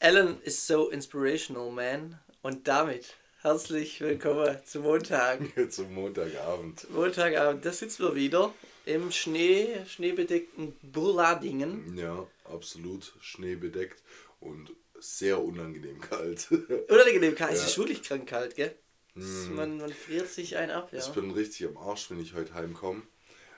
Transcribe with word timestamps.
Alan 0.00 0.40
is 0.44 0.66
so 0.66 0.90
inspirational, 0.90 1.70
man. 1.70 2.18
Und 2.42 2.66
damit 2.68 3.14
herzlich 3.42 4.00
willkommen 4.00 4.56
zum 4.64 4.82
Montag. 4.84 5.40
zum 5.70 5.92
Montagabend. 5.94 6.88
Montagabend, 6.90 7.64
da 7.64 7.72
sitzen 7.72 8.04
wir 8.04 8.14
wieder 8.14 8.54
im 8.86 9.10
Schnee, 9.12 9.68
schneebedeckten 9.86 10.74
Burladingen. 10.82 11.96
Ja, 11.98 12.26
absolut 12.44 13.12
schneebedeckt 13.20 14.02
und 14.40 14.72
sehr 14.98 15.42
unangenehm 15.42 16.00
kalt. 16.00 16.48
Unangenehm 16.88 17.34
kalt, 17.34 17.52
es 17.52 17.60
Ja. 17.60 17.66
ist 17.66 17.78
wirklich 17.78 18.02
krank 18.02 18.26
kalt, 18.28 18.54
gell? 18.56 18.74
Es- 19.16 19.48
Man, 19.48 19.78
man 19.78 19.92
friert 19.92 20.28
sich 20.28 20.56
einen 20.56 20.70
ab, 20.70 20.90
ja. 20.92 20.98
Ich 20.98 21.08
bin 21.08 21.30
richtig 21.30 21.66
am 21.66 21.76
Arsch, 21.76 22.10
wenn 22.10 22.20
ich 22.20 22.32
heute 22.34 22.54
heimkomme, 22.54 23.02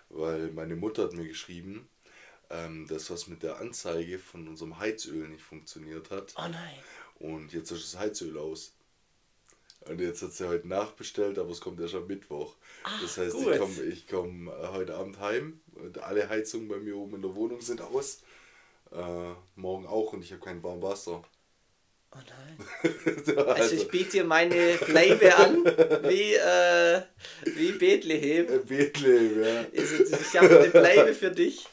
weil 0.09 0.50
meine 0.50 0.74
Mutter 0.77 1.04
hat 1.04 1.12
mir 1.12 1.27
geschrieben, 1.29 1.88
ähm, 2.53 2.87
dass 2.87 3.11
was 3.11 3.27
mit 3.27 3.43
der 3.43 3.59
Anzeige 3.59 4.19
von 4.19 4.46
unserem 4.46 4.79
Heizöl 4.79 5.29
nicht 5.29 5.43
funktioniert 5.43 6.11
hat. 6.11 6.34
Oh 6.37 6.48
nein. 6.48 6.79
Und 7.19 7.52
jetzt 7.52 7.70
ist 7.70 7.93
das 7.95 8.01
Heizöl 8.01 8.38
aus. 8.38 8.74
Und 9.88 10.01
jetzt 10.01 10.23
hat 10.23 10.33
sie 10.33 10.47
heute 10.47 10.69
nachbestellt, 10.69 11.38
aber 11.38 11.51
es 11.51 11.60
kommt 11.60 11.80
erst 11.80 11.95
am 11.95 12.07
Mittwoch. 12.07 12.55
das 13.01 13.16
heißt, 13.16 13.34
gut. 13.34 13.52
ich 13.52 13.59
komme 13.59 13.83
ich 13.83 14.07
komm 14.07 14.48
äh, 14.48 14.69
heute 14.69 14.95
Abend 14.95 15.19
heim 15.19 15.60
und 15.74 15.98
alle 15.98 16.29
Heizungen 16.29 16.69
bei 16.69 16.79
mir 16.79 16.96
oben 16.96 17.16
in 17.16 17.23
der 17.23 17.34
Wohnung 17.34 17.60
sind 17.60 17.80
aus. 17.80 18.23
Äh, 18.93 19.32
morgen 19.57 19.87
auch 19.87 20.12
und 20.12 20.23
ich 20.23 20.32
habe 20.32 20.43
kein 20.43 20.62
warmes 20.62 20.82
Wasser. 20.82 21.24
Oh 22.15 22.19
nein. 22.19 22.59
Also 23.47 23.75
ich 23.77 23.89
biete 23.89 24.11
dir 24.11 24.25
meine 24.25 24.77
Bleibe 24.87 25.34
an, 25.37 25.65
wie, 25.65 26.35
äh, 26.35 27.02
wie 27.57 27.73
Bethlehem. 27.73 28.47
Äh, 28.52 28.59
Bethlehem, 28.59 29.43
ja. 29.43 29.65
Also, 29.77 30.16
Ich 30.21 30.37
habe 30.37 30.59
eine 30.61 30.69
Bleibe 30.69 31.15
für 31.15 31.30
dich. 31.30 31.66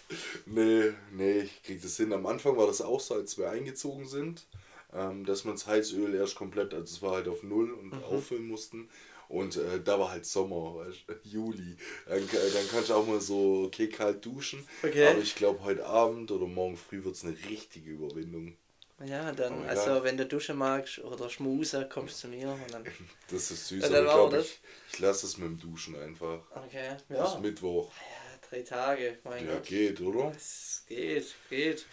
Nee, 0.46 0.94
nee, 1.12 1.42
ich 1.42 1.64
krieg 1.64 1.82
das 1.82 1.98
hin. 1.98 2.14
Am 2.14 2.26
Anfang 2.26 2.58
war 2.58 2.68
das 2.68 2.82
auch 2.82 3.00
so, 3.00 3.16
als 3.16 3.38
wir 3.38 3.50
eingezogen 3.50 4.08
sind, 4.08 4.48
ähm, 4.94 5.26
dass 5.26 5.44
man 5.46 5.56
das 5.56 5.68
Heizöl 5.68 6.16
erst 6.16 6.36
komplett, 6.36 6.74
also 6.74 6.86
es 6.86 7.02
war 7.02 7.12
halt 7.16 7.28
auf 7.28 7.44
Null 7.44 7.72
und 7.72 7.94
Mhm. 7.94 8.04
auffüllen 8.04 8.48
mussten. 8.48 8.90
Und 9.28 9.58
äh, 9.58 9.80
da 9.84 10.00
war 10.00 10.10
halt 10.12 10.26
Sommer, 10.26 10.76
weißt 10.78 11.00
Juli. 11.24 11.76
Dann, 12.08 12.28
dann 12.32 12.68
kannst 12.72 12.90
du 12.90 12.94
auch 12.96 13.06
mal 13.06 13.22
so 13.22 13.66
okay 13.68 13.88
kalt 13.90 14.26
duschen. 14.26 14.66
Okay. 14.82 15.08
Aber 15.08 15.20
ich 15.20 15.36
glaube, 15.36 15.64
heute 15.64 15.86
Abend 15.86 16.32
oder 16.32 16.48
morgen 16.48 16.78
früh 16.78 17.04
wird 17.04 17.16
es 17.16 17.24
eine 17.26 17.36
richtige 17.50 17.92
Überwindung. 17.92 18.56
Ja, 19.06 19.32
dann, 19.32 19.54
Oh 19.54 19.70
also 19.70 20.04
wenn 20.04 20.18
du 20.18 20.26
duschen 20.26 20.58
magst 20.58 21.00
oder 21.00 21.30
schmusen, 21.30 21.88
kommst 21.90 22.24
du 22.24 22.28
zu 22.28 22.36
mir 22.36 22.50
und 22.50 22.74
dann. 22.74 22.84
Das 23.32 23.52
ist 23.52 23.68
süß, 23.68 23.84
Ja, 23.84 23.90
aber 23.90 24.06
ich 24.06 24.12
glaube, 24.12 24.38
ich, 24.40 24.60
ich 24.92 25.00
lasse 25.00 25.26
es 25.28 25.38
mit 25.38 25.48
dem 25.48 25.60
Duschen 25.60 25.96
einfach. 25.96 26.42
Okay, 26.56 26.98
Bis 27.08 27.18
ja. 27.18 27.40
Mittwoch. 27.40 27.92
Ja, 27.92 28.48
drei 28.50 28.62
Tage, 28.64 29.18
mein 29.24 29.46
Ja, 29.46 29.54
Gott. 29.56 29.68
geht, 29.68 30.02
oder? 30.02 30.32
Es 30.36 30.84
geht, 30.88 31.36
geht, 31.50 31.86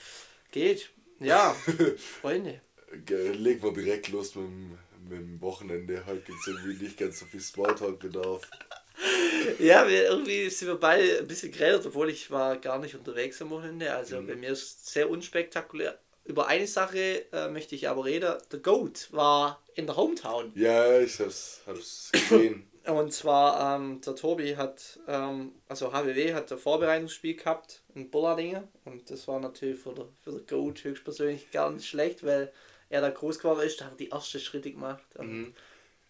geht. 0.50 0.90
Ja, 1.20 1.52
Freunde. 2.20 2.60
Ge- 3.04 3.32
Legen 3.32 3.62
wir 3.62 3.72
direkt 3.72 4.08
los 4.08 4.34
mit 4.34 4.44
dem, 4.44 4.70
mit 5.08 5.12
dem 5.20 5.40
Wochenende. 5.40 6.04
Heute 6.06 6.22
gibt 6.22 6.40
es 6.40 6.46
irgendwie 6.48 6.82
nicht 6.84 6.98
ganz 6.98 7.18
so 7.20 7.26
viel 7.26 7.40
Smalltalk-Bedarf. 7.40 8.42
Ja, 9.58 9.86
wir, 9.88 10.04
irgendwie 10.04 10.48
sind 10.50 10.68
wir 10.68 10.76
beide 10.80 11.18
ein 11.18 11.26
bisschen 11.28 11.52
geredet, 11.52 11.86
obwohl 11.86 12.10
ich 12.10 12.30
war 12.30 12.56
gar 12.58 12.78
nicht 12.78 12.94
unterwegs 12.94 13.40
am 13.42 13.50
Wochenende. 13.50 13.92
Also 13.94 14.16
Mhm. 14.16 14.26
bei 14.26 14.36
mir 14.36 14.50
ist 14.50 14.62
es 14.62 14.92
sehr 14.92 15.10
unspektakulär. 15.10 15.98
Über 16.26 16.48
eine 16.48 16.66
Sache 16.66 17.30
äh, 17.32 17.48
möchte 17.48 17.74
ich 17.74 17.88
aber 17.88 18.04
reden. 18.04 18.34
The 18.50 18.58
Goat 18.60 19.08
war 19.12 19.62
in 19.74 19.86
der 19.86 19.96
Hometown. 19.96 20.52
Ja, 20.54 20.98
ich 21.00 21.18
hab's, 21.20 21.60
hab's 21.66 22.10
gesehen. 22.12 22.68
Und 22.86 23.12
zwar, 23.12 23.76
ähm, 23.76 24.00
der 24.00 24.14
Tobi 24.14 24.56
hat, 24.56 25.00
ähm, 25.08 25.52
also 25.68 25.92
HWW 25.92 26.34
hat 26.34 26.52
ein 26.52 26.58
Vorbereitungsspiel 26.58 27.34
gehabt 27.34 27.82
in 27.94 28.10
Bollardingen. 28.10 28.68
Und 28.84 29.10
das 29.10 29.26
war 29.26 29.40
natürlich 29.40 29.80
für 29.80 29.92
den 29.92 30.06
für 30.22 30.32
der 30.32 30.42
Goat 30.42 30.84
höchstpersönlich 30.84 31.50
gar 31.50 31.70
nicht 31.70 31.86
schlecht, 31.88 32.24
weil 32.24 32.52
er 32.88 33.00
da 33.00 33.10
groß 33.10 33.38
geworden 33.40 33.66
ist, 33.66 33.80
da 33.80 33.86
hat 33.86 33.92
er 33.94 33.96
die 33.96 34.10
ersten 34.10 34.38
Schritte 34.40 34.70
gemacht. 34.70 35.04
Und 35.16 35.54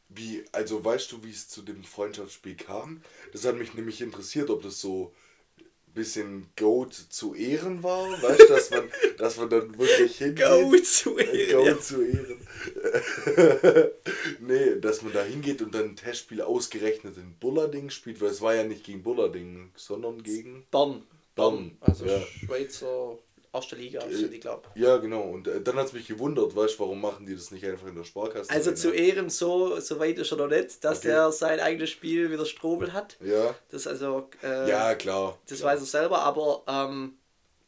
Wie, 0.08 0.44
also 0.52 0.84
weißt 0.84 1.10
du, 1.12 1.24
wie 1.24 1.30
es 1.30 1.48
zu 1.48 1.62
dem 1.62 1.82
Freundschaftsspiel 1.84 2.56
kam? 2.56 3.02
Das 3.32 3.44
hat 3.44 3.56
mich 3.56 3.74
nämlich 3.74 4.00
interessiert, 4.00 4.50
ob 4.50 4.62
das 4.62 4.80
so 4.80 5.14
bisschen 5.96 6.46
Goat 6.56 6.94
zu 6.94 7.34
Ehren 7.34 7.82
war. 7.82 8.10
Weißt 8.22 8.40
du, 8.40 8.46
dass 8.46 8.70
man, 8.70 8.84
dass 9.18 9.36
man 9.36 9.50
dann 9.50 9.76
wirklich 9.76 10.16
hingeht. 10.18 10.46
Goat 10.46 10.86
zu 10.86 11.18
Äh, 11.18 11.48
Ehren, 11.48 11.56
Goat 11.56 11.66
ja. 11.66 11.80
zu 11.80 12.02
Ehren. 12.02 12.40
nee, 14.40 14.80
dass 14.80 15.02
man 15.02 15.12
da 15.12 15.24
hingeht 15.24 15.60
und 15.62 15.74
dann 15.74 15.86
ein 15.86 15.96
Testspiel 15.96 16.40
ausgerechnet 16.42 17.16
in 17.16 17.34
Bullarding 17.40 17.90
spielt, 17.90 18.20
weil 18.20 18.30
es 18.30 18.40
war 18.40 18.54
ja 18.54 18.62
nicht 18.62 18.84
gegen 18.84 19.02
Bullarding, 19.02 19.72
sondern 19.74 20.22
gegen. 20.22 20.64
Bern. 20.70 21.02
Bern, 21.34 21.76
Also 21.80 22.06
ja. 22.06 22.20
Schweizer 22.20 23.18
erste 23.56 23.76
Liga, 23.76 24.00
sind 24.10 24.32
die, 24.32 24.40
glaube 24.40 24.68
Ja, 24.74 24.96
genau. 24.98 25.22
Und 25.22 25.48
äh, 25.48 25.60
dann 25.60 25.76
hat 25.76 25.86
es 25.86 25.92
mich 25.92 26.06
gewundert, 26.06 26.54
weißt 26.54 26.74
du, 26.76 26.80
warum 26.80 27.00
machen 27.00 27.26
die 27.26 27.34
das 27.34 27.50
nicht 27.50 27.64
einfach 27.64 27.86
in 27.88 27.96
der 27.96 28.04
Sparkasse? 28.04 28.50
Also 28.50 28.72
zu 28.72 28.92
Ehren, 28.92 29.28
so, 29.30 29.80
so 29.80 29.98
weit 29.98 30.18
ist 30.18 30.30
er 30.32 30.38
noch 30.38 30.48
nicht, 30.48 30.84
dass 30.84 30.98
Okay. 31.00 31.08
er 31.10 31.32
sein 31.32 31.60
eigenes 31.60 31.90
Spiel 31.90 32.30
wieder 32.30 32.46
Strobel 32.46 32.92
hat. 32.92 33.16
Ja, 33.20 33.54
Das 33.70 33.86
also, 33.86 34.28
äh, 34.42 34.68
ja, 34.68 34.94
klar. 34.94 35.38
das 35.48 35.58
klar. 35.58 35.72
weiß 35.72 35.80
er 35.80 35.86
selber, 35.86 36.20
aber 36.20 36.62
ähm, 36.68 37.18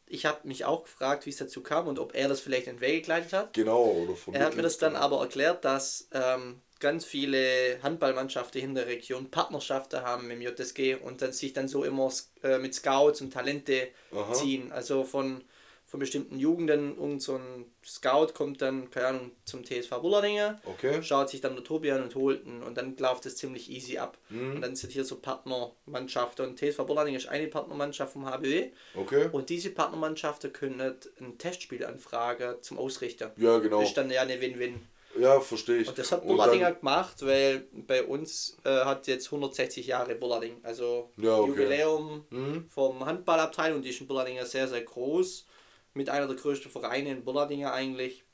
ich 0.07 0.25
habe 0.27 0.47
mich 0.47 0.65
auch 0.65 0.85
gefragt, 0.85 1.27
wie 1.27 1.31
es 1.31 1.37
dazu 1.37 1.63
kam 1.63 1.87
und 1.87 1.99
ob 1.99 2.15
er 2.15 2.29
das 2.29 2.41
vielleicht 2.41 2.67
in 2.67 2.81
Weg 2.81 3.05
geleitet 3.05 3.33
hat. 3.33 3.53
Genau, 3.53 3.83
oder 3.85 4.15
vermittelt. 4.15 4.35
Er 4.35 4.47
hat 4.47 4.57
mir 4.57 4.63
das 4.63 4.79
dann 4.79 4.97
aber 4.97 5.21
erklärt, 5.21 5.65
dass 5.65 6.09
ähm, 6.13 6.61
ganz 6.81 7.05
viele 7.05 7.79
Handballmannschaften 7.83 8.61
in 8.63 8.75
der 8.75 8.87
Region 8.87 9.31
Partnerschaften 9.31 10.01
haben 10.03 10.29
mit 10.29 10.41
dem 10.41 10.43
JSG 10.43 10.95
und 10.97 11.21
dann 11.23 11.33
sich 11.33 11.53
dann 11.53 11.69
so 11.69 11.85
immer 11.85 12.11
äh, 12.43 12.59
mit 12.59 12.75
Scouts 12.75 13.21
und 13.21 13.33
Talente 13.33 13.89
Aha. 14.13 14.33
ziehen. 14.33 14.73
Also 14.73 15.05
von, 15.05 15.43
von 15.89 16.01
bestimmten 16.01 16.39
Jugenden 16.39 16.93
und 16.99 17.21
so 17.21 17.37
ein 17.37 17.65
Scout 17.85 18.35
kommt 18.35 18.61
dann, 18.61 18.91
keine 18.91 19.07
Ahnung, 19.07 19.31
zum 19.47 19.65
TSV 19.65 19.91
Bullardinge, 20.03 20.61
Okay. 20.67 21.03
schaut 21.03 21.31
sich 21.31 21.41
dann 21.41 21.55
der 21.55 21.65
Tobi 21.65 21.91
an 21.91 22.03
und 22.03 22.15
holt 22.15 22.45
ihn 22.45 22.63
und 22.63 22.77
dann 22.77 22.95
läuft 22.99 23.25
es 23.25 23.37
ziemlich 23.37 23.71
easy 23.71 23.97
ab. 23.97 24.19
Mhm. 24.29 24.57
Und 24.57 24.61
dann 24.61 24.77
sind 24.77 24.93
hier 24.93 25.07
so 25.07 25.17
Partnermannschaften 25.17 26.47
und 26.47 26.59
TSV 26.59 26.85
Bullardinge 26.87 27.17
ist 27.17 27.29
eine 27.29 27.47
Partnermannschaft 27.49 28.13
vom 28.13 28.27
HBW 28.27 28.71
Okay. 28.95 29.29
und 29.33 29.49
diese 29.49 29.71
Partnermannschaften 29.71 30.53
können 30.53 30.81
ein 31.21 31.39
Testspiel 31.39 31.85
anfragen 31.85 32.57
zum 32.61 32.79
Ausrichter. 32.79 33.33
Ja, 33.39 33.59
genau. 33.59 33.81
Das 33.81 33.89
ist 33.89 33.97
dann 33.97 34.11
ja 34.11 34.21
eine 34.23 34.39
Win-Win. 34.41 34.81
Ja, 35.19 35.41
verstehe 35.41 35.79
ich. 35.79 35.89
Und 35.89 35.97
das 35.99 36.13
hat 36.13 36.23
dann- 36.23 36.77
gemacht, 36.77 37.17
weil 37.27 37.67
bei 37.73 38.05
uns 38.05 38.59
äh, 38.65 38.69
hat 38.85 39.07
jetzt 39.07 39.33
160 39.33 39.87
Jahre 39.87 40.15
Bullarding. 40.15 40.59
Also 40.63 41.11
Ja, 41.17 41.39
okay. 41.39 41.49
Jubiläum 41.49 42.25
Mhm. 42.29 42.67
vom 42.69 43.05
Handballabteil 43.07 43.75
und 43.75 43.83
die 43.87 43.89
ist 43.89 44.03
in 44.03 44.07
Bullardinger 44.07 44.45
sehr, 44.45 44.69
sehr 44.69 44.83
groß. 44.83 45.47
Mit 45.95 46.11
einer 46.11 46.27
der 46.27 46.37
größten 46.37 46.71
Vereine 46.71 47.11
in 47.11 47.25
Bullardinger 47.25 47.73
eigentlich. 47.73 48.25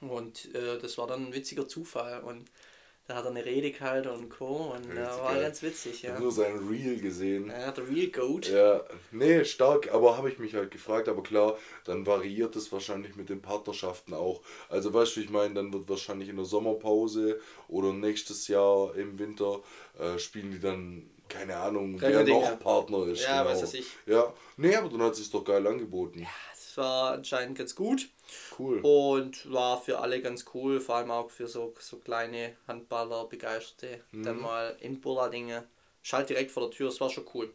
Und 0.00 0.54
äh, 0.54 0.78
das 0.78 0.98
war 0.98 1.06
dann 1.06 1.26
ein 1.26 1.34
witziger 1.34 1.68
Zufall. 1.68 2.22
Und 2.22 2.50
da 3.06 3.16
hat 3.16 3.24
er 3.26 3.32
eine 3.32 3.44
Rede 3.44 3.70
gehalten 3.70 4.08
und 4.08 4.30
Co. 4.30 4.72
Und 4.74 4.90
äh, 4.90 5.04
war 5.04 5.38
ganz 5.38 5.62
witzig, 5.62 5.92
Ich 5.92 6.02
ja. 6.02 6.12
habe 6.12 6.22
nur 6.22 6.32
sein 6.32 6.56
Reel 6.68 6.98
gesehen. 6.98 7.50
Er 7.50 7.66
hat 7.66 7.76
der 7.76 7.86
Real 7.86 8.06
Goat. 8.06 8.48
Ja, 8.48 8.82
nee, 9.10 9.44
stark, 9.44 9.92
aber 9.92 10.16
habe 10.16 10.30
ich 10.30 10.38
mich 10.38 10.54
halt 10.54 10.70
gefragt, 10.70 11.08
aber 11.08 11.22
klar, 11.22 11.58
dann 11.84 12.06
variiert 12.06 12.56
es 12.56 12.72
wahrscheinlich 12.72 13.14
mit 13.14 13.28
den 13.28 13.42
Partnerschaften 13.42 14.14
auch. 14.14 14.40
Also 14.70 14.94
weißt 14.94 15.16
du, 15.16 15.20
ich 15.20 15.28
meine, 15.28 15.52
dann 15.52 15.72
wird 15.72 15.86
wahrscheinlich 15.88 16.30
in 16.30 16.36
der 16.36 16.46
Sommerpause 16.46 17.40
oder 17.68 17.92
nächstes 17.92 18.48
Jahr 18.48 18.94
im 18.94 19.18
Winter 19.18 19.60
äh, 19.98 20.18
spielen 20.18 20.50
die 20.50 20.60
dann, 20.60 21.10
keine 21.28 21.56
Ahnung, 21.56 22.00
wer 22.00 22.08
Rennedinger. 22.20 22.52
noch 22.52 22.58
Partner 22.58 23.06
ist. 23.08 23.22
Ja, 23.22 23.42
genau. 23.42 23.54
weiß 23.54 23.74
ich. 23.74 23.86
Ja, 24.06 24.32
nee, 24.56 24.74
aber 24.74 24.88
dann 24.88 25.02
hat 25.02 25.12
es 25.12 25.30
doch 25.30 25.44
geil 25.44 25.66
angeboten. 25.66 26.26
Das 26.50 26.53
war 26.76 27.12
anscheinend 27.12 27.58
ganz 27.58 27.74
gut. 27.74 28.08
Cool. 28.58 28.80
Und 28.82 29.52
war 29.52 29.80
für 29.80 29.98
alle 29.98 30.20
ganz 30.20 30.44
cool, 30.54 30.80
vor 30.80 30.96
allem 30.96 31.10
auch 31.10 31.30
für 31.30 31.48
so, 31.48 31.74
so 31.78 31.98
kleine 31.98 32.56
Handballer, 32.66 33.26
Begeisterte, 33.26 34.02
Mhm. 34.12 34.22
dann 34.24 34.40
mal 34.40 34.76
in 34.80 35.00
Bullardinge. 35.00 35.64
Schalt 36.02 36.28
direkt 36.28 36.50
vor 36.50 36.64
der 36.64 36.70
Tür, 36.70 36.90
das 36.90 37.00
war 37.00 37.10
schon 37.10 37.26
cool. 37.34 37.50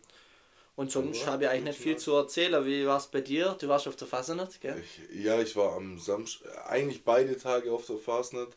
Und 0.75 0.91
sonst 0.91 1.27
habe 1.27 1.43
ich 1.43 1.49
eigentlich 1.49 1.65
nicht 1.65 1.81
viel 1.81 1.97
zu 1.97 2.13
erzählen. 2.15 2.65
Wie 2.65 2.87
war 2.87 2.97
es 2.97 3.07
bei 3.07 3.21
dir? 3.21 3.55
Du 3.59 3.67
warst 3.67 3.87
auf 3.87 3.97
der 3.97 4.07
Fasnacht, 4.07 4.61
gell? 4.61 4.81
Ich, 4.81 5.23
ja, 5.23 5.39
ich 5.41 5.55
war 5.55 5.73
am 5.75 5.99
Samstag, 5.99 6.47
eigentlich 6.69 7.03
beide 7.03 7.37
Tage 7.37 7.71
auf 7.71 7.85
der 7.85 7.97
Fastnet, 7.97 8.55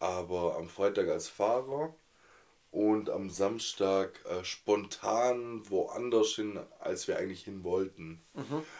aber 0.00 0.56
am 0.56 0.68
Freitag 0.68 1.08
als 1.08 1.28
Fahrer 1.28 1.94
und 2.72 3.10
am 3.10 3.28
Samstag 3.30 4.18
äh, 4.24 4.42
spontan 4.44 5.62
woanders 5.70 6.30
hin, 6.30 6.58
als 6.80 7.06
wir 7.06 7.18
eigentlich 7.18 7.44
hin 7.44 7.62
wollten. 7.64 8.22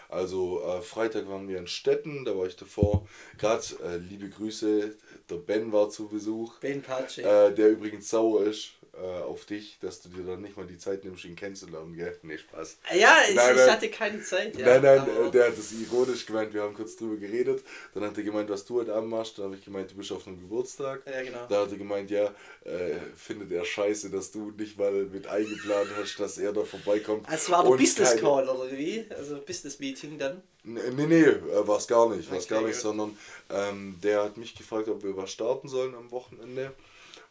Also 0.09 0.63
äh, 0.65 0.81
Freitag 0.81 1.29
waren 1.29 1.47
wir 1.47 1.59
in 1.59 1.67
Stetten, 1.67 2.25
da 2.25 2.37
war 2.37 2.47
ich 2.47 2.57
davor. 2.57 3.07
Gerade 3.39 3.63
äh, 3.85 3.99
liebe 3.99 4.29
Grüße, 4.31 4.97
der 5.29 5.37
Ben 5.37 5.73
war 5.73 5.91
zu 5.91 6.09
Besuch, 6.09 6.59
Ben 6.61 6.83
Patsche. 6.83 7.23
äh, 7.23 7.55
der 7.55 7.71
übrigens 7.71 8.09
sauer 8.09 8.45
ist, 8.45 8.73
äh, 8.95 9.23
auf 9.23 9.47
dich, 9.47 9.79
dass 9.81 10.03
du 10.03 10.11
dir 10.11 10.23
dann 10.23 10.43
nicht 10.43 10.57
mal 10.57 10.67
die 10.67 10.77
Zeit 10.77 11.03
nimmst, 11.05 11.25
ihn 11.25 11.35
kennenzulernen, 11.35 11.95
gell? 11.95 12.19
Nee, 12.23 12.37
Spaß. 12.37 12.77
Ja, 12.95 13.17
ich, 13.27 13.35
Nein, 13.35 13.57
ich 13.57 13.71
hatte 13.71 13.89
keine 13.89 14.23
Zeit. 14.23 14.55
Ja, 14.59 14.79
nein, 14.79 15.03
nein, 15.07 15.33
der 15.33 15.47
hat 15.47 15.57
das 15.57 15.73
ironisch 15.73 16.27
gemeint, 16.27 16.53
wir 16.53 16.63
haben 16.63 16.75
kurz 16.75 16.97
drüber 16.97 17.17
geredet. 17.17 17.65
Dann 17.95 18.05
hat 18.05 18.19
er 18.19 18.23
gemeint, 18.23 18.51
was 18.51 18.67
du 18.67 18.81
heute 18.81 18.95
Abend 18.95 19.09
machst. 19.09 19.39
Dann 19.39 19.47
habe 19.47 19.57
ich 19.57 19.65
gemeint, 19.65 19.91
du 19.91 19.95
bist 19.95 20.13
auf 20.13 20.27
einem 20.27 20.39
Geburtstag. 20.41 21.03
Ja, 21.07 21.23
genau. 21.23 21.47
Da 21.49 21.63
hat 21.63 21.71
er 21.71 21.79
gemeint, 21.79 22.11
ja, 22.11 22.35
äh, 22.65 22.97
findet 23.17 23.51
er 23.53 23.65
scheiße, 23.65 24.11
dass 24.11 24.31
du 24.31 24.51
nicht 24.51 24.79
mal 24.79 24.93
mit 24.93 25.27
eingeplant 25.27 25.89
hast, 25.99 26.21
dass 26.21 26.37
er 26.37 26.53
da 26.53 26.63
vorbeikommt. 26.63 27.27
Es 27.33 27.51
war 27.51 27.65
Und 27.65 27.79
Business 27.79 28.17
Call 28.19 28.47
oder 28.47 28.71
wie? 28.77 29.07
Also 29.17 29.41
Business 29.41 29.79
Meeting 29.79 30.19
dann. 30.19 30.43
Nee, 30.65 30.81
nee, 30.95 31.07
nee 31.07 31.23
äh, 31.23 31.67
war 31.67 31.79
es 31.79 31.89
gar 31.89 32.15
nicht, 32.15 32.31
war's 32.31 32.45
Okay, 32.45 32.55
gar 32.55 32.63
nicht, 32.63 32.75
gut. 32.75 32.83
sondern 32.83 33.19
ähm, 33.51 33.99
der 34.03 34.23
hat 34.23 34.37
mich 34.37 34.55
gefragt, 34.55 34.89
ob 34.89 35.03
wir 35.03 35.17
was 35.17 35.33
starten 35.33 35.69
sollen 35.69 35.95
am 35.95 36.11
Wochenende. 36.11 36.73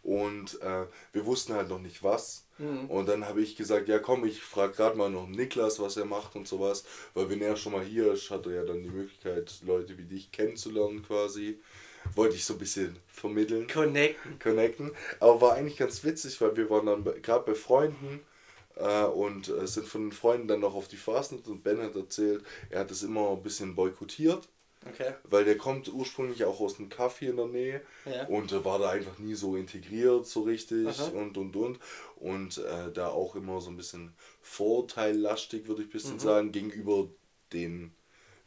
Und 0.04 0.60
äh, 0.62 0.86
wir 1.14 1.26
wussten 1.26 1.54
halt 1.54 1.70
noch 1.70 1.80
nicht 1.80 2.04
was. 2.04 2.46
Mhm. 2.58 2.90
Und 2.90 3.08
dann 3.08 3.26
habe 3.26 3.42
ich 3.42 3.56
gesagt, 3.56 3.88
ja 3.88 4.00
komm, 4.00 4.26
ich 4.26 4.42
frage 4.42 4.74
gerade 4.74 4.98
mal 4.98 5.10
noch 5.10 5.28
Niklas, 5.28 5.80
was 5.80 5.98
er 5.98 6.06
macht 6.06 6.36
und 6.36 6.48
sowas. 6.48 6.84
Weil 7.14 7.30
wenn 7.30 7.42
er 7.42 7.56
schon 7.56 7.74
mal 7.74 7.84
hier 7.84 8.12
ist, 8.14 8.30
hat 8.32 8.46
er 8.48 8.54
ja 8.54 8.64
dann 8.64 8.84
die 8.84 8.90
Möglichkeit, 8.90 9.54
Leute 9.66 9.98
wie 9.98 10.06
dich 10.06 10.32
kennenzulernen 10.32 11.04
quasi. 11.06 11.60
Wollte 12.16 12.36
ich 12.36 12.46
so 12.46 12.54
ein 12.54 12.60
bisschen 12.60 12.98
vermitteln 13.08 13.68
Connecten. 13.68 14.40
connecten. 14.40 14.92
Aber 15.20 15.40
war 15.40 15.54
eigentlich 15.54 15.78
ganz 15.78 16.04
witzig, 16.04 16.42
weil 16.42 16.58
wir 16.58 16.68
waren 16.70 16.88
dann 16.88 17.04
gerade 17.22 17.46
bei 17.46 17.54
Freunden 17.54 18.22
äh, 18.76 19.04
und 19.04 19.50
äh, 19.50 19.68
sind 19.68 19.88
von 19.88 20.06
den 20.06 20.12
Freunden 20.12 20.48
dann 20.48 20.62
noch 20.62 20.74
auf 20.74 20.88
die 20.88 20.98
Fastnet 20.98 21.48
und 21.48 21.64
Ben 21.64 21.82
hat 21.82 21.96
erzählt, 21.96 22.44
er 22.70 22.82
hat 22.82 22.92
es 22.92 23.04
immer 23.04 23.30
ein 23.30 23.44
bisschen 23.44 23.76
boykottiert, 23.76 24.48
Okay. 24.90 25.14
weil 25.26 25.46
der 25.46 25.58
kommt 25.58 25.94
ursprünglich 25.94 26.44
auch 26.44 26.60
aus 26.60 26.80
einem 26.80 26.90
Kaff 26.90 27.20
hier 27.20 27.30
in 27.32 27.38
der 27.38 27.46
Nähe 27.48 27.82
Ja. 28.06 28.26
und 28.26 28.52
äh, 28.52 28.66
war 28.66 28.80
da 28.80 28.90
einfach 28.90 29.20
nie 29.20 29.36
so 29.36 29.56
integriert 29.56 30.26
so 30.26 30.42
richtig 30.42 30.88
Aha. 30.88 31.08
und 31.10 31.38
und 31.38 31.56
und 31.56 31.80
und 32.16 32.58
äh, 32.58 32.92
da 32.92 33.10
auch 33.10 33.36
immer 33.36 33.62
so 33.62 33.70
ein 33.70 33.78
bisschen 33.78 34.16
vorteillastig, 34.42 35.68
würde 35.68 35.82
ich 35.84 35.88
ein 35.88 35.90
Mhm. 35.90 35.94
bisschen 35.94 36.20
sagen, 36.20 36.52
gegenüber 36.52 37.10
den 37.54 37.94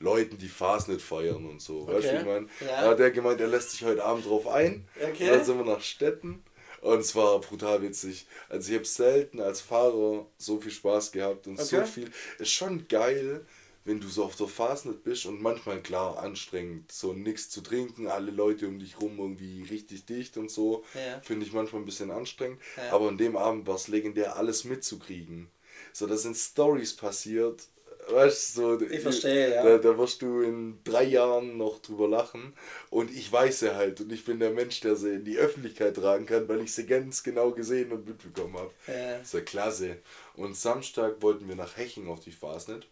Leuten, 0.01 0.39
die 0.39 0.49
Fastnet 0.49 1.01
feiern 1.01 1.47
und 1.47 1.63
so. 1.63 1.87
Weißt 1.87 2.05
du, 2.05 2.09
Okay. 2.09 2.19
ich 2.19 2.25
meine? 2.25 2.47
Ja. 2.61 2.81
Da 2.83 2.91
hat 2.91 2.99
der 2.99 3.11
gemeint, 3.11 3.41
er 3.41 3.47
lässt 3.49 3.71
sich 3.71 3.85
heute 3.85 4.05
Abend 4.05 4.27
drauf 4.27 4.47
ein. 4.49 4.89
Okay. 5.01 5.29
Dann 5.29 5.45
sind 5.45 5.59
wir 5.59 5.65
nach 5.65 5.81
Stetten 5.81 6.43
und 6.81 6.99
es 6.99 7.15
war 7.15 7.41
brutal 7.41 7.81
witzig. 7.81 8.27
Also 8.49 8.71
ich 8.71 8.75
habe 8.77 8.85
selten 8.85 9.41
als 9.41 9.61
Fahrer 9.61 10.27
so 10.37 10.61
viel 10.61 10.73
Spaß 10.73 11.13
gehabt 11.13 11.47
und 11.47 11.61
so 11.61 11.77
Okay. 11.77 11.87
viel. 11.87 12.11
Ist 12.39 12.51
schon 12.51 12.87
geil, 12.89 13.47
wenn 13.85 14.01
du 14.01 14.09
so 14.09 14.25
auf 14.25 14.37
der 14.37 14.49
Fastnet 14.49 15.05
bist 15.05 15.27
und 15.27 15.43
manchmal 15.43 15.83
klar 15.83 16.19
anstrengend, 16.19 16.91
so 16.91 17.13
nichts 17.13 17.51
zu 17.51 17.61
trinken, 17.61 18.07
alle 18.07 18.31
Leute 18.31 18.67
um 18.67 18.79
dich 18.79 19.01
rum 19.01 19.19
irgendwie 19.19 19.63
richtig 19.63 20.07
dicht 20.07 20.37
und 20.37 20.51
so. 20.51 20.85
Ja. 20.95 21.21
Finde 21.21 21.45
ich 21.45 21.53
manchmal 21.53 21.83
ein 21.83 21.87
bisschen 21.87 22.11
anstrengend. 22.11 22.61
Ja. 22.77 22.93
Aber 22.93 23.09
an 23.09 23.19
dem 23.19 23.37
Abend 23.37 23.67
war 23.67 23.77
es 23.77 23.89
legendär, 23.89 24.37
alles 24.37 24.65
mitzukriegen. 24.65 25.49
So, 25.93 26.07
da 26.07 26.17
sind 26.17 26.37
Stories 26.37 26.97
passiert. 26.97 27.63
Weißt 28.09 28.57
du, 28.59 28.79
so, 28.79 28.81
Ich 28.83 29.01
verstehe, 29.01 29.55
ja. 29.55 29.63
Da, 29.63 29.79
da 29.79 29.99
wirst 29.99 30.21
du 30.21 30.43
in 30.43 30.79
drei 30.85 31.05
Jahren 31.05 31.57
noch 31.57 31.81
drüber 31.81 32.07
lachen. 32.07 32.55
Und 32.91 33.11
ich 33.11 33.31
weiß 33.33 33.63
ja 33.63 33.75
halt. 33.77 34.01
Und 34.01 34.13
ich 34.13 34.25
bin 34.25 34.41
der 34.41 34.51
Mensch, 34.51 34.81
der 34.81 34.97
sie 34.97 35.15
in 35.15 35.25
die 35.25 35.39
Öffentlichkeit 35.39 35.97
tragen 35.97 36.27
kann, 36.27 36.49
weil 36.49 36.61
ich 36.63 36.75
sie 36.75 36.87
ganz 36.87 37.23
genau 37.23 37.53
gesehen 37.53 37.93
und 37.93 38.07
mitbekommen 38.07 38.57
habe. 38.59 38.71
Ja. 38.87 39.21
Ja 39.21 39.41
klasse. 39.41 39.99
Und 40.35 40.57
Samstag 40.57 41.23
wollten 41.23 41.49
wir 41.49 41.57
nach 41.57 41.77
Heching 41.77 42.09
auf 42.09 42.21
die 42.21 42.33
Fastnet. 42.33 42.87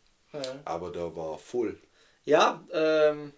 Aber 0.64 0.90
da 0.90 1.14
war 1.14 1.38
voll. 1.38 1.78
Ja, 2.24 2.64
ähm, 2.72 3.32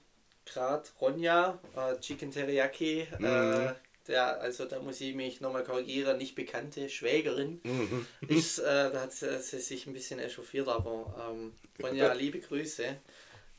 gerade 0.44 0.88
Ronja, 1.00 1.58
äh, 1.76 1.99
Chicken 2.00 2.31
Teriyaki, 2.31 3.06
Mhm. 3.19 3.26
äh, 3.26 3.75
der, 4.06 4.41
also 4.41 4.67
da 4.67 4.79
muss 4.81 5.00
ich 5.00 5.14
mich 5.14 5.41
nochmal 5.41 5.64
korrigieren, 5.64 6.19
nicht 6.19 6.35
bekannte 6.35 6.88
Schwägerin, 6.91 7.61
Mhm. 7.64 8.06
ist, 8.29 8.58
äh, 8.58 8.93
da 8.93 9.00
hat 9.02 9.12
sie, 9.12 9.38
sie 9.41 9.61
sich 9.61 9.87
ein 9.87 9.94
bisschen 9.94 10.19
echauffiert, 10.19 10.69
aber 10.69 11.31
ähm, 11.31 11.52
Ronja, 11.82 12.12
liebe 12.12 12.41
Grüße, 12.41 12.97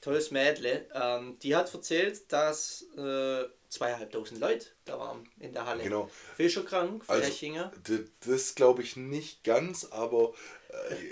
tolles 0.02 0.30
Mädle, 0.30 0.86
ähm, 0.94 1.38
die 1.42 1.56
hat 1.56 1.74
erzählt, 1.74 2.31
dass 2.31 2.86
äh, 2.96 3.46
zweieinhalbtausend 3.70 4.40
Leute 4.40 4.68
da 4.86 5.00
waren 5.00 5.28
in 5.40 5.52
der 5.52 5.66
Halle. 5.66 5.84
Genau. 5.84 6.10
Fischerkrank, 6.38 7.04
Also, 7.08 7.24
Flächinger. 7.24 7.72
d- 7.88 8.06
das 8.28 8.54
glaube 8.56 8.84
ich 8.84 8.96
nicht 8.96 9.44
ganz, 9.44 9.86
aber 9.86 10.34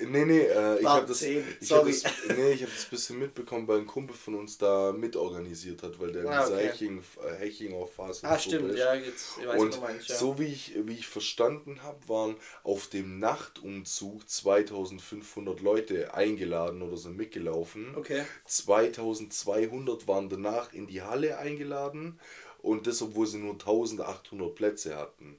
nee, 0.08 0.26
nee, 0.26 0.40
äh, 0.42 0.80
ich 0.80 0.86
habe 0.86 1.08
das, 1.08 1.22
ich 1.22 1.72
hab 1.72 1.86
das, 1.86 2.04
nee, 2.36 2.52
ich 2.52 2.64
hab 2.64 2.70
das 2.70 2.86
ein 2.86 2.90
bisschen 2.90 3.20
mitbekommen, 3.20 3.68
weil 3.68 3.80
ein 3.80 3.88
Kumpel 3.88 4.16
von 4.16 4.36
uns 4.36 4.58
da 4.58 4.92
mitorganisiert 4.92 5.84
hat, 5.84 6.00
weil 6.00 6.12
der 6.12 6.24
in 6.24 6.28
Ah, 6.30 6.46
okay. 6.46 6.68
Heching, 6.68 7.04
äh, 7.26 7.36
Hechinger 7.36 7.88
Phase 7.88 8.28
Ah, 8.28 8.38
stimmt, 8.38 8.78
ja, 8.78 8.94
jetzt, 8.94 9.38
ich 9.40 9.48
weiß, 9.48 9.62
Und 9.62 9.82
meinst, 9.82 10.10
ja. 10.10 10.16
so 10.16 10.40
wie 10.40 10.48
ich, 10.48 10.74
wie 10.86 10.94
ich 10.94 11.08
verstanden 11.08 11.84
habe, 11.84 12.08
waren 12.08 12.36
auf 12.64 12.88
dem 12.88 13.20
Nachtumzug 13.20 14.30
2500 14.30 15.62
Leute 15.62 16.14
eingeladen 16.14 16.82
oder 16.82 16.98
sind 16.98 17.18
mitgelaufen. 17.18 17.96
Okay. 17.96 18.24
2200 18.46 20.08
waren 20.08 20.30
danach 20.30 20.74
in 20.74 20.88
die 20.88 21.02
Halle 21.02 21.38
eingeladen 21.38 22.20
und 22.62 22.88
das, 22.88 23.02
obwohl 23.02 23.28
sie 23.28 23.38
nur 23.38 23.54
1800 23.54 24.56
Plätze 24.56 24.96
hatten. 24.96 25.38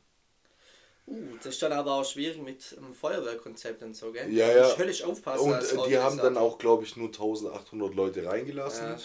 Uh, 1.06 1.37
das 1.43 1.55
ist 1.55 1.62
dann 1.62 1.73
aber 1.73 1.93
auch 1.95 2.05
schwierig 2.05 2.41
mit 2.41 2.77
dem 2.77 2.93
Feuerwehrkonzept 2.93 3.83
und 3.83 3.95
so, 3.95 4.11
gell? 4.11 4.33
Ja, 4.33 4.51
ja. 4.51 4.62
Musst 4.62 4.79
höllisch 4.79 5.03
aufpassen. 5.03 5.53
Und 5.53 5.89
die 5.89 5.99
haben 5.99 6.17
dann 6.17 6.37
auch, 6.37 6.59
glaube 6.59 6.85
ich, 6.85 6.97
nur 6.97 7.09
1800 7.09 7.95
Leute 7.95 8.27
reingelassen. 8.27 8.87
Ja, 8.87 8.97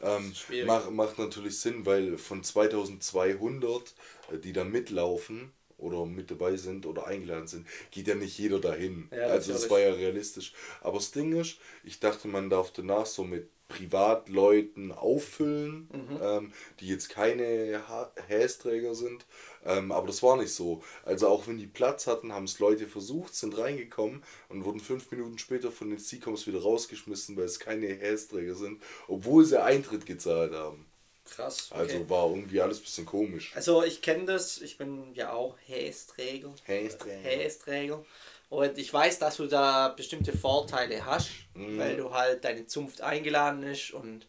ähm, 0.00 0.32
macht, 0.66 0.90
macht 0.90 1.18
natürlich 1.18 1.58
Sinn, 1.58 1.84
weil 1.84 2.18
von 2.18 2.42
2200, 2.42 3.94
äh, 4.32 4.38
die 4.38 4.52
da 4.52 4.64
mitlaufen 4.64 5.52
oder 5.76 6.06
mit 6.06 6.30
dabei 6.30 6.56
sind 6.56 6.86
oder 6.86 7.06
eingeladen 7.06 7.46
sind, 7.46 7.66
geht 7.90 8.08
ja 8.08 8.14
nicht 8.14 8.38
jeder 8.38 8.60
dahin. 8.60 9.08
Ja, 9.10 9.26
also 9.28 9.52
das 9.52 9.68
war 9.70 9.80
ja 9.80 9.92
realistisch. 9.92 10.52
Aber 10.80 10.98
das 10.98 11.10
Ding 11.10 11.32
ist, 11.40 11.58
ich 11.84 12.00
dachte, 12.00 12.28
man 12.28 12.50
darf 12.50 12.72
danach 12.72 13.06
so 13.06 13.24
mit 13.24 13.48
Privatleuten 13.68 14.92
auffüllen, 14.92 15.88
Mhm. 15.92 16.18
ähm, 16.22 16.52
die 16.80 16.88
jetzt 16.88 17.08
keine 17.10 17.82
ha 17.88 18.10
Hästräger 18.26 18.94
sind. 18.94 19.26
Ähm, 19.64 19.92
aber 19.92 20.06
das 20.06 20.22
war 20.22 20.36
nicht 20.36 20.52
so. 20.52 20.82
Also 21.04 21.28
auch 21.28 21.46
wenn 21.46 21.58
die 21.58 21.66
Platz 21.66 22.06
hatten, 22.06 22.32
haben 22.32 22.44
es 22.44 22.58
Leute 22.58 22.86
versucht, 22.86 23.34
sind 23.34 23.56
reingekommen 23.58 24.22
und 24.48 24.64
wurden 24.64 24.80
fünf 24.80 25.10
Minuten 25.10 25.38
später 25.38 25.70
von 25.70 25.90
den 25.90 25.98
Seacoms 25.98 26.46
wieder 26.46 26.62
rausgeschmissen, 26.62 27.36
weil 27.36 27.44
es 27.44 27.60
keine 27.60 27.88
Hästräger 27.88 28.54
sind, 28.54 28.82
obwohl 29.06 29.44
sie 29.44 29.62
Eintritt 29.62 30.06
gezahlt 30.06 30.52
haben. 30.52 30.86
Krass. 31.24 31.68
Okay. 31.70 31.80
Also 31.80 32.08
war 32.08 32.30
irgendwie 32.30 32.60
alles 32.60 32.78
ein 32.78 32.84
bisschen 32.84 33.06
komisch. 33.06 33.52
Also 33.54 33.84
ich 33.84 34.00
kenne 34.00 34.24
das, 34.24 34.62
ich 34.62 34.78
bin 34.78 35.12
ja 35.12 35.32
auch 35.32 35.56
Hästräger. 35.66 36.54
Hästräger. 36.64 37.18
Hästräger. 37.20 38.04
Und 38.48 38.78
ich 38.78 38.92
weiß, 38.92 39.18
dass 39.18 39.36
du 39.36 39.46
da 39.46 39.88
bestimmte 39.90 40.32
Vorteile 40.32 41.04
hast, 41.04 41.30
Mhm. 41.54 41.78
weil 41.78 41.96
du 41.96 42.12
halt 42.12 42.44
deine 42.44 42.66
Zunft 42.66 43.00
eingeladen 43.02 43.62
ist 43.62 43.92
und 43.92 44.26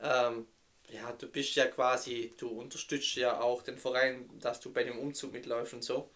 ähm, 0.00 0.46
ja, 0.90 1.12
du 1.12 1.28
bist 1.28 1.54
ja 1.56 1.66
quasi, 1.66 2.34
du 2.38 2.48
unterstützt 2.48 3.16
ja 3.16 3.40
auch 3.40 3.62
den 3.62 3.78
Verein, 3.78 4.28
dass 4.40 4.60
du 4.60 4.72
bei 4.72 4.84
dem 4.84 4.98
Umzug 4.98 5.32
mitläufst 5.32 5.74
und 5.74 5.84
so. 5.84 6.10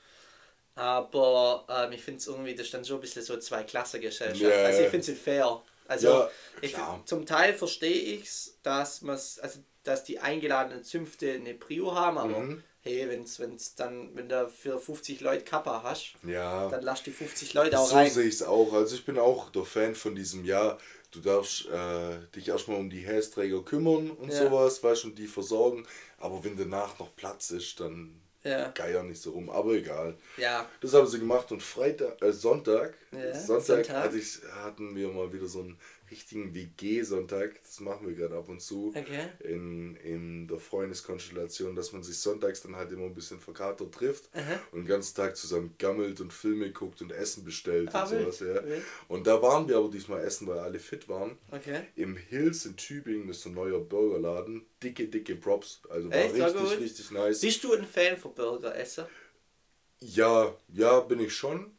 Aber 0.75 1.67
ähm, 1.69 1.93
ich 1.93 2.03
finde 2.03 2.19
es 2.19 2.27
irgendwie, 2.27 2.55
das 2.55 2.67
ist 2.67 2.75
dann 2.75 2.85
so 2.85 2.95
ein 2.95 3.01
bisschen 3.01 3.23
so 3.23 3.39
zwei 3.39 3.63
Klassengesellschaft. 3.65 4.41
Ja, 4.43 4.65
also 4.65 4.83
ich 4.83 4.89
finde 4.89 5.13
es 5.13 5.19
fair. 5.19 5.63
Also 5.87 6.09
Ja, 6.09 6.31
ich, 6.61 6.77
zum 7.05 7.27
Teil 7.27 7.55
verstehe 7.55 7.91
ich 8.17 8.25
es, 8.25 8.59
dass 8.63 9.03
also 9.41 9.61
dass 9.85 10.05
die 10.05 10.21
eingeladenen 10.21 10.85
Zünfte 10.85 11.33
eine 11.33 11.55
Prio 11.55 11.95
haben, 11.95 12.17
aber 12.17 12.39
Mhm. 12.39 12.63
Hey, 12.83 13.09
wenn's, 13.09 13.39
wenn's 13.39 13.75
dann, 13.75 14.11
wenn 14.15 14.29
du 14.29 14.49
für 14.49 14.79
50 14.79 15.21
Leute 15.21 15.45
Kappa 15.45 15.83
hast, 15.83 16.15
Ja. 16.27 16.69
dann 16.69 16.83
lass 16.83 17.03
die 17.03 17.13
50 17.13 17.55
Leute 17.55 17.79
auch 17.79 17.89
So 17.89 17.95
rein. 17.97 18.11
sehe 18.11 18.25
ich 18.27 18.35
es 18.35 18.43
auch. 18.43 18.73
Also 18.73 18.95
ich 18.97 19.05
bin 19.05 19.19
auch 19.19 19.51
der 19.51 19.65
Fan 19.65 19.95
von 19.95 20.15
diesem 20.15 20.45
Jahr. 20.45 20.79
Du 21.13 21.21
darfst 21.21 21.67
äh, 21.69 22.19
dich 22.35 22.49
erstmal 22.49 22.79
um 22.79 22.89
die 22.91 23.01
Hästräger 23.01 23.63
kümmern 23.63 24.11
und 24.11 24.33
Ja. 24.33 24.39
sowas, 24.49 24.83
weißt 24.83 25.05
du, 25.05 25.09
und 25.09 25.19
die 25.19 25.27
versorgen. 25.27 25.87
Aber 26.19 26.43
wenn 26.45 26.57
danach 26.57 26.99
noch 26.99 27.15
Platz 27.17 27.51
ist, 27.51 27.79
dann 27.81 28.19
Ja. 28.45 28.69
geier 28.71 29.03
nicht 29.05 29.23
so 29.23 29.31
rum. 29.33 29.49
Aber 29.51 29.73
egal. 29.73 30.17
Ja, 30.37 30.69
Das 30.81 30.95
haben 30.95 31.07
sie 31.07 31.19
gemacht 31.21 31.53
und 31.53 31.63
Freitag, 31.63 32.21
äh, 32.23 32.33
Sonntag, 32.33 32.95
Ja, 33.13 33.35
Sonntag, 33.35 33.85
Sonntag. 33.85 33.91
Hatte 34.05 34.19
ich, 34.19 34.39
hatten 34.65 34.97
wir 34.97 35.09
mal 35.09 35.33
wieder 35.33 35.47
so 35.47 35.61
einen 35.61 35.79
richtigen 36.13 36.55
WG-Sonntag. 36.55 37.61
Das 37.65 37.81
machen 37.81 38.07
wir 38.07 38.15
gerade 38.15 38.37
ab 38.37 38.49
und 38.49 38.61
zu 38.61 38.93
Okay. 38.95 39.29
in, 39.41 39.97
in 39.97 40.47
der 40.47 40.59
Freundeskonstellation, 40.59 41.75
dass 41.75 41.93
man 41.93 42.03
sich 42.03 42.19
sonntags 42.19 42.61
dann 42.63 42.77
halt 42.77 42.93
immer 42.93 43.07
ein 43.07 43.15
bisschen 43.15 43.41
verkatert 43.41 43.93
trifft 43.93 44.29
Aha. 44.35 44.61
und 44.73 44.81
den 44.83 44.87
ganzen 44.87 45.17
Tag 45.17 45.37
zusammen 45.37 45.75
gammelt 45.79 46.21
und 46.21 46.33
Filme 46.33 46.71
guckt 46.71 47.01
und 47.03 47.11
Essen 47.13 47.45
bestellt 47.45 47.91
Ah, 47.95 48.03
und 48.03 48.11
sowas. 48.11 48.41
Ja. 48.41 48.63
wild. 48.65 48.83
Und 49.09 49.27
da 49.27 49.41
waren 49.43 49.67
wir 49.69 49.77
aber 49.79 49.91
diesmal 49.91 50.23
essen, 50.23 50.47
weil 50.47 50.59
alle 50.59 50.79
fit 50.79 51.09
waren. 51.09 51.39
okay. 51.51 51.87
Im 51.97 52.17
Hills 52.17 52.67
in 52.67 52.77
Tübingen 52.77 53.29
ist 53.31 53.43
so 53.43 53.49
ein 53.49 53.55
neuer 53.55 53.81
Burgerladen. 53.81 54.67
Dicke, 54.83 55.09
dicke 55.09 55.35
Props. 55.37 55.81
Also 55.89 56.11
war 56.11 56.17
Echt? 56.19 56.35
Richtig, 56.35 56.79
richtig 56.81 57.11
nice. 57.11 57.41
Bist 57.41 57.65
du 57.65 57.73
ein 57.73 57.87
Fan 57.87 58.17
von 58.19 58.35
Burger 58.35 58.77
essen? 58.77 59.07
Ja, 60.01 60.55
ja, 60.69 61.01
bin 61.01 61.21
ich 61.21 61.33
schon. 61.35 61.71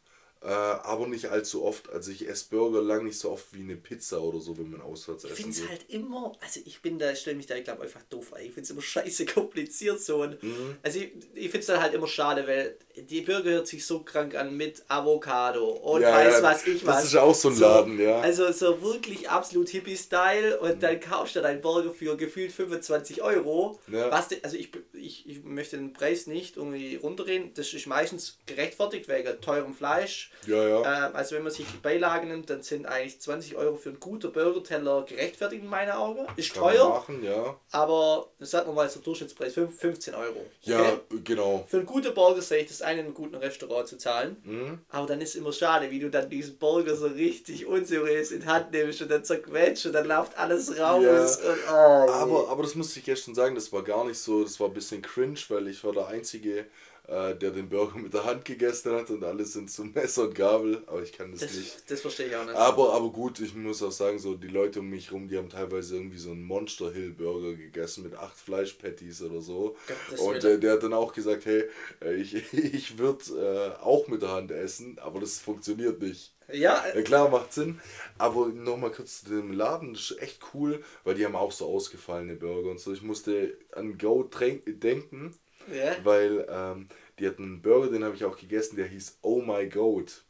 Äh, 0.44 0.48
aber 0.50 1.08
nicht 1.08 1.28
allzu 1.28 1.64
oft. 1.64 1.90
Also 1.90 2.12
ich 2.12 2.28
esse 2.28 2.50
Burger 2.50 2.82
lang 2.82 3.06
nicht 3.06 3.18
so 3.18 3.32
oft 3.32 3.46
wie 3.54 3.62
eine 3.62 3.78
Pizza 3.78 4.22
oder 4.22 4.40
so, 4.42 4.58
wenn 4.58 4.72
man 4.72 4.82
auswärts 4.82 5.24
Ich 5.24 5.32
essen 5.32 5.44
finde 5.54 5.60
es 5.64 5.70
halt 5.70 5.86
immer, 5.90 6.34
also 6.42 6.60
ich 6.66 6.82
bin 6.82 7.00
da, 7.00 7.16
stelle 7.16 7.38
mich 7.38 7.46
da, 7.46 7.56
ich 7.56 7.64
glaube, 7.64 7.84
einfach 7.84 8.02
doof 8.10 8.34
ein. 8.34 8.46
Ich 8.46 8.52
finde 8.52 8.62
es 8.62 8.70
immer 8.72 8.82
scheiße 8.94 9.26
kompliziert 9.26 10.02
so. 10.02 10.22
Und 10.24 10.44
Mhm. 10.44 10.76
Also 10.84 11.00
ich, 11.00 11.12
ich 11.36 11.46
finde 11.46 11.60
es 11.60 11.66
dann 11.68 11.82
halt 11.82 11.94
immer 11.94 12.08
schade, 12.08 12.46
weil 12.48 12.76
die 12.96 13.22
Burger 13.22 13.52
hört 13.52 13.68
sich 13.68 13.86
so 13.86 14.00
krank 14.00 14.36
an 14.36 14.58
mit 14.58 14.84
Avocado 14.90 15.70
und 15.70 16.02
Ja, 16.02 16.12
weiß 16.12 16.34
ja, 16.36 16.44
was 16.44 16.68
ich 16.68 16.80
das 16.84 16.88
was. 16.88 17.04
ist 17.06 17.16
auch 17.16 17.36
so 17.36 17.50
ein 17.50 17.60
Laden, 17.60 18.00
ja. 18.00 18.18
Mhm. 18.18 18.24
Also 18.24 18.52
so 18.52 18.82
wirklich 18.82 19.30
absolut 19.30 19.70
Hippie-Style 19.70 20.60
und 20.60 20.84
dann 20.84 21.00
kaufst 21.00 21.36
du 21.36 21.42
deinen 21.42 21.62
Burger 21.62 21.92
für 21.92 22.18
gefühlt 22.18 22.52
25 22.52 23.22
Euro. 23.22 23.80
Ja. 23.88 24.12
Was 24.12 24.28
also 24.44 24.58
ich, 24.58 24.72
ich, 24.94 25.28
ich 25.30 25.44
möchte 25.44 25.78
den 25.78 25.94
Preis 25.94 26.28
nicht 26.28 26.58
irgendwie 26.58 26.96
runterdrehen. 26.96 27.54
Das 27.54 27.74
ist 27.74 27.88
meistens 27.88 28.38
gerechtfertigt 28.46 29.08
wegen 29.08 29.40
teurem 29.40 29.74
Fleisch. 29.74 30.32
Ja, 30.46 30.68
ja. 30.68 31.08
Ähm, 31.08 31.16
also 31.16 31.36
wenn 31.36 31.44
man 31.44 31.52
sich 31.52 31.66
die 31.66 31.78
Beilagen 31.78 32.28
nimmt, 32.28 32.50
dann 32.50 32.62
sind 32.63 32.86
eigentlich 32.86 33.20
20 33.22 33.56
Euro 33.56 33.78
für 33.78 33.90
einen 33.90 34.00
guten 34.00 34.32
Burgerteller 34.32 35.04
gerechtfertigt 35.08 35.63
in 35.63 35.70
meinen 35.70 35.92
Augen. 35.92 36.28
Ist 36.36 36.54
Kann 36.54 36.63
teuer, 36.63 36.90
machen, 36.90 37.24
ja. 37.24 37.56
aber 37.72 38.28
das 38.40 38.52
sagt 38.52 38.68
man 38.68 38.75
mal 38.75 38.90
so 38.90 39.00
Durchschnittspreis 39.00 39.54
fünf- 39.54 39.80
15 39.80 40.16
Euro. 40.16 40.46
Ja, 40.63 40.80
Okay? 40.82 41.00
genau. 41.24 41.63
Für 41.68 41.78
einen 41.78 41.86
guten 41.86 42.13
Burger 42.13 42.42
sehe 42.42 42.60
ich 42.63 42.68
das 42.68 42.82
ein, 42.82 42.98
in 43.00 43.06
einem 43.06 43.13
guten 43.13 43.36
Restaurant 43.36 43.88
zu 43.88 43.98
zahlen. 43.98 44.38
Mhm. 44.44 44.80
Aber 44.90 45.08
dann 45.08 45.22
ist 45.22 45.36
immer 45.36 45.54
schade, 45.54 45.90
wie 45.92 46.00
du 46.00 46.10
dann 46.10 46.30
diesen 46.30 46.58
Burger 46.58 46.96
so 46.96 47.08
richtig 47.08 47.66
unseriös 47.66 48.32
in 48.32 48.42
die 48.42 48.48
Hand 48.48 48.72
nimmst 48.72 49.02
und 49.02 49.10
dann 49.12 49.24
zerquetscht 49.24 49.86
und 49.86 49.94
dann 49.94 50.06
läuft 50.08 50.38
alles 50.38 50.78
raus. 50.80 51.04
Ja. 51.04 51.50
Und, 51.52 51.60
oh, 51.70 52.12
Aber, 52.12 52.50
aber 52.50 52.63
das 52.63 52.75
muss 52.75 52.96
ich 52.98 53.04
gestern 53.04 53.34
sagen, 53.36 53.56
das 53.56 53.72
war 53.72 53.84
gar 53.84 54.04
nicht 54.06 54.18
so, 54.20 54.44
das 54.44 54.60
war 54.60 54.68
ein 54.68 54.74
bisschen 54.74 55.02
cringe, 55.02 55.40
weil 55.50 55.68
ich 55.68 55.84
war 55.84 55.94
der 55.94 56.08
Einzige, 56.08 56.66
äh, 57.13 57.36
der 57.36 57.51
den 57.51 57.70
Burger 57.70 57.98
mit 58.00 58.13
der 58.13 58.25
Hand 58.25 58.43
gegessen 58.43 58.93
hat 58.93 59.10
und 59.12 59.24
alle 59.24 59.46
sind 59.46 59.70
zum 59.70 59.91
Messer 59.93 60.24
und 60.24 60.36
Gabel, 60.36 60.82
aber 60.88 61.03
ich 61.03 61.12
kann 61.12 61.32
das, 61.32 61.41
das, 61.41 61.55
nicht. 61.55 61.91
das 61.91 62.01
verstehe 62.01 62.27
ich 62.27 62.36
auch 62.36 62.46
nicht. 62.46 62.55
Aber, 62.55 62.93
aber 62.93 63.10
gut, 63.10 63.39
ich 63.39 63.53
muss 63.53 63.84
auch 63.84 63.91
sagen, 63.91 64.17
so 64.17 64.36
die 64.36 64.48
Leute 64.48 64.79
um 64.79 64.89
mich 64.89 65.12
rum, 65.12 65.27
die 65.27 65.38
haben 65.38 65.50
teilweise 65.50 65.96
irgendwie 65.96 66.17
so 66.17 66.32
einen 66.32 66.43
Monster 66.43 66.91
Hill 66.91 67.12
Burger 67.12 67.53
gegessen 67.55 68.03
mit 68.03 68.15
acht 68.15 68.36
Fleischpatties 68.38 69.22
oder 69.22 69.41
so. 69.41 69.75
Gottes 69.88 70.20
Und 70.20 70.43
äh, 70.43 70.60
der 70.60 70.74
hat 70.74 70.84
dann 70.84 70.93
auch 70.93 71.13
gesagt, 71.13 71.46
hey, 71.46 71.65
äh, 72.01 72.15
ich, 72.15 72.53
ich 72.53 72.98
würde 72.98 73.75
äh, 73.79 73.84
auch 73.84 74.08
mit 74.08 74.22
der 74.22 74.32
Hand 74.32 74.51
essen, 74.51 74.98
aber 75.00 75.20
das 75.20 75.39
funktioniert 75.39 76.01
nicht. 76.01 76.34
ja, 76.51 76.84
Ja 76.96 77.01
klar, 77.03 77.29
macht 77.29 77.53
Sinn. 77.53 77.79
Aber 78.17 78.48
nochmal 78.48 78.91
kurz 78.91 79.24
zu 79.24 79.29
dem 79.29 79.51
Laden, 79.51 79.93
das 79.93 80.12
ist 80.12 80.22
echt 80.22 80.39
cool, 80.53 80.84
weil 81.03 81.15
die 81.15 81.25
haben 81.25 81.36
auch 81.36 81.51
so 81.51 81.67
ausgefallene 81.67 82.36
Burger 82.36 82.72
und 82.72 82.79
so. 82.79 82.91
Ich 82.91 83.03
musste 83.03 83.58
an 83.72 83.98
Go 83.98 84.24
denken, 84.24 85.36
ja. 85.72 85.96
weil 86.03 86.46
ähm, 86.50 86.88
die 87.20 87.27
hatten 87.27 87.43
einen 87.43 87.62
Burger, 87.62 87.91
den 87.91 88.03
habe 88.03 88.15
ich 88.15 88.25
auch 88.25 88.38
gegessen, 88.38 88.75
der 88.75 88.88
hieß 88.88 89.20
Oh 89.22 89.41
My 89.41 89.67
Goat. 89.67 90.24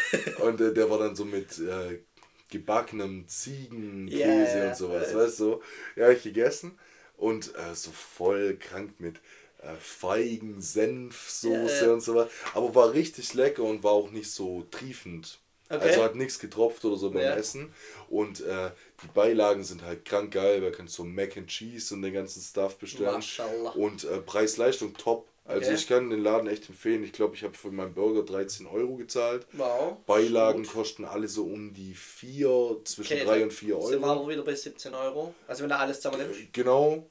und 0.42 0.60
äh, 0.60 0.72
der 0.72 0.88
war 0.90 0.98
dann 0.98 1.14
so 1.16 1.24
mit 1.24 1.58
äh, 1.58 2.00
gebackenem 2.50 3.28
Ziegenkäse 3.28 4.58
ja. 4.58 4.68
und 4.68 4.76
sowas, 4.76 5.14
weißt 5.14 5.40
du? 5.40 5.60
Ja, 5.96 6.06
hab 6.06 6.12
ich 6.12 6.22
gegessen 6.22 6.78
und 7.16 7.54
äh, 7.56 7.74
so 7.74 7.90
voll 7.90 8.56
krank 8.56 8.94
mit 8.98 9.16
äh, 9.62 9.74
Feigen, 9.78 10.60
Senfsoße 10.60 11.86
ja. 11.86 11.92
und 11.92 12.00
sowas. 12.00 12.28
Aber 12.54 12.74
war 12.74 12.92
richtig 12.92 13.34
lecker 13.34 13.64
und 13.64 13.82
war 13.82 13.92
auch 13.92 14.10
nicht 14.10 14.30
so 14.30 14.66
triefend. 14.70 15.38
Okay. 15.70 15.86
Also 15.86 16.02
hat 16.02 16.14
nichts 16.14 16.38
getropft 16.38 16.84
oder 16.86 16.96
so 16.96 17.10
beim 17.10 17.22
Ja. 17.22 17.36
Essen. 17.36 17.74
Und 18.08 18.40
äh, 18.40 18.70
die 19.02 19.08
Beilagen 19.08 19.64
sind 19.64 19.82
halt 19.82 20.04
krank 20.04 20.32
geil. 20.32 20.62
Da 20.62 20.70
kannst 20.70 20.96
du 20.96 21.04
Mac 21.04 21.36
and 21.36 21.48
Cheese 21.48 21.94
und 21.94 22.02
den 22.02 22.14
ganzen 22.14 22.40
Stuff 22.40 22.76
bestellen. 22.78 23.14
Mashallah. 23.14 23.70
Und 23.72 24.04
äh, 24.04 24.18
Preis-Leistung 24.18 24.94
top. 24.94 25.28
Also 25.48 25.66
Okay. 25.70 25.74
ich 25.74 25.86
kann 25.88 26.10
den 26.10 26.22
Laden 26.22 26.46
echt 26.48 26.68
empfehlen. 26.68 27.02
Ich 27.02 27.12
glaube, 27.12 27.34
ich 27.34 27.42
habe 27.42 27.54
für 27.54 27.70
meinen 27.70 27.94
Burger 27.94 28.22
13 28.22 28.66
Euro 28.66 28.96
gezahlt. 28.96 29.46
Wow. 29.52 29.96
Beilagen 30.06 30.62
Gut. 30.62 30.72
kosten 30.72 31.04
alle 31.06 31.26
so 31.26 31.44
um 31.44 31.72
die 31.72 31.94
4, 31.94 32.76
zwischen 32.84 33.14
Okay, 33.14 33.24
3 33.24 33.32
dann 33.34 33.42
und 33.44 33.52
4 33.52 33.80
Sind 33.82 34.00
wir 34.00 34.06
Euro. 34.08 34.20
aber 34.20 34.28
wieder 34.30 34.42
bei 34.42 34.54
17 34.54 34.94
Euro. 34.94 35.34
Also 35.46 35.62
wenn 35.62 35.70
du 35.70 35.76
alles 35.78 36.00
zusammen 36.00 36.22
nimmst. 36.28 36.52
Genau. 36.52 37.06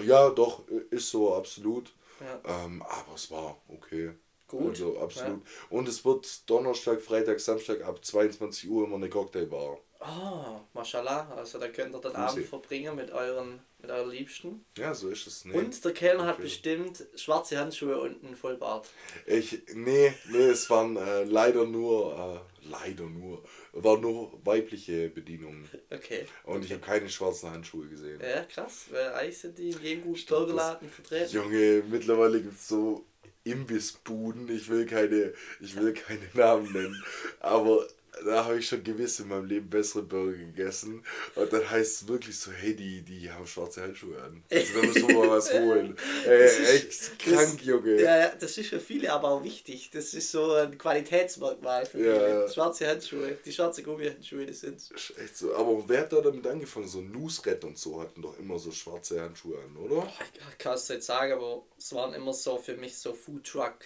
Äh, 0.00 0.06
Ja, 0.06 0.30
doch, 0.30 0.62
äh, 0.68 0.94
ist 0.94 1.10
so, 1.10 1.34
absolut. 1.34 1.92
Ja. 2.20 2.64
Ähm, 2.64 2.82
aber 2.82 3.14
es 3.16 3.30
war 3.30 3.60
okay. 3.68 4.12
Gut. 4.46 4.70
Also 4.70 4.98
absolut. 5.00 5.42
Und 5.68 5.88
es 5.88 6.04
wird 6.04 6.48
Donnerstag, 6.50 7.00
Freitag, 7.00 7.38
Samstag 7.40 7.82
ab 7.84 8.04
22 8.04 8.68
Uhr 8.68 8.84
immer 8.86 8.96
eine 8.96 9.08
Cocktailbar. 9.08 9.78
Oh, 10.00 10.60
mashallah. 10.72 11.30
Also 11.36 11.58
da 11.58 11.68
könnt 11.68 11.94
ihr 11.94 12.00
den 12.00 12.12
Grüße. 12.12 12.16
Abend 12.16 12.46
verbringen 12.46 12.96
mit 12.96 13.10
euren, 13.10 13.60
mit 13.82 13.90
euren 13.90 14.10
Liebsten. 14.10 14.64
Ja, 14.78 14.94
so 14.94 15.10
ist 15.10 15.26
es. 15.26 15.44
Nee. 15.44 15.54
Und 15.54 15.84
der 15.84 15.92
Kellner 15.92 16.26
hat 16.26 16.38
bestimmt 16.38 17.04
schwarze 17.16 17.58
Handschuhe 17.58 18.00
und 18.00 18.24
einen 18.24 18.34
Vollbart. 18.34 18.88
Ich, 19.26 19.60
nee, 19.74 20.14
nee, 20.30 20.38
es 20.38 20.70
waren 20.70 20.96
äh, 20.96 21.24
leider 21.24 21.66
nur, 21.66 22.42
äh, 22.62 22.66
leider 22.66 23.04
nur, 23.04 23.44
waren 23.72 24.00
nur 24.00 24.32
weibliche 24.42 25.10
Bedienungen. 25.10 25.68
Okay. 25.90 26.24
Und 26.44 26.64
ich 26.64 26.72
habe 26.72 26.80
keine 26.80 27.10
schwarzen 27.10 27.50
Handschuhe 27.50 27.86
gesehen. 27.86 28.20
Ja, 28.22 28.44
krass, 28.44 28.86
weil 28.90 29.12
eigentlich 29.12 29.38
sind 29.38 29.58
die 29.58 29.68
in 29.70 29.82
jedem 29.82 30.04
guten 30.04 30.26
Burgerladen 30.26 30.88
vertreten. 30.88 31.34
Junge, 31.34 31.82
mittlerweile 31.90 32.40
gibt 32.40 32.54
es 32.54 32.68
so 32.68 33.04
Imbissbuden, 33.44 34.48
ich 34.54 34.68
will 34.68 34.86
keine, 34.86 35.34
ich 35.60 35.76
will 35.76 35.92
keine 35.92 36.28
Namen 36.34 36.72
nennen, 36.72 37.04
aber 37.40 37.86
da 38.24 38.44
habe 38.44 38.58
ich 38.58 38.68
schon 38.68 38.82
gewiss 38.84 39.20
in 39.20 39.28
meinem 39.28 39.46
Leben 39.46 39.68
bessere 39.70 40.02
Burger 40.02 40.36
gegessen. 40.36 41.04
Und 41.34 41.52
dann 41.52 41.68
heißt 41.70 42.02
es 42.02 42.08
wirklich 42.08 42.38
so, 42.38 42.50
hey, 42.52 42.74
die, 42.74 43.02
die 43.02 43.30
haben 43.30 43.46
schwarze 43.46 43.82
Handschuhe 43.82 44.20
an. 44.22 44.42
Also 44.50 44.80
da 44.80 44.86
müssen 44.86 45.08
wir 45.08 45.14
mal 45.18 45.30
was 45.30 45.52
holen. 45.52 45.96
Ey, 46.26 46.38
Das 46.42 46.58
echt 46.70 47.18
krank, 47.18 47.56
das, 47.58 47.64
Junge. 47.66 48.00
Ja, 48.00 48.18
ja, 48.18 48.32
das 48.38 48.58
ist 48.58 48.68
für 48.68 48.80
viele 48.80 49.12
aber 49.12 49.28
auch 49.28 49.44
wichtig. 49.44 49.90
Das 49.92 50.12
ist 50.14 50.30
so 50.30 50.52
ein 50.54 50.76
Qualitätsmerkmal 50.76 51.86
für 51.86 51.98
Ja, 52.04 52.14
viele. 52.14 52.28
ja. 52.42 52.48
Schwarze 52.48 52.86
Handschuhe, 52.88 53.38
die 53.44 53.52
schwarze 53.52 53.82
Gummihandschuhe, 53.82 54.46
die 54.46 54.52
sind. 54.52 54.80
Echt 54.94 55.36
so. 55.36 55.54
Aber 55.54 55.82
wer 55.88 56.00
hat 56.00 56.12
da 56.12 56.20
damit 56.20 56.46
angefangen? 56.46 56.88
So 56.88 57.00
Newsret 57.00 57.64
und 57.64 57.78
so 57.78 58.00
hatten 58.00 58.22
doch 58.22 58.38
immer 58.38 58.58
so 58.58 58.70
schwarze 58.72 59.20
Handschuhe 59.20 59.58
an, 59.58 59.76
oder? 59.76 60.06
Ich 60.52 60.58
kann 60.58 60.74
es 60.74 60.88
nicht 60.88 61.02
sagen, 61.02 61.32
aber 61.32 61.62
es 61.78 61.92
waren 61.94 62.12
immer 62.14 62.32
so 62.34 62.58
für 62.58 62.76
mich 62.76 62.96
so 62.98 63.12
Food 63.14 63.44
Truck 63.44 63.76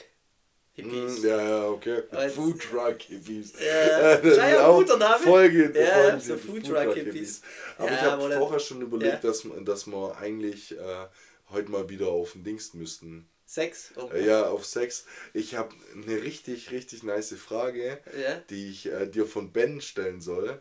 Hippies. 0.75 1.23
Mm, 1.23 1.27
Ja, 1.27 1.43
ja, 1.49 1.69
okay. 1.69 2.03
Food 2.35 2.61
Truck 2.61 3.01
Hippies. 3.03 3.53
Ja, 3.61 4.19
ja, 4.21 4.49
ja, 4.49 4.71
guter 4.73 4.97
Name. 4.99 5.23
Folge, 5.23 5.73
Ja, 5.79 5.87
Folge 5.87 6.21
so 6.21 6.37
Food 6.37 6.67
Truck 6.67 6.95
Hippies. 6.95 7.43
Aber 7.79 7.89
Ja, 7.91 7.95
ich 7.95 8.03
habe 8.03 8.33
vorher 8.37 8.59
schon 8.61 8.81
überlegt, 8.83 9.23
ja. 9.25 9.31
dass, 9.31 9.47
dass 9.65 9.87
wir 9.87 10.17
eigentlich 10.19 10.73
äh, 10.77 11.07
heute 11.51 11.71
mal 11.71 11.89
wieder 11.89 12.09
auf 12.09 12.33
den 12.33 12.45
Dings 12.45 12.75
müssten. 12.75 13.29
Sex. 13.47 13.93
Oh. 13.97 14.09
Äh, 14.13 14.27
ja, 14.27 14.47
auf 14.47 14.65
Sex. 14.65 15.05
Ich 15.33 15.55
habe 15.55 15.75
eine 15.93 16.23
richtig, 16.23 16.71
richtig 16.73 17.03
nice 17.03 17.35
Frage, 17.35 17.99
Ja. 18.21 18.37
die 18.51 18.71
ich 18.71 18.87
äh, 18.91 19.07
dir 19.07 19.27
von 19.27 19.53
Ben 19.53 19.81
stellen 19.81 20.21
soll. 20.21 20.61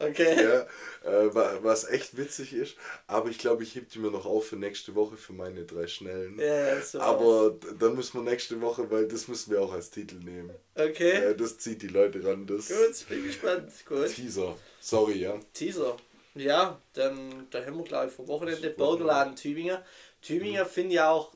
Okay. 0.00 0.36
Ja, 0.42 0.60
äh, 1.10 1.34
wa- 1.34 1.58
was 1.62 1.88
echt 1.88 2.16
witzig 2.16 2.52
ist. 2.52 2.76
Aber 3.06 3.28
ich 3.30 3.38
glaube, 3.38 3.62
ich 3.62 3.74
heb 3.74 3.88
die 3.90 3.98
mir 3.98 4.10
noch 4.10 4.26
auf 4.26 4.46
für 4.48 4.56
nächste 4.56 4.94
Woche 4.94 5.16
für 5.16 5.32
meine 5.32 5.64
drei 5.64 5.86
Schnellen. 5.86 6.38
Ja, 6.38 6.68
ja, 6.74 6.80
so. 6.80 7.00
Aber 7.00 7.56
dann 7.78 7.96
müssen 7.96 8.18
wir 8.24 8.30
nächste 8.30 8.60
Woche, 8.60 8.90
weil 8.90 9.08
das 9.08 9.26
müssen 9.28 9.50
wir 9.50 9.60
auch 9.60 9.72
als 9.72 9.90
Titel 9.90 10.16
nehmen. 10.16 10.50
Okay. 10.74 11.10
Äh, 11.30 11.34
das 11.36 11.58
zieht 11.58 11.82
die 11.82 11.88
Leute 11.88 12.22
ran. 12.24 12.46
Das 12.46 12.68
Gut, 12.68 13.08
bin 13.08 13.24
gespannt. 13.24 13.72
Gut. 13.86 14.08
Teaser. 14.14 14.56
Sorry, 14.80 15.18
ja. 15.18 15.38
Teaser. 15.52 15.96
Ja, 16.34 16.80
dann 16.92 17.48
da 17.50 17.64
haben 17.64 17.76
wir 17.78 17.84
glaube 17.84 18.06
ich 18.08 18.12
vom 18.12 18.28
Wochenende 18.28 18.70
Burgerladen 18.70 19.34
Tübingen. 19.34 19.78
Tübingen 20.22 20.64
finde 20.66 20.94
ich 20.94 21.00
auch 21.00 21.32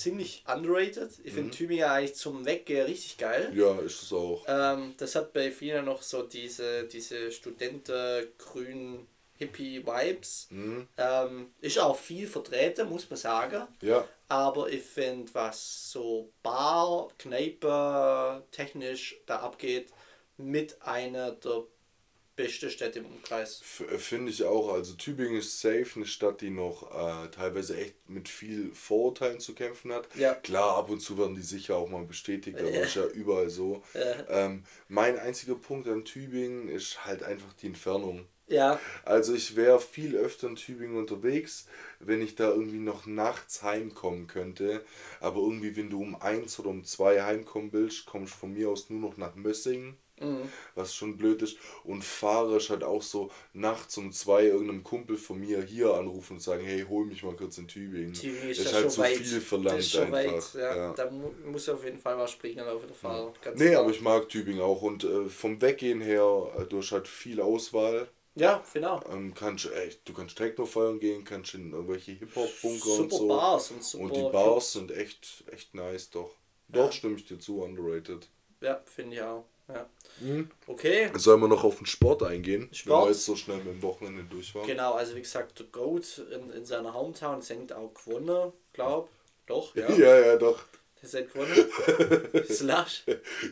ziemlich 0.00 0.44
underrated. 0.46 1.10
Ich 1.24 1.32
finde 1.32 1.50
Tübingen 1.50 1.84
eigentlich 1.84 2.14
zum 2.14 2.44
Weggehen 2.44 2.86
richtig 2.86 3.18
geil. 3.18 3.52
Ja, 3.54 3.78
ist 3.80 4.02
es 4.02 4.12
auch. 4.12 4.44
Ähm, 4.48 4.94
das 4.96 5.14
hat 5.14 5.32
bei 5.32 5.50
vielen 5.50 5.84
noch 5.84 6.02
so 6.02 6.22
diese, 6.22 6.84
diese 6.84 7.30
Studenten, 7.30 8.26
grün, 8.38 9.06
Hippie-Vibes. 9.38 10.48
Mhm. 10.50 10.88
Ähm, 10.96 11.50
ist 11.60 11.78
auch 11.78 11.96
viel 11.98 12.26
vertreten, 12.26 12.88
muss 12.88 13.08
man 13.10 13.18
sagen. 13.18 13.66
Ja, 13.82 14.06
Aber 14.28 14.70
ich 14.70 14.82
finde, 14.82 15.32
was 15.34 15.90
so 15.92 16.30
Bar, 16.42 17.08
Kneipe 17.18 18.42
technisch 18.50 19.20
da 19.26 19.40
abgeht, 19.40 19.90
mit 20.36 20.80
einer 20.82 21.32
der 21.32 21.64
besten 22.42 22.70
Städte 22.70 22.98
im 23.00 23.06
Umkreis. 23.06 23.60
f- 23.62 24.00
finde 24.00 24.30
ich 24.30 24.44
auch. 24.44 24.72
Also 24.72 24.94
Tübingen 24.94 25.36
ist 25.36 25.60
safe 25.60 25.86
eine 25.96 26.06
Stadt, 26.06 26.40
die 26.40 26.50
noch 26.50 26.90
äh, 26.90 27.28
teilweise 27.30 27.76
echt 27.76 27.94
mit 28.08 28.28
viel 28.28 28.72
Vorurteilen 28.74 29.40
zu 29.40 29.54
kämpfen 29.54 29.92
hat. 29.92 30.08
Ja. 30.16 30.34
Klar, 30.34 30.76
ab 30.76 30.90
und 30.90 31.00
zu 31.00 31.18
werden 31.18 31.34
die 31.34 31.42
sicher 31.42 31.76
auch 31.76 31.88
mal 31.88 32.04
bestätigt, 32.04 32.58
aber 32.58 32.70
ist 32.70 32.94
ja 32.96 33.06
überall 33.06 33.50
so. 33.50 33.82
Ja. 33.94 34.46
Ähm, 34.46 34.64
mein 34.88 35.18
einziger 35.18 35.54
Punkt 35.54 35.88
an 35.88 36.04
Tübingen 36.04 36.68
ist 36.68 37.04
halt 37.04 37.22
einfach 37.22 37.52
die 37.54 37.66
Entfernung. 37.66 38.26
Ja, 38.48 38.80
Also 39.04 39.32
ich 39.32 39.54
wäre 39.54 39.78
viel 39.80 40.16
öfter 40.16 40.48
in 40.48 40.56
Tübingen 40.56 40.96
unterwegs, 40.96 41.66
wenn 42.00 42.20
ich 42.20 42.34
da 42.34 42.48
irgendwie 42.48 42.80
noch 42.80 43.06
nachts 43.06 43.62
heimkommen 43.62 44.26
könnte. 44.26 44.84
Aber 45.20 45.38
irgendwie, 45.40 45.76
wenn 45.76 45.88
du 45.88 46.02
um 46.02 46.20
eins 46.20 46.58
oder 46.58 46.70
um 46.70 46.82
zwei 46.84 47.22
heimkommen 47.22 47.72
willst, 47.72 48.06
kommst 48.06 48.34
du 48.34 48.38
von 48.38 48.52
mir 48.52 48.68
aus 48.70 48.90
nur 48.90 48.98
noch 49.08 49.16
nach 49.16 49.36
Mössingen. 49.36 49.96
Was 50.74 50.94
schon 50.94 51.16
blöd 51.16 51.40
ist. 51.42 51.56
Und 51.84 52.04
Fahrer 52.04 52.56
ist 52.58 52.70
halt 52.70 52.84
auch 52.84 53.02
so 53.02 53.30
nachts 53.52 53.96
um 53.96 54.12
zwei 54.12 54.44
irgendeinem 54.44 54.84
Kumpel 54.84 55.16
von 55.16 55.40
mir 55.40 55.62
hier 55.62 55.94
anrufen 55.94 56.34
und 56.34 56.40
sagen, 56.40 56.64
hey, 56.64 56.84
hol 56.88 57.06
mich 57.06 57.22
mal 57.22 57.34
kurz 57.34 57.58
in 57.58 57.66
Tübingen. 57.68 58.12
Tübingen 58.12 58.50
ist 58.50 58.58
ist 58.58 58.66
ja 58.66 58.72
halt 58.72 58.82
schon 58.82 58.90
zu 58.90 59.00
weit. 59.00 59.16
viel 59.16 59.40
verlangt 59.40 59.78
Das 59.78 59.86
ist 59.86 59.92
schon 59.92 60.14
einfach. 60.14 60.54
weit, 60.54 60.62
ja. 60.62 60.76
ja. 60.76 60.92
Da 60.92 61.10
mu 61.10 61.30
muss 61.46 61.68
auf 61.68 61.84
jeden 61.84 61.98
Fall 61.98 62.18
was 62.18 62.30
springen 62.32 62.60
auf 62.66 62.84
der 62.86 62.94
Fahrer. 62.94 63.32
Ganz 63.42 63.58
Nee, 63.58 63.70
klar. 63.70 63.82
aber 63.82 63.90
ich 63.90 64.00
mag 64.00 64.28
Tübingen 64.28 64.60
auch 64.62 64.82
und 64.82 65.04
äh, 65.04 65.28
vom 65.28 65.60
Weggehen 65.60 66.00
her, 66.00 66.52
äh, 66.58 66.64
du 66.66 66.78
hast 66.78 66.92
halt 66.92 67.08
viel 67.08 67.40
Auswahl. 67.40 68.08
Ja, 68.36 68.62
genau. 68.72 69.02
Ähm, 69.10 69.34
kannst, 69.34 69.70
echt, 69.72 70.08
du 70.08 70.12
kannst 70.12 70.36
Techno 70.38 70.64
feiern 70.64 71.00
gehen, 71.00 71.24
kannst 71.24 71.54
in 71.54 71.72
irgendwelche 71.72 72.12
Hip-Hop-Bunker 72.12 72.90
und 72.90 73.10
Super 73.10 73.16
so. 73.16 73.28
Bars 73.28 73.70
und 73.72 73.82
super 73.84 74.04
Und 74.04 74.16
die 74.16 74.22
Bars 74.30 74.72
sind 74.72 74.92
echt, 74.92 75.44
echt 75.50 75.74
nice, 75.74 76.10
doch. 76.10 76.30
Dort 76.68 76.94
stimme 76.94 77.16
ich 77.16 77.24
dir 77.26 77.38
zu, 77.40 77.60
underrated. 77.62 78.28
Ja, 78.60 78.80
finde 78.84 79.16
ich 79.16 79.22
auch. 79.22 79.44
Ja. 79.74 79.88
Mhm. 80.20 80.50
Okay, 80.66 81.10
Sollen 81.16 81.40
wir 81.40 81.48
noch 81.48 81.64
auf 81.64 81.76
den 81.78 81.86
Sport 81.86 82.22
eingehen? 82.22 82.68
Sport? 82.72 83.06
Wir 83.06 83.12
jetzt 83.12 83.24
so 83.24 83.36
schnell 83.36 83.56
mit 83.58 83.66
dem 83.68 83.82
Wochenende 83.82 84.22
durch 84.24 84.54
waren. 84.54 84.66
genau, 84.66 84.92
also 84.94 85.14
wie 85.16 85.22
gesagt, 85.22 85.58
der 85.58 85.66
Goat 85.66 86.18
in, 86.32 86.50
in 86.50 86.64
seiner 86.66 86.92
Hometown 86.92 87.40
sind 87.40 87.72
auch 87.72 87.92
gewonnen, 87.94 88.52
glaub. 88.72 89.08
Doch, 89.46 89.74
ja. 89.74 89.90
Ja, 89.96 90.18
ja, 90.18 90.36
doch. 90.36 90.62
Das 91.00 91.14
hat 91.14 91.32
gewonnen. 91.32 92.44
Slash. 92.50 93.04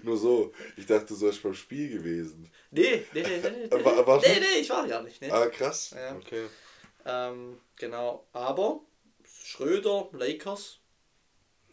Nur 0.03 0.19
so. 0.19 0.53
Ich 0.77 0.85
dachte, 0.85 1.07
du 1.15 1.21
wärst 1.23 1.43
beim 1.43 1.55
Spiel 1.55 1.89
gewesen. 1.89 2.51
Nee, 2.71 3.07
nee, 3.15 3.23
nee, 3.23 3.41
nee, 3.43 3.69
nee. 3.73 3.85
War- 3.85 4.07
warst 4.07 4.27
nee, 4.29 4.39
nee, 4.39 4.61
ich 4.61 4.69
war 4.69 4.87
gar 4.87 5.03
nicht. 5.03 5.23
Nee. 5.23 5.31
Ah, 5.31 5.47
krass. 5.47 5.95
Ja. 5.97 6.15
Okay. 6.17 6.45
Ähm, 7.07 7.59
genau, 7.77 8.27
aber 8.35 8.81
Schröder, 9.43 10.09
Lakers, 10.13 10.79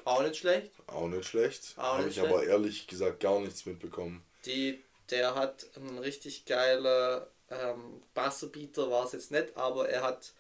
auch 0.06 0.22
nicht 0.24 0.38
schlecht. 0.38 0.72
Auch 0.88 1.10
nicht 1.10 1.28
schlecht. 1.30 1.50
Habe 1.90 2.10
ich 2.10 2.20
aber 2.22 2.44
ehrlich 2.46 2.88
gesagt 2.88 3.20
gar 3.20 3.42
nichts 3.42 3.66
mitbekommen. 3.66 4.24
Die, 4.46 4.84
der 5.12 5.36
hat 5.36 5.66
einen 5.75 5.98
richtig 6.00 6.46
geilen 6.46 7.22
ähm, 7.52 8.02
Buzzerbeater, 8.14 8.90
war 8.90 9.06
es 9.06 9.12
jetzt 9.14 9.32
nicht, 9.32 9.56
aber 9.56 9.90
er 9.90 10.02
hat 10.04 10.34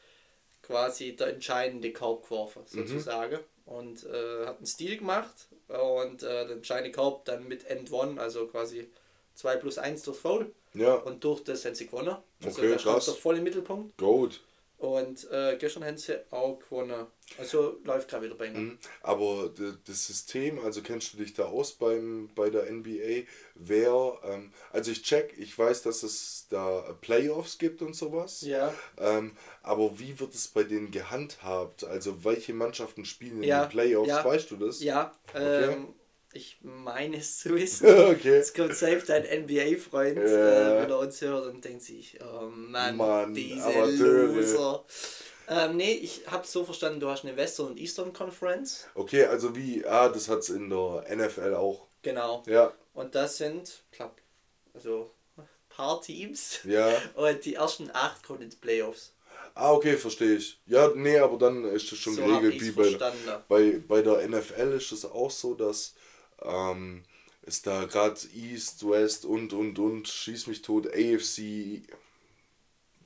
quasi 0.63 1.15
der 1.15 1.27
entscheidende 1.27 1.93
Korb 1.93 2.23
geworfen, 2.23 2.63
sozusagen. 2.65 3.39
Und 3.65 4.03
äh, 4.05 4.45
hat 4.45 4.57
einen 4.57 4.65
Stil 4.67 4.97
gemacht 4.97 5.47
und 5.69 6.21
äh, 6.23 6.47
den 6.47 6.57
entscheidende 6.57 6.91
Korb 6.91 7.25
dann 7.25 7.47
mit 7.47 7.65
End 7.65 7.91
One, 7.91 8.19
also 8.21 8.47
quasi 8.47 8.89
2 9.35 9.57
plus 9.57 9.77
1 9.79 10.03
durch 10.03 10.17
Foul. 10.17 10.51
Ja, 10.75 10.95
Und 10.95 11.23
durch 11.23 11.43
das 11.43 11.65
haben 11.65 11.73
sie 11.75 11.87
gewonnen. 11.87 12.15
Also 12.43 12.61
Okay, 12.61 12.71
da 12.71 12.79
stand 12.79 12.95
krass. 12.97 13.07
er 13.07 13.13
voll 13.15 13.37
im 13.37 13.43
Mittelpunkt. 13.43 13.97
gut. 13.97 14.41
Und 14.77 15.29
äh, 15.31 15.55
gestern 15.57 15.85
haben 15.85 15.97
sie 15.97 16.19
auch 16.31 16.59
gewonnen. 16.59 17.07
Also 17.39 17.79
läuft 17.85 18.09
gerade 18.09 18.25
wieder 18.25 18.35
bei 18.35 18.47
ihnen. 18.47 18.63
Mhm. 18.65 18.77
Aber 19.01 19.49
das 19.85 20.05
System, 20.07 20.59
also 20.59 20.81
kennst 20.81 21.13
du 21.13 21.17
dich 21.17 21.33
da 21.33 21.45
aus 21.45 21.73
beim, 21.73 22.29
bei 22.35 22.49
der 22.49 22.69
NBA? 22.69 23.23
Wer, 23.55 24.19
ähm, 24.23 24.51
also 24.71 24.91
ich 24.91 25.01
check, 25.03 25.33
ich 25.37 25.57
weiß, 25.57 25.81
dass 25.83 26.03
es 26.03 26.47
da 26.49 26.81
Playoffs 27.01 27.57
gibt 27.57 27.81
und 27.81 27.95
sowas. 27.95 28.41
Ja. 28.41 28.73
Ähm, 28.97 29.37
aber 29.63 29.97
wie 29.97 30.19
wird 30.19 30.35
es 30.35 30.47
bei 30.49 30.63
denen 30.63 30.91
gehandhabt? 30.91 31.83
Also 31.85 32.23
welche 32.25 32.53
Mannschaften 32.53 33.05
spielen 33.05 33.37
in 33.37 33.43
Ja, 33.43 33.65
den 33.65 33.69
Playoffs? 33.69 34.09
ja. 34.09 34.25
Weißt 34.25 34.51
du 34.51 34.57
das? 34.57 34.81
Ja, 34.81 35.11
Okay. 35.33 35.71
ähm, 35.73 35.93
ich 36.35 36.57
meine 36.61 37.17
es 37.17 37.39
zu 37.39 37.55
wissen. 37.55 37.87
okay. 38.09 38.35
Jetzt 38.35 38.55
kommt 38.55 38.75
selbst 38.75 39.09
ein 39.09 39.23
NBA-Freund, 39.23 40.17
Ja. 40.17 40.23
äh, 40.23 40.81
wenn 40.83 40.89
er 40.89 40.99
uns 40.99 41.21
hört 41.21 41.47
und 41.47 41.63
denkt 41.63 41.81
sich, 41.83 42.19
oh 42.21 42.47
Mann, 42.47 42.97
Mann, 42.97 43.33
diese 43.33 43.63
Amateure. 43.63 44.27
Loser. 44.27 44.85
Ähm, 45.47 45.77
nee, 45.77 45.93
ich 45.93 46.23
habe 46.27 46.45
so 46.45 46.65
verstanden, 46.65 46.99
du 46.99 47.09
hast 47.09 47.23
eine 47.23 47.37
Western 47.37 47.67
und 47.67 47.79
Eastern 47.79 48.11
Conference. 48.13 48.87
Okay, 48.95 49.25
also 49.25 49.55
wie, 49.55 49.85
ah, 49.85 50.09
das 50.09 50.27
hat 50.27 50.39
es 50.39 50.49
in 50.49 50.69
der 50.69 51.05
NFL 51.15 51.53
auch. 51.53 51.87
Genau. 52.01 52.43
Ja, 52.47 52.73
Und 52.93 53.15
das 53.15 53.37
sind, 53.37 53.83
glaub, 53.91 54.15
also 54.73 55.11
paar 55.69 56.01
Teams. 56.01 56.59
ja. 56.63 56.89
Und 57.15 57.45
die 57.45 57.55
ersten 57.55 57.89
acht 57.93 58.23
kommen 58.23 58.41
ins 58.41 58.55
Playoffs. 58.55 59.13
Ah, 59.53 59.71
okay, 59.71 59.95
verstehe 59.95 60.35
ich. 60.35 60.59
Ja, 60.65 60.91
nee, 60.95 61.17
aber 61.17 61.37
dann 61.37 61.63
ist 61.65 61.89
das 61.91 61.97
schon 61.99 62.15
So 62.15 62.25
geregelt 62.25 62.61
wie 62.61 62.71
bei, 62.71 62.97
bei, 63.47 63.79
bei 63.87 64.01
der 64.01 64.27
NFL 64.27 64.73
ist 64.77 64.91
es 64.91 65.05
auch 65.05 65.31
so, 65.31 65.53
dass 65.53 65.93
ähm, 66.43 67.03
es 67.43 67.61
da 67.61 67.85
gerade 67.85 68.19
East, 68.35 68.87
West 68.89 69.25
und 69.25 69.53
und 69.53 69.77
und 69.79 70.07
schieß 70.07 70.47
mich 70.47 70.61
tot, 70.63 70.87
AFC, 70.87 71.83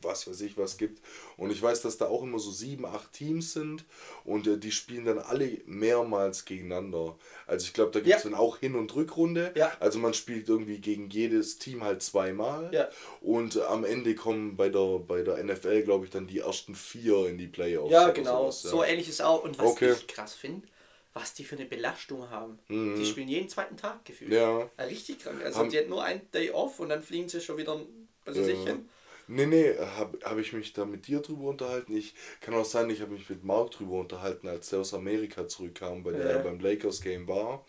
was 0.02 0.30
weiß 0.30 0.40
ich 0.42 0.58
was 0.58 0.78
gibt. 0.78 1.02
Und 1.36 1.52
ich 1.52 1.62
weiß, 1.62 1.82
dass 1.82 1.98
da 1.98 2.08
auch 2.08 2.24
immer 2.24 2.40
so 2.40 2.52
sieben, 2.52 2.86
acht 2.86 3.12
Teams 3.12 3.52
sind 3.52 3.84
und 4.24 4.48
äh, 4.48 4.58
die 4.58 4.72
spielen 4.72 5.04
dann 5.04 5.20
alle 5.20 5.58
mehrmals 5.66 6.46
gegeneinander. 6.46 7.18
Also 7.48 7.66
ich 7.66 7.74
glaube, 7.74 7.92
da 7.92 8.00
gibt 8.00 8.16
es 8.16 8.24
Ja. 8.24 8.30
dann 8.30 8.40
auch 8.40 8.58
Hin- 8.60 8.76
und 8.76 8.96
Rückrunde. 8.96 9.52
Ja. 9.58 9.74
Also 9.82 10.00
man 10.00 10.14
spielt 10.14 10.48
irgendwie 10.48 10.80
gegen 10.80 11.10
jedes 11.10 11.60
Team 11.60 11.84
halt 11.84 12.02
zweimal. 12.02 12.74
Ja. 12.74 12.88
Und 13.20 13.58
äh, 13.58 13.64
am 13.64 13.84
Ende 13.84 14.16
kommen 14.16 14.56
bei 14.56 14.70
der, 14.70 15.00
bei 15.00 15.22
der 15.22 15.44
NFL, 15.44 15.84
glaube 15.84 16.06
ich, 16.06 16.12
dann 16.12 16.28
die 16.28 16.40
ersten 16.40 16.76
vier 16.76 17.28
in 17.28 17.38
die 17.38 17.48
Playoffs. 17.48 17.92
Ja, 17.92 18.10
genau. 18.12 18.44
sowas. 18.52 18.62
So 18.62 18.84
ähnlich 18.86 19.10
ist 19.10 19.22
auch. 19.22 19.44
Und 19.44 19.60
was 19.60 19.68
Okay. 19.72 19.92
ich 19.92 20.08
krass 20.08 20.34
finde, 20.34 20.66
was 21.14 21.34
die 21.34 21.44
für 21.44 21.56
eine 21.56 21.66
Belastung 21.66 22.30
haben. 22.30 22.60
Die 22.70 23.06
spielen 23.06 23.28
jeden 23.28 23.50
zweiten 23.50 23.78
Tag 23.78 24.06
gefühlt. 24.06 24.30
Mhm. 24.30 24.36
Ja. 24.38 24.70
Ja, 24.78 24.84
richtig 24.86 25.20
krank. 25.20 25.44
Also 25.44 25.60
Haben- 25.60 25.70
die 25.70 25.78
hat 25.80 25.90
nur 25.90 26.04
einen 26.04 26.30
Day 26.32 26.52
off 26.52 26.80
und 26.80 26.90
dann 26.90 27.02
fliegen 27.02 27.28
sie 27.30 27.42
schon 27.42 27.58
wieder 27.58 27.80
also 28.26 28.40
Ja. 28.42 28.46
sich 28.46 28.60
hin. 28.64 28.88
Nee, 29.28 29.46
nee, 29.46 29.76
habe 29.78 30.18
hab 30.24 30.38
ich 30.40 30.54
mich 30.54 30.74
da 30.74 30.86
mit 30.86 31.06
dir 31.08 31.20
drüber 31.20 31.50
unterhalten? 31.50 31.96
Ich 31.96 32.16
kann 32.42 32.54
auch 32.56 32.66
sein, 32.66 32.90
ich 32.90 33.02
habe 33.02 33.12
mich 33.14 33.30
mit 33.30 33.44
Mark 33.44 33.72
drüber 33.72 34.00
unterhalten, 34.00 34.48
als 34.48 34.70
der 34.70 34.80
aus 34.80 34.94
Amerika 34.94 35.48
zurückkam, 35.48 36.04
bei 36.04 36.12
der 36.12 36.22
Ja. 36.26 36.32
er 36.34 36.40
beim 36.40 36.60
Lakers 36.60 37.02
Game 37.02 37.28
war. 37.28 37.64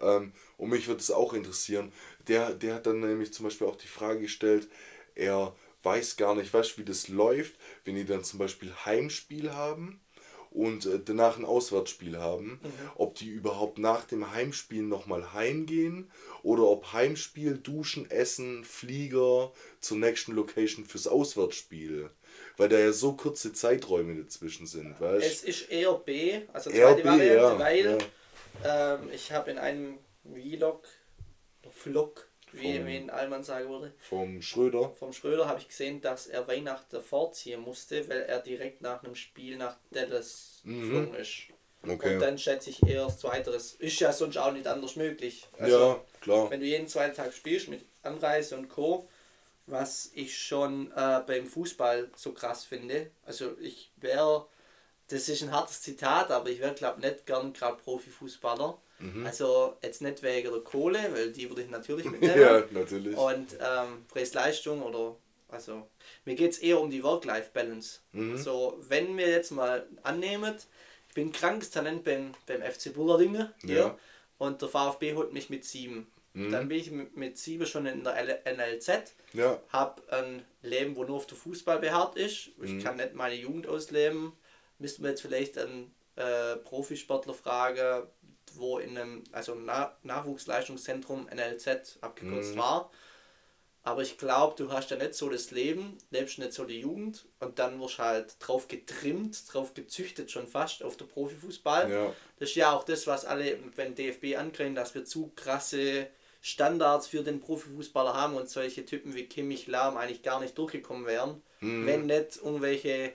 Ähm, 0.00 0.32
und 0.56 0.70
mich 0.70 0.86
würde 0.86 1.00
es 1.00 1.10
auch 1.10 1.32
interessieren. 1.32 1.92
Der, 2.28 2.54
der 2.54 2.74
hat 2.76 2.86
dann 2.86 3.00
nämlich 3.00 3.32
zum 3.32 3.44
Beispiel 3.44 3.66
auch 3.66 3.76
die 3.76 3.88
Frage 3.88 4.20
gestellt, 4.20 4.68
er 5.16 5.54
weiß 5.82 6.16
gar 6.16 6.34
nicht, 6.34 6.52
weißt 6.54 6.78
wie 6.78 6.84
das 6.84 7.08
läuft, 7.08 7.54
wenn 7.84 7.96
die 7.96 8.04
dann 8.04 8.22
zum 8.24 8.38
Beispiel 8.38 8.72
Heimspiel 8.84 9.52
haben 9.52 10.00
und 10.50 10.86
äh, 10.86 11.00
danach 11.04 11.38
ein 11.38 11.44
Auswärtsspiel 11.44 12.18
haben, 12.18 12.60
ob 12.96 13.14
die 13.14 13.28
überhaupt 13.28 13.78
nach 13.78 14.04
dem 14.04 14.32
Heimspiel 14.32 14.82
nochmal 14.82 15.32
heimgehen 15.32 16.10
oder 16.42 16.64
ob 16.64 16.92
Heimspiel, 16.92 17.58
Duschen, 17.58 18.10
Essen, 18.10 18.64
Flieger 18.64 19.52
zur 19.80 19.98
nächsten 19.98 20.32
Location 20.32 20.84
fürs 20.84 21.06
Auswärtsspiel. 21.06 22.10
Weil 22.56 22.68
da 22.68 22.78
ja 22.78 22.92
so 22.92 23.14
kurze 23.14 23.52
Zeiträume 23.52 24.14
dazwischen 24.22 24.66
sind, 24.66 25.00
weißt 25.00 25.26
Es 25.26 25.44
ist 25.44 25.70
eher 25.70 25.94
B, 25.94 26.42
also 26.52 26.70
zweite 26.70 27.02
B, 27.02 27.08
Variante, 27.08 27.34
ja, 27.34 27.58
weil 27.58 27.98
ja. 28.62 28.94
ähm, 28.94 29.08
ich 29.12 29.32
habe 29.32 29.50
in 29.50 29.58
einem 29.58 29.98
Vlog, 30.24 30.86
Vlog, 31.70 32.29
wie, 32.52 32.76
Vom- 32.78 32.86
wie 32.86 32.96
in 32.96 33.10
Allmann 33.10 33.42
sagen 33.44 33.68
würde, 33.68 33.92
Vom 34.00 34.42
Schröder. 34.42 34.90
vom 34.90 35.12
Schröder 35.12 35.46
habe 35.48 35.60
ich 35.60 35.68
gesehen, 35.68 36.00
dass 36.00 36.26
er 36.26 36.46
Weihnachten 36.48 37.02
vorziehen 37.02 37.60
musste, 37.60 38.08
weil 38.08 38.22
er 38.22 38.40
direkt 38.40 38.82
nach 38.82 39.02
einem 39.02 39.14
Spiel 39.14 39.56
nach 39.56 39.76
Dallas 39.90 40.60
geflogen 40.64 41.14
ist. 41.14 41.48
Mhm. 41.48 41.54
Okay. 41.92 42.14
Und 42.14 42.20
dann 42.20 42.36
schätze 42.36 42.68
ich 42.68 42.86
eher 42.86 43.04
das 43.06 43.18
Zweiteres. 43.18 43.72
Ist 43.74 43.98
ja 44.00 44.12
sonst 44.12 44.36
auch 44.36 44.52
nicht 44.52 44.66
anders 44.66 44.96
möglich. 44.96 45.46
Also, 45.58 45.78
ja, 45.78 46.04
klar. 46.20 46.50
Wenn 46.50 46.60
du 46.60 46.66
jeden 46.66 46.88
zweiten 46.88 47.16
Tag 47.16 47.32
spielst 47.32 47.68
mit 47.68 47.86
Anreise 48.02 48.56
und 48.58 48.68
Co., 48.68 49.08
was 49.66 50.10
ich 50.14 50.36
schon 50.36 50.90
äh, 50.92 51.22
beim 51.26 51.46
Fußball 51.46 52.10
so 52.16 52.32
krass 52.32 52.64
finde. 52.64 53.10
Also 53.24 53.56
ich 53.60 53.90
wäre, 53.96 54.46
das 55.10 55.28
ist 55.28 55.42
ein 55.42 55.52
hartes 55.52 55.82
Zitat, 55.82 56.30
aber 56.30 56.48
ich 56.50 56.60
wäre 56.60 56.74
glaube 56.74 57.00
nicht 57.00 57.26
gern 57.26 57.52
gerade 57.52 57.76
Profifußballer. 57.82 58.78
Mhm. 58.98 59.26
Also 59.26 59.76
jetzt 59.82 60.02
nicht 60.02 60.22
wegen 60.22 60.50
der 60.52 60.60
Kohle, 60.60 60.98
weil 61.12 61.32
die 61.32 61.48
würde 61.48 61.62
ich 61.62 61.70
natürlich 61.70 62.04
mitnehmen. 62.10 62.40
Ja, 62.40 62.62
natürlich. 62.70 63.16
Und 63.16 63.54
ähm, 63.60 64.04
Preis-Leistung 64.08 64.82
oder 64.82 65.16
also 65.48 65.88
mir 66.24 66.36
geht 66.36 66.52
es 66.52 66.58
eher 66.58 66.80
um 66.80 66.90
die 66.90 67.02
Work-Life-Balance. 67.02 68.00
Mhm. 68.12 68.36
So, 68.38 68.78
wenn 68.88 69.16
wir 69.16 69.28
jetzt 69.28 69.50
mal 69.50 69.86
annehmen, 70.02 70.54
ich 71.08 71.14
bin 71.14 71.32
krankes 71.32 71.70
Talent 71.70 72.04
beim, 72.04 72.32
beim 72.46 72.62
FC 72.62 72.92
Bullerdinge 72.94 73.52
hier 73.62 73.74
Ja. 73.76 73.88
Mhm. 73.88 73.94
und 74.38 74.62
der 74.62 74.68
VfB 74.68 75.14
holt 75.14 75.32
mich 75.32 75.50
mit 75.50 75.64
sieben. 75.64 76.06
Dann 76.32 76.68
bin 76.68 76.78
ich 76.78 76.92
mit, 76.92 77.38
sieben 77.38 77.66
schon 77.66 77.86
in 77.86 78.04
der 78.04 78.14
NLZ, 78.46 79.14
Ja, 79.32 79.60
habe 79.70 80.00
ein 80.12 80.44
Leben, 80.62 80.94
wo 80.94 81.02
nur 81.02 81.16
auf 81.16 81.26
der 81.26 81.36
Fußball 81.36 81.80
beharrt 81.80 82.16
ist. 82.16 82.50
Ich 82.62 82.70
Mhm. 82.70 82.84
kann 82.84 82.96
nicht 82.98 83.14
meine 83.14 83.34
Jugend 83.34 83.66
ausleben. 83.66 84.32
Müssten 84.80 85.02
wir 85.04 85.10
jetzt 85.10 85.22
vielleicht 85.22 85.58
einen 85.58 85.94
äh, 86.16 86.56
Profisportler 86.56 87.34
fragen, 87.34 88.08
wo 88.54 88.78
in 88.78 88.98
einem 88.98 89.24
also 89.32 89.54
Na 89.54 89.96
Nachwuchsleistungszentrum 90.02 91.28
NLZ 91.28 91.98
abgekürzt 92.00 92.56
Mhm. 92.56 92.58
war. 92.58 92.90
Aber 93.82 94.02
ich 94.02 94.18
glaube, 94.18 94.54
du 94.56 94.70
hast 94.72 94.90
ja 94.90 94.96
nicht 94.98 95.14
so 95.14 95.30
das 95.30 95.50
Leben, 95.52 95.96
lebst 96.10 96.38
nicht 96.38 96.52
so 96.52 96.64
die 96.64 96.80
Jugend 96.80 97.26
und 97.40 97.58
dann 97.58 97.80
wirst 97.80 97.98
halt 97.98 98.36
drauf 98.38 98.68
getrimmt, 98.68 99.42
drauf 99.52 99.72
gezüchtet 99.72 100.30
schon 100.30 100.46
fast 100.46 100.82
auf 100.82 100.96
der 100.98 101.06
Profifußball. 101.06 101.90
ja. 101.90 102.12
Das 102.38 102.50
ist 102.50 102.56
ja 102.56 102.72
auch 102.72 102.84
das, 102.84 103.06
was 103.06 103.24
alle 103.24 103.56
beim 103.76 103.94
DFB 103.94 104.36
ankriegen, 104.36 104.74
dass 104.74 104.94
wir 104.94 105.04
zu 105.06 105.32
krasse 105.34 106.08
Standards 106.42 107.06
für 107.06 107.22
den 107.22 107.40
Profifußballer 107.40 108.14
haben 108.14 108.34
und 108.36 108.48
solche 108.50 108.84
Typen 108.84 109.14
wie 109.14 109.26
Kimmich 109.26 109.66
Lahm 109.66 109.96
eigentlich 109.96 110.22
gar 110.22 110.40
nicht 110.40 110.56
durchgekommen 110.58 111.06
wären, 111.06 111.42
wenn 111.60 112.06
nicht 112.06 112.36
irgendwelche 112.36 113.08
Mhm. 113.08 113.12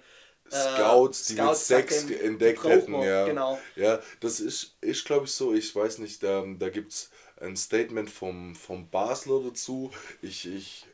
Scouts, 0.52 1.26
die 1.26 1.34
mit 1.34 1.42
Scouts 1.44 1.68
Sex 1.68 2.02
sagen, 2.02 2.14
entdeckt 2.20 2.64
die 2.64 2.70
hätten, 2.70 2.94
ja. 3.02 3.26
genau. 3.26 3.60
Ja, 3.76 4.00
das 4.20 4.40
ist, 4.40 4.78
ist 4.82 5.06
glaube 5.06 5.26
ich 5.26 5.32
so, 5.32 5.54
ich 5.54 5.76
weiß 5.76 5.98
nicht, 6.00 6.22
da, 6.24 6.46
da 6.60 6.70
gibt 6.70 6.92
es 6.94 7.10
ein 7.38 7.56
Statement 7.58 8.10
vom, 8.10 8.56
vom 8.56 8.90
Basler 8.90 9.42
dazu. 9.44 9.92
Ich, 10.22 10.48
ich 10.48 10.86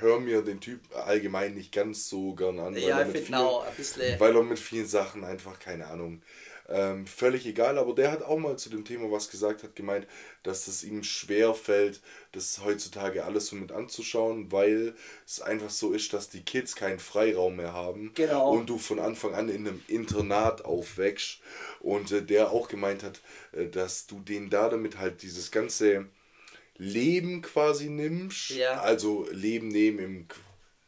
höre 0.00 0.20
mir 0.20 0.42
den 0.42 0.60
Typ 0.60 0.80
allgemein 0.94 1.54
nicht 1.54 1.72
ganz 1.72 2.08
so 2.08 2.34
gern 2.34 2.58
an. 2.58 2.74
Weil 2.74 2.82
Ja, 2.82 3.00
er 3.00 3.06
ich 3.08 3.14
mit 3.14 3.24
vielen- 3.26 3.38
auch 3.38 3.64
ein 3.66 3.74
bisschen. 3.74 4.20
weil 4.20 4.36
er 4.36 4.42
mit 4.42 4.58
vielen 4.58 4.86
Sachen 4.86 5.24
einfach, 5.24 5.58
keine 5.58 5.86
Ahnung, 5.86 6.22
ähm, 6.70 7.06
völlig 7.06 7.46
egal, 7.46 7.78
aber 7.78 7.94
der 7.94 8.10
hat 8.12 8.22
auch 8.22 8.36
mal 8.38 8.58
zu 8.58 8.68
dem 8.68 8.84
Thema 8.84 9.10
was 9.10 9.30
gesagt, 9.30 9.62
hat 9.62 9.74
gemeint, 9.74 10.06
dass 10.42 10.68
es 10.68 10.84
ihm 10.84 11.02
schwer 11.02 11.54
fällt, 11.54 12.00
das 12.32 12.62
heutzutage 12.62 13.24
alles 13.24 13.46
so 13.46 13.56
mit 13.56 13.72
anzuschauen, 13.72 14.52
weil 14.52 14.94
es 15.26 15.40
einfach 15.40 15.70
so 15.70 15.92
ist, 15.92 16.12
dass 16.12 16.28
die 16.28 16.42
Kids 16.42 16.76
keinen 16.76 16.98
Freiraum 16.98 17.56
mehr 17.56 17.72
haben 17.72 18.12
Genau. 18.14 18.50
und 18.52 18.66
du 18.68 18.76
von 18.78 18.98
Anfang 18.98 19.34
an 19.34 19.48
in 19.48 19.66
einem 19.66 19.82
Internat 19.88 20.64
aufwächst 20.66 21.40
und 21.80 22.12
äh, 22.12 22.22
der 22.22 22.50
auch 22.50 22.68
gemeint 22.68 23.02
hat, 23.02 23.20
äh, 23.52 23.66
dass 23.66 24.06
du 24.06 24.20
denen 24.20 24.50
da 24.50 24.68
damit 24.68 24.98
halt 24.98 25.22
dieses 25.22 25.50
ganze 25.50 26.06
Leben 26.76 27.42
quasi 27.42 27.88
nimmst, 27.88 28.50
Ja. 28.50 28.80
also 28.80 29.26
Leben 29.32 29.68
nehmen 29.68 29.98
im 29.98 30.26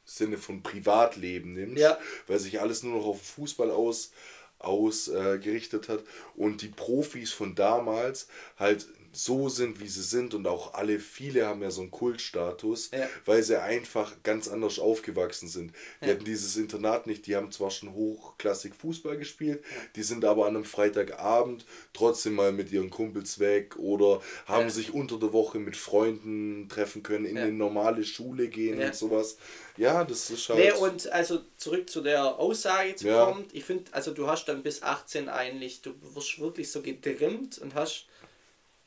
Sinne 0.04 0.38
von 0.38 0.62
Privatleben 0.62 1.52
nimmst, 1.54 1.78
Ja. 1.82 1.98
weil 2.26 2.38
sich 2.38 2.60
alles 2.60 2.82
nur 2.82 2.96
noch 2.98 3.06
auf 3.06 3.22
Fußball 3.22 3.70
aus 3.70 4.12
ausgerichtet 4.60 5.88
äh, 5.88 5.92
hat 5.92 6.04
und 6.36 6.62
die 6.62 6.68
Profis 6.68 7.32
von 7.32 7.54
damals 7.54 8.28
halt 8.58 8.86
so 9.12 9.48
sind, 9.48 9.80
wie 9.80 9.88
sie 9.88 10.02
sind 10.02 10.34
und 10.34 10.46
auch 10.46 10.74
alle, 10.74 11.00
viele 11.00 11.46
haben 11.46 11.62
ja 11.62 11.70
so 11.70 11.80
einen 11.80 11.90
Kultstatus, 11.90 12.90
Ja. 12.92 13.08
weil 13.24 13.42
sie 13.42 13.60
einfach 13.60 14.22
ganz 14.22 14.46
anders 14.48 14.78
aufgewachsen 14.78 15.48
sind. 15.48 15.72
Die 16.00 16.06
Ja. 16.06 16.12
hatten 16.12 16.24
dieses 16.24 16.56
Internat 16.56 17.06
nicht, 17.06 17.26
die 17.26 17.34
haben 17.34 17.50
zwar 17.50 17.70
schon 17.70 17.92
hochklassig 17.92 18.74
Fußball 18.74 19.16
gespielt, 19.16 19.64
die 19.96 20.02
sind 20.02 20.24
aber 20.24 20.46
an 20.46 20.54
einem 20.56 20.64
Freitagabend 20.64 21.64
trotzdem 21.92 22.34
mal 22.34 22.52
mit 22.52 22.70
ihren 22.70 22.90
Kumpels 22.90 23.38
weg 23.40 23.76
oder 23.76 24.20
haben 24.46 24.64
Ja. 24.64 24.70
sich 24.70 24.94
unter 24.94 25.18
der 25.18 25.32
Woche 25.32 25.58
mit 25.58 25.76
Freunden 25.76 26.68
treffen 26.68 27.02
können, 27.02 27.24
in 27.24 27.36
eine 27.38 27.52
normale 27.52 28.04
Schule 28.04 28.48
gehen 28.48 28.80
und 28.80 28.94
sowas. 28.94 29.38
Ja, 29.76 30.04
das 30.04 30.30
ist 30.30 30.48
halt... 30.48 30.58
Nee, 30.58 30.72
und 30.72 31.10
also 31.10 31.40
zurück 31.56 31.88
zu 31.88 32.00
der 32.02 32.38
Aussage 32.38 32.94
zu 32.96 33.08
kommen. 33.08 33.44
Ich 33.52 33.64
finde, 33.64 33.84
also 33.92 34.12
du 34.12 34.26
hast 34.26 34.44
dann 34.46 34.62
bis 34.62 34.82
18 34.82 35.28
eigentlich, 35.28 35.80
du 35.82 35.94
wirst 36.14 36.38
wirklich 36.38 36.70
so 36.70 36.82
getrimmt 36.82 37.58
und 37.58 37.74
hast, 37.74 38.06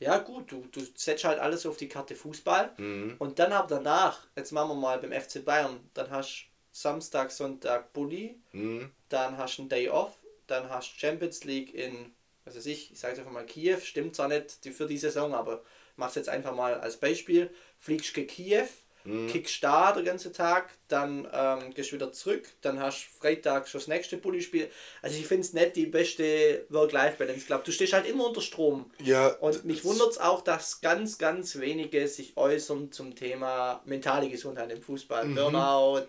ja 0.04 0.18
gut, 0.20 0.52
du, 0.52 0.66
du 0.72 0.82
setzt 0.96 1.24
halt 1.24 1.39
alles 1.39 1.66
auf 1.66 1.78
die 1.78 1.88
Karte 1.89 2.16
Fußball. 2.16 2.74
Mhm. 2.78 3.16
Und 3.20 3.39
dann 3.39 3.52
aber 3.54 3.68
danach, 3.76 4.28
jetzt 4.36 4.52
machen 4.52 4.70
wir 4.70 4.76
mal 4.76 5.00
beim 5.00 5.12
FC 5.12 5.44
Bayern, 5.44 5.80
dann 5.94 6.10
hast 6.12 6.46
Samstag, 6.72 7.32
Sonntag 7.32 7.94
Bulli, 7.94 8.39
Mhm. 8.52 8.92
dann 9.10 9.38
hast 9.38 9.58
du 9.58 9.63
einen 9.63 9.70
Day 9.70 9.89
off, 9.89 10.18
dann 10.48 10.70
hast 10.70 10.94
du 10.94 11.00
Champions 11.00 11.44
League 11.44 11.74
in, 11.74 12.13
was 12.46 12.56
weiß 12.56 12.66
ich, 12.68 12.92
ich 12.92 13.00
sage 13.00 13.18
einfach 13.20 13.32
mal 13.32 13.46
Kiew, 13.46 13.80
stimmt 13.80 14.16
zwar 14.16 14.28
nicht 14.28 14.60
für 14.72 14.88
die 14.88 14.98
Saison, 14.98 15.34
aber 15.34 15.63
mach's 15.96 16.16
jetzt 16.16 16.30
einfach 16.30 16.54
mal 16.56 16.76
als 16.80 16.98
Beispiel, 16.98 17.50
fliegst 17.80 18.13
gegen 18.13 18.28
Kiew, 18.28 18.68
kickst 19.06 19.63
da 19.63 19.92
den 19.92 20.06
ganzen 20.06 20.32
Tag, 20.34 20.70
dann 20.88 21.28
ähm, 21.32 21.74
gehst 21.74 21.92
wieder 21.92 22.12
zurück, 22.13 22.48
dann 22.62 22.80
hast 22.80 23.06
du 23.06 23.20
Freitag 23.20 23.68
schon 23.68 23.80
das 23.82 23.88
nächste 23.88 24.18
Bulli-Spiel. 24.18 24.70
Also 25.02 25.18
ich 25.18 25.28
finde 25.28 25.42
es 25.42 25.54
nicht 25.54 25.76
die 25.76 25.88
beste 25.88 26.66
Work-Life-Balance. 26.70 27.39
Ich 27.39 27.48
glaube, 27.48 27.63
du 27.66 27.72
stehst 27.72 27.94
halt 27.94 28.08
immer 28.08 28.28
unter 28.28 28.42
Strom. 28.42 28.92
Ja, 29.04 29.28
Und 29.28 29.66
mich 29.66 29.84
wundert 29.84 30.12
es 30.12 30.18
auch, 30.20 30.42
dass 30.42 30.82
ganz, 30.82 31.18
ganz 31.18 31.58
wenige 31.60 32.08
sich 32.08 32.38
äußern 32.38 32.92
zum 32.92 33.16
Thema 33.16 33.82
mentale 33.86 34.30
Gesundheit 34.30 34.72
im 34.72 34.82
Fußball. 34.82 35.26
Mhm. 35.26 35.36
Burnout, 35.36 36.08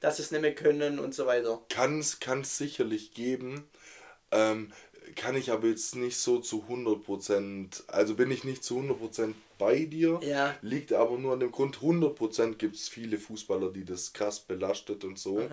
dass 0.00 0.16
sie 0.16 0.22
es 0.22 0.30
nicht 0.30 0.40
mehr 0.40 0.54
können 0.54 0.98
und 0.98 1.14
so 1.14 1.26
weiter. 1.26 1.60
kann 1.68 2.00
es 2.00 2.56
sicherlich 2.56 3.12
geben. 3.12 3.68
Ähm, 4.32 4.72
kann 5.20 5.36
ich 5.36 5.52
aber 5.52 5.68
jetzt 5.68 5.96
nicht 5.96 6.16
so 6.16 6.38
zu 6.38 6.64
100%, 6.66 7.88
also 7.88 8.14
bin 8.14 8.30
ich 8.30 8.44
nicht 8.44 8.64
zu 8.64 8.78
100% 8.78 9.34
bei 9.58 9.84
dir. 9.84 10.18
Ja. 10.22 10.56
Liegt 10.62 10.94
aber 10.94 11.18
nur 11.18 11.34
an 11.34 11.40
dem 11.40 11.52
Grund, 11.52 11.76
100% 11.76 12.54
gibt 12.54 12.76
es 12.76 12.88
viele 12.88 13.18
Fußballer, 13.18 13.70
die 13.70 13.84
das 13.84 14.14
krass 14.14 14.40
belastet 14.40 15.04
und 15.04 15.18
so. 15.18 15.46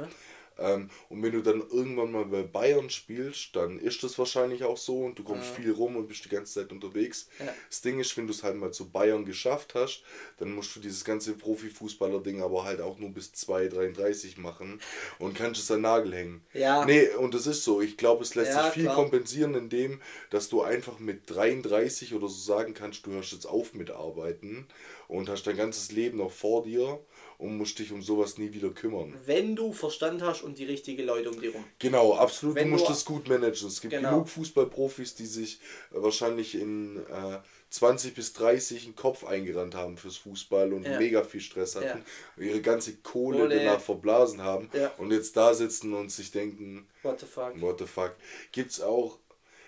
Ähm, 0.60 0.90
und 1.10 1.22
wenn 1.24 1.32
du 1.32 1.42
dann 1.42 1.62
irgendwann 1.62 2.12
mal 2.12 2.26
bei 2.26 2.44
Bayern 2.44 2.90
spielst, 2.90 3.56
dann 3.56 3.80
ist 3.80 4.04
das 4.04 4.18
wahrscheinlich 4.18 4.64
auch 4.64 4.78
so 4.78 5.04
und 5.06 5.20
du 5.20 5.24
kommst 5.24 5.48
viel 5.50 5.72
rum 5.72 5.96
und 5.96 6.08
bist 6.08 6.26
die 6.26 6.30
ganze 6.30 6.54
Zeit 6.62 6.72
unterwegs. 6.72 7.28
Ja. 7.40 7.54
Das 7.70 7.82
Ding 7.82 8.00
ist, 8.00 8.16
wenn 8.18 8.28
du 8.28 8.34
es 8.34 8.44
halt 8.44 8.56
mal 8.58 8.72
zu 8.72 8.90
Bayern 8.90 9.26
geschafft 9.26 9.76
hast, 9.76 10.04
dann 10.38 10.54
musst 10.54 10.76
du 10.76 10.80
dieses 10.80 11.04
ganze 11.06 11.34
Profifußballer-Ding 11.34 12.42
aber 12.42 12.64
halt 12.64 12.82
auch 12.82 12.98
nur 13.00 13.10
bis 13.12 13.34
2,33 13.34 14.40
machen 14.40 14.80
und 15.20 15.36
kannst 15.36 15.62
es 15.62 15.72
an 15.72 15.82
Nagel 15.82 16.14
hängen. 16.16 16.46
Ja. 16.54 16.86
Nee, 16.86 17.10
und 17.10 17.34
das 17.34 17.48
ist 17.48 17.64
so. 17.64 17.82
Ich 17.82 17.98
glaube, 17.98 18.24
es 18.24 18.36
lässt 18.36 18.52
Ja, 18.54 18.64
sich 18.64 18.74
viel 18.74 18.84
klar. 18.84 18.96
kompensieren, 18.96 19.54
indem, 19.56 20.02
dass 20.30 20.50
du 20.50 20.62
einfach 20.62 21.00
mit 21.00 21.30
33 21.30 22.14
oder 22.14 22.28
so 22.28 22.40
sagen 22.40 22.74
kannst, 22.74 23.06
du 23.06 23.12
hörst 23.12 23.32
jetzt 23.34 23.46
auf 23.46 23.74
mit 23.74 23.92
Arbeiten 23.92 24.68
und 25.08 25.30
hast 25.30 25.44
dein 25.48 25.58
ganzes 25.58 25.92
Leben 25.92 26.18
noch 26.18 26.32
vor 26.32 26.64
dir 26.64 27.00
und 27.38 27.56
musst 27.58 27.78
dich 27.80 27.92
um 27.92 28.02
sowas 28.02 28.38
nie 28.38 28.52
wieder 28.54 28.70
kümmern. 28.70 29.14
Wenn 29.26 29.56
du 29.56 29.72
Verstand 29.72 30.22
hast 30.24 30.42
und 30.42 30.58
die 30.58 30.66
richtigen 30.66 31.06
Leute 31.06 31.30
um 31.30 31.40
dich 31.40 31.54
rum. 31.54 31.64
Genau, 31.80 32.16
absolut. 32.16 32.56
Wenn 32.56 32.66
du 32.66 32.72
musst 32.72 32.86
du- 32.86 32.90
das 32.90 33.06
gut 33.06 33.28
managen. 33.30 33.68
Es 33.68 33.80
gibt 33.82 33.94
Genau. 33.94 34.10
genug 34.12 34.30
Fußballprofis, 34.30 35.16
die 35.16 35.26
sich 35.28 35.60
äh, 35.92 36.02
wahrscheinlich 36.02 36.56
in 36.56 36.98
äh, 37.08 37.40
20 37.70 38.16
bis 38.16 38.34
30 38.34 38.86
einen 38.86 38.96
Kopf 38.96 39.24
eingerannt 39.26 39.76
haben 39.76 39.98
fürs 39.98 40.18
Fußball 40.18 40.72
und 40.74 40.86
Ja. 40.86 40.98
mega 40.98 41.24
viel 41.24 41.42
Stress 41.42 41.76
hatten, 41.76 42.04
Ja. 42.38 42.44
ihre 42.44 42.62
ganze 42.62 42.96
Kohle 42.98 43.40
Kohle. 43.40 43.56
danach 43.58 43.82
verblasen 43.82 44.42
haben 44.42 44.70
Ja. 44.74 44.92
und 44.98 45.12
jetzt 45.12 45.36
da 45.38 45.54
sitzen 45.54 45.94
und 45.94 46.12
sich 46.12 46.32
denken, 46.32 46.88
What 47.04 47.20
the 47.20 47.26
fuck? 47.26 47.62
what 47.62 47.78
the 47.80 47.86
fuck. 47.86 48.16
Gibt's 48.52 48.80
auch, 48.82 49.20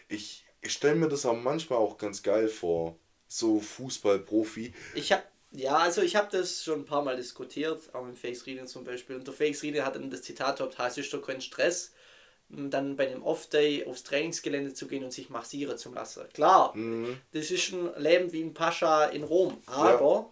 ich, 0.08 0.43
ich 0.62 0.71
stelle 0.73 0.95
mir 0.95 1.10
das 1.10 1.25
auch 1.25 1.38
manchmal 1.39 1.77
auch 1.77 1.97
ganz 1.97 2.23
geil 2.23 2.47
vor, 2.47 2.97
so 3.27 3.60
Fußballprofi. 3.60 4.73
Ich 4.95 5.12
habe 5.12 5.23
ja, 5.51 5.77
also 5.77 6.01
ich 6.01 6.15
habe 6.15 6.27
das 6.31 6.63
schon 6.63 6.81
ein 6.81 6.85
paar 6.85 7.03
Mal 7.03 7.15
diskutiert, 7.15 7.93
auch 7.93 8.05
mit 8.05 8.17
Felix 8.17 8.45
Riedel 8.45 8.67
zum 8.67 8.83
Beispiel. 8.83 9.15
Und 9.15 9.25
der 9.27 9.33
Felix 9.33 9.63
Riedel 9.63 9.83
hat 9.85 9.95
dann 9.95 10.09
das 10.09 10.21
Zitat 10.21 10.57
gehabt, 10.57 10.77
hast 10.77 10.97
du 10.97 11.01
doch 11.01 11.25
keinen 11.25 11.41
Stress, 11.41 11.93
dann 12.49 12.95
bei 12.95 13.07
einem 13.07 13.23
Off-Day 13.23 13.85
aufs 13.85 14.03
Trainingsgelände 14.03 14.73
zu 14.73 14.88
gehen 14.88 15.03
und 15.03 15.12
sich 15.12 15.29
massieren 15.29 15.77
zu 15.77 15.91
lassen. 15.93 16.27
Klar, 16.33 16.73
das 17.31 17.51
ist 17.51 17.71
ein 17.73 17.91
Leben 17.97 18.31
wie 18.31 18.41
ein 18.41 18.53
Pascha 18.53 19.05
in 19.05 19.23
Rom, 19.23 19.62
aber 19.65 20.31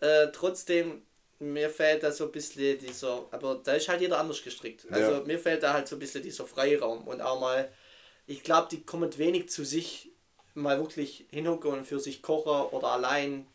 äh, 0.00 0.28
trotzdem, 0.32 1.02
mir 1.38 1.68
fehlt 1.70 2.02
da 2.02 2.10
so 2.12 2.24
ein 2.24 2.32
bisschen 2.32 2.78
dieser, 2.78 3.26
aber 3.30 3.60
da 3.62 3.74
ist 3.74 3.88
halt 3.88 4.00
jeder 4.00 4.18
anders 4.18 4.42
gestrickt. 4.42 4.86
Also 4.90 5.12
Ja. 5.12 5.20
mir 5.20 5.38
fehlt 5.38 5.62
da 5.62 5.72
halt 5.72 5.86
so 5.86 5.96
ein 5.96 5.98
bisschen 5.98 6.22
dieser 6.22 6.46
Freiraum 6.46 7.06
und 7.06 7.20
auch 7.20 7.40
mal, 7.40 7.70
ich 8.26 8.42
glaube, 8.42 8.68
die 8.70 8.82
kommen 8.82 9.16
wenig 9.18 9.48
zu 9.48 9.64
sich, 9.64 10.10
mal 10.54 10.78
wirklich 10.78 11.26
hinhocken 11.30 11.70
und 11.70 11.84
für 11.86 12.00
sich 12.00 12.22
kochen 12.22 12.70
oder 12.74 12.88
allein 12.88 13.46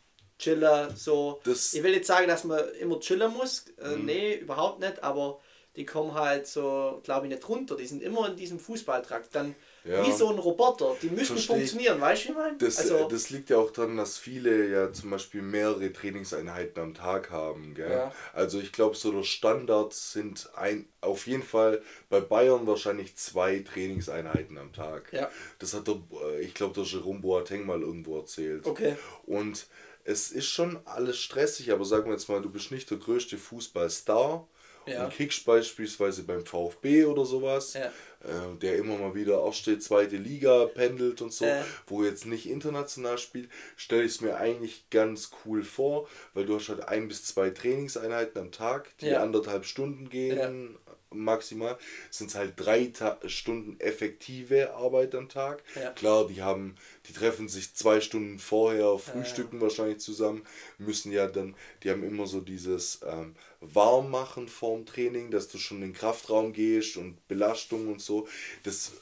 chillen, 0.42 0.94
so. 0.96 1.40
Das- 1.44 1.72
ich 1.74 1.82
will 1.82 1.94
jetzt 1.94 2.06
sagen, 2.08 2.26
dass 2.28 2.44
man 2.44 2.60
immer 2.80 2.98
chillen 3.00 3.32
muss, 3.32 3.64
äh, 3.82 3.96
nee, 3.96 4.34
überhaupt 4.36 4.80
nicht, 4.80 5.02
aber 5.02 5.40
die 5.76 5.86
kommen 5.86 6.12
halt 6.12 6.46
so, 6.46 7.00
glaube 7.02 7.26
ich, 7.26 7.32
nicht 7.32 7.48
runter. 7.48 7.76
Die 7.76 7.86
sind 7.86 8.02
immer 8.02 8.28
in 8.28 8.36
diesem 8.36 8.58
Fußballtrakt. 8.58 9.34
Dann 9.34 9.54
Ja. 9.84 10.06
wie 10.06 10.12
so 10.12 10.28
ein 10.28 10.38
Roboter. 10.38 10.94
Die 11.00 11.08
müssen 11.08 11.32
Versteh 11.36 11.54
funktionieren, 11.54 11.98
weißt 11.98 12.24
du, 12.24 12.28
wie 12.28 12.30
ich 12.32 12.36
meine? 12.36 12.56
Das, 12.58 12.78
also, 12.78 13.08
das 13.08 13.30
liegt 13.30 13.48
ja 13.48 13.56
auch 13.56 13.70
daran, 13.70 13.96
dass 13.96 14.18
viele 14.18 14.68
ja 14.68 14.92
zum 14.92 15.08
Beispiel 15.10 15.40
mehrere 15.40 15.90
Trainingseinheiten 15.90 16.80
am 16.82 16.92
Tag 16.94 17.30
haben. 17.30 17.74
Gell? 17.74 17.90
Ja. 17.90 18.12
Also 18.34 18.60
ich 18.60 18.70
glaube, 18.72 18.96
so 18.96 19.10
der 19.12 19.22
Standard 19.24 19.94
sind 19.94 20.50
ein, 20.56 20.86
auf 21.00 21.26
jeden 21.26 21.42
Fall 21.42 21.80
bei 22.10 22.20
Bayern 22.20 22.66
wahrscheinlich 22.66 23.16
zwei 23.16 23.60
Trainingseinheiten 23.60 24.58
am 24.58 24.72
Tag. 24.74 25.10
Ja. 25.12 25.30
Das 25.58 25.72
hat 25.74 25.88
der, 25.88 25.96
äh, 26.34 26.42
ich 26.42 26.52
glaube, 26.54 26.74
der 26.74 26.84
Jerome 26.84 27.20
Boateng 27.20 27.64
mal 27.66 27.80
irgendwo 27.80 28.18
erzählt. 28.18 28.66
Okay. 28.66 28.94
Und 29.26 29.66
es 30.04 30.30
ist 30.30 30.46
schon 30.46 30.80
alles 30.84 31.18
stressig, 31.18 31.72
aber 31.72 31.84
sagen 31.84 32.06
wir 32.06 32.12
jetzt 32.12 32.28
mal, 32.28 32.42
du 32.42 32.50
bist 32.50 32.70
nicht 32.72 32.90
der 32.90 32.98
größte 32.98 33.38
Fußballstar 33.38 34.48
Ja. 34.86 35.04
und 35.04 35.12
kickst 35.12 35.44
beispielsweise 35.44 36.24
beim 36.24 36.44
VfB 36.44 37.04
oder 37.04 37.24
sowas, 37.24 37.74
Ja. 37.74 37.86
äh, 38.20 38.56
der 38.60 38.76
immer 38.76 38.98
mal 38.98 39.14
wieder 39.14 39.38
aufsteht, 39.40 39.82
zweite 39.82 40.16
Liga 40.16 40.66
pendelt 40.66 41.22
und 41.22 41.32
so, 41.32 41.44
Ja. 41.44 41.64
wo 41.86 42.02
jetzt 42.02 42.26
nicht 42.26 42.48
international 42.48 43.18
spielt, 43.18 43.48
stelle 43.76 44.02
ich 44.02 44.12
es 44.12 44.20
mir 44.20 44.36
eigentlich 44.38 44.90
ganz 44.90 45.30
cool 45.44 45.62
vor, 45.62 46.08
weil 46.34 46.46
du 46.46 46.56
hast 46.56 46.68
halt 46.68 46.88
ein 46.88 47.06
bis 47.06 47.24
zwei 47.24 47.50
Trainingseinheiten 47.50 48.40
am 48.40 48.50
Tag, 48.52 48.96
die 48.98 49.06
Ja. 49.06 49.22
anderthalb 49.22 49.64
Stunden 49.64 50.08
gehen. 50.10 50.76
Maximal 51.14 51.78
sind 52.10 52.30
es 52.30 52.34
halt 52.34 52.54
drei 52.56 52.86
Ta 52.86 53.18
Stunden 53.26 53.78
effektive 53.80 54.74
Arbeit 54.74 55.14
am 55.14 55.28
Tag. 55.28 55.62
Ja. 55.74 55.90
Klar, 55.90 56.26
die 56.26 56.42
haben, 56.42 56.76
die 57.08 57.12
treffen 57.12 57.48
sich 57.48 57.74
zwei 57.74 58.00
Stunden 58.00 58.38
vorher, 58.38 58.98
frühstücken 58.98 59.60
wahrscheinlich 59.60 59.98
zusammen, 59.98 60.42
müssen 60.78 61.12
ja 61.12 61.26
dann, 61.26 61.54
die 61.82 61.90
haben 61.90 62.02
immer 62.04 62.26
so 62.26 62.40
dieses 62.40 63.00
ähm, 63.06 63.34
Warmmachen 63.60 64.48
vorm 64.48 64.86
Training, 64.86 65.30
dass 65.30 65.48
du 65.48 65.58
schon 65.58 65.78
in 65.78 65.88
den 65.88 65.92
Kraftraum 65.92 66.52
gehst 66.52 66.96
und 66.96 67.26
Belastung 67.28 67.88
und 67.88 68.00
so. 68.00 68.28
Das 68.64 68.92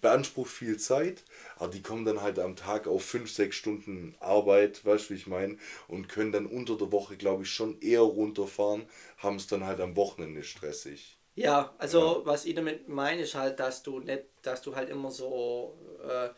beansprucht 0.00 0.50
viel 0.50 0.78
Zeit, 0.78 1.24
aber 1.56 1.72
die 1.72 1.82
kommen 1.82 2.04
dann 2.04 2.22
halt 2.22 2.38
am 2.38 2.56
Tag 2.56 2.86
auf 2.86 3.04
fünf, 3.04 3.30
sechs 3.30 3.56
Stunden 3.56 4.14
Arbeit, 4.20 4.84
weißt 4.84 5.10
du, 5.10 5.14
wie 5.14 5.18
ich 5.18 5.26
meine, 5.26 5.56
und 5.88 6.08
können 6.08 6.32
dann 6.32 6.46
unter 6.46 6.76
der 6.76 6.92
Woche, 6.92 7.16
glaube 7.16 7.42
ich, 7.42 7.50
schon 7.50 7.80
eher 7.80 8.00
runterfahren, 8.00 8.86
haben 9.18 9.36
es 9.36 9.46
dann 9.46 9.64
halt 9.64 9.80
am 9.80 9.96
Wochenende 9.96 10.44
stressig. 10.44 11.17
Ja, 11.38 11.72
also 11.78 12.22
was 12.24 12.46
ich 12.46 12.54
damit 12.56 12.88
meine, 12.88 13.22
ist 13.22 13.36
halt, 13.36 13.60
dass 13.60 13.84
du 13.84 14.00
nicht, 14.00 14.24
dass 14.42 14.60
du 14.60 14.74
halt 14.74 14.90
immer 14.90 15.12
so, 15.12 15.78
äh, 16.02 16.30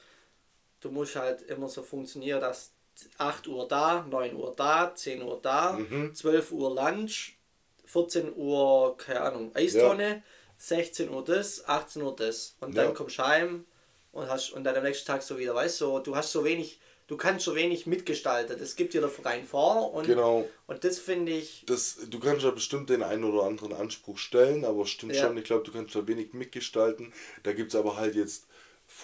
du 0.81 0.91
musst 0.91 1.17
halt 1.17 1.41
immer 1.43 1.69
so 1.69 1.83
funktionieren, 1.83 2.41
dass 2.43 2.73
8 3.17 3.49
Uhr 3.49 3.67
da, 3.67 4.05
9 4.07 4.37
Uhr 4.37 4.55
da, 4.55 4.95
10 4.95 5.23
Uhr 5.23 5.41
da, 5.41 5.73
Mhm. 5.73 6.15
12 6.15 6.53
Uhr 6.53 6.75
Lunch, 6.75 7.39
14 7.87 8.35
Uhr, 8.37 8.95
keine 8.99 9.23
Ahnung, 9.23 9.53
Eistonne, 9.55 10.23
16 10.59 11.09
Uhr 11.09 11.25
das, 11.25 11.67
18 11.67 12.03
Uhr 12.03 12.15
das. 12.15 12.57
Und 12.61 12.77
dann 12.77 12.89
Ja. 12.89 12.93
kommst 12.93 13.19
du 13.19 13.23
heim 13.23 13.67
und 14.13 14.29
hast 14.29 14.51
und 14.51 14.65
dann 14.65 14.77
am 14.77 14.83
nächsten 14.85 15.07
Tag 15.07 15.23
so 15.23 15.39
wieder, 15.39 15.55
weißt 15.55 15.81
du, 15.81 16.01
du 16.01 16.15
hast 16.15 16.31
so 16.31 16.45
wenig, 16.45 16.79
du 17.11 17.17
kannst 17.17 17.45
so 17.45 17.57
wenig 17.57 17.87
mitgestalten. 17.87 18.57
Das 18.57 18.77
gibt 18.77 18.95
dir 18.95 19.01
der 19.01 19.11
Verein 19.11 19.45
vor 19.45 19.93
und, 19.93 20.07
Genau. 20.07 20.49
und 20.69 20.85
das 20.85 21.01
finde 21.01 21.33
ich, 21.33 21.65
Das, 21.67 21.99
du 22.09 22.21
kannst 22.21 22.45
ja 22.45 22.53
bestimmt 22.53 22.89
den 22.89 23.03
einen 23.03 23.25
oder 23.25 23.43
anderen 23.43 23.73
Anspruch 23.73 24.17
stellen, 24.17 24.65
aber 24.65 24.87
stimmt 24.87 25.17
Ja. 25.17 25.27
schon, 25.27 25.37
ich 25.37 25.45
glaube, 25.45 25.65
du 25.65 25.73
kannst 25.73 25.95
da 25.97 26.07
wenig 26.07 26.33
mitgestalten. 26.35 27.13
Da 27.43 27.53
gibt 27.53 27.75
es 27.75 27.79
aber 27.79 27.97
halt 27.97 28.15
jetzt 28.15 28.47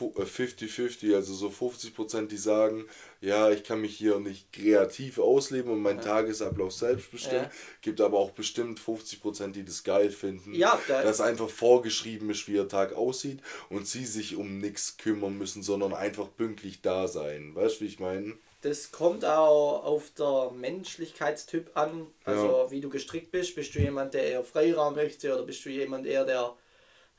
50-50, 0.01 1.15
also 1.15 1.35
so 1.35 1.49
50%, 1.49 2.27
die 2.29 2.37
sagen, 2.37 2.85
ja, 3.21 3.51
ich 3.51 3.65
kann 3.65 3.81
mich 3.81 3.97
hier 3.97 4.19
nicht 4.21 4.53
kreativ 4.53 5.19
ausleben 5.19 5.71
und 5.73 5.81
meinen 5.83 6.01
Tagesablauf 6.01 6.73
selbst 6.73 7.11
bestimmen. 7.11 7.45
Ja. 7.45 7.51
Gibt 7.81 8.01
aber 8.01 8.19
auch 8.19 8.31
bestimmt 8.33 8.79
50%, 8.81 9.53
die 9.53 9.65
das 9.65 9.85
geil 9.85 10.11
finden, 10.11 10.55
Ja, 10.55 10.79
da- 10.89 11.03
dass 11.03 11.21
einfach 11.21 11.49
vorgeschrieben 11.49 12.31
ist, 12.31 12.47
wie 12.49 12.53
ihr 12.55 12.69
Tag 12.69 12.95
aussieht 12.95 13.41
und 13.71 13.87
sie 13.89 14.05
sich 14.07 14.37
um 14.37 14.59
nichts 14.59 14.97
kümmern 14.99 15.37
müssen, 15.39 15.63
sondern 15.63 15.95
einfach 15.95 16.29
pünktlich 16.37 16.83
da 16.83 17.09
sein. 17.09 17.55
Weißt 17.55 17.81
du, 17.81 17.85
wie 17.85 17.89
ich 17.89 17.99
meine? 18.01 18.35
das 18.63 18.91
kommt 18.91 19.25
auch 19.25 19.85
auf 19.85 20.11
der 20.19 20.51
Menschlichkeitstyp 20.51 21.71
an, 21.77 22.09
also 22.25 22.47
Ja. 22.65 22.71
wie 22.71 22.81
du 22.81 22.89
gestrickt 22.89 23.31
bist. 23.31 23.55
Bist 23.55 23.75
du 23.75 23.79
jemand, 23.79 24.15
der 24.15 24.25
eher 24.25 24.43
Freiraum 24.43 24.95
möchte 24.97 25.33
oder 25.33 25.45
bist 25.45 25.65
du 25.65 25.71
jemand 25.71 26.05
eher, 26.07 26.25
der 26.25 26.53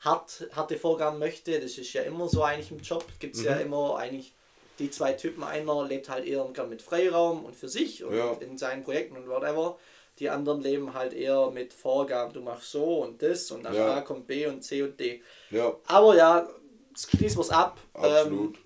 hart, 0.00 0.48
harte 0.52 0.76
Vorgaben 0.78 1.18
möchte? 1.18 1.58
Das 1.60 1.76
ist 1.78 1.92
ja 1.92 2.02
immer 2.02 2.28
so 2.28 2.42
eigentlich 2.42 2.70
im 2.70 2.78
Job. 2.80 3.04
Gibt 3.18 3.36
es 3.36 3.42
ja 3.44 3.54
Mhm. 3.56 3.60
immer 3.62 3.96
eigentlich 3.98 4.34
die 4.78 4.90
zwei 4.90 5.12
Typen. 5.12 5.42
Einer 5.42 5.84
lebt 5.86 6.08
halt 6.08 6.24
eher 6.26 6.44
gern 6.52 6.68
mit 6.68 6.82
Freiraum 6.82 7.44
und 7.44 7.56
für 7.56 7.68
sich 7.68 8.04
und 8.04 8.16
Ja. 8.16 8.32
in 8.40 8.56
seinen 8.58 8.84
Projekten 8.84 9.16
und 9.16 9.28
whatever. 9.28 9.78
Die 10.20 10.28
anderen 10.30 10.60
leben 10.60 10.94
halt 10.94 11.12
eher 11.12 11.50
mit 11.50 11.72
Vorgaben. 11.72 12.32
Du 12.32 12.40
machst 12.40 12.70
so 12.72 13.02
und 13.02 13.22
das 13.22 13.50
und 13.50 13.62
nach 13.62 13.74
Ja. 13.74 13.94
A 13.96 14.00
kommt 14.00 14.26
B 14.26 14.46
und 14.46 14.62
C 14.62 14.82
und 14.82 14.98
D. 14.98 15.22
Ja, 15.50 15.74
Aber 15.86 16.16
ja, 16.16 16.48
schließen 16.96 17.38
wir 17.38 17.42
es 17.42 17.50
ab. 17.50 17.78
absolut. 17.92 18.56
Ähm, 18.56 18.62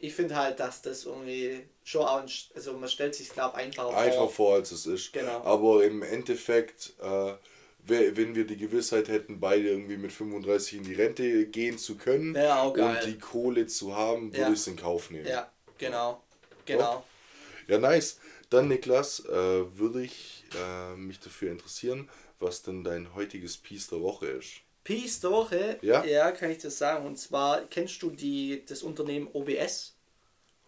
ich 0.00 0.14
finde 0.14 0.36
halt, 0.36 0.60
dass 0.60 0.82
das 0.82 1.04
irgendwie 1.06 1.66
schon 1.82 2.02
auch, 2.02 2.22
also 2.54 2.72
man 2.74 2.88
stellt 2.88 3.14
sich 3.14 3.30
glaube 3.30 3.54
einfacher 3.54 3.96
Einfach 3.96 4.16
vor. 4.16 4.30
vor, 4.30 4.54
als 4.56 4.70
es 4.72 4.86
ist. 4.86 5.12
Genau. 5.12 5.42
Aber 5.44 5.84
im 5.84 6.02
Endeffekt, 6.02 6.94
äh, 7.02 7.32
wenn 7.86 8.34
wir 8.34 8.46
die 8.46 8.56
Gewissheit 8.56 9.08
hätten, 9.08 9.40
beide 9.40 9.68
irgendwie 9.68 9.96
mit 9.96 10.12
35 10.12 10.78
in 10.78 10.84
die 10.84 10.94
Rente 10.94 11.46
gehen 11.46 11.76
zu 11.78 11.96
können 11.96 12.34
geil. 12.72 12.72
und 12.72 13.04
die 13.06 13.18
Kohle 13.18 13.66
zu 13.66 13.94
haben, 13.94 14.28
würde 14.32 14.40
Ja. 14.40 14.48
ich 14.48 14.58
es 14.60 14.66
in 14.66 14.76
Kauf 14.76 15.10
nehmen. 15.10 15.26
Ja, 15.26 15.50
genau. 15.78 16.22
Genau. 16.66 17.04
Ja, 17.68 17.78
nice. 17.78 18.18
Dann, 18.50 18.68
Niklas, 18.68 19.20
äh, 19.26 19.32
würde 19.32 20.02
ich 20.02 20.44
äh, 20.54 20.96
mich 20.96 21.18
dafür 21.20 21.50
interessieren, 21.50 22.08
was 22.38 22.62
denn 22.62 22.84
dein 22.84 23.14
heutiges 23.14 23.56
Piece 23.56 23.88
der 23.88 24.00
Woche 24.00 24.26
ist. 24.26 24.60
Peace 24.84 25.20
der 25.20 25.30
Woche, 25.30 25.78
Ja? 25.82 26.30
kann 26.32 26.50
ich 26.50 26.58
das 26.58 26.78
sagen. 26.78 27.06
Und 27.06 27.18
zwar, 27.18 27.62
kennst 27.66 28.02
du 28.02 28.10
die, 28.10 28.62
das 28.66 28.82
Unternehmen 28.82 29.28
OBS? 29.32 29.94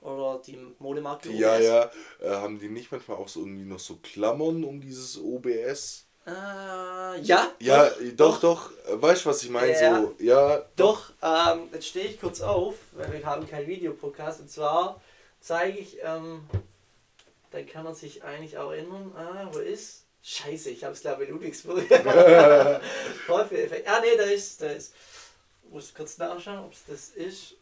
Oder 0.00 0.40
die 0.46 0.59
Modemarke 0.79 1.29
OBS? 1.29 1.38
Ja, 1.38 1.59
ja. 1.59 1.90
Äh, 2.20 2.29
haben 2.31 2.59
die 2.59 2.68
nicht 2.68 2.90
manchmal 2.92 3.18
auch 3.18 3.29
so 3.29 3.40
irgendwie 3.40 3.64
noch 3.64 3.79
so 3.81 3.96
Klammern 4.02 4.64
um 4.64 4.81
dieses 4.81 5.18
OBS? 5.18 6.07
Äh, 6.27 7.21
ja, 7.21 7.53
Ja, 7.61 7.91
doch, 8.17 8.41
doch. 8.41 8.71
Äh, 8.89 9.01
Weißt 9.01 9.25
du, 9.25 9.29
was 9.29 9.43
ich 9.43 9.51
meine? 9.51 9.73
Ja. 9.73 10.01
So, 10.01 10.15
ja, 10.19 10.62
Doch, 10.77 11.12
ähm, 11.23 11.69
jetzt 11.73 11.87
stehe 11.87 12.07
ich 12.07 12.21
kurz 12.21 12.41
auf, 12.41 12.75
weil 12.93 13.12
wir 13.12 13.25
haben 13.25 13.49
keinen 13.49 13.67
Videopodcast. 13.69 14.41
Und 14.41 14.51
zwar 14.51 15.01
zeige 15.41 15.79
ich, 15.79 15.99
ähm, 16.03 16.49
da 17.53 17.62
kann 17.62 17.85
man 17.85 17.95
sich 17.95 18.25
eigentlich 18.25 18.59
auch 18.59 18.73
erinnern, 18.73 19.12
ah, 19.17 19.49
wo 19.53 19.59
ist? 19.59 20.03
Scheiße, 20.23 20.71
ich 20.71 20.83
habe 20.83 20.95
es 20.95 21.03
glaube 21.03 21.23
ich 21.23 21.29
in 21.29 21.37
Ludwigsburg. 21.37 21.85
Voll 23.27 23.47
viel 23.47 23.59
Effekt. 23.59 23.89
Ah, 23.89 24.01
nee, 24.01 24.17
da 24.17 24.25
ist, 24.25 24.61
da 24.61 24.67
ist. 24.71 24.93
Ich 25.65 25.73
muss 25.73 25.95
kurz 25.95 26.19
nachschauen, 26.19 26.65
ob 26.65 26.73
es 26.73 26.81
das 26.89 27.09
ist. 27.11 27.55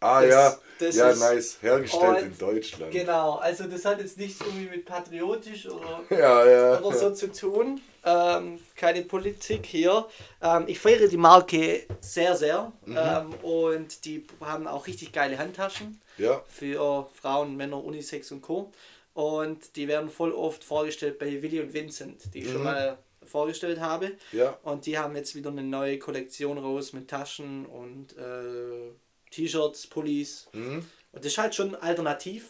Ah 0.00 0.22
Das- 0.22 0.30
ja, 0.30 0.58
das 0.78 0.96
ja, 0.96 1.10
ist- 1.10 1.20
nice. 1.20 1.58
Hergestellt 1.60 2.22
in 2.22 2.38
Deutschland. 2.38 2.90
Genau, 2.90 3.34
also 3.36 3.64
das 3.64 3.84
hat 3.84 4.00
jetzt 4.00 4.16
nichts 4.16 4.40
irgendwie 4.40 4.68
mit 4.70 4.84
patriotisch 4.86 5.66
oder 5.68 6.02
Ja, 6.10 6.46
ja. 6.46 6.80
oder 6.80 6.96
so 6.96 7.10
zu 7.12 7.30
tun. 7.32 7.80
Ähm, 8.02 8.58
keine 8.76 9.02
Politik 9.02 9.66
hier. 9.66 10.06
Ähm, 10.40 10.64
ich 10.68 10.78
feiere 10.78 11.06
die 11.06 11.18
Marke 11.18 11.82
sehr, 12.00 12.34
sehr. 12.34 12.72
Mhm. 12.86 12.96
Ähm, 12.98 13.34
und 13.42 14.04
die 14.06 14.26
haben 14.40 14.66
auch 14.66 14.86
richtig 14.86 15.12
geile 15.12 15.36
Handtaschen 15.38 16.00
Ja, 16.16 16.42
für 16.48 17.06
Frauen, 17.20 17.56
Männer, 17.58 17.84
Unisex 17.84 18.32
und 18.32 18.40
Co. 18.40 18.72
Und 19.12 19.76
die 19.76 19.86
werden 19.86 20.08
voll 20.08 20.32
oft 20.32 20.64
vorgestellt 20.64 21.18
bei 21.18 21.42
Willy 21.42 21.60
und 21.60 21.74
Vincent, 21.74 22.32
die 22.32 22.38
ich 22.38 22.46
schon 22.48 22.58
Mhm. 22.58 22.64
mal 22.64 22.98
vorgestellt 23.22 23.80
habe. 23.80 24.12
ja. 24.32 24.56
Und 24.62 24.86
die 24.86 24.96
haben 24.96 25.14
jetzt 25.14 25.34
wieder 25.34 25.50
eine 25.50 25.62
neue 25.62 25.98
Kollektion 25.98 26.56
raus 26.56 26.94
mit 26.94 27.08
Taschen 27.08 27.66
und 27.66 28.16
äh, 28.16 28.92
T-Shirts, 29.30 29.86
Pullis. 29.86 30.48
Mhm. 30.52 30.84
Und 31.12 31.24
das 31.24 31.32
ist 31.32 31.38
halt 31.38 31.54
schon 31.54 31.74
alternativ. 31.74 32.44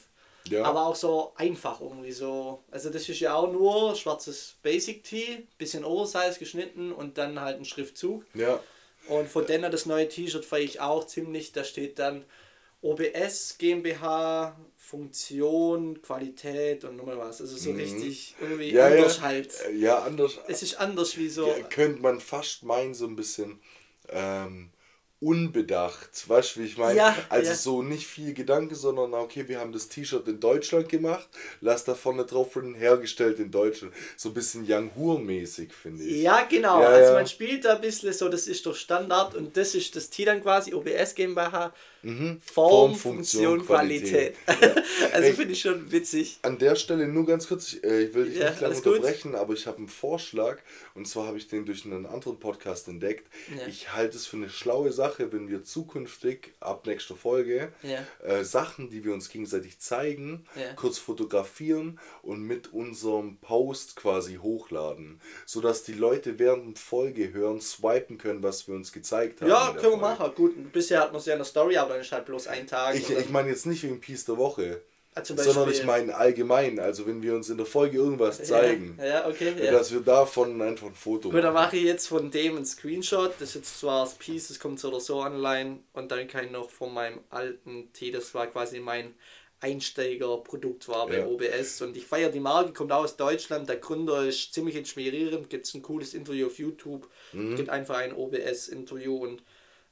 Ja. 0.49 0.65
Aber 0.65 0.87
auch 0.87 0.97
so 0.97 1.33
einfach 1.37 1.81
irgendwie 1.81 2.13
so. 2.13 2.63
Also 2.71 2.89
das 2.91 3.09
ist 3.09 3.21
ja 3.21 3.35
auch 3.35 3.53
nur 3.53 3.95
schwarzes 3.95 4.55
Basic 4.63 5.05
Tee, 5.05 5.47
bisschen 5.59 5.85
Oversize 5.85 6.39
geschnitten 6.39 6.93
und 6.93 7.19
dann 7.19 7.39
halt 7.41 7.59
ein 7.59 7.65
Schriftzug. 7.65 8.25
ja. 8.35 8.61
Und 9.09 9.29
von 9.29 9.47
denen 9.47 9.73
das 9.73 9.87
neue 9.87 10.09
T-Shirt 10.09 10.45
feiere 10.45 10.63
ich 10.65 10.81
auch 10.81 11.07
ziemlich. 11.07 11.53
Da 11.53 11.65
steht 11.65 11.99
dann 11.99 12.25
OBS 12.83 13.57
GmbH, 13.59 14.57
Funktion, 14.77 16.01
Qualität 16.03 16.85
und 16.85 16.97
nochmal 16.97 17.19
was. 17.19 17.41
Also 17.41 17.57
so 17.57 17.73
richtig 17.73 18.35
irgendwie 18.41 18.71
Mhm. 18.71 18.77
Ja, 18.77 18.87
anders 18.87 19.17
ja. 19.17 19.23
halt. 19.23 19.53
Ja, 19.75 19.99
anders. 20.03 20.39
Es 20.49 20.63
ist 20.63 20.75
anders 20.79 21.17
wie 21.17 21.29
so. 21.29 21.47
Ge- 21.47 21.65
könnte 21.71 22.03
man 22.03 22.21
fast 22.21 22.63
meinen, 22.63 22.95
so 22.95 23.07
ein 23.07 23.17
bisschen 23.17 23.61
ähm, 24.11 24.71
unbedacht. 25.21 26.29
Weißt 26.29 26.57
du, 26.57 26.61
wie 26.61 26.65
ich 26.65 26.79
meine? 26.79 26.97
Ja, 26.97 27.17
also 27.29 27.51
ja. 27.51 27.55
so 27.55 27.83
nicht 27.83 28.07
viel 28.07 28.33
Gedanke, 28.33 28.75
sondern 28.75 29.13
okay, 29.13 29.47
wir 29.49 29.61
haben 29.61 29.73
das 29.73 29.89
T-Shirt 29.89 30.27
in 30.29 30.41
Deutschland 30.41 30.89
gemacht, 30.89 31.29
lass 31.61 31.85
da 31.85 31.95
vorne 31.95 32.25
drauf 32.25 32.55
drin, 32.55 32.75
hergestellt 32.75 33.39
in 33.39 33.51
Deutschland. 33.51 33.93
So 34.17 34.31
ein 34.31 34.35
bisschen 34.35 34.65
Young 34.67 34.91
Hur-mäßig, 34.97 35.73
finde 35.75 36.05
ich. 36.05 36.23
Ja, 36.23 36.47
genau. 36.49 36.81
Ja, 36.81 36.89
also 36.89 37.13
man 37.13 37.27
spielt 37.27 37.67
da 37.67 37.75
ein 37.75 37.83
bisschen 37.83 38.13
so, 38.15 38.31
das 38.31 38.47
ist 38.47 38.65
doch 38.65 38.75
Standard 38.75 39.35
und 39.35 39.57
das 39.57 39.75
ist 39.75 39.95
das 39.95 40.09
T 40.09 40.25
dann 40.25 40.43
quasi, 40.43 40.73
OBS 40.73 41.15
GmbH, 41.15 41.75
Mhm. 42.03 42.41
Form, 42.43 42.71
Form, 42.71 42.95
Funktion, 42.95 43.45
Funktion, 43.59 43.67
Qualität. 43.67 44.37
Qualität. 44.47 44.85
also 45.13 45.29
Ey. 45.29 45.33
finde 45.35 45.53
ich 45.53 45.61
schon 45.61 45.91
witzig. 45.93 46.39
An 46.43 46.59
der 46.59 46.77
Stelle 46.77 47.07
nur 47.09 47.27
ganz 47.27 47.47
kurz, 47.49 47.73
ich, 47.75 47.85
äh, 47.85 48.05
ich 48.05 48.15
will 48.15 48.27
dich 48.27 48.39
Ja, 48.39 48.51
nicht 48.51 48.61
lange 48.61 48.73
alles 48.75 48.83
gut. 48.83 48.95
unterbrechen, 48.97 49.35
aber 49.35 49.55
ich 49.55 49.67
habe 49.67 49.79
einen 49.79 49.89
Vorschlag 49.89 50.59
und 50.95 51.07
zwar 51.07 51.27
habe 51.27 51.39
ich 51.39 51.49
den 51.49 51.67
durch 51.67 51.85
einen 51.85 52.07
anderen 52.07 52.39
Podcast 52.39 52.89
entdeckt. 52.89 53.29
Ja. 53.57 53.67
Ich 53.67 53.93
halte 53.95 54.17
es 54.17 54.27
für 54.27 54.37
eine 54.37 54.49
schlaue 54.51 54.93
Sache, 54.93 55.33
wenn 55.33 55.49
wir 55.49 55.63
zukünftig 55.65 56.53
ab 56.61 56.87
nächster 56.87 57.17
Folge 57.17 57.73
Ja. 57.83 58.05
äh, 58.27 58.45
Sachen, 58.45 58.91
die 58.91 59.05
wir 59.05 59.13
uns 59.13 59.29
gegenseitig 59.29 59.79
zeigen, 59.79 60.45
Ja. 60.57 60.73
kurz 60.75 60.99
fotografieren 60.99 61.99
und 62.23 62.43
mit 62.43 62.73
unserem 62.73 63.37
Post 63.39 63.97
quasi 63.97 64.37
hochladen, 64.37 65.21
sodass 65.47 65.83
die 65.85 65.93
Leute 65.93 66.39
während 66.39 66.77
der 66.77 66.83
Folge 66.83 67.33
hören, 67.33 67.61
swipen 67.61 68.19
können, 68.19 68.43
was 68.43 68.67
wir 68.69 68.75
uns 68.75 68.93
gezeigt 68.93 69.41
haben. 69.41 69.49
Ja, 69.51 69.73
können 69.79 69.93
wir 69.93 69.97
machen. 69.99 70.31
Gut, 70.35 70.73
bisher 70.73 71.01
hat 71.01 71.13
man 71.13 71.21
es 71.21 71.27
ja 71.27 71.35
in 71.35 71.39
der 71.39 71.47
Story, 71.47 71.77
aber 71.77 71.90
dann 71.91 72.01
ist 72.01 72.13
halt 72.13 72.25
bloß 72.25 72.47
ein 72.47 72.67
Tag. 72.67 72.95
Ich, 72.95 73.11
ich 73.11 73.31
meine 73.31 73.49
jetzt 73.49 73.67
nicht 73.67 73.83
wegen 73.83 74.01
Piece 74.01 74.25
der 74.25 74.37
Woche, 74.37 74.81
zum 75.23 75.37
sondern 75.37 75.71
ich 75.71 75.85
meine 75.85 76.15
allgemein, 76.15 76.79
also 76.79 77.07
wenn 77.07 77.23
wir 77.23 77.35
uns 77.35 77.51
in 77.51 77.57
der 77.57 77.67
Folge 77.67 77.99
irgendwas 77.99 78.43
zeigen. 78.43 78.97
Ja, 78.99 79.07
ja 79.07 79.29
okay. 79.29 79.53
Ja. 79.63 79.73
Dass 79.73 79.93
wir 79.93 80.01
davon 80.01 80.63
einfach 80.63 80.87
ein 80.87 80.95
Foto 80.95 81.31
Gut, 81.31 81.43
dann 81.43 81.53
mache 81.53 81.77
ich 81.77 81.85
jetzt 81.85 82.07
von 82.07 82.31
dem 82.31 82.57
ein 82.57 82.65
Screenshot. 82.65 83.35
Das 83.39 83.51
ist 83.51 83.55
jetzt 83.57 83.81
zwar 83.81 84.05
das 84.05 84.15
Piece, 84.15 84.49
das 84.49 84.61
kommt 84.61 84.79
so 84.79 84.89
oder 84.89 85.01
so 85.01 85.17
online. 85.17 85.81
Und 85.93 86.13
dann 86.13 86.29
kann 86.29 86.47
ich 86.47 86.51
noch 86.53 86.71
von 86.71 86.95
meinem 86.95 87.21
alten 87.29 87.93
Tee, 87.93 88.13
das 88.13 88.35
war 88.35 88.47
quasi 88.47 88.79
mein 88.79 89.15
Einsteigerprodukt 89.61 90.89
war 90.89 91.07
bei. 91.07 91.27
OBS. 91.27 91.83
Und 91.83 91.97
ich 91.97 92.07
feiere 92.07 92.31
die 92.31 92.41
Marke, 92.41 92.73
kommt 92.73 92.93
auch 92.93 93.05
aus 93.05 93.17
Deutschland. 93.17 93.69
Der 93.69 93.77
Gründer 93.77 94.25
ist 94.25 94.55
ziemlich 94.55 94.77
inspirierend. 94.77 95.51
Gibt 95.51 95.67
es 95.67 95.75
ein 95.75 95.83
cooles 95.83 96.15
Interview 96.15 96.47
auf 96.47 96.59
YouTube. 96.59 97.09
Mhm. 97.33 97.57
Gibt 97.57 97.69
einfach 97.69 97.97
ein 97.97 98.15
OBS-Interview 98.15 99.17
und 99.17 99.43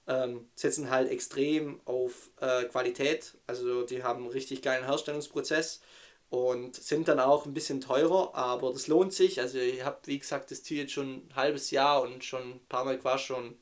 ähm, 0.08 0.48
setzen 0.56 0.90
halt 0.90 1.10
extrem 1.10 1.80
auf 1.86 2.30
äh, 2.40 2.64
Qualität. 2.66 3.34
Also 3.46 3.84
die 3.84 4.02
haben 4.04 4.24
einen 4.24 4.32
richtig 4.32 4.62
geilen 4.62 4.86
Herstellungsprozess 4.86 5.82
und 6.30 6.76
sind 6.76 7.08
dann 7.08 7.20
auch 7.20 7.46
ein 7.46 7.54
bisschen 7.54 7.80
teurer, 7.80 8.34
aber 8.34 8.72
das 8.72 8.88
lohnt 8.88 9.12
sich. 9.14 9.40
Also 9.40 9.58
ich 9.58 9.84
habe, 9.84 9.98
wie 10.06 10.18
gesagt, 10.18 10.50
das 10.50 10.62
Tier 10.62 10.82
jetzt 10.82 10.92
schon 10.92 11.28
ein 11.28 11.36
halbes 11.36 11.70
Jahr 11.70 12.02
und 12.02 12.24
schon 12.24 12.42
ein 12.54 12.60
paar 12.68 12.84
Mal 12.84 12.98
gewaschen 12.98 13.36
und 13.36 13.58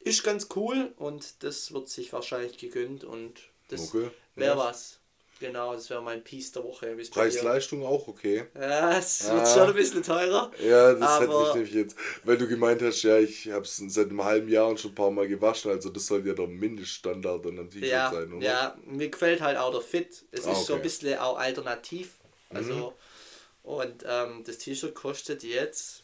ist 0.00 0.24
ganz 0.24 0.48
cool 0.56 0.92
und 0.96 1.42
das 1.42 1.72
wird 1.72 1.88
sich 1.88 2.12
wahrscheinlich 2.12 2.58
gegönnt 2.58 3.04
und 3.04 3.40
das 3.68 3.94
Okay, 3.94 4.10
wäre 4.36 4.56
was. 4.58 4.97
Genau, 5.40 5.74
das 5.74 5.88
wäre 5.88 6.02
mein 6.02 6.24
Piece 6.24 6.50
der 6.50 6.64
Woche. 6.64 6.96
Preis-Leistung 7.10 7.84
auch 7.86 8.08
okay. 8.08 8.46
Ja, 8.58 8.98
es 8.98 9.30
wird 9.30 9.48
schon 9.48 9.68
ein 9.68 9.74
bisschen 9.74 10.02
teurer. 10.02 10.50
Ja, 10.60 10.94
das 10.94 11.02
aber... 11.02 11.20
hätte 11.20 11.48
ich 11.48 11.54
nämlich 11.54 11.74
jetzt, 11.74 11.96
weil 12.24 12.36
du 12.36 12.48
gemeint 12.48 12.82
hast, 12.82 13.02
ja, 13.02 13.18
ich 13.18 13.48
habe 13.50 13.62
es 13.62 13.76
seit 13.76 14.08
einem 14.08 14.24
halben 14.24 14.48
Jahr 14.48 14.76
schon 14.76 14.90
ein 14.90 14.94
paar 14.96 15.12
Mal 15.12 15.28
gewaschen, 15.28 15.70
also 15.70 15.90
das 15.90 16.06
soll 16.06 16.26
ja 16.26 16.34
der 16.34 16.48
Mindeststandard 16.48 17.46
an 17.46 17.58
einem 17.58 17.70
T-Shirt 17.70 17.88
ja, 17.88 18.10
sein, 18.10 18.32
oder? 18.32 18.44
Ja, 18.44 18.76
mir 18.84 19.08
gefällt 19.08 19.40
halt 19.40 19.58
auch 19.58 19.70
der 19.70 19.80
Fit. 19.80 20.24
Es 20.32 20.44
ah, 20.44 20.52
ist 20.52 20.58
okay. 20.58 20.66
so 20.66 20.74
ein 20.74 20.82
bisschen 20.82 21.18
auch 21.18 21.38
alternativ. 21.38 22.14
Also, 22.50 22.72
mhm. 22.74 23.70
und 23.70 24.04
ähm, 24.08 24.42
das 24.44 24.58
T-Shirt 24.58 24.94
kostet 24.94 25.44
jetzt 25.44 26.02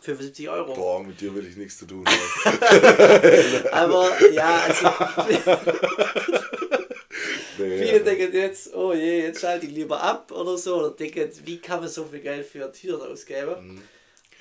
75 0.00 0.48
Euro. 0.48 0.72
Boah, 0.72 1.02
mit 1.02 1.20
dir 1.20 1.34
will 1.34 1.46
ich 1.46 1.56
nichts 1.56 1.76
zu 1.76 1.86
tun 1.86 2.06
haben. 2.06 3.68
aber 3.72 4.30
ja, 4.32 4.62
also. 4.66 4.90
Viele 7.64 8.00
denken 8.00 8.34
jetzt, 8.34 8.74
oh 8.74 8.92
je, 8.92 9.22
jetzt 9.22 9.40
schalte 9.40 9.66
ich 9.66 9.72
lieber 9.72 10.02
ab 10.02 10.32
oder 10.32 10.56
so. 10.56 10.76
Oder 10.76 10.90
denken, 10.90 11.30
wie 11.44 11.58
kann 11.58 11.80
man 11.80 11.88
so 11.88 12.04
viel 12.04 12.20
Geld 12.20 12.46
für 12.46 12.64
ein 12.64 12.72
T-Shirt 12.72 13.00
ausgeben? 13.00 13.74
Mhm. 13.74 13.82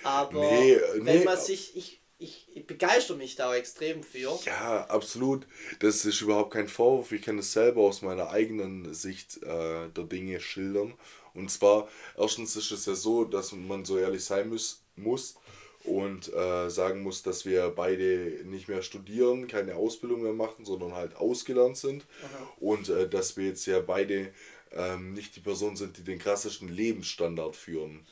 Aber 0.04 0.40
nee, 0.40 0.80
wenn 0.96 1.20
nee. 1.20 1.26
man 1.26 1.38
sich, 1.38 1.76
ich, 1.76 2.00
ich, 2.18 2.48
ich 2.54 2.66
begeister 2.66 3.16
mich 3.16 3.36
da 3.36 3.50
auch 3.50 3.54
extrem 3.54 4.04
für. 4.04 4.38
Ja, 4.46 4.86
absolut. 4.88 5.46
Das 5.80 6.06
ist 6.06 6.22
überhaupt 6.22 6.54
kein 6.54 6.68
Vorwurf. 6.68 7.12
Ich 7.12 7.22
kann 7.22 7.38
das 7.38 7.54
selber 7.54 7.82
aus 7.82 8.02
meiner 8.02 8.30
eigenen 8.30 8.94
Sicht 8.94 9.42
äh, 9.44 9.90
der 9.90 10.04
Dinge 10.06 10.40
schildern. 10.40 10.94
Und 11.34 11.50
zwar, 11.50 11.88
erstens 12.18 12.56
ist 12.56 12.72
es 12.72 12.86
ja 12.86 12.96
so, 12.96 13.24
dass 13.24 13.52
man 13.52 13.86
so 13.86 13.98
ehrlich 13.98 14.24
sein 14.24 14.50
muss, 14.50 14.82
muss 14.96 15.36
und 15.84 16.34
äh, 16.34 16.70
sagen 16.70 17.04
muss, 17.04 17.24
dass 17.24 17.46
wir 17.46 17.70
beide 17.70 18.42
nicht 18.46 18.68
mehr 18.68 18.82
studieren, 18.82 19.48
keine 19.48 19.76
Ausbildung 19.76 20.24
mehr 20.24 20.34
machen, 20.34 20.66
sondern 20.66 20.94
halt 20.94 21.16
ausgelernt 21.16 21.78
sind. 21.78 22.06
Aha. 22.24 22.54
Und 22.60 22.90
äh, 22.90 23.08
dass 23.08 23.38
wir 23.38 23.46
jetzt 23.46 23.66
ja 23.66 23.80
beide 23.80 24.34
ähm, 24.72 25.14
nicht 25.14 25.36
die 25.36 25.40
Person 25.40 25.76
sind, 25.76 25.98
die 25.98 26.04
den 26.04 26.20
krassesten 26.20 26.70
Lebensstandard 26.70 27.56
führen. 27.56 28.06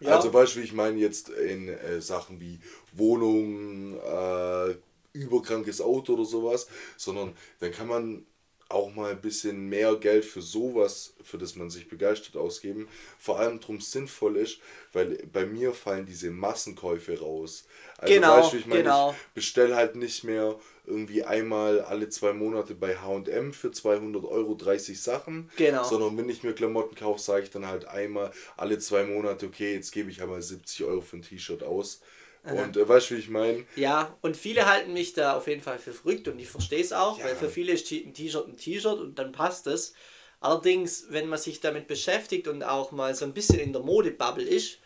Ja. 0.00 0.16
Also 0.16 0.30
Beispiel, 0.30 0.64
ich 0.64 0.72
meine 0.72 0.98
jetzt 0.98 1.30
in 1.30 1.68
äh, 1.68 2.00
Sachen 2.00 2.40
wie 2.40 2.60
Wohnung, 2.92 3.98
äh, 3.98 4.74
überkrankes 5.12 5.80
Auto 5.80 6.14
oder 6.14 6.24
sowas, 6.24 6.66
sondern 6.96 7.36
dann 7.60 7.70
kann 7.70 7.86
man 7.86 8.26
auch 8.68 8.94
mal 8.94 9.10
ein 9.10 9.20
bisschen 9.20 9.68
mehr 9.68 9.94
Geld 9.96 10.24
für 10.24 10.42
sowas, 10.42 11.14
für 11.22 11.38
das 11.38 11.54
man 11.54 11.70
sich 11.70 11.88
begeistert, 11.88 12.36
ausgeben. 12.36 12.88
Vor 13.18 13.38
allem 13.38 13.60
darum 13.60 13.80
sinnvoll 13.80 14.36
ist, 14.36 14.58
weil 14.92 15.18
bei 15.32 15.46
mir 15.46 15.72
fallen 15.72 16.06
diese 16.06 16.30
Massenkäufe 16.30 17.20
raus. 17.20 17.66
Also 17.98 18.14
genau, 18.14 18.38
weißt 18.38 18.52
du, 18.52 18.56
ich 18.56 18.66
meine, 18.66 18.82
genau. 18.82 19.10
ich 19.12 19.34
bestelle 19.34 19.76
halt 19.76 19.96
nicht 19.96 20.24
mehr 20.24 20.56
irgendwie 20.86 21.24
einmal 21.24 21.80
alle 21.80 22.08
zwei 22.08 22.32
Monate 22.32 22.74
bei 22.74 22.96
H&M 22.96 23.52
für 23.52 23.70
200 23.70 24.24
Euro 24.24 24.54
30 24.54 25.00
Sachen, 25.00 25.50
genau. 25.56 25.84
sondern 25.84 26.16
wenn 26.16 26.28
ich 26.28 26.42
mir 26.42 26.54
Klamotten 26.54 26.94
kaufe, 26.94 27.20
sage 27.20 27.44
ich 27.44 27.50
dann 27.50 27.66
halt 27.66 27.86
einmal 27.86 28.32
alle 28.56 28.78
zwei 28.78 29.04
Monate, 29.04 29.46
okay, 29.46 29.74
jetzt 29.74 29.92
gebe 29.92 30.10
ich 30.10 30.22
einmal 30.22 30.42
70 30.42 30.84
Euro 30.84 31.00
für 31.00 31.16
ein 31.16 31.22
T-Shirt 31.22 31.62
aus 31.62 32.00
und 32.44 32.76
äh, 32.76 32.88
weißt 32.88 33.10
du, 33.10 33.14
wie 33.14 33.18
ich 33.20 33.30
meine? 33.30 33.64
Ja, 33.76 34.16
und 34.20 34.36
viele 34.36 34.66
halten 34.66 34.92
mich 34.92 35.14
da 35.14 35.36
auf 35.36 35.46
jeden 35.46 35.62
Fall 35.62 35.78
für 35.78 35.92
verrückt 35.92 36.28
und 36.28 36.38
ich 36.38 36.48
verstehe 36.48 36.80
es 36.80 36.92
auch, 36.92 37.18
ja. 37.18 37.24
weil 37.24 37.36
für 37.36 37.48
viele 37.48 37.72
ist 37.72 37.90
ein 37.90 38.12
T-Shirt 38.12 38.46
ein 38.46 38.56
T-Shirt 38.56 38.98
und 38.98 39.18
dann 39.18 39.32
passt 39.32 39.66
es. 39.66 39.94
Allerdings, 40.40 41.06
wenn 41.08 41.28
man 41.28 41.38
sich 41.38 41.60
damit 41.60 41.86
beschäftigt 41.86 42.48
und 42.48 42.62
auch 42.62 42.92
mal 42.92 43.14
so 43.14 43.24
ein 43.24 43.32
bisschen 43.32 43.60
in 43.60 43.72
der 43.72 43.80
Modebubble 43.80 44.44
ist, 44.44 44.78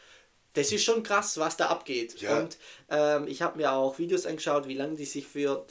das 0.53 0.71
ist 0.71 0.85
schon 0.85 1.03
krass, 1.03 1.39
was 1.39 1.57
da 1.57 1.67
abgeht. 1.67 2.21
Ja. 2.21 2.39
Und 2.39 2.59
ähm, 2.91 3.27
ich 3.27 3.43
habe 3.43 3.59
mir 3.59 3.73
auch 3.73 3.99
Videos 3.99 4.25
angeschaut, 4.25 4.69
wie 4.69 4.75
lange 4.75 4.95
die 4.95 5.05
sich 5.05 5.27
für 5.27 5.67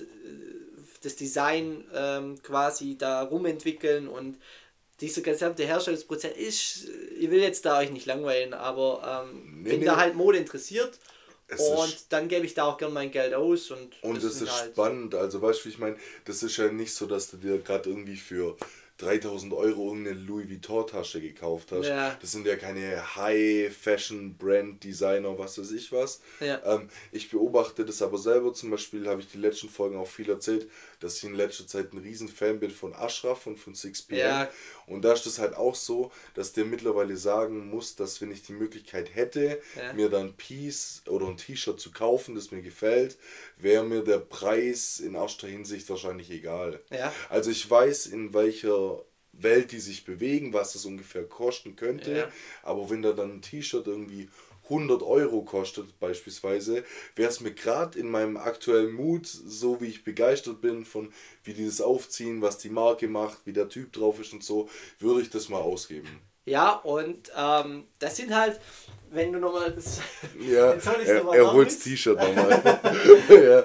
das 1.02 1.16
Design 1.16 1.86
ähm, 1.94 2.42
quasi 2.44 2.98
da 2.98 3.24
rumentwickeln 3.24 4.10
und 4.10 4.38
dieser 5.00 5.22
gesamte 5.22 5.64
Herstellungsprozess 5.64 6.36
ist, 6.36 6.90
ich 7.18 7.30
will 7.30 7.40
jetzt 7.40 7.66
da 7.66 7.80
euch 7.80 7.92
nicht 7.92 8.08
langweilen, 8.08 8.54
aber 8.54 9.28
ähm, 9.30 9.62
nee, 9.62 9.72
wenn 9.72 9.80
nee. 9.80 9.86
da 9.86 9.98
halt 9.98 10.16
Mode 10.16 10.40
interessiert 10.40 11.00
es 11.48 11.62
und 11.62 12.06
dann 12.10 12.28
gebe 12.28 12.46
ich 12.46 12.54
da 12.54 12.66
auch 12.66 12.78
gerne 12.78 12.94
mein 12.94 13.12
Geld 13.12 13.34
aus. 13.34 13.72
Und, 13.72 14.02
und 14.02 14.18
das, 14.18 14.24
das 14.24 14.42
ist 14.42 14.52
halt 14.52 14.74
spannend. 14.74 15.16
Also 15.16 15.42
weißt 15.42 15.62
du, 15.62 15.66
wie 15.66 15.70
ich 15.70 15.80
meine, 15.80 15.98
das 16.26 16.44
ist 16.44 16.58
ja 16.58 16.72
nicht 16.72 16.94
so, 16.94 17.06
dass 17.06 17.32
du 17.32 17.38
dir 17.38 17.60
gerade 17.60 17.90
irgendwie 17.90 18.18
für 18.18 18.58
3000 18.98 19.54
Euro 19.54 19.90
irgendeine 19.90 20.20
Louis 20.20 20.50
Vuitton-Tasche 20.50 21.22
gekauft 21.22 21.72
hast. 21.72 21.86
Ja. 21.88 22.18
Das 22.20 22.32
sind 22.32 22.48
ja 22.48 22.56
keine 22.56 23.16
High-Fashion-Brand-Designer, 23.16 25.38
was 25.38 25.60
weiß 25.60 25.70
ich 25.72 25.92
was. 25.92 26.22
Ja. 26.40 26.60
Ähm, 26.66 26.90
ich 27.12 27.30
beobachte 27.30 27.86
das 27.86 28.02
aber 28.02 28.18
selber. 28.18 28.54
Zum 28.54 28.72
Beispiel 28.72 29.08
habe 29.08 29.22
ich 29.22 29.30
die 29.32 29.38
letzten 29.38 29.70
Folgen 29.70 29.98
auch 29.98 30.08
viel 30.08 30.28
erzählt, 30.30 30.68
dass 31.00 31.18
ich 31.18 31.26
in 31.26 31.36
letzter 31.36 31.68
Zeit 31.68 31.94
ein 31.94 32.00
riesen 32.00 32.28
Fan 32.28 32.60
bin 32.60 32.72
von 32.72 32.96
Ashraf 32.96 33.46
und 33.46 33.60
von 33.60 33.76
6pm. 33.76 34.16
Ja. 34.16 34.50
Und 34.88 35.04
da 35.04 35.14
ist 35.14 35.28
es 35.28 35.38
halt 35.38 35.56
auch 35.56 35.76
so, 35.76 36.12
dass 36.34 36.54
der 36.54 36.66
mittlerweile 36.66 37.18
sagen 37.18 37.70
muss, 37.70 37.96
dass 37.96 38.20
wenn 38.22 38.32
ich 38.32 38.42
die 38.44 38.54
Möglichkeit 38.54 39.14
hätte, 39.14 39.62
mir 39.96 40.10
dann 40.10 40.34
Piece 40.34 41.04
oder 41.08 41.28
ein 41.28 41.38
T-Shirt 41.38 41.80
zu 41.80 41.92
kaufen, 41.92 42.34
das 42.34 42.50
mir 42.52 42.62
gefällt, 42.62 43.18
wäre 43.60 43.84
mir 43.84 44.04
der 44.04 44.20
Preis 44.20 45.00
in 45.00 45.16
erster 45.16 45.48
Hinsicht 45.48 45.90
wahrscheinlich 45.90 46.30
egal. 46.32 46.80
Also 47.30 47.52
ich 47.52 47.70
weiß, 47.70 48.08
in 48.08 48.34
welcher 48.34 49.04
Welt, 49.34 49.72
die 49.72 49.80
sich 49.80 50.06
bewegen, 50.06 50.54
was 50.54 50.74
das 50.74 50.86
ungefähr 50.86 51.24
kosten 51.24 51.76
könnte. 51.76 52.18
Ja. 52.18 52.32
Aber 52.64 52.90
wenn 52.90 53.02
da 53.02 53.14
dann 53.14 53.36
ein 53.36 53.42
T-Shirt 53.42 53.86
irgendwie 53.88 54.30
100 54.64 55.02
Euro 55.02 55.44
kostet 55.44 55.98
beispielsweise, 56.00 56.84
wäre 57.16 57.30
es 57.30 57.40
mir 57.40 57.54
gerade 57.54 57.98
in 57.98 58.10
meinem 58.10 58.36
aktuellen 58.36 58.92
Mut, 58.92 59.26
so 59.28 59.80
wie 59.80 59.86
ich 59.86 60.04
begeistert 60.04 60.60
bin 60.60 60.84
von 60.86 61.14
wie 61.44 61.54
die 61.54 61.66
das 61.66 61.80
aufziehen, 61.80 62.42
was 62.42 62.58
die 62.58 62.70
Marke 62.70 63.08
macht, 63.08 63.40
wie 63.46 63.54
der 63.54 63.70
Typ 63.70 63.94
drauf 63.94 64.20
ist 64.20 64.34
und 64.34 64.44
so, 64.44 64.70
würde 65.00 65.22
ich 65.22 65.30
das 65.30 65.48
mal 65.48 65.62
ausgeben. 65.62 66.20
Ja, 66.48 66.76
und 66.76 67.30
ähm, 67.38 67.84
das 68.00 68.16
sind 68.16 68.34
halt, 68.34 68.60
wenn 69.12 69.34
du 69.34 69.40
nochmal 69.40 69.74
das... 69.74 70.00
Ja, 70.40 70.72
er, 70.72 71.34
er 71.34 71.54
holt 71.54 71.68
das 71.68 71.80
T-Shirt 71.80 72.18
nochmal. 72.18 72.80
ja. 73.30 73.64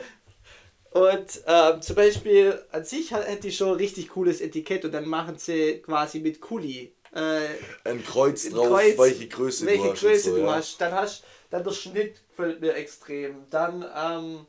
Und 0.91 1.43
ähm, 1.47 1.81
zum 1.81 1.97
Beispiel 1.97 2.61
an 2.73 2.85
sich 2.85 3.13
hätte 3.13 3.49
ich 3.49 3.57
schon 3.57 3.69
ein 3.69 3.77
richtig 3.77 4.09
cooles 4.09 4.41
Etikett 4.41 4.85
und 4.85 4.93
dann 4.93 5.09
machen 5.09 5.39
sie 5.39 5.81
quasi 5.87 6.19
mit 6.19 6.41
Kuli. 6.41 6.93
Äh, 7.15 7.41
ein 7.85 8.05
Kreuz 8.05 8.51
drauf, 8.51 8.69
Kreuz, 8.69 8.99
welche 8.99 9.29
Größe 9.29 9.65
welche 9.65 9.85
du 9.85 9.93
hast. 9.93 10.01
Größe 10.01 10.31
so, 10.31 10.37
du 10.37 10.43
ja. 10.43 10.55
hast. 10.57 10.81
Dann 10.81 10.93
hast 10.93 11.25
dann 11.51 11.63
der 11.63 11.71
Schnitt 11.71 12.17
gefällt 12.29 12.61
mir 12.61 12.75
extrem. 12.75 13.45
Dann, 13.51 13.85
ähm, 13.97 14.47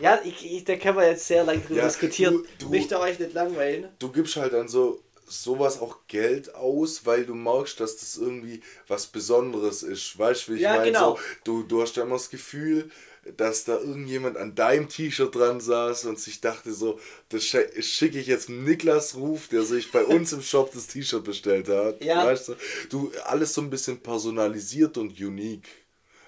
ja, 0.00 0.20
ich, 0.24 0.44
ich, 0.44 0.64
da 0.64 0.76
können 0.76 0.96
wir 0.96 1.08
jetzt 1.08 1.26
sehr 1.26 1.42
lange 1.42 1.60
drüber 1.60 1.80
ja, 1.80 1.86
diskutieren. 1.86 2.46
Du, 2.58 2.66
du, 2.66 2.70
möchte 2.70 3.00
euch 3.00 3.18
nicht 3.18 3.32
langweilen. 3.32 3.88
Du 3.98 4.12
gibst 4.12 4.36
halt 4.36 4.52
dann 4.52 4.68
so 4.68 5.02
sowas 5.26 5.80
auch 5.80 5.98
Geld 6.08 6.54
aus, 6.54 7.06
weil 7.06 7.24
du 7.24 7.34
merkst, 7.34 7.78
dass 7.80 7.96
das 7.96 8.16
irgendwie 8.16 8.60
was 8.88 9.06
Besonderes 9.06 9.82
ist. 9.82 10.18
Weißt 10.18 10.48
du, 10.48 10.52
wie 10.52 10.56
ich 10.56 10.62
ja, 10.62 10.76
meine? 10.76 10.92
Genau. 10.92 11.16
So, 11.16 11.20
du, 11.44 11.62
du 11.62 11.82
hast 11.82 11.96
ja 11.96 12.02
immer 12.02 12.16
das 12.16 12.30
Gefühl, 12.30 12.90
dass 13.36 13.64
da 13.64 13.78
irgendjemand 13.78 14.36
an 14.36 14.54
deinem 14.54 14.88
T-Shirt 14.88 15.34
dran 15.34 15.60
saß 15.60 16.04
und 16.06 16.18
sich 16.18 16.40
dachte 16.40 16.72
so, 16.72 17.00
das 17.30 17.42
schicke 17.44 18.18
ich 18.18 18.26
jetzt 18.26 18.48
Niklas 18.48 19.14
Ruf, 19.16 19.48
der 19.48 19.62
sich 19.62 19.90
bei 19.90 20.04
uns 20.04 20.32
im 20.32 20.42
Shop 20.42 20.72
das 20.72 20.88
T-Shirt 20.88 21.24
bestellt 21.24 21.68
hat. 21.68 22.04
Ja. 22.04 22.26
Weißt 22.26 22.48
du? 22.48 22.56
du, 22.90 23.12
alles 23.24 23.54
so 23.54 23.62
ein 23.62 23.70
bisschen 23.70 24.00
personalisiert 24.00 24.98
und 24.98 25.18
unique. 25.18 25.68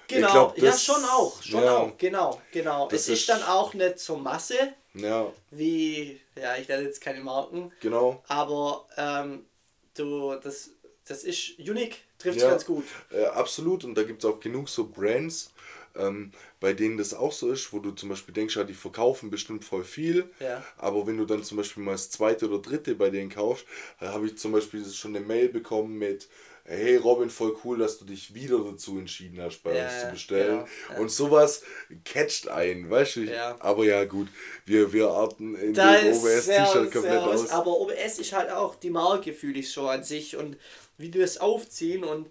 Genau, 0.09 0.31
glaub, 0.31 0.59
ja 0.59 0.77
schon 0.77 1.05
auch, 1.05 1.43
schon 1.43 1.63
ja, 1.63 1.79
auch, 1.79 1.99
genau, 1.99 2.41
genau. 2.53 2.89
Es 2.93 3.09
ist, 3.09 3.21
ist 3.21 3.29
dann 3.29 3.43
auch 3.43 3.75
nicht 3.75 3.99
zur 3.99 4.19
Masse, 4.19 4.55
ja. 4.99 5.33
wie, 5.51 6.21
ja, 6.37 6.57
ich 6.57 6.69
nenne 6.69 6.85
jetzt 6.85 7.01
keine 7.01 7.21
Marken. 7.21 7.73
Genau. 7.81 8.23
Aber 8.29 8.87
ähm, 8.97 9.45
du, 9.95 10.35
das, 10.37 10.71
das 11.05 11.25
ist 11.25 11.59
unique, 11.59 11.99
trifft 12.19 12.41
ja, 12.41 12.51
ganz 12.51 12.65
gut. 12.65 12.85
Äh, 13.11 13.25
absolut, 13.27 13.85
und 13.85 13.95
da 13.95 14.03
gibt 14.03 14.25
es 14.25 14.31
auch 14.31 14.41
genug 14.41 14.69
so 14.69 14.89
Brands, 14.89 15.53
ähm, 15.95 16.33
bei 16.61 16.73
denen 16.73 16.99
das 16.99 17.15
auch 17.15 17.33
so 17.33 17.51
ist, 17.51 17.73
wo 17.73 17.79
du 17.79 17.91
zum 17.93 18.09
Beispiel 18.09 18.35
denkst, 18.35 18.57
ja, 18.57 18.65
die 18.65 18.75
verkaufen 18.75 19.31
bestimmt 19.31 19.65
voll 19.65 19.85
viel, 19.85 20.31
ja. 20.41 20.63
aber 20.77 21.07
wenn 21.07 21.17
du 21.17 21.25
dann 21.25 21.43
zum 21.43 21.57
Beispiel 21.57 21.83
mal 21.83 21.93
das 21.93 22.11
zweite 22.11 22.49
oder 22.49 22.59
dritte 22.59 22.95
bei 22.95 23.11
denen 23.11 23.31
kaufst, 23.31 23.67
habe 23.99 24.27
ich 24.27 24.37
zum 24.39 24.53
Beispiel 24.53 24.85
schon 24.85 25.17
eine 25.17 25.25
Mail 25.25 25.49
bekommen 25.49 25.99
mit, 25.99 26.29
hey 26.67 26.97
Robin, 26.97 27.31
voll 27.31 27.57
cool, 27.65 27.79
dass 27.79 27.99
du 27.99 28.05
dich 28.05 28.35
wieder 28.35 28.59
dazu 28.59 28.99
entschieden 28.99 29.41
hast, 29.41 29.63
bei 29.63 29.77
ja, 29.77 29.85
uns 29.85 30.01
zu 30.01 30.11
bestellen. 30.11 30.65
Genau, 30.89 31.01
Und 31.01 31.11
sowas 31.11 31.63
catcht 32.05 32.49
ein, 32.49 32.91
weißt 32.91 33.17
du? 33.17 33.21
Ja. 33.21 33.57
Aber 33.61 33.85
ja, 33.85 34.05
gut, 34.05 34.29
wir, 34.65 34.93
wir 34.93 35.09
arten 35.09 35.55
in 35.55 35.75
da 35.75 35.97
dem 35.97 36.17
OBS-T-Shirt 36.17 36.93
komplett 36.93 37.23
aus. 37.23 37.51
Aber 37.51 37.81
OBS 37.81 38.19
ist 38.19 38.33
halt 38.33 38.51
auch 38.51 38.75
die 38.75 38.91
Marke, 38.91 39.33
fühle 39.33 39.61
ich 39.61 39.71
so 39.71 39.89
an 39.89 40.03
sich 40.03 40.37
und 40.37 40.57
wie 40.99 41.11
du 41.11 41.23
es 41.23 41.39
aufziehen 41.39 42.05
und 42.05 42.29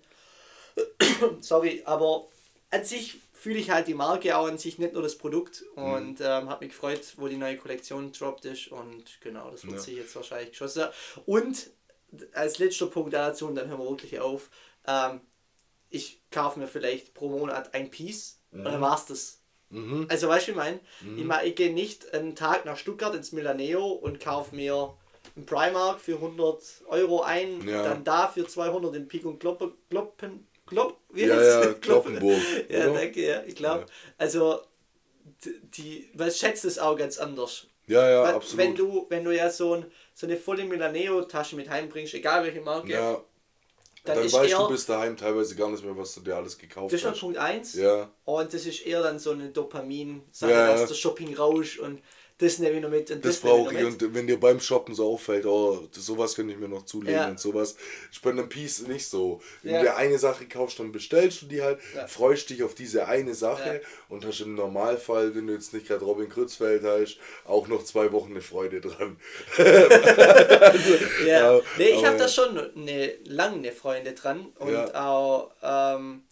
sorry, 1.40 1.82
aber 1.86 2.28
an 2.72 2.84
sich 2.84 3.20
fühle 3.46 3.60
ich 3.60 3.70
halt 3.70 3.88
die 3.88 3.94
Marke 3.94 4.36
auch 4.36 4.48
an 4.48 4.58
sich, 4.58 4.80
nicht 4.80 4.94
nur 4.94 5.04
das 5.04 5.18
Produkt. 5.18 5.64
Mhm. 5.76 5.84
Und 5.84 6.20
mhm. 6.20 6.26
ähm, 6.26 6.50
habe 6.50 6.66
mich 6.66 6.74
gefreut, 6.74 7.14
wo 7.18 7.28
die 7.28 7.38
neue 7.38 7.58
Kollektion 7.58 8.12
droppt 8.12 8.46
ist. 8.46 8.70
Und 8.70 9.22
genau, 9.22 9.52
das 9.52 9.64
wird 9.64 9.76
ja. 9.76 9.82
sich 9.82 9.98
jetzt 9.98 10.16
wahrscheinlich 10.16 10.50
geschossen. 10.50 10.86
Und 11.28 11.70
als 12.34 12.60
letzter 12.60 12.88
Punkt 12.88 13.14
dazu, 13.14 13.48
und 13.48 13.56
dann 13.56 13.68
hören 13.70 13.80
wir 13.80 13.90
wirklich 13.90 14.20
auf, 14.20 14.50
ähm, 14.88 15.22
ich 15.90 16.22
kaufe 16.32 16.60
mir 16.60 16.68
vielleicht 16.68 17.14
pro 17.14 17.30
Monat 17.30 17.74
ein 17.74 17.90
Piece 17.90 18.40
mhm. 18.52 18.60
und 18.60 18.66
dann 18.66 18.82
war 18.82 18.96
es 18.96 19.06
das. 19.06 19.42
Mhm. 19.70 20.08
Also 20.10 20.28
weißt 20.28 20.48
du, 20.48 20.52
wie 20.52 20.52
ich 20.52 20.58
meine? 20.58 20.80
Mhm. 21.02 21.18
Ich, 21.18 21.24
mein, 21.26 21.48
ich 21.48 21.56
gehe 21.56 21.74
nicht 21.74 22.14
einen 22.14 22.36
Tag 22.36 22.66
nach 22.66 22.78
Stuttgart 22.78 23.16
ins 23.16 23.32
Milaneo 23.32 23.88
und 23.88 24.20
kaufe 24.20 24.56
mir 24.56 24.94
im 25.36 25.46
Primark 25.46 26.00
für 26.00 26.16
100 26.16 26.84
Euro 26.88 27.22
ein, 27.22 27.68
Ja. 27.68 27.84
dann 27.84 28.04
da 28.04 28.28
für 28.28 28.48
200 28.48 28.96
in 28.96 29.08
Pik 29.08 29.26
und 29.26 29.40
Kloppen, 29.40 29.74
Kloppen, 29.90 30.48
Klopp, 30.68 31.00
wie 31.10 31.26
Ja, 31.26 31.36
heißt 31.36 31.66
ja? 31.66 31.74
Kloppenburg, 31.82 32.42
ja, 32.70 32.90
oder? 32.90 33.00
danke, 33.00 33.26
ja, 33.26 33.44
ich 33.44 33.56
glaube. 33.56 33.82
Ja. 33.82 33.86
Also, 34.18 34.62
die, 35.44 36.10
man 36.16 36.32
schätzt 36.32 36.66
es 36.66 36.80
auch 36.80 36.96
ganz 36.96 37.18
anders. 37.18 37.68
Ja, 37.88 38.10
ja, 38.10 38.24
Weil, 38.24 38.36
absolut. 38.36 38.58
Wenn 38.66 38.76
du, 38.76 39.06
wenn 39.10 39.24
du 39.24 39.36
ja 39.36 39.50
so, 39.50 39.74
ein, 39.74 39.86
so 40.16 40.26
eine 40.26 40.38
volle 40.38 40.64
Milaneo-Tasche 40.64 41.56
mit 41.58 41.70
heimbringst, 41.70 42.14
egal 42.14 42.44
welche 42.44 42.62
Marke, 42.62 42.92
ja, 42.92 43.22
dann, 44.06 44.16
dann, 44.16 44.32
weißt 44.32 44.52
eher, 44.52 44.58
du 44.60 44.70
bis 44.70 44.86
daheim 44.86 45.18
teilweise 45.18 45.56
gar 45.56 45.70
nicht 45.70 45.84
mehr, 45.84 45.96
was 45.98 46.14
du 46.16 46.22
dir 46.22 46.36
alles 46.36 46.58
gekauft 46.58 46.94
das 46.94 47.02
ist 47.02 47.02
schon 47.02 47.12
hast. 47.12 47.20
Punkt 47.20 47.38
1. 47.38 47.74
Ja, 47.76 48.10
Und 48.24 48.54
das 48.54 48.66
ist 48.66 48.86
eher 48.86 49.04
dann 49.04 49.20
so 49.20 49.32
eine 49.32 49.50
Dopamin-Sache, 49.50 50.52
Ja, 50.52 50.68
dass 50.72 50.88
der 50.88 50.96
Shopping-Rausch 50.96 51.80
und 51.80 52.02
das 52.38 52.60
nehme 52.60 52.76
ich 52.76 52.82
noch 52.82 52.90
mit 52.90 53.10
und 53.12 53.24
das 53.24 53.40
das, 53.40 53.50
brauche 53.50 53.74
ich. 53.74 53.80
mit. 53.82 54.04
Und 54.04 54.14
wenn 54.14 54.28
dir 54.28 54.38
beim 54.40 54.60
Shoppen 54.60 54.94
so 54.94 55.06
auffällt, 55.14 55.46
oh, 55.46 55.88
sowas 55.92 56.36
könnte 56.36 56.54
ich 56.54 56.60
mir 56.60 56.68
noch 56.68 56.84
zulegen 56.84 57.14
Ja. 57.16 57.28
und 57.30 57.40
sowas. 57.40 57.78
Ich 58.12 58.22
bin 58.22 58.38
einem 58.38 58.50
Piece 58.50 58.82
nicht 58.88 59.08
so. 59.08 59.42
Wenn 59.64 59.74
Ja. 59.76 59.80
du 59.80 59.86
dir 59.86 59.96
eine 59.96 60.20
Sache 60.20 60.46
kaufst, 60.46 60.80
dann 60.80 60.92
bestellst 60.92 61.44
du 61.44 61.46
die 61.46 61.62
halt, 61.62 61.80
Ja. 61.96 62.08
freust 62.08 62.50
dich 62.50 62.62
auf 62.64 62.76
diese 62.76 63.08
eine 63.08 63.34
Sache 63.36 63.82
und 64.10 64.26
hast 64.26 64.42
im 64.42 64.56
Normalfall, 64.56 65.34
wenn 65.34 65.48
du 65.48 65.54
jetzt 65.54 65.74
nicht 65.74 65.88
gerade 65.88 66.04
Robin 66.04 66.28
Krützfeld 66.30 66.84
hast, 66.84 67.20
auch 67.46 67.68
noch 67.70 67.84
zwei 67.86 68.12
Wochen 68.12 68.32
eine 68.32 68.42
Freude 68.42 68.82
dran. 68.82 69.18
Ja. 69.58 69.66
Ja, 71.26 71.60
nee, 71.78 71.86
ich 71.90 71.98
aber- 72.00 72.08
habe 72.08 72.18
da 72.18 72.28
schon 72.28 72.58
eine, 72.76 73.14
lange 73.26 73.56
eine 73.58 73.72
Freunde 73.72 74.14
dran 74.14 74.48
und 74.60 74.96
auch 74.96 75.52
ähm, 75.64 76.24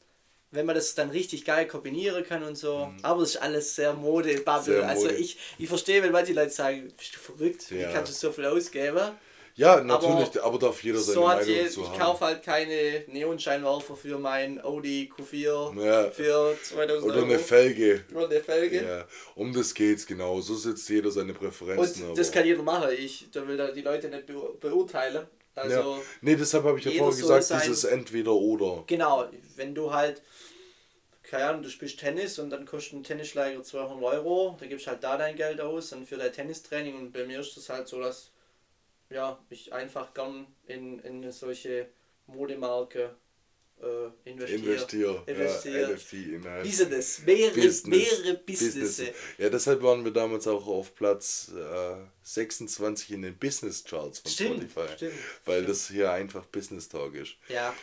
wenn 0.54 0.66
man 0.66 0.76
das 0.76 0.96
dann 0.96 1.10
richtig 1.10 1.44
geil 1.46 1.68
kombinieren 1.68 2.24
kann 2.26 2.44
und 2.44 2.56
so. 2.58 2.90
Aber 3.02 3.22
das 3.22 3.32
ist 3.32 3.42
alles 3.42 3.76
sehr 3.76 3.94
Mode, 3.94 4.36
Bubble. 4.42 4.76
Mhm. 4.76 4.80
Sehr 4.80 4.88
Also 4.90 5.04
Mode. 5.08 5.16
ich, 5.16 5.38
ich 5.58 5.68
verstehe, 5.68 6.02
wenn 6.04 6.12
manche 6.12 6.34
Leute 6.34 6.52
sagen, 6.52 6.92
bist 6.98 7.16
du 7.16 7.20
verrückt, 7.20 7.70
wie 7.72 7.80
Ja. 7.80 7.92
kannst 7.92 8.12
du 8.12 8.16
so 8.28 8.32
viel 8.32 8.46
ausgeben? 8.46 9.12
Ja, 9.56 9.84
natürlich, 9.84 10.42
aber, 10.42 10.58
darf 10.58 10.84
jeder 10.84 10.98
seine 10.98 11.14
So 11.14 11.24
Meinung 11.26 11.48
je, 11.48 11.68
zu 11.70 11.82
ich 11.82 11.88
haben. 11.90 12.00
kaufe 12.00 12.26
halt 12.26 12.42
keine 12.42 13.04
Neonscheinwerfer 13.06 13.96
für 13.96 14.18
mein 14.18 14.60
Audi 14.64 15.12
Q4 15.16 15.80
Ja. 15.86 16.10
für 16.10 16.58
2000 16.64 17.04
Oder 17.06 17.16
Euro. 17.18 17.26
eine 17.26 17.38
Felge. 17.38 18.04
Oder 18.16 18.30
eine 18.32 18.40
Felge. 18.42 18.84
Ja, 18.84 19.06
um 19.36 19.54
das 19.54 19.72
geht's 19.76 20.08
genau. 20.08 20.42
So 20.42 20.56
setzt 20.56 20.90
jeder 20.90 21.12
seine 21.12 21.34
Präferenzen. 21.34 22.10
Und 22.10 22.18
das 22.18 22.30
aber- 22.30 22.38
kann 22.40 22.48
jeder 22.48 22.64
machen. 22.64 22.90
Ich 22.98 23.28
da 23.32 23.48
will 23.48 23.58
da 23.58 23.70
die 23.70 23.82
Leute 23.82 24.08
nicht 24.10 24.26
beur- 24.26 24.56
beurteilen. 24.60 25.28
Also 25.56 25.76
ja. 25.76 25.98
Nee, 26.22 26.36
deshalb 26.36 26.64
habe 26.64 26.80
ich 26.80 26.86
ja 26.86 26.92
vorher 26.94 27.16
gesagt, 27.22 27.64
dieses 27.68 27.84
Entweder-Oder. 27.84 28.86
genau, 28.88 29.26
wenn 29.56 29.76
du 29.76 29.94
halt, 29.94 30.24
keine 31.34 31.50
Ahnung, 31.50 31.64
du 31.64 31.70
spielst 31.70 32.00
Tennis 32.00 32.38
und 32.38 32.52
dann 32.52 32.64
kostet 32.68 32.94
ein 32.94 33.04
Tennisschläger 33.04 33.64
200 33.64 34.04
Euro, 34.04 34.56
da 34.60 34.68
gibst 34.68 34.86
halt 34.86 35.04
da 35.04 35.18
dein 35.18 35.36
Geld 35.36 35.60
aus 35.62 35.90
dann 35.90 36.06
für 36.06 36.16
dein 36.16 36.32
Tennistraining 36.32 36.96
und 36.96 37.12
bei 37.12 37.26
mir 37.26 37.40
ist 37.40 37.58
das 37.58 37.70
halt 37.70 37.88
so, 37.88 38.00
dass 38.00 38.32
ja, 39.10 39.44
ich 39.50 39.74
einfach 39.74 40.14
gern 40.14 40.46
in, 40.68 41.00
in 41.00 41.24
eine 41.24 41.32
solche 41.32 41.88
Modemarke 42.28 43.16
äh, 43.82 44.30
investiere. 44.30 44.74
Investier. 44.74 45.24
Investier. 45.26 45.80
Ja, 45.80 45.88
NFT, 45.96 46.14
Inhalt. 46.14 46.64
Business, 46.66 47.22
mehrere, 47.26 47.56
Business. 47.56 47.88
mehrere 47.88 48.38
Business. 48.38 49.02
Ja, 49.40 49.50
deshalb 49.50 49.82
waren 49.82 50.06
wir 50.06 50.12
damals 50.12 50.46
auch 50.46 50.68
auf 50.68 50.94
Platz 50.94 51.52
äh, 51.58 51.96
26 52.22 53.10
in 53.10 53.24
den 53.24 53.36
Business 53.40 53.84
Charts 53.84 54.20
von 54.20 54.30
Stimmt, 54.30 54.70
Spotify. 54.70 54.94
stimmt, 54.98 55.14
weil 55.46 55.56
stimmt. 55.56 55.70
das 55.70 55.88
hier 55.88 56.12
einfach 56.12 56.46
Business 56.46 56.90
Talk 56.90 57.16
ist. 57.16 57.38
Ja. 57.50 57.74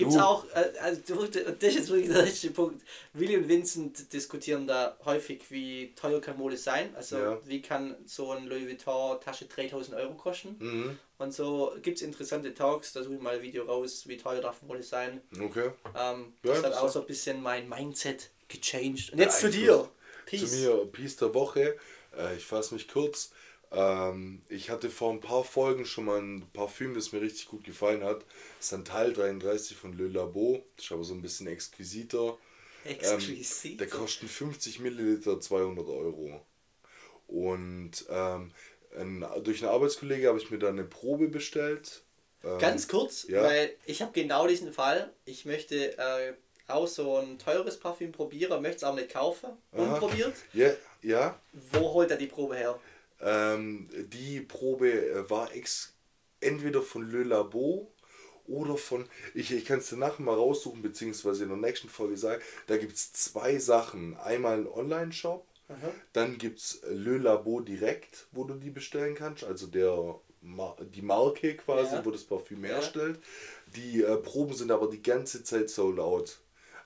Gibt 0.00 0.10
es 0.10 0.16
Du- 0.16 0.22
auch, 0.24 0.44
äh, 0.54 0.72
also 0.80 1.14
und 1.20 1.34
das 1.62 1.74
ist 1.76 1.88
wirklich 1.88 2.08
der 2.10 2.22
letzte 2.24 2.50
Punkt. 2.50 2.82
Willi 3.12 3.36
und 3.36 3.48
Vincent 3.48 4.12
diskutieren 4.12 4.66
da 4.66 4.96
häufig, 5.04 5.42
wie 5.50 5.92
teuer 5.94 6.20
kann 6.20 6.36
Mode 6.36 6.56
sein. 6.56 6.94
Also 6.96 7.16
Ja. 7.18 7.38
wie 7.46 7.62
kann 7.62 7.96
so 8.06 8.32
ein 8.32 8.46
Louis 8.48 8.66
Vuitton 8.66 9.20
Tasche 9.20 9.44
3000 9.46 9.96
Euro 9.96 10.14
kosten. 10.14 10.56
Mhm. 10.58 10.98
Und 11.18 11.32
so 11.34 11.72
gibt 11.82 11.98
es 11.98 12.02
interessante 12.02 12.52
Talks, 12.54 12.92
da 12.92 13.02
suche 13.02 13.14
ich 13.14 13.20
mal 13.20 13.36
ein 13.36 13.42
Video 13.42 13.64
raus, 13.64 14.04
wie 14.06 14.16
teuer 14.16 14.40
darf 14.40 14.62
Mode 14.62 14.82
sein. 14.82 15.20
Okay. 15.40 15.70
Ähm, 15.98 16.32
Ja, 16.42 16.52
das 16.54 16.62
hat 16.64 16.74
auch 16.74 16.88
so 16.88 17.00
ein 17.02 17.06
bisschen 17.06 17.42
mein 17.42 17.68
Mindset 17.68 18.30
gechanged. 18.48 19.12
Und 19.12 19.18
jetzt 19.18 19.40
zu 19.40 19.50
dir. 19.50 19.88
Peace. 20.26 20.50
Zu 20.50 20.56
mir, 20.56 20.86
Peace 20.86 21.16
der 21.16 21.34
Woche. 21.34 21.76
Äh, 22.16 22.36
ich 22.36 22.44
fasse 22.44 22.74
mich 22.74 22.88
kurz. 22.88 23.32
Ähm, 23.72 24.42
ich 24.48 24.70
hatte 24.70 24.90
vor 24.90 25.12
ein 25.12 25.20
paar 25.20 25.44
Folgen 25.44 25.84
schon 25.84 26.06
mal 26.06 26.20
ein 26.20 26.46
Parfüm, 26.52 26.94
das 26.94 27.12
mir 27.12 27.20
richtig 27.20 27.46
gut 27.46 27.64
gefallen 27.64 28.02
hat. 28.02 28.24
Santal 28.58 29.12
33 29.12 29.76
von 29.76 29.96
Le 29.96 30.08
Labo. 30.08 30.64
Das 30.76 30.86
ist 30.86 30.92
aber 30.92 31.04
so 31.04 31.14
ein 31.14 31.22
bisschen 31.22 31.46
exquisiter. 31.46 32.36
Exquisit. 32.84 33.72
Ähm, 33.72 33.78
der 33.78 33.88
kostet 33.88 34.30
50 34.30 34.80
Milliliter 34.80 35.40
200 35.40 35.86
Euro. 35.86 36.40
Und 37.26 38.06
ähm, 38.08 38.52
ein, 38.96 39.24
durch 39.44 39.62
einen 39.62 39.72
Arbeitskollege 39.72 40.28
habe 40.28 40.38
ich 40.38 40.50
mir 40.50 40.58
dann 40.58 40.78
eine 40.78 40.84
Probe 40.84 41.28
bestellt. 41.28 42.02
Ähm, 42.42 42.58
Ganz 42.58 42.88
kurz, 42.88 43.26
ja. 43.28 43.42
weil 43.42 43.76
ich 43.86 44.02
habe 44.02 44.12
genau 44.12 44.46
diesen 44.46 44.72
Fall. 44.72 45.12
Ich 45.24 45.44
möchte 45.44 45.96
äh, 45.96 46.32
auch 46.66 46.88
so 46.88 47.18
ein 47.18 47.38
teures 47.38 47.78
Parfüm 47.78 48.12
probieren, 48.12 48.62
möchte 48.62 48.78
es 48.78 48.84
aber 48.84 48.96
nicht 48.96 49.12
kaufen. 49.12 49.50
Unprobiert. 49.72 50.34
Ja, 50.52 50.70
ja. 51.02 51.40
Wo 51.52 51.92
holt 51.92 52.10
er 52.10 52.16
die 52.16 52.26
Probe 52.26 52.56
her? 52.56 52.80
Ähm, 53.22 53.88
die 54.12 54.40
Probe 54.40 54.90
äh, 54.90 55.30
war 55.30 55.54
ex 55.54 55.94
entweder 56.40 56.80
von 56.82 57.10
Le 57.10 57.22
Labo 57.24 57.92
oder 58.46 58.76
von, 58.76 59.04
ich, 59.34 59.52
ich 59.52 59.64
kann 59.64 59.78
es 59.80 59.90
dir 59.90 59.96
nachher 59.96 60.22
mal 60.22 60.34
raussuchen, 60.34 60.82
beziehungsweise 60.82 61.42
in 61.44 61.50
der 61.50 61.58
nächsten 61.58 61.88
Folge 61.88 62.16
sagen, 62.16 62.42
da 62.66 62.76
gibt 62.78 62.94
es 62.94 63.12
zwei 63.12 63.58
Sachen. 63.58 64.16
Einmal 64.16 64.54
einen 64.54 64.66
Online-Shop, 64.66 65.46
dann 66.12 66.38
gibt 66.38 66.58
es 66.58 66.80
Le 66.88 67.18
Labo 67.18 67.60
direkt, 67.60 68.26
wo 68.32 68.44
du 68.44 68.54
die 68.54 68.70
bestellen 68.70 69.14
kannst, 69.14 69.44
also 69.44 69.66
der, 69.68 70.18
die 70.94 71.02
Marke 71.02 71.54
quasi, 71.56 71.94
Ja. 71.96 72.04
wo 72.04 72.10
das 72.10 72.24
Parfüm 72.24 72.64
Ja. 72.64 72.70
herstellt. 72.76 73.20
Die 73.76 74.02
äh, 74.02 74.16
Proben 74.16 74.54
sind 74.54 74.72
aber 74.72 74.88
die 74.88 75.02
ganze 75.02 75.44
Zeit 75.44 75.70
sold 75.70 76.00
out. 76.00 76.40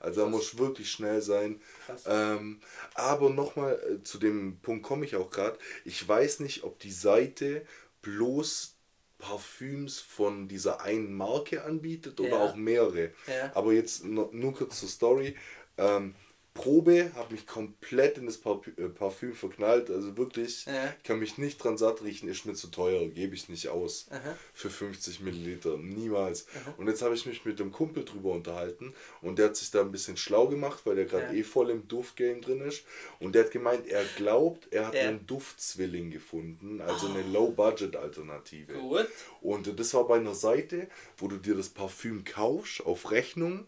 Also 0.05 0.21
da 0.23 0.29
muss 0.29 0.59
wirklich 0.59 0.91
schnell 0.91 1.23
sein. 1.23 1.61
Ähm, 2.07 2.61
aber 2.95 3.31
nochmal, 3.31 3.81
äh, 3.91 4.03
zu 4.03 4.19
dem 4.19 4.59
Punkt 4.61 4.83
komme 4.85 5.05
ich 5.07 5.17
auch 5.17 5.31
gerade. 5.31 5.59
Ich 5.85 6.07
weiß 6.07 6.41
nicht, 6.41 6.63
ob 6.65 6.79
die 6.79 6.93
Seite 6.93 7.67
bloß 8.03 8.77
Parfüms 9.19 10.01
von 10.01 10.49
dieser 10.49 10.83
einen 10.83 11.15
Marke 11.15 11.65
anbietet 11.65 12.21
oder 12.21 12.31
Ja. 12.31 12.45
auch 12.45 12.55
mehrere. 12.55 13.13
Ja. 13.27 13.51
Aber 13.55 13.73
jetzt 13.73 14.05
nur, 14.05 14.29
nur 14.33 14.55
kurz 14.55 14.81
zur 14.81 14.89
Story. 14.89 15.37
Ähm, 15.79 16.15
Probe 16.55 17.11
habe 17.17 17.33
mich 17.35 17.47
komplett 17.49 18.17
in 18.17 18.27
das 18.27 18.37
äh, 18.37 18.89
Parfüm 18.89 19.35
verknallt. 19.35 19.91
Also 19.91 20.17
wirklich, 20.17 20.67
Ja. 20.67 20.95
ich 20.97 21.03
kann 21.03 21.19
mich 21.19 21.37
nicht 21.37 21.63
dran 21.63 21.77
satt 21.77 22.03
riechen, 22.05 22.29
ist 22.29 22.47
mir 22.47 22.55
zu 22.55 22.69
teuer, 22.69 23.07
gebe 23.09 23.35
ich 23.35 23.49
nicht 23.49 23.69
aus. 23.69 24.07
Aha. 24.11 24.37
Für 24.53 24.71
50 24.71 25.19
Milliliter, 25.21 25.77
niemals. 25.77 26.47
Und 26.79 26.87
jetzt 26.87 27.03
habe 27.03 27.15
ich 27.17 27.27
mich 27.27 27.45
mit 27.45 27.59
dem 27.59 27.73
Kumpel 27.73 28.05
drüber 28.05 28.31
unterhalten 28.33 28.95
und 29.21 29.39
der 29.41 29.47
hat 29.47 29.57
sich 29.57 29.73
da 29.73 29.81
ein 29.81 29.91
bisschen 29.91 30.17
schlau 30.17 30.47
gemacht, 30.47 30.83
weil 30.85 30.95
der 30.95 31.07
gerade 31.07 31.27
Ja. 31.27 31.33
eh 31.33 31.43
voll 31.43 31.71
im 31.71 31.89
Duftgame 31.89 32.41
drin 32.41 32.61
ist. 32.61 32.85
Und 33.19 33.35
der 33.35 33.45
hat 33.45 33.51
gemeint, 33.51 33.89
er 33.89 34.05
glaubt, 34.17 34.69
er 34.73 34.87
hat 34.87 34.95
Ja. 34.95 35.09
einen 35.09 35.27
Duftzwilling 35.27 36.13
gefunden, 36.13 36.81
also 36.81 37.09
Ah. 37.09 37.15
eine 37.15 37.23
Low-Budget-Alternative. 37.33 38.75
Gut. 38.75 39.09
Und 39.43 39.79
das 39.79 39.93
war 39.93 40.07
bei 40.07 40.17
einer 40.19 40.35
Seite, 40.35 40.87
wo 41.19 41.27
du 41.27 41.37
dir 41.37 41.57
das 41.57 41.69
Parfüm 41.69 42.23
kaufst 42.25 42.87
auf 42.87 43.11
Rechnung 43.11 43.67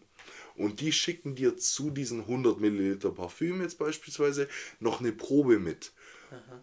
und 0.57 0.81
die 0.81 0.93
schicken 0.93 1.35
dir 1.35 1.57
zu 1.57 1.91
diesen 1.91 2.21
100 2.23 2.61
Milliliter 2.61 3.11
Parfüm 3.11 3.63
jetzt 3.63 3.79
beispielsweise 3.79 4.49
noch 4.81 5.01
eine 5.01 5.13
Probe 5.13 5.59
mit. 5.59 5.93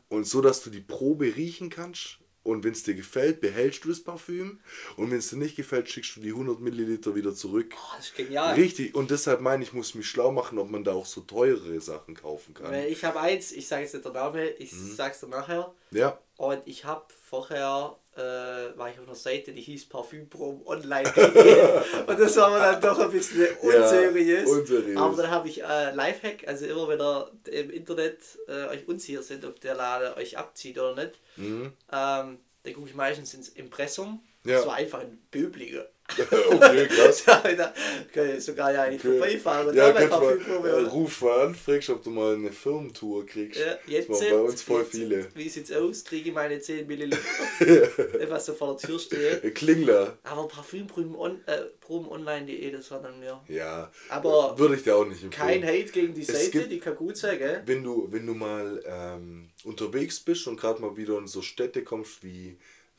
Und 0.10 0.26
so, 0.28 0.42
dass 0.42 0.64
du 0.64 0.70
die 0.70 0.82
Probe 0.82 1.36
riechen 1.36 1.70
kannst 1.70 2.20
und 2.44 2.64
wenn 2.66 2.74
es 2.74 2.84
dir 2.84 2.94
gefällt, 2.94 3.40
behältst 3.40 3.86
du 3.86 3.90
das 3.90 4.04
Parfüm 4.04 4.60
und 4.98 5.10
wenn 5.12 5.18
es 5.18 5.30
dir 5.30 5.38
nicht 5.38 5.56
gefällt, 5.56 5.90
schickst 5.90 6.18
du 6.18 6.20
die 6.20 6.32
100 6.32 6.60
Milliliter 6.60 7.16
wieder 7.16 7.34
zurück. 7.34 7.74
Oh, 7.76 7.94
das 7.96 8.08
ist 8.08 8.16
genial. 8.16 8.54
Richtig, 8.56 8.94
und 8.96 9.10
deshalb 9.12 9.40
meine 9.42 9.64
ich, 9.64 9.72
muss 9.74 9.96
mich 9.96 10.08
schlau 10.08 10.32
machen, 10.32 10.60
ob 10.60 10.70
man 10.70 10.84
da 10.84 10.92
auch 10.92 11.06
so 11.06 11.22
teurere 11.22 11.80
Sachen 11.80 12.16
kaufen 12.16 12.54
kann. 12.54 12.72
Weil 12.72 12.92
ich 12.92 13.04
habe 13.06 13.20
eins, 13.22 13.52
ich 13.54 13.68
sage 13.68 13.84
jetzt 13.84 13.94
nicht 13.94 14.06
der 14.06 14.12
Name, 14.12 14.50
ich 14.50 14.74
Mhm. 14.74 14.94
sag's 14.96 15.22
dir 15.22 15.28
nachher. 15.28 15.74
Ja, 15.92 16.20
Und 16.36 16.62
ich 16.66 16.84
habe 16.86 17.06
vorher, 17.22 17.98
äh, 18.16 18.78
war 18.78 18.90
ich 18.90 19.00
auf 19.00 19.08
einer 19.08 19.16
Seite, 19.16 19.52
die 19.52 19.62
hieß 19.62 19.90
Parfümprom 19.90 20.66
online. 20.66 21.12
und 22.08 22.20
das 22.20 22.36
war 22.38 22.52
mir 22.52 22.60
dann 22.60 22.82
doch 22.82 23.00
ein 23.00 23.12
bisschen 23.12 23.48
unseriös. 23.62 24.50
unseriös. 24.50 24.98
Aber 24.98 25.16
dann 25.18 25.32
habe 25.32 25.48
ich 25.48 25.64
äh, 25.64 25.94
Lifehack, 25.94 26.48
also 26.48 26.66
immer 26.66 26.88
wenn 26.88 27.00
ihr 27.00 27.32
im 27.52 27.70
Internet 27.72 28.20
äh, 28.48 28.68
euch 28.68 28.88
unsicher 28.88 29.24
sind, 29.24 29.46
ob 29.46 29.60
der 29.62 29.76
Laden 29.76 30.14
euch 30.18 30.38
abzieht 30.38 30.78
oder 30.78 30.96
nicht, 30.96 31.20
ähm, 31.38 32.40
dann 32.64 32.74
gucke 32.74 32.88
ich 32.88 32.96
meistens 32.96 33.34
ins 33.34 33.50
Impressum. 33.50 34.24
Mhm. 34.44 34.50
Ja. 34.50 34.58
Das 34.58 34.68
war 34.68 34.76
einfach 34.76 35.00
ein 35.00 35.22
Böbliger. 35.32 35.88
okay, 36.52 36.88
krass. 36.88 37.24
da 37.26 37.74
kann 38.14 38.38
ich 38.38 38.44
sogar 38.44 38.74
ja 38.74 38.90
nicht 38.90 39.02
vorbeifahren. 39.02 39.68
und 39.70 39.76
Ja, 39.76 39.92
kannst 39.92 40.10
mal, 40.12 40.20
Parfümprobe, 40.20 40.70
äh, 40.70 40.82
ruf 40.84 41.22
mal 41.22 41.42
an, 41.48 41.56
fragst, 41.56 41.90
ob 41.90 42.04
du 42.04 42.10
mal 42.10 42.36
eine 42.36 42.52
Firmentour 42.52 43.26
kriegst. 43.26 43.60
Ja, 43.60 43.78
jetzt 43.88 44.10
das 44.10 44.20
bei 44.20 44.36
uns 44.36 44.62
voll 44.62 44.84
viele. 44.86 45.28
Wie 45.34 45.48
sieht's 45.50 45.72
aus? 45.72 46.04
Kriege 46.04 46.30
ich 46.30 46.36
meine 46.36 46.60
10 46.60 46.86
Milliliter? 46.88 47.18
Einfach 48.20 48.40
so 48.40 48.54
vor 48.54 48.76
der 48.78 48.88
Tür 48.90 49.00
stehe. 49.00 49.42
Äh, 49.44 49.52
Klingler. 49.52 50.18
Aber 50.24 50.48
Parfümproben 50.48 51.16
on, 51.16 51.42
äh, 51.48 51.62
probenonline.de, 51.80 52.72
das 52.72 52.92
war 52.92 53.02
dann 53.02 53.20
mir. 53.20 53.42
Ja. 53.48 53.92
Aber 54.10 54.58
würde 54.60 54.76
ich 54.76 54.84
dir 54.84 54.96
auch 54.96 55.06
nicht 55.06 55.24
empfehlen. 55.24 55.62
Kein 55.62 55.64
Hate 55.66 55.92
gegen 55.92 56.14
die 56.14 56.24
Seite, 56.24 56.52
gibt- 56.52 56.72
die 56.72 56.80
kann 56.80 56.96
gut 56.96 57.18
sein, 57.18 57.38
gell? 57.40 57.62
Wenn 57.66 57.84
du, 57.84 58.08
wenn 58.12 58.26
du 58.28 58.34
mal 58.34 58.84
ähm, 58.86 59.50
unterwegs 59.64 60.20
bist 60.20 60.48
und 60.48 60.60
gerade 60.60 60.82
mal 60.82 60.96
wieder 60.98 61.18
in 61.18 61.28
so 61.28 61.42
Städte 61.42 61.84
kommst 61.84 62.24
wie 62.24 62.58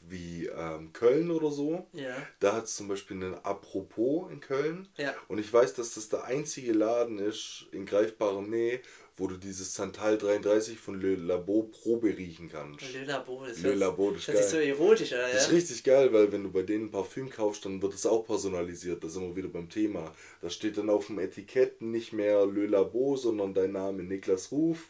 wie 0.08 0.46
ähm, 0.46 0.92
Köln 0.92 1.30
oder 1.30 1.50
so. 1.50 1.86
Ja. 1.92 2.14
Da 2.40 2.54
hat 2.54 2.64
es 2.64 2.76
zum 2.76 2.88
Beispiel 2.88 3.16
einen 3.16 3.34
Apropos 3.42 4.30
in 4.30 4.40
Köln. 4.40 4.88
Ja. 4.96 5.14
Und 5.28 5.38
ich 5.38 5.52
weiß, 5.52 5.74
dass 5.74 5.94
das 5.94 6.08
der 6.08 6.24
einzige 6.24 6.72
Laden 6.72 7.18
ist 7.18 7.66
in 7.72 7.86
greifbarer 7.86 8.42
Nähe, 8.42 8.80
wo 9.16 9.28
du 9.28 9.36
dieses 9.36 9.72
Santal 9.74 10.18
33 10.18 10.76
von 10.78 11.00
Le 11.00 11.14
Labo 11.14 11.62
Probe 11.62 12.08
riechen 12.16 12.48
kannst. 12.50 12.92
Le 12.92 13.04
Labo, 13.04 13.44
das 13.46 13.58
Le 13.62 13.68
hört- 13.70 13.78
Labo, 13.78 14.10
das 14.10 14.20
ist 14.20 14.28
das 14.28 14.40
ist 14.46 14.50
so 14.50 14.56
erotisch, 14.58 15.12
oder? 15.12 15.28
Das 15.32 15.46
ist 15.46 15.52
richtig 15.52 15.84
geil, 15.84 16.12
weil 16.12 16.32
wenn 16.32 16.42
du 16.42 16.50
bei 16.50 16.62
denen 16.62 16.90
Parfüm 16.90 17.30
kaufst, 17.30 17.64
dann 17.64 17.80
wird 17.80 17.94
es 17.94 18.06
auch 18.06 18.26
personalisiert. 18.26 19.04
Da 19.04 19.08
sind 19.08 19.22
wir 19.22 19.36
wieder 19.36 19.48
beim 19.48 19.70
Thema. 19.70 20.12
Da 20.42 20.50
steht 20.50 20.76
dann 20.78 20.90
auf 20.90 21.06
dem 21.06 21.20
Etikett 21.20 21.80
nicht 21.80 22.12
mehr 22.12 22.44
Le 22.46 22.66
Labo, 22.66 23.16
sondern 23.16 23.54
dein 23.54 23.70
Name 23.72 24.02
Niklas 24.02 24.50
Ruf 24.50 24.88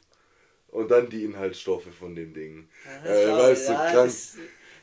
und 0.68 0.90
dann 0.90 1.10
die 1.10 1.24
Inhaltsstoffe 1.24 1.92
von 1.98 2.14
dem 2.14 2.32
Ding. 2.32 2.66
Äh, 3.06 3.28
Ja, 3.28 3.38
weißt 3.38 3.68
du, 3.68 3.72
krank. 3.74 4.12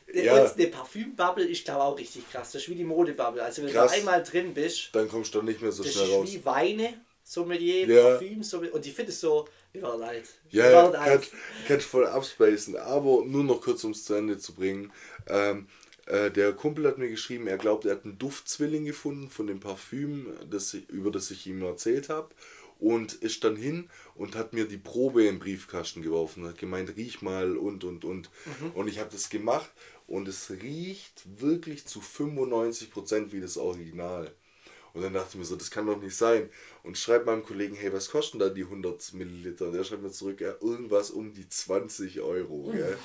Das- 0.08 0.24
Ja. 0.24 0.44
Und 0.44 0.54
eine 0.60 0.68
Parfümbubble 0.68 1.46
ist 1.46 1.66
glaube 1.66 1.82
auch 1.84 1.98
richtig 1.98 2.30
krass. 2.32 2.52
Das 2.52 2.62
ist 2.64 2.70
wie 2.70 2.76
die 2.76 2.84
Modebubble. 2.84 3.44
Also 3.44 3.64
wenn 3.64 3.72
Krass. 3.72 3.92
du 3.92 3.98
einmal 3.98 4.24
drin 4.24 4.54
bist, 4.54 4.90
Dann 4.94 5.08
kommst 5.10 5.34
du 5.34 5.40
dann 5.40 5.46
nicht 5.48 5.62
mehr 5.62 5.72
so 5.72 5.84
das 5.84 5.94
schnell 5.94 6.06
ist 6.08 6.14
raus. 6.14 6.30
wie 6.32 6.46
Weine, 6.46 7.02
Sommelier, 7.24 7.88
Ja. 7.88 8.10
Parfüm, 8.12 8.44
Sommelier. 8.44 8.74
Und 8.76 8.86
ich 8.86 8.94
finde 8.94 9.12
es 9.12 9.20
so, 9.22 9.48
wir 9.72 9.82
werden 9.84 10.04
alt. 10.04 10.26
Ja, 10.50 10.64
wir 10.66 10.72
werden 10.72 10.96
alt. 10.96 11.30
kannst 11.68 11.86
voll 11.88 12.06
abspacen. 12.08 12.76
Aber 12.76 13.24
nur 13.26 13.44
noch 13.44 13.62
kurz, 13.62 13.84
um 13.84 13.92
es 13.92 14.04
zu 14.04 14.14
Ende 14.16 14.38
zu 14.38 14.54
bringen. 14.54 14.92
Ähm, 15.28 15.68
äh, 16.08 16.30
der 16.30 16.52
Kumpel 16.54 16.88
hat 16.88 16.98
mir 16.98 17.10
geschrieben, 17.10 17.48
er 17.48 17.58
glaubt, 17.58 17.86
er 17.86 17.92
hat 17.94 18.04
einen 18.04 18.18
Duftzwilling 18.18 18.84
gefunden 18.86 19.30
von 19.30 19.48
dem 19.48 19.60
Parfüm, 19.62 20.28
das, 20.50 20.74
ich- 20.74 20.90
über 20.90 21.10
das 21.12 21.32
ich 21.32 21.48
ihm 21.48 21.62
erzählt 21.64 22.10
habe. 22.10 22.30
Und 22.82 23.14
ist 23.14 23.44
dann 23.44 23.56
hin 23.56 23.90
und 24.16 24.36
hat 24.36 24.54
mir 24.54 24.68
die 24.68 24.78
Probe 24.78 25.26
im 25.26 25.38
Briefkasten 25.40 26.02
geworfen. 26.02 26.46
Hat 26.48 26.58
gemeint, 26.58 26.98
riech 26.98 27.22
mal 27.22 27.56
und 27.56 27.84
und 27.84 28.04
und. 28.04 28.30
Und 28.74 28.88
ich 28.88 29.00
habe 29.00 29.12
das 29.12 29.30
gemacht 29.30 29.70
und 30.08 30.28
es 30.28 30.50
riecht 30.50 31.24
wirklich 31.40 31.86
zu 31.86 32.00
95% 32.00 33.32
wie 33.32 33.40
das 33.40 33.58
Original. 33.58 34.34
Und 34.94 35.04
dann 35.04 35.14
dachte 35.14 35.30
ich 35.32 35.36
mir 35.36 35.46
so, 35.46 35.56
das 35.56 35.72
kann 35.72 35.86
doch 35.86 36.02
nicht 36.02 36.16
sein. 36.16 36.50
Und 36.84 36.98
schreibe 36.98 37.26
meinem 37.26 37.44
Kollegen, 37.44 37.76
hey, 37.76 37.94
was 37.94 38.10
kosten 38.10 38.40
da 38.40 38.50
die 38.50 38.64
100 38.64 39.14
Milliliter? 39.14 39.68
Und 39.68 39.74
der 39.74 39.84
schreibt 39.84 40.02
mir 40.02 40.12
zurück, 40.12 40.42
ja, 40.42 40.56
irgendwas 40.60 41.12
um 41.12 41.34
die 41.34 41.48
20 41.48 42.20
Euro. 42.22 42.72
Gell? 42.72 42.98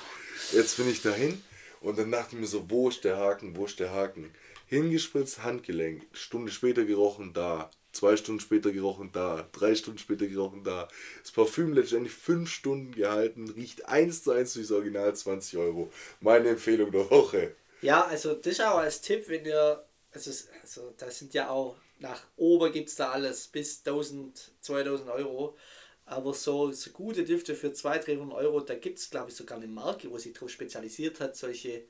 Jetzt 0.53 0.77
bin 0.77 0.89
ich 0.89 1.01
dahin 1.01 1.41
und 1.81 1.97
dann 1.97 2.11
dachte 2.11 2.35
ich 2.35 2.41
mir 2.41 2.47
so, 2.47 2.69
wo 2.69 2.89
ist 2.89 3.03
der 3.03 3.17
Haken, 3.17 3.55
wo 3.55 3.65
ist 3.65 3.79
der 3.79 3.91
Haken? 3.91 4.31
Hingespritzt, 4.65 5.43
Handgelenk, 5.43 6.05
Stunde 6.11 6.51
später 6.51 6.83
gerochen, 6.83 7.31
da. 7.33 7.71
Zwei 7.97 8.15
Stunden 8.15 8.39
später 8.39 8.71
gerochen, 8.71 9.09
da. 9.11 9.49
Drei 9.53 9.73
Stunden 9.73 9.97
später 9.97 10.27
gerochen, 10.27 10.63
da. 10.63 10.87
Das 11.23 11.31
Parfüm 11.31 11.73
letztendlich 11.73 12.13
fünf 12.13 12.47
Stunden 12.51 12.91
gehalten, 12.91 13.49
riecht 13.49 13.87
eins 13.87 14.23
zu 14.23 14.33
eins 14.33 14.53
durchs 14.53 14.71
Original 14.71 15.15
20 15.15 15.57
Euro. 15.57 15.91
Meine 16.21 16.49
Empfehlung 16.49 16.91
der 16.91 17.09
Woche. 17.09 17.55
Ja, 17.81 18.05
also 18.05 18.35
das 18.35 18.59
auch 18.59 18.77
als 18.77 19.01
Tipp, 19.01 19.27
wenn 19.29 19.45
ihr, 19.45 19.83
also, 20.11 20.29
also 20.61 20.93
da 20.95 21.09
sind 21.09 21.33
ja 21.33 21.49
auch, 21.49 21.75
nach 21.97 22.21
oben 22.35 22.71
gibt 22.71 22.89
es 22.89 22.95
da 22.95 23.09
alles 23.09 23.47
bis 23.47 23.79
1000, 23.79 24.51
2000 24.61 25.09
Euro. 25.09 25.57
Aber 26.05 26.35
so, 26.35 26.71
so 26.71 26.91
gute 26.91 27.23
Düfte 27.23 27.55
für 27.55 27.73
200, 27.73 28.09
300 28.09 28.37
Euro, 28.37 28.59
da 28.59 28.75
gibt 28.75 28.99
es 28.99 29.09
glaube 29.09 29.31
ich 29.31 29.35
sogar 29.35 29.57
eine 29.57 29.67
Marke, 29.67 30.11
wo 30.11 30.19
sich 30.19 30.33
darauf 30.33 30.51
spezialisiert 30.51 31.19
hat, 31.19 31.35
solche 31.35 31.85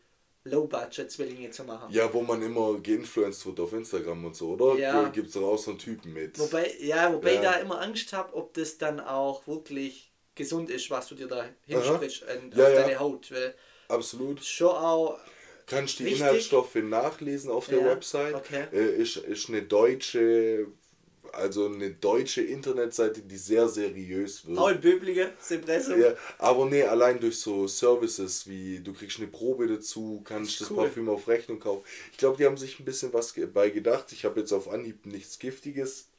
Low-Budget-Zwillinge 0.50 1.52
zu 1.52 1.64
machen. 1.64 1.92
Ja, 1.94 2.12
wo 2.14 2.22
man 2.22 2.42
immer 2.42 2.80
geinfluenced 2.80 3.46
wird 3.46 3.60
auf 3.60 3.74
Instagram 3.74 4.26
und 4.26 4.36
so, 4.36 4.50
oder? 4.54 4.78
Ja. 4.80 5.10
Gibt 5.10 5.28
es 5.28 5.34
doch 5.34 5.44
auch 5.54 5.58
so 5.58 5.72
einen 5.72 5.80
Typen 5.80 6.14
mit. 6.14 6.38
Wobei, 6.40 6.74
ja, 6.80 7.14
wobei 7.14 7.34
Ja. 7.34 7.36
ich 7.36 7.42
da 7.48 7.54
immer 7.56 7.82
Angst 7.82 8.14
habe, 8.14 8.34
ob 8.36 8.54
das 8.54 8.78
dann 8.78 9.00
auch 9.00 9.46
wirklich 9.48 10.12
gesund 10.36 10.70
ist, 10.70 10.90
was 10.92 11.08
du 11.08 11.16
dir 11.16 11.28
da 11.28 11.46
hinsprichst 11.66 12.24
an- 12.28 12.52
Ja, 12.56 12.66
auf 12.68 12.74
ja. 12.74 12.82
deine 12.82 13.00
Haut. 13.00 13.32
Weil 13.32 13.56
Absolut. 13.88 14.44
schon 14.44 14.70
auch, 14.76 15.18
Kannst 15.70 16.00
du 16.00 16.04
die 16.04 16.12
Wichtig. 16.12 16.22
Inhaltsstoffe 16.22 16.76
nachlesen 16.76 17.52
auf 17.52 17.68
der 17.68 17.80
Ja, 17.80 17.86
Website. 17.88 18.36
okay. 18.36 18.68
Äh, 18.72 19.02
ist, 19.02 19.18
ist 19.18 19.50
eine 19.50 19.64
deutsche, 19.64 20.68
also 21.34 21.66
eine 21.66 21.92
deutsche 21.92 22.42
Internetseite, 22.42 23.22
die 23.22 23.38
sehr 23.38 23.68
seriös 23.68 24.46
wird. 24.46 24.58
auch 24.58 24.70
in 24.70 24.82
Böblinge, 24.82 25.32
das 25.38 25.52
Impressum. 25.52 26.02
Ja, 26.02 26.14
aber 26.38 26.66
nee, 26.66 26.84
allein 26.84 27.20
durch 27.20 27.40
so 27.40 27.68
Services 27.68 28.48
wie 28.48 28.80
du 28.80 28.94
kriegst 28.94 29.18
eine 29.18 29.28
Probe 29.28 29.68
dazu, 29.68 30.22
kannst 30.24 30.62
das 30.62 30.72
Cool. 30.72 30.78
Parfüm 30.78 31.10
auf 31.10 31.28
Rechnung 31.28 31.60
kaufen. 31.60 31.84
Ich 32.12 32.18
glaube, 32.18 32.38
die 32.38 32.46
haben 32.46 32.58
sich 32.58 32.80
ein 32.80 32.86
bisschen 32.86 33.14
was 33.14 33.34
bei 33.54 33.70
gedacht. 33.70 34.12
Ich 34.12 34.26
habe 34.26 34.40
jetzt 34.40 34.52
auf 34.52 34.70
Anhieb 34.70 35.06
nichts 35.06 35.40
Giftiges 35.40 36.10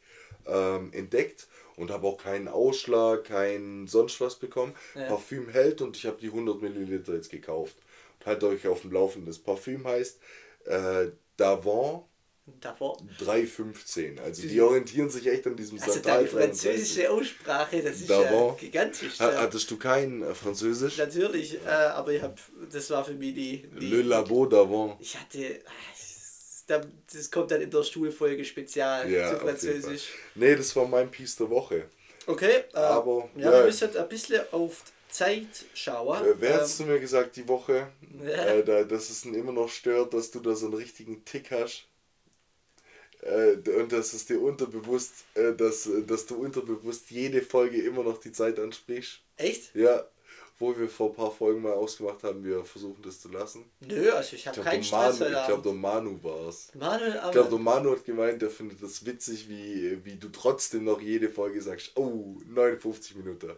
ähm, 0.46 0.92
entdeckt 0.92 1.46
und 1.76 1.90
habe 1.90 2.06
auch 2.06 2.18
keinen 2.18 2.48
Ausschlag, 2.48 3.24
kein 3.24 3.86
sonst 3.86 4.20
was 4.20 4.36
bekommen. 4.36 4.74
Ja. 4.94 5.06
Parfüm 5.06 5.48
hält 5.48 5.80
und 5.80 5.96
ich 5.96 6.06
habe 6.06 6.18
die 6.20 6.28
100 6.28 6.60
Milliliter 6.60 7.14
jetzt 7.14 7.30
gekauft. 7.30 7.76
Und 8.18 8.26
halt 8.26 8.42
euch 8.44 8.66
auf 8.66 8.82
dem 8.82 8.92
Laufenden. 8.92 9.26
Das 9.26 9.38
Parfüm 9.38 9.86
heißt 9.86 10.18
äh, 10.64 11.08
Davant 11.36 12.04
Davor. 12.60 12.98
315. 13.18 14.18
Also 14.18 14.42
die 14.46 14.60
orientieren 14.60 15.08
sich 15.10 15.26
echt 15.26 15.46
an 15.46 15.56
diesem 15.56 15.78
Also 15.78 15.92
Santal 15.92 16.24
deine 16.24 16.28
französische 16.28 17.10
Aussprache, 17.10 17.82
das 17.82 17.96
ist 18.00 18.08
ja 18.08 18.56
gigantisch. 18.58 19.18
Ha-. 19.20 19.32
Hattest 19.36 19.70
du 19.70 19.76
kein 19.78 20.22
äh, 20.22 20.34
Französisch? 20.34 20.96
Natürlich, 20.98 21.54
äh, 21.64 21.68
aber 21.68 22.12
ich 22.12 22.22
hab, 22.22 22.38
das 22.70 22.90
war 22.90 23.04
für 23.04 23.14
mich 23.14 23.34
die. 23.34 23.68
die 23.80 23.86
Le 23.86 24.02
Labo 24.02 24.44
d'avant. 24.46 24.96
ich 25.00 25.16
hatte. 25.16 25.60
Das, 25.94 26.64
da- 26.66 26.86
das 27.12 27.30
kommt 27.30 27.50
dann 27.50 27.60
in 27.62 27.70
der 27.70 27.82
Stuhlfolge 27.82 28.44
spezial 28.44 29.10
Ja, 29.10 29.32
zu. 29.32 29.38
Französisch. 29.40 30.08
Nee, 30.34 30.54
das 30.56 30.74
war 30.76 30.86
mein 30.86 31.10
Piece 31.10 31.36
der 31.36 31.48
Woche. 31.50 31.84
Okay, 32.26 32.64
äh, 32.74 32.76
Aber, 32.78 33.28
ja, 33.36 33.44
ja. 33.50 33.52
wir 33.58 33.64
müssen 33.64 33.96
ein 33.96 34.08
bisschen 34.08 34.42
auf 34.52 34.82
Zeit 35.08 35.46
schauen. 35.72 36.22
Äh, 36.26 36.34
wer 36.38 36.50
Ähm, 36.56 36.60
hast 36.60 36.78
du 36.78 36.84
mir 36.84 37.00
gesagt 37.00 37.36
die 37.36 37.48
Woche, 37.48 37.88
Ja. 38.22 38.28
äh, 38.54 38.62
da, 38.62 38.84
dass 38.84 39.08
es 39.08 39.24
ihn 39.24 39.32
immer 39.32 39.52
noch 39.52 39.70
stört, 39.70 40.12
dass 40.12 40.30
du 40.30 40.40
da 40.40 40.54
so 40.54 40.66
einen 40.66 40.74
richtigen 40.74 41.24
Tick 41.24 41.50
hast? 41.50 41.86
Äh, 43.22 43.54
und 43.80 43.90
dass 43.92 44.12
es 44.12 44.26
dir 44.26 44.40
unterbewusst, 44.40 45.12
äh, 45.34 45.52
dass, 45.54 45.86
äh, 45.86 46.02
dass 46.02 46.26
du 46.26 46.36
unterbewusst 46.36 47.10
jede 47.10 47.42
Folge 47.42 47.82
immer 47.82 48.02
noch 48.04 48.18
die 48.18 48.32
Zeit 48.32 48.58
ansprichst. 48.58 49.20
echt? 49.36 49.74
Ja, 49.74 50.04
wo 50.60 50.76
wir 50.76 50.88
vor 50.88 51.10
ein 51.10 51.14
paar 51.14 51.30
Folgen 51.30 51.62
mal 51.62 51.72
ausgemacht 51.72 52.24
haben, 52.24 52.42
wir 52.44 52.64
versuchen 52.64 53.00
das 53.04 53.20
zu 53.20 53.28
lassen. 53.28 53.64
Nö, 53.80 54.10
also 54.10 54.34
ich 54.34 54.44
habe 54.46 54.54
glaube, 54.56 54.70
keinen 54.70 54.82
Stress 54.82 55.20
Manu, 55.20 55.24
ich 55.26 55.30
glaub, 55.46 55.50
Abend. 55.50 55.66
der 55.66 55.72
Manu 55.72 56.18
war 56.24 56.48
es. 56.48 56.66
Ich 56.74 57.30
glaube, 57.30 57.48
der 57.50 57.58
Manu 57.58 57.90
hat 57.92 58.04
gemeint, 58.04 58.42
der 58.42 58.50
findet 58.50 58.82
das 58.82 59.06
witzig, 59.06 59.48
wie, 59.48 60.04
wie 60.04 60.16
du 60.16 60.28
trotzdem 60.30 60.82
noch 60.84 61.00
jede 61.00 61.28
Folge 61.28 61.62
sagst, 61.62 61.92
oh, 61.94 62.36
59 62.48 63.14
Minuten. 63.16 63.52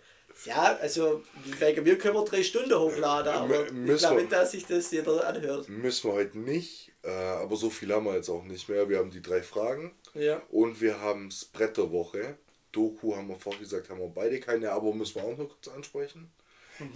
Ja, 0.45 0.77
also 0.81 1.23
wegen 1.59 1.85
mir 1.85 1.97
können 1.99 2.15
wir 2.15 2.25
drei 2.25 2.43
Stunden 2.43 2.75
hochladen, 2.79 3.33
aber 3.33 3.69
M- 3.69 3.91
ich 3.91 3.99
glaube 3.99 4.21
wir- 4.23 4.29
dass 4.29 4.51
sich 4.53 4.67
das 4.67 4.91
jeder 4.91 5.27
anhört. 5.27 5.69
Müssen 5.71 6.09
wir 6.11 6.15
heute 6.15 6.39
nicht, 6.39 6.90
äh, 7.03 7.11
aber 7.11 7.57
so 7.57 7.71
viel 7.71 7.93
haben 7.93 8.05
wir 8.07 8.15
jetzt 8.17 8.29
auch 8.29 8.45
nicht 8.45 8.69
mehr. 8.69 8.89
Wir 8.89 8.99
haben 8.99 9.11
die 9.11 9.23
drei 9.23 9.43
Fragen 9.43 9.93
Ja. 10.15 10.43
und 10.51 10.81
wir 10.81 11.01
haben 11.01 11.29
Bretterwoche. 11.53 12.37
Doku 12.73 13.17
haben 13.17 13.29
wir 13.29 13.37
vorher 13.37 13.61
gesagt, 13.61 13.91
haben 13.91 13.99
wir 14.01 14.09
beide 14.09 14.39
keine, 14.39 14.71
aber 14.71 14.95
müssen 14.95 15.17
wir 15.17 15.25
auch 15.25 15.37
noch 15.37 15.49
kurz 15.49 15.69
ansprechen. 15.69 16.31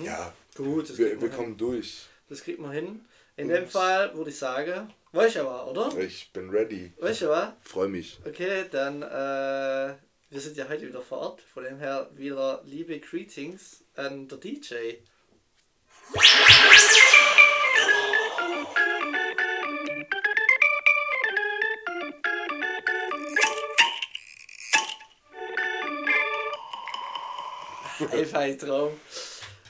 Ja, 0.02 0.32
Gut, 0.55 0.88
das 0.88 0.98
wir, 0.98 1.20
wir 1.20 1.28
kommen 1.30 1.57
durch. 1.57 2.07
Das 2.28 2.42
kriegt 2.42 2.59
man 2.61 2.72
hin. 2.72 3.05
In 3.36 3.48
dem 3.48 3.66
Fall 3.66 4.14
würde 4.16 4.30
ich 4.30 4.38
sagen, 4.38 4.92
weißt 5.12 5.36
du 5.36 5.40
aber, 5.40 5.66
oder? 5.70 5.98
Ich 5.98 6.30
bin 6.32 6.48
ready. 6.50 6.92
Weißt 6.98 7.22
du 7.22 7.28
was? 7.28 7.48
Freue 7.62 7.88
mich. 7.88 8.18
Okay, 8.24 8.64
dann, 8.70 9.02
äh, 9.02 9.94
wir 10.30 10.40
sind 10.40 10.57
ja 10.57 10.68
heute 10.68 10.86
wieder 10.86 11.02
vor 11.02 11.18
Ort, 11.18 11.40
von 11.42 11.64
dem 11.64 11.78
her 11.78 12.09
wieder 12.14 12.62
liebe 12.64 12.98
Greetings 13.00 13.82
an 13.96 14.28
der 14.28 14.38
DJ. 14.38 14.74
Einfach 28.12 28.40
ein 28.40 28.59
Traum. 28.59 28.92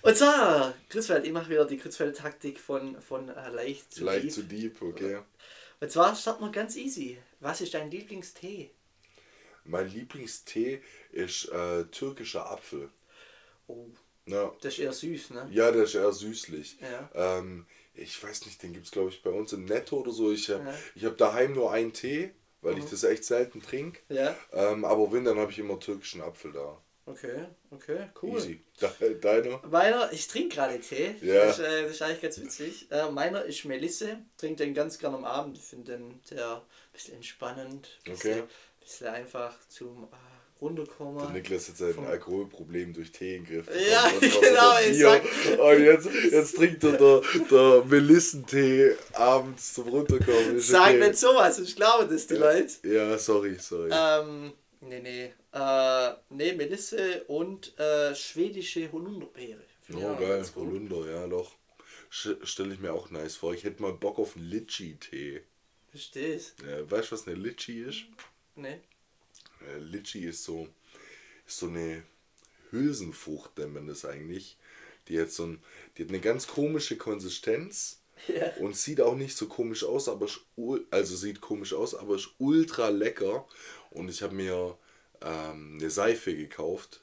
Und 0.03 0.17
zwar, 0.17 0.75
Gritzfeld, 0.91 1.25
ich 1.25 1.33
mache 1.33 1.49
wieder 1.51 1.65
die 1.65 1.79
Gritzfeld-Taktik 1.79 2.61
von, 2.61 3.01
von 3.01 3.29
äh, 3.31 3.49
leicht 3.51 3.93
zu 3.93 4.05
Leicht 4.05 4.25
deep. 4.25 4.33
zu 4.33 4.43
deep, 4.43 4.83
okay. 4.83 5.19
Und 5.81 5.91
zwar 5.91 6.15
starten 6.15 6.45
wir 6.45 6.51
ganz 6.53 6.77
easy. 6.77 7.19
Was 7.41 7.61
ist 7.61 7.73
dein 7.75 7.91
Lieblingstee? 7.91 8.71
Mein 9.65 9.89
Lieblingstee 9.89 10.83
ist 11.11 11.49
äh, 11.49 11.85
türkischer 11.85 12.51
Apfel. 12.51 12.91
Oh, 13.67 13.87
Ja. 14.27 14.53
das 14.61 14.75
ist 14.75 14.81
eher 14.81 14.93
süß, 14.93 15.31
ne? 15.31 15.49
Ja, 15.51 15.71
der 15.73 15.85
ist 15.85 15.95
eher 15.95 16.13
süßlich. 16.13 16.79
Ja. 16.81 17.39
Ähm, 17.39 17.67
ich 17.95 18.23
weiß 18.23 18.45
nicht, 18.45 18.63
den 18.63 18.75
gibt 18.75 18.87
es 18.87 18.93
glaube 18.93 19.09
ich 19.11 19.23
bei 19.23 19.31
uns 19.31 19.53
im 19.55 19.65
Netto 19.65 19.97
oder 20.01 20.13
so. 20.13 20.31
Ich 20.33 20.51
habe 20.51 20.65
Ja. 20.65 20.75
ich 20.95 21.05
hab 21.07 21.17
daheim 21.17 21.55
nur 21.55 21.73
einen 21.73 21.95
Tee, 21.95 22.31
weil 22.61 22.77
ich 22.79 22.85
das 22.85 23.05
echt 23.05 23.25
selten 23.25 23.63
trinke. 23.63 24.01
Ja. 24.11 24.37
Ähm, 24.53 24.85
aber 24.85 25.11
wenn, 25.13 25.25
dann 25.25 25.39
habe 25.39 25.51
ich 25.51 25.59
immer 25.59 25.81
türkischen 25.81 26.21
Apfel 26.21 26.53
da. 26.53 26.79
Okay, 27.07 27.45
okay, 27.71 28.09
cool. 28.23 28.39
Easy. 28.39 28.61
De 28.81 29.21
deiner? 29.21 29.61
Meiner, 29.71 30.11
ich 30.13 30.27
trinke 30.27 30.57
gerade 30.57 30.81
Tee. 30.81 31.15
Ja. 31.21 31.47
Das, 31.47 31.59
ist, 31.59 31.65
äh, 31.67 31.83
das 31.83 31.91
ist 31.93 32.03
eigentlich 32.03 32.23
ganz 32.23 32.41
witzig. 32.41 32.87
Äh, 32.91 33.11
meiner 33.11 33.45
ist 33.45 33.65
Melisse. 33.67 34.19
Trinke 34.39 34.65
den 34.65 34.73
ganz 34.73 34.99
gerne 34.99 35.19
am 35.19 35.25
Abend. 35.25 35.59
Ich 35.59 35.65
finde 35.65 35.93
den 35.93 36.21
der 36.31 36.57
ein 36.57 36.63
bisschen 36.93 37.17
entspannend. 37.17 37.99
Bisschen, 38.05 38.41
Okay. 38.41 38.43
bisschen 38.81 39.09
einfach 39.09 39.55
zum 39.69 40.05
äh, 40.05 40.17
runterkommen. 40.63 41.19
Der 41.19 41.31
Niklas 41.31 41.69
hat 41.69 41.77
sein 41.77 42.07
Alkoholproblem 42.07 42.95
durch 42.95 43.13
Tee 43.13 43.37
in 43.37 43.45
Griff. 43.45 43.67
Ja, 43.91 44.11
genau, 44.21 44.79
exakt. 44.79 45.27
Und 45.59 45.85
jetzt, 45.85 46.09
jetzt 46.31 46.57
trinkt 46.57 46.85
er 46.85 46.93
der, 46.93 47.21
der 47.51 47.85
Melissentee 47.85 48.97
abends 49.13 49.75
zum 49.75 49.89
Runterkommen. 49.89 50.59
Sag 50.59 50.95
okay. 50.95 51.01
nicht 51.09 51.19
sowas, 51.19 51.59
ich 51.59 51.77
glaube 51.77 52.09
das 52.09 52.27
die 52.27 52.35
Leute. 52.37 52.73
Ja, 52.83 53.19
sorry, 53.19 53.57
sorry. 53.61 53.91
Ähm, 53.93 54.55
nee, 54.89 55.01
nee. 55.01 55.33
Äh, 55.53 56.15
nee, 56.31 56.53
Melisse 56.53 57.25
und 57.25 57.79
äh, 57.79 58.15
schwedische 58.15 58.91
Holunderbeere. 58.93 59.63
Oh, 59.93 59.99
auch 59.99 60.19
geil. 60.19 60.45
Holunder, 60.57 61.11
ja, 61.11 61.27
doch. 61.27 61.57
Stelle 62.11 62.75
ich 62.75 62.81
mir 62.81 62.93
auch 62.93 63.11
nice 63.11 63.37
vor. 63.37 63.55
Ich 63.55 63.65
hätte 63.65 63.83
mal 63.83 63.93
Bock 63.93 64.19
auf 64.19 64.37
einen 64.37 64.49
Litchi-Tee. 64.49 65.43
Verstehst 65.91 66.57
Ja, 66.63 66.91
weißt 66.91 67.11
du, 67.11 67.13
was 67.15 67.27
eine 67.27 67.37
Litchi 67.37 67.83
ist? 67.83 68.05
Nee. 68.57 68.81
Äh, 69.61 69.79
Litchi 69.79 70.25
ist 70.25 70.45
so, 70.45 70.69
ist 71.47 71.59
so 71.59 71.67
eine 71.67 72.03
Hülsenfrucht, 72.71 73.59
nennt 73.59 73.75
man 73.75 73.87
das 73.87 74.05
eigentlich. 74.05 74.57
Die 75.09 75.21
hat 75.21 75.31
so 75.31 75.45
ein, 75.47 75.63
die 75.97 76.03
hat 76.03 76.09
eine 76.09 76.21
ganz 76.21 76.47
komische 76.47 76.97
Konsistenz 76.97 78.01
Ja. 78.29 78.53
und 78.61 78.77
sieht 78.77 79.01
auch 79.01 79.17
nicht 79.17 79.37
so 79.37 79.49
komisch 79.49 79.85
aus, 79.85 80.09
aber 80.09 80.29
also 80.91 81.17
sieht 81.17 81.41
komisch 81.41 81.75
aus, 81.75 81.95
aber 81.95 82.15
ist 82.15 82.31
ultra 82.39 82.89
lecker. 82.89 83.47
Und 83.95 84.11
ich 84.11 84.23
habe 84.23 84.35
mir 84.35 84.77
ähm, 85.23 85.79
eine 85.81 85.91
Seife 85.91 86.37
gekauft. 86.37 87.01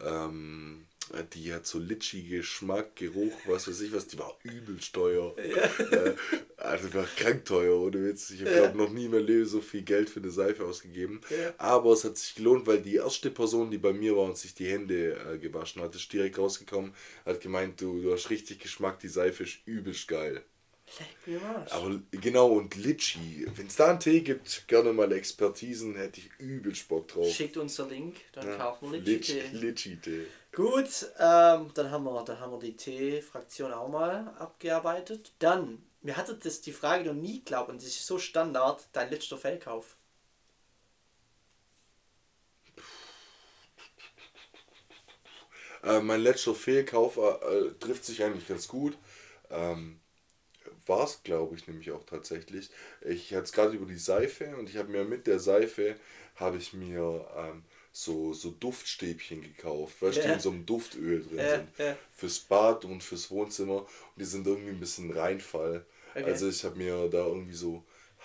Ähm, 0.00 0.86
die 1.34 1.54
hat 1.54 1.66
so 1.66 1.78
Litschi-Geschmack, 1.78 2.96
Geruch, 2.96 3.32
was 3.46 3.68
weiß 3.68 3.80
ich 3.82 3.92
was, 3.92 4.08
die 4.08 4.18
war 4.18 4.36
übelst 4.42 4.92
teuer. 4.92 5.36
Äh, 5.38 6.14
also 6.56 6.92
war 6.94 7.06
krank 7.16 7.44
teuer, 7.44 7.78
ohne 7.80 8.04
Witz. 8.04 8.30
Ich 8.30 8.40
habe 8.40 8.50
Ja. 8.50 8.56
glaube 8.62 8.76
noch 8.78 8.90
nie 8.90 9.04
in 9.04 9.12
meinem 9.12 9.26
Leben 9.26 9.46
so 9.46 9.60
viel 9.60 9.82
Geld 9.82 10.10
für 10.10 10.18
eine 10.20 10.30
Seife 10.30 10.64
ausgegeben. 10.64 11.20
Ja. 11.30 11.54
Aber 11.58 11.92
es 11.92 12.02
hat 12.04 12.16
sich 12.18 12.34
gelohnt, 12.34 12.66
weil 12.66 12.82
die 12.82 12.96
erste 12.96 13.30
Person, 13.30 13.70
die 13.70 13.78
bei 13.78 13.92
mir 13.92 14.16
war 14.16 14.24
und 14.24 14.36
sich 14.36 14.54
die 14.54 14.66
Hände 14.66 15.12
äh, 15.34 15.38
gewaschen 15.38 15.80
hat, 15.80 15.94
ist 15.94 16.12
direkt 16.12 16.38
rausgekommen, 16.38 16.92
hat 17.24 17.40
gemeint, 17.40 17.80
du, 17.80 18.02
du 18.02 18.12
hast 18.12 18.30
richtig 18.30 18.58
Geschmack, 18.58 18.98
die 18.98 19.08
Seife 19.08 19.44
ist 19.44 19.58
übelst 19.64 20.08
geil. 20.08 20.42
Leck 20.98 21.26
mir 21.26 21.40
was. 21.42 21.72
Aber 21.72 22.00
genau, 22.12 22.48
und 22.48 22.74
Litschi, 22.76 23.46
wenn 23.56 23.66
es 23.66 23.76
da 23.76 23.90
einen 23.90 24.00
Tee 24.00 24.20
gibt, 24.20 24.66
gerne 24.68 24.92
mal 24.92 25.10
Expertisen, 25.12 25.96
hätte 25.96 26.20
ich 26.20 26.30
übelst 26.38 26.88
Bock 26.88 27.08
drauf. 27.08 27.28
Schickt 27.28 27.56
uns 27.56 27.76
den 27.76 27.88
Link, 27.90 28.16
dann 28.32 28.46
Ja, 28.46 28.56
kaufen 28.56 28.92
wir 28.92 29.00
Litchi- 29.00 29.42
Litchi-Tee. 29.52 29.56
Litschi-Tee. 29.56 30.26
Gut, 30.54 31.06
ähm, 31.18 31.70
dann, 31.74 31.90
haben 31.90 32.04
wir, 32.04 32.24
dann 32.24 32.40
haben 32.40 32.52
wir 32.52 32.60
die 32.60 32.76
Tee-Fraktion 32.76 33.72
auch 33.72 33.88
mal 33.88 34.28
abgearbeitet. 34.38 35.32
Dann, 35.40 35.82
mir 36.02 36.16
hatte 36.16 36.34
das 36.36 36.60
die 36.60 36.72
Frage 36.72 37.04
noch 37.04 37.14
nie 37.20 37.40
geglaubt 37.40 37.68
und 37.68 37.76
das 37.82 37.88
ist 37.88 38.06
so 38.06 38.18
Standard, 38.18 38.86
dein 38.92 39.10
letzter 39.10 39.36
Fehlkauf. 39.36 39.96
Äh, 45.82 46.00
mein 46.00 46.20
letzter 46.20 46.54
Fehlkauf 46.54 47.16
äh, 47.16 47.20
äh, 47.20 47.74
trifft 47.78 48.04
sich 48.04 48.22
eigentlich 48.24 48.48
ganz 48.48 48.66
gut. 48.68 48.96
Ähm, 49.50 50.00
war 50.86 51.04
es, 51.04 51.22
glaube 51.22 51.56
ich, 51.56 51.66
nämlich 51.66 51.90
auch 51.90 52.04
tatsächlich. 52.04 52.70
Ich 53.02 53.32
hatte 53.32 53.44
es 53.44 53.52
gerade 53.52 53.74
über 53.76 53.86
die 53.86 53.98
Seife 53.98 54.56
und 54.56 54.68
ich 54.68 54.76
habe 54.76 54.90
mir 54.90 55.04
mit 55.04 55.26
der 55.26 55.38
Seife 55.40 55.96
habe 56.36 56.58
ich 56.58 56.72
mir 56.74 57.26
ähm, 57.36 57.64
so, 57.92 58.32
so 58.34 58.50
Duftstäbchen 58.50 59.40
gekauft, 59.42 60.02
weißt 60.02 60.18
du, 60.18 60.28
die 60.28 60.28
Ja. 60.28 60.34
in 60.34 60.40
so 60.40 60.50
einem 60.50 60.66
Duftöl 60.66 61.22
drin 61.22 61.38
Ja, 61.38 61.48
sind. 61.48 61.68
ja. 61.78 61.96
Fürs 62.12 62.40
Bad 62.40 62.84
und 62.84 63.02
fürs 63.02 63.30
Wohnzimmer. 63.30 63.80
Und 63.82 63.88
die 64.16 64.24
sind 64.24 64.46
irgendwie 64.46 64.70
ein 64.70 64.80
bisschen 64.80 65.10
Reinfall. 65.10 65.86
Okay. 66.10 66.24
Also 66.24 66.48
ich 66.48 66.64
habe 66.64 66.76
mir 66.76 67.08
da 67.08 67.26
irgendwie 67.26 67.54
so 67.54 67.84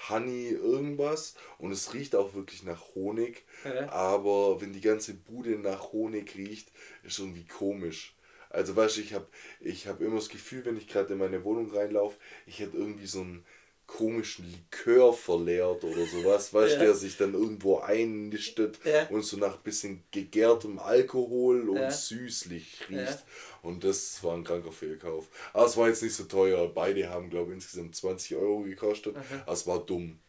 Honey 0.09 0.49
irgendwas 0.49 1.35
und 1.57 1.71
es 1.71 1.93
riecht 1.93 2.15
auch 2.15 2.33
wirklich 2.33 2.63
nach 2.63 2.95
Honig. 2.95 3.43
Aber 3.87 4.59
wenn 4.61 4.73
die 4.73 4.81
ganze 4.81 5.13
Bude 5.13 5.57
nach 5.59 5.91
Honig 5.91 6.35
riecht, 6.35 6.71
ist 7.03 7.19
irgendwie 7.19 7.45
komisch. 7.45 8.15
Also 8.51 8.75
weißt 8.75 8.97
du, 8.97 9.01
ich 9.01 9.13
habe 9.13 9.27
ich 9.59 9.87
hab 9.87 10.01
immer 10.01 10.15
das 10.15 10.29
Gefühl, 10.29 10.65
wenn 10.65 10.77
ich 10.77 10.87
gerade 10.87 11.13
in 11.13 11.19
meine 11.19 11.43
Wohnung 11.43 11.71
reinlaufe, 11.73 12.17
ich 12.45 12.59
hätte 12.59 12.77
irgendwie 12.77 13.07
so 13.07 13.21
einen 13.21 13.45
komischen 13.87 14.49
Likör 14.49 15.13
verleert 15.13 15.83
oder 15.83 16.05
sowas, 16.05 16.53
weißt 16.53 16.75
du, 16.75 16.79
Ja. 16.79 16.83
der 16.85 16.93
sich 16.95 17.17
dann 17.17 17.33
irgendwo 17.33 17.79
einnistet 17.79 18.79
Ja. 18.85 19.07
und 19.07 19.23
so 19.23 19.35
nach 19.37 19.57
bisschen 19.57 20.03
gegärtem 20.11 20.79
Alkohol 20.79 21.69
und 21.69 21.77
Ja. 21.77 21.91
süßlich 21.91 22.87
riecht. 22.89 23.25
Und 23.63 23.83
das 23.83 24.23
war 24.23 24.35
ein 24.35 24.43
kranker 24.45 24.71
Fehlkauf. 24.71 25.27
Aber 25.53 25.65
es 25.65 25.75
war 25.75 25.87
jetzt 25.89 26.03
nicht 26.03 26.15
so 26.15 26.23
teuer. 26.23 26.67
Beide 26.73 27.09
haben, 27.09 27.29
glaube 27.29 27.51
ich, 27.51 27.55
insgesamt 27.55 27.95
20 27.95 28.35
Euro 28.37 28.61
gekostet. 28.61 29.15
Aber 29.45 29.53
es 29.53 29.67
war 29.67 29.85
dumm. 29.85 30.19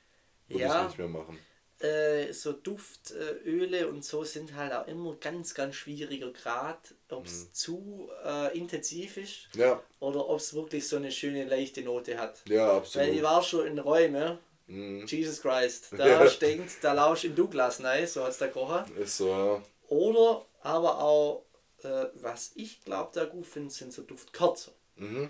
Würde 0.48 0.64
ich 0.64 0.86
nicht 0.88 0.98
mehr 0.98 1.08
machen. 1.08 1.38
Äh, 1.82 2.32
so 2.32 2.52
Duftöle 2.52 3.88
und 3.88 4.04
so 4.04 4.22
sind 4.24 4.54
halt 4.54 4.72
auch 4.72 4.86
immer 4.86 5.16
ganz, 5.16 5.52
ganz 5.54 5.74
schwieriger 5.74 6.30
Grad, 6.30 6.94
ob 7.10 7.26
es 7.26 7.44
Mhm. 7.44 7.52
zu 7.54 8.10
äh, 8.24 8.56
intensiv 8.56 9.16
ist 9.16 9.48
Ja, 9.54 9.82
oder 10.00 10.28
ob 10.28 10.38
es 10.38 10.54
wirklich 10.54 10.86
so 10.86 10.96
eine 10.96 11.10
schöne 11.10 11.44
leichte 11.44 11.82
Note 11.82 12.18
hat. 12.18 12.42
ja, 12.48 12.68
Weil 12.68 12.76
absolut. 12.76 13.08
ich 13.14 13.22
war 13.22 13.42
schon 13.42 13.66
in 13.66 13.78
Räumen, 13.78 14.38
Mhm. 14.68 15.06
Jesus 15.06 15.42
Christ, 15.42 15.88
da 15.96 16.26
stinkt, 16.28 16.82
da 16.84 16.92
lausch 16.92 17.24
in 17.24 17.34
Douglas 17.34 17.82
rein, 17.82 18.06
so 18.06 18.22
hat's 18.24 18.38
der 18.38 18.50
Kocher. 18.52 18.86
Ist 18.96 19.16
so, 19.16 19.28
ja. 19.28 19.62
Oder 19.88 20.46
aber 20.62 21.00
auch, 21.02 21.44
äh, 21.82 22.06
was 22.14 22.52
ich 22.54 22.84
glaube, 22.84 23.10
da 23.12 23.24
gut 23.24 23.46
finde, 23.46 23.74
sind 23.74 23.92
so 23.92 24.02
Duftkerzen. 24.02 24.72
Mhm. 24.96 25.28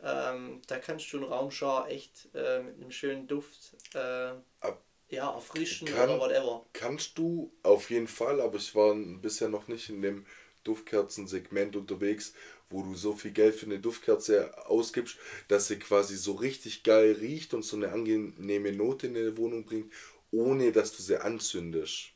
Ähm, 0.00 0.62
da 0.68 0.78
kannst 0.78 1.12
du 1.12 1.16
einen 1.16 1.26
Raum 1.26 1.50
schon 1.50 1.86
echt 1.88 2.28
äh, 2.34 2.60
mit 2.60 2.76
einem 2.76 2.92
schönen 2.92 3.26
Duft 3.26 3.74
äh, 3.94 4.30
Ab- 4.60 4.80
ja, 5.08 5.32
erfrischen 5.32 5.88
Kann- 5.88 6.10
oder 6.10 6.20
whatever. 6.20 6.66
Kannst 6.72 7.18
du 7.18 7.52
auf 7.62 7.90
jeden 7.90 8.08
Fall, 8.08 8.40
aber 8.40 8.56
ich 8.56 8.74
war 8.74 8.94
bisher 8.94 9.48
noch 9.48 9.68
nicht 9.68 9.88
in 9.88 10.02
dem 10.02 10.26
Duftkerzen-Segment 10.64 11.76
unterwegs, 11.76 12.34
wo 12.70 12.82
du 12.82 12.94
so 12.94 13.14
viel 13.14 13.30
Geld 13.30 13.54
für 13.54 13.66
eine 13.66 13.78
Duftkerze 13.78 14.66
ausgibst, 14.66 15.16
dass 15.48 15.68
sie 15.68 15.78
quasi 15.78 16.16
so 16.16 16.32
richtig 16.32 16.82
geil 16.82 17.12
riecht 17.12 17.54
und 17.54 17.64
so 17.64 17.76
eine 17.76 17.92
angenehme 17.92 18.72
Note 18.72 19.06
in 19.06 19.14
die 19.14 19.36
Wohnung 19.36 19.64
bringt, 19.64 19.92
ohne 20.30 20.72
dass 20.72 20.94
du 20.94 21.02
sie 21.02 21.20
anzündest. 21.22 22.12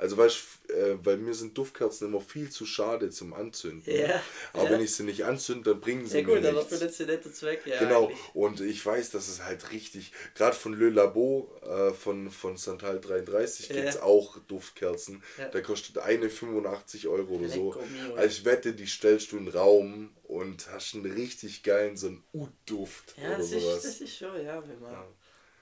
Also 0.00 0.16
weißt 0.16 0.38
äh, 0.70 0.96
weil 1.04 1.16
mir 1.18 1.34
sind 1.34 1.58
Duftkerzen 1.58 2.08
immer 2.08 2.20
viel 2.20 2.48
zu 2.48 2.64
schade 2.64 3.10
zum 3.10 3.34
Anzünden. 3.34 3.82
Ja, 3.94 4.22
Aber 4.52 4.64
ja. 4.64 4.70
wenn 4.70 4.80
ich 4.80 4.94
sie 4.94 5.02
nicht 5.02 5.24
anzünde, 5.24 5.70
dann 5.72 5.80
bringen 5.80 6.06
sie 6.06 6.18
Ja 6.20 6.24
gut, 6.24 6.40
mir 6.40 6.48
aber 6.48 6.60
nichts. 6.64 6.96
für 6.96 7.04
den 7.04 7.14
netten 7.14 7.34
Zweck, 7.34 7.62
ja. 7.66 7.78
Genau, 7.80 8.06
eigentlich. 8.06 8.34
und 8.34 8.60
ich 8.60 8.86
weiß, 8.86 9.10
dass 9.10 9.28
es 9.28 9.42
halt 9.44 9.72
richtig, 9.72 10.12
gerade 10.34 10.56
von 10.56 10.72
Le 10.78 10.90
Labo 10.90 11.50
äh, 11.62 11.92
von, 11.92 12.30
von 12.30 12.56
Santal 12.56 13.00
33 13.00 13.68
Ja. 13.68 13.74
gibt 13.76 13.88
es 13.88 14.00
auch 14.00 14.38
Duftkerzen. 14.48 15.22
Ja. 15.38 15.48
Da 15.48 15.60
kostet 15.60 15.98
eine 15.98 16.30
85 16.30 17.08
Euro 17.08 17.34
oder 17.34 17.48
so. 17.48 17.74
Also 18.16 18.28
ich 18.28 18.44
wette, 18.44 18.72
die 18.72 18.86
stellst 18.86 19.32
du 19.32 19.38
in 19.38 19.46
den 19.46 19.54
Raum 19.54 20.10
und 20.24 20.68
hast 20.70 20.94
einen 20.94 21.10
richtig 21.12 21.62
geilen, 21.64 21.96
so 21.96 22.06
einen 22.06 22.22
Ud-Duft 22.32 23.14
Ja, 23.20 23.28
oder 23.30 23.38
das 23.38 23.50
ist, 23.52 23.62
sowas. 23.62 23.82
das 23.82 24.00
ist 24.00 24.16
schon, 24.16 24.44
ja, 24.44 24.62
wenn 24.68 24.80
man. 24.80 24.92
Ja, 24.92 25.06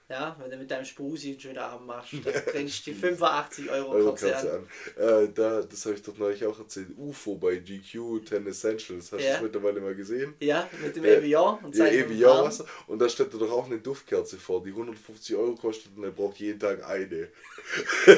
wenn 0.09 0.49
du 0.49 0.57
mit 0.57 0.71
deinem 0.71 0.85
Spusi 0.85 1.29
einen 1.31 1.39
schönen 1.39 1.59
Abend 1.59 1.85
machst, 1.85 2.13
dann 2.25 2.33
bringst 2.51 2.87
du 2.87 2.91
die 2.91 2.97
85 2.97 3.69
Euro 3.69 3.91
Euro 3.91 4.09
an. 4.13 4.33
an. 4.33 4.67
Äh, 4.97 5.29
da, 5.33 5.61
das 5.61 5.85
habe 5.85 5.95
ich 5.95 6.01
doch 6.01 6.17
neulich 6.17 6.43
auch 6.45 6.57
erzählt. 6.57 6.87
UFO 6.97 7.35
bei 7.35 7.57
GQ 7.57 8.25
10 8.27 8.47
Essentials. 8.47 9.11
Hast 9.11 9.19
du 9.21 9.25
Ja. 9.25 9.33
das 9.33 9.41
mittlerweile 9.43 9.79
mal 9.81 9.93
gesehen? 9.95 10.33
Ja, 10.39 10.67
mit 10.81 10.95
dem 10.95 11.05
Äh, 11.05 11.17
Evian 11.17 11.59
und 11.63 11.75
Ja, 11.75 11.85
Evian. 11.85 12.45
Wasser. 12.45 12.65
Und 12.87 12.99
da 12.99 13.07
stellt 13.07 13.33
er 13.33 13.39
doch 13.39 13.51
auch 13.51 13.67
eine 13.67 13.77
Duftkerze 13.79 14.37
vor, 14.37 14.63
die 14.63 14.71
150 14.71 15.35
Euro 15.35 15.53
kostet 15.55 15.91
und 15.95 16.03
er 16.03 16.11
braucht 16.11 16.37
jeden 16.37 16.59
Tag 16.59 16.83
eine. 16.85 17.27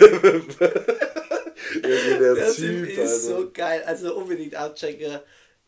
Der 1.84 2.36
Der 2.36 2.54
Typ, 2.54 2.88
ist 2.90 3.00
Alter. 3.00 3.18
so 3.20 3.52
geil, 3.54 3.84
also 3.86 4.16
unbedingt 4.16 4.56
abchecken. 4.56 5.20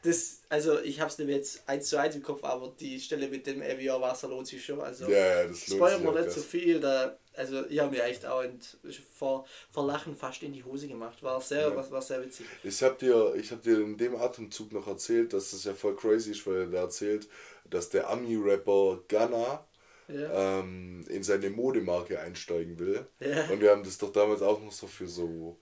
Das, 0.04 0.42
also 0.50 0.80
ich 0.82 1.00
hab's 1.00 1.18
nicht 1.18 1.30
jetzt 1.30 1.64
eins 1.68 1.88
zu 1.88 1.98
eins 1.98 2.16
im 2.16 2.22
Kopf, 2.24 2.44
aber 2.44 2.74
die 2.80 3.00
Stelle 3.00 3.30
mit 3.30 3.48
dem 3.48 3.62
Evian 3.62 4.02
Wasser 4.02 4.28
lohnt 4.28 4.48
sich 4.48 4.64
schon. 4.64 4.82
Also 4.82 5.08
Ja, 5.10 5.48
das 5.48 5.68
lohnt 5.70 5.80
spoilern 5.80 6.04
wir 6.04 6.12
nicht 6.12 6.24
krass. 6.26 6.36
so 6.36 6.42
viel. 6.42 6.80
Da, 6.82 7.18
also 7.36 7.66
ich 7.68 7.80
habe 7.80 7.92
mir 7.92 8.04
echt 8.04 8.26
auch 8.26 8.42
ent, 8.44 8.78
vor, 9.18 9.46
vor 9.72 9.88
Lachen 9.88 10.16
fast 10.16 10.44
in 10.44 10.52
die 10.54 10.64
Hose 10.64 10.88
gemacht. 10.90 11.24
War 11.24 11.40
sehr, 11.40 11.70
Ja. 11.70 11.76
was, 11.76 11.90
war 11.90 12.02
sehr 12.02 12.22
witzig. 12.22 12.46
Ich 12.64 12.84
hab 12.84 13.00
dir, 13.00 13.34
ich 13.36 13.50
hab 13.52 13.62
dir 13.64 13.80
in 13.80 13.98
dem 13.98 14.16
Atemzug 14.18 14.74
noch 14.74 14.88
erzählt, 14.88 15.32
dass 15.34 15.52
das 15.52 15.64
ja 15.64 15.74
voll 15.74 15.96
crazy 15.96 16.32
ist, 16.32 16.46
weil 16.46 16.58
er 16.58 16.68
da 16.68 16.78
erzählt, 16.82 17.30
dass 17.70 17.90
der 17.90 18.10
Ami-Rapper 18.10 19.04
Gunna 19.08 19.66
Ja. 20.10 20.60
ähm, 20.60 21.06
in 21.08 21.24
seine 21.24 21.50
Modemarke 21.50 22.20
einsteigen 22.20 22.78
will. 22.78 23.08
Ja. 23.22 23.46
Und 23.50 23.62
wir 23.62 23.72
haben 23.72 23.84
das 23.86 23.98
doch 23.98 24.12
damals 24.12 24.42
auch 24.42 24.62
noch 24.62 24.74
so 24.74 24.86
für 24.88 25.08
so 25.08 25.58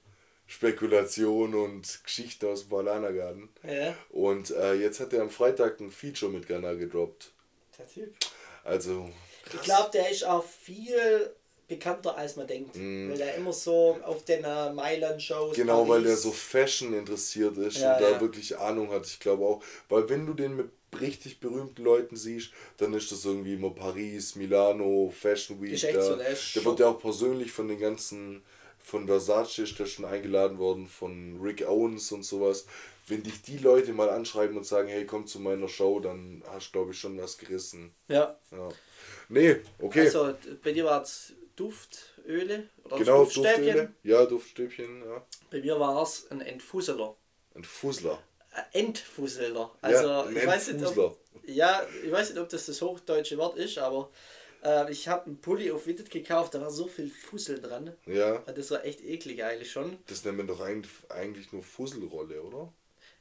Spekulation 0.52 1.54
und 1.56 2.04
Geschichten 2.04 2.46
aus 2.48 2.62
dem 2.62 2.70
Bananagarten. 2.72 3.50
ja, 3.64 3.96
Und 4.10 4.52
äh, 4.52 4.74
jetzt 4.74 5.00
hat 5.00 5.14
er 5.14 5.22
am 5.22 5.30
Freitag 5.30 5.80
ein 5.80 5.92
Feature 5.92 6.30
mit 6.32 6.46
Gunna 6.48 6.74
gedroppt. 6.74 7.32
der 7.78 7.88
Typ. 7.88 8.14
Also, 8.66 9.10
Ich 9.54 9.62
glaube, 9.62 9.90
der 9.94 10.10
ist 10.12 10.26
auch 10.26 10.44
viel 10.44 11.34
bekannter 11.70 12.18
als 12.18 12.36
man 12.36 12.48
denkt. 12.48 12.76
Weil 12.76 13.22
er 13.22 13.36
immer 13.36 13.54
so 13.54 13.98
auf 14.04 14.26
den 14.26 14.44
äh, 14.44 14.74
Mailand-Shows. 14.74 15.56
Genau, 15.56 15.88
weil 15.88 16.02
er 16.06 16.10
Paris- 16.10 16.22
so 16.24 16.32
Fashion 16.32 16.94
interessiert 16.94 17.58
ist 17.58 17.78
Ja, 17.78 17.94
und 17.96 18.02
da 18.02 18.12
ja. 18.12 18.22
wirklich 18.22 18.58
Ahnung 18.58 18.92
hat. 18.92 19.08
Ich 19.08 19.20
glaube 19.22 19.46
auch, 19.46 19.64
weil 19.88 20.10
wenn 20.10 20.26
du 20.26 20.34
den 20.34 20.58
mit 20.58 20.70
richtig 21.00 21.40
berühmten 21.40 21.82
Leuten 21.84 22.18
siehst, 22.18 22.52
dann 22.76 22.94
ist 22.94 23.10
das 23.10 23.24
irgendwie 23.24 23.54
immer 23.54 23.70
Paris, 23.70 24.36
Milano, 24.36 25.14
Fashion 25.18 25.62
Week. 25.62 25.80
Da, 25.94 26.02
so, 26.02 26.16
der 26.18 26.36
der 26.56 26.66
wird 26.66 26.80
ja 26.82 26.88
auch 26.90 27.00
persönlich 27.00 27.54
von 27.54 27.70
den 27.70 27.80
ganzen 27.80 28.44
von 28.84 29.08
Versace 29.08 29.60
ist 29.60 29.80
der 29.80 29.86
schon 29.86 30.06
eingeladen 30.06 30.58
worden, 30.58 30.88
von 30.88 31.40
Rick 31.42 31.68
Owens 31.68 32.12
und 32.12 32.24
sowas. 32.24 32.66
Wenn 33.08 33.24
dich 33.24 33.42
die 33.42 33.58
Leute 33.58 33.94
mal 33.94 34.10
anschreiben 34.10 34.58
und 34.58 34.66
sagen, 34.66 34.88
hey, 34.88 35.06
komm 35.06 35.28
zu 35.28 35.40
meiner 35.40 35.68
Show, 35.68 36.00
dann 36.00 36.44
hast 36.48 36.68
du, 36.68 36.72
glaube 36.74 36.92
ich, 36.92 37.00
schon 37.00 37.20
was 37.20 37.38
gerissen. 37.38 37.94
Ja. 38.08 38.38
ja. 38.52 38.70
Nee, 39.30 39.58
okay. 39.80 40.02
Also 40.02 40.36
bei 40.64 40.72
dir 40.72 40.86
war 40.86 41.02
es 41.02 41.34
Duftöle 41.56 42.70
oder 42.84 42.98
genau, 42.98 43.24
Duftstäbchen? 43.24 43.66
Duftöle. 43.66 43.94
Ja, 44.04 44.26
Duftstäbchen, 44.26 45.04
ja. 45.06 45.26
Bei 45.50 45.60
mir 45.60 45.80
war 45.80 46.02
es 46.02 46.30
ein 46.32 46.42
Entfusseler. 46.42 47.16
Ein 47.54 47.64
Entfusseler. 48.72 49.72
Also 49.82 50.08
ja, 50.08 50.30
ich 50.30 50.48
weiß 50.48 50.74
nicht, 50.74 50.86
ob, 50.86 51.18
ja, 51.46 51.82
ich 52.04 52.12
weiß 52.12 52.30
nicht, 52.30 52.40
ob 52.40 52.50
das 52.50 52.66
das 52.66 52.82
hochdeutsche 52.82 53.38
Wort 53.38 53.58
ist, 53.58 53.78
aber 53.78 54.10
äh, 54.64 54.92
ich 54.92 55.08
habe 55.08 55.26
einen 55.28 55.40
Pulli 55.42 55.72
auf 55.72 55.86
Vinted 55.88 56.10
gekauft, 56.10 56.54
da 56.54 56.62
war 56.62 56.72
so 56.72 56.88
viel 56.88 57.10
Fussel 57.10 57.62
dran. 57.62 57.94
Ja, 58.06 58.40
Das 58.40 58.72
war 58.72 58.84
echt 58.86 59.02
eklig 59.04 59.44
eigentlich 59.44 59.72
schon. 59.72 59.98
das 60.08 60.24
nennt 60.26 60.38
man 60.38 60.48
doch 60.48 60.60
eigentlich, 60.62 61.52
nur 61.54 61.64
Fusselrolle, 61.64 62.42
oder? 62.42 62.72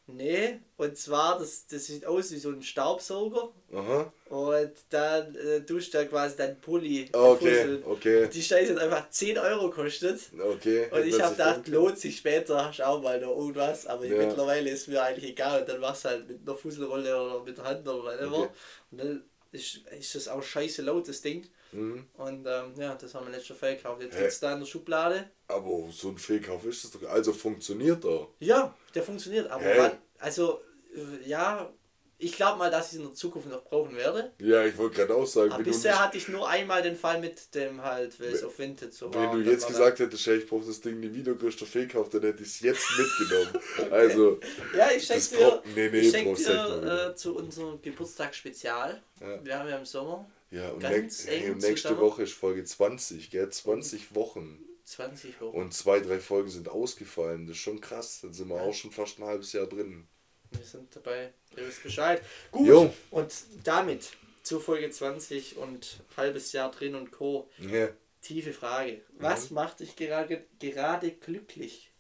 Nee, 0.07 0.59
und 0.77 0.97
zwar, 0.99 1.39
das, 1.39 1.67
das 1.69 1.87
sieht 1.87 2.05
aus 2.05 2.33
wie 2.33 2.39
so 2.39 2.51
ein 2.51 2.63
Staubsauger 2.65 3.51
Aha. 3.73 4.13
und 4.29 4.73
dann 4.89 5.37
äh, 5.37 5.61
duscht 5.61 5.95
da 5.95 6.05
quasi 6.05 6.35
dein 6.37 6.61
Pulli. 6.61 7.09
Okay, 7.13 7.47
entfusselt. 7.49 7.87
okay, 7.87 8.29
Die 8.29 8.43
Scheiße 8.43 8.75
hat 8.75 8.83
einfach 8.83 9.09
10 9.11 9.39
Euro 9.39 9.71
gekostet. 9.71 10.23
okay. 10.37 10.89
Und 10.91 11.07
ich 11.07 11.21
habe 11.21 11.37
gedacht, 11.37 11.69
lohnt 11.69 11.97
sich 11.99 12.17
später, 12.17 12.73
du 12.77 12.87
auch 12.89 13.01
mal 13.01 13.21
noch 13.21 13.37
irgendwas. 13.37 13.87
Aber 13.87 14.05
Ja. 14.05 14.17
mittlerweile 14.17 14.71
ist 14.71 14.89
mir 14.89 15.01
eigentlich 15.01 15.31
egal. 15.31 15.61
Und 15.61 15.69
dann 15.69 15.81
machst 15.81 16.05
du 16.05 16.09
halt 16.09 16.27
mit 16.27 16.41
einer 16.45 16.57
Fusselrolle 16.57 17.23
oder 17.23 17.45
mit 17.45 17.57
der 17.57 17.65
Hand 17.65 17.87
oder 17.87 18.03
whatever. 18.03 18.39
Okay. 18.39 18.49
Und 18.91 18.99
dann 18.99 19.25
ist, 19.53 19.81
ist 19.99 20.15
das 20.15 20.29
auch 20.29 20.43
scheiße 20.43 20.83
laut, 20.83 21.09
das 21.09 21.21
Ding. 21.23 21.47
Mhm. 21.73 22.07
Und 22.15 22.47
ähm, 22.47 22.75
ja, 22.77 22.95
das 22.95 23.15
haben 23.15 23.27
wir 23.27 23.33
letztes 23.33 23.57
Fall 23.57 23.77
gekauft. 23.77 24.03
Jetzt 24.03 24.19
liegt 24.19 24.43
da 24.43 24.55
in 24.55 24.61
der 24.61 24.67
Schublade. 24.67 25.31
Aber 25.47 25.89
so 25.91 26.09
ein 26.09 26.19
Fehlkauf 26.19 26.65
ist 26.65 26.85
das 26.85 26.91
doch. 26.91 27.09
Also 27.09 27.33
funktioniert 27.33 28.05
er. 28.05 28.29
Ja, 28.41 28.75
der 28.95 29.03
funktioniert. 29.03 29.51
Aber 29.51 29.65
wann, 29.77 29.99
also, 30.19 30.61
ja, 31.25 31.73
ich 32.21 32.33
glaube 32.37 32.59
mal, 32.59 32.71
dass 32.71 32.87
ich 32.89 32.93
es 32.93 32.99
in 32.99 33.05
der 33.07 33.15
Zukunft 33.15 33.49
noch 33.49 33.65
brauchen 33.65 33.97
werde. 33.97 34.33
Ja, 34.39 34.65
ich 34.65 34.77
wollte 34.79 34.97
gerade 34.97 35.15
auch 35.15 35.27
sagen, 35.27 35.53
Aber 35.53 35.63
bisher 35.63 35.99
hatte 35.99 36.17
ich 36.19 36.29
nur 36.29 36.49
einmal 36.49 36.83
den 36.83 36.97
Fall 36.97 37.21
mit 37.21 37.55
dem 37.55 37.83
halt, 37.83 38.21
weil 38.21 38.29
es 38.29 38.45
auf 38.45 38.59
Vinted 38.59 38.93
so 38.95 39.13
wenn 39.13 39.33
du 39.33 39.51
jetzt 39.51 39.67
gesagt 39.67 39.99
hättest, 39.99 40.27
hey, 40.27 40.37
ich 40.39 40.47
brauche 40.49 40.65
das 40.67 40.81
Ding 40.81 41.01
nie 41.01 41.13
wieder, 41.13 41.35
größter 41.35 41.67
Fehlkauf, 41.67 42.09
dann 42.11 42.23
hätte 42.23 42.43
ich 42.43 42.49
es 42.51 42.61
jetzt 42.61 42.87
mitgenommen. 42.99 43.59
Also, 43.91 44.37
dann- 44.37 44.79
Ja, 44.79 44.91
ich 44.97 45.05
schenke 45.05 45.37
dir, 45.37 45.63
nee, 45.75 45.89
nee, 45.91 45.99
ich 46.01 46.11
schenk 46.11 46.37
dir 46.37 47.11
äh, 47.13 47.17
zu 47.17 47.35
unserem 47.37 47.81
Geburtstagsspezial. 47.83 49.03
Ja. 49.21 49.45
Wir 49.45 49.59
haben 49.59 49.69
ja 49.69 49.77
im 49.79 49.85
Sommer 49.87 50.29
ja, 50.51 50.69
und, 50.71 50.81
Ganz 50.81 50.95
nächst, 50.97 51.29
hey, 51.29 51.51
und 51.51 51.59
nächste 51.59 51.75
zusammen. 51.89 52.01
Woche 52.01 52.23
ist 52.25 52.33
Folge 52.33 52.65
20, 52.65 53.31
gell? 53.31 53.49
20 53.49 54.15
Wochen. 54.15 54.59
20 54.85 55.41
Wochen. 55.41 55.57
Und 55.57 55.73
zwei, 55.75 56.01
drei 56.01 56.19
Folgen 56.19 56.51
sind 56.51 56.69
ausgefallen. 56.69 57.47
Das 57.47 57.57
ist 57.57 57.63
schon 57.63 57.81
krass. 57.81 58.21
Dann 58.23 58.33
sind 58.33 58.49
wir 58.49 58.61
auch 58.61 58.75
schon 58.75 58.91
fast 58.91 59.19
ein 59.21 59.25
halbes 59.25 59.53
Jahr 59.53 59.67
drin. 59.67 60.09
Wir 60.51 60.65
sind 60.65 60.95
dabei, 60.95 61.33
ihr 61.57 61.67
wisst 61.67 61.83
Bescheid. 61.83 62.23
Gut, 62.51 62.67
Jo. 62.67 62.95
und 63.11 63.33
damit 63.65 64.11
zu 64.43 64.59
Folge 64.61 64.91
20 64.91 65.57
und 65.57 66.01
halbes 66.17 66.53
Jahr 66.53 66.71
drin 66.71 66.95
und 66.95 67.11
Co. 67.13 67.49
Ja. 67.59 67.89
Tiefe 68.23 68.53
Frage. 68.53 68.93
Mhm. 69.13 69.23
Was 69.23 69.51
macht 69.51 69.81
dich 69.81 69.97
gerade, 69.97 70.45
gerade 70.59 71.13
glücklich? 71.13 71.91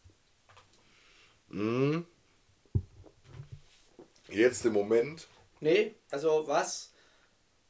Mhm. 1.48 2.06
Jetzt 4.28 4.64
im 4.64 4.72
Moment. 4.74 5.26
Nee, 5.60 5.94
also 6.10 6.46
was 6.46 6.92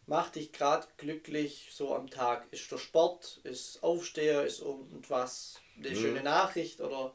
macht 0.06 0.36
dich 0.36 0.52
gerade 0.52 0.86
glücklich 0.98 1.68
so 1.72 1.94
am 1.94 2.10
Tag? 2.10 2.46
Ist 2.50 2.70
der 2.70 2.78
Sport, 2.78 3.40
ist 3.44 3.82
Aufsteher, 3.82 4.44
ist 4.44 4.60
irgendwas, 4.60 5.60
eine 5.78 5.90
Mhm. 5.90 5.96
schöne 5.96 6.22
Nachricht 6.22 6.80
oder 6.80 7.14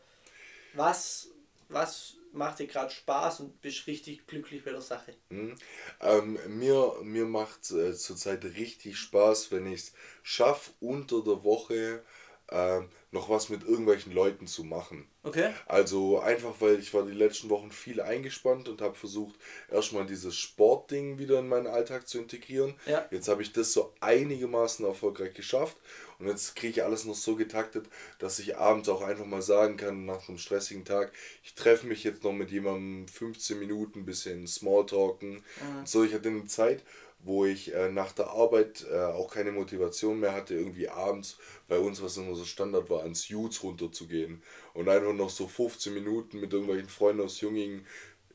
was, 0.73 1.29
was 1.69 2.15
macht 2.35 2.59
dir 2.59 2.67
gerade 2.67 2.91
Spaß 2.91 3.41
und 3.41 3.61
bist 3.61 3.87
richtig 3.87 4.27
glücklich 4.27 4.63
bei 4.63 4.71
der 4.71 4.81
Sache? 4.81 5.15
Mhm. 5.29 5.55
Ähm, 6.01 6.39
mir 6.47 6.93
mir 7.03 7.25
macht 7.25 7.71
äh, 7.71 7.93
zurzeit 7.93 8.43
richtig 8.43 8.97
Spaß, 8.97 9.51
wenn 9.51 9.67
ich 9.67 9.81
es 9.81 9.93
schaffe, 10.23 10.71
unter 10.79 11.23
der 11.23 11.43
Woche 11.43 12.03
ähm, 12.51 12.89
noch 13.11 13.29
was 13.29 13.49
mit 13.49 13.63
irgendwelchen 13.63 14.13
Leuten 14.13 14.45
zu 14.45 14.63
machen. 14.63 15.07
Okay. 15.23 15.51
Also 15.65 16.19
einfach, 16.19 16.53
weil 16.59 16.79
ich 16.79 16.93
war 16.93 17.03
die 17.03 17.13
letzten 17.13 17.49
Wochen 17.49 17.71
viel 17.71 18.01
eingespannt 18.01 18.69
und 18.69 18.81
habe 18.81 18.93
versucht, 18.93 19.35
erstmal 19.71 20.05
dieses 20.05 20.35
Sportding 20.35 21.17
wieder 21.17 21.39
in 21.39 21.47
meinen 21.47 21.65
Alltag 21.65 22.07
zu 22.07 22.19
integrieren. 22.19 22.75
Ja. 22.85 23.07
Jetzt 23.09 23.29
habe 23.29 23.41
ich 23.41 23.51
das 23.51 23.73
so 23.73 23.93
einigermaßen 24.01 24.85
erfolgreich 24.85 25.33
geschafft 25.33 25.77
und 26.19 26.27
jetzt 26.27 26.55
kriege 26.55 26.71
ich 26.71 26.83
alles 26.83 27.05
noch 27.05 27.15
so 27.15 27.35
getaktet, 27.35 27.87
dass 28.19 28.39
ich 28.39 28.57
abends 28.57 28.89
auch 28.89 29.01
einfach 29.01 29.25
mal 29.25 29.41
sagen 29.41 29.77
kann, 29.77 30.05
nach 30.05 30.27
einem 30.29 30.37
stressigen 30.37 30.85
Tag, 30.85 31.11
ich 31.43 31.55
treffe 31.55 31.87
mich 31.87 32.03
jetzt 32.03 32.23
noch 32.23 32.33
mit 32.33 32.51
jemandem 32.51 33.07
15 33.07 33.59
Minuten, 33.59 33.99
ein 33.99 34.05
bisschen 34.05 34.47
Smalltalken. 34.47 35.43
So, 35.83 36.03
ich 36.03 36.13
hatte 36.13 36.29
eine 36.29 36.45
Zeit, 36.45 36.83
wo 37.19 37.45
ich 37.45 37.73
äh, 37.73 37.89
nach 37.89 38.11
der 38.11 38.29
Arbeit 38.29 38.85
äh, 38.91 38.97
auch 38.97 39.33
keine 39.33 39.51
Motivation 39.51 40.19
mehr 40.19 40.33
hatte, 40.33 40.53
irgendwie 40.53 40.89
abends 40.89 41.37
bei 41.67 41.79
uns, 41.79 42.01
was 42.01 42.17
immer 42.17 42.35
so 42.35 42.45
Standard 42.45 42.89
war, 42.89 43.01
ans 43.01 43.27
Jutes 43.29 43.63
runterzugehen 43.63 44.41
und 44.73 44.87
einfach 44.87 45.13
noch 45.13 45.29
so 45.31 45.47
15 45.47 45.93
Minuten 45.93 46.39
mit 46.39 46.53
irgendwelchen 46.53 46.89
Freunden 46.89 47.23
aus 47.23 47.41
Jungingen 47.41 47.85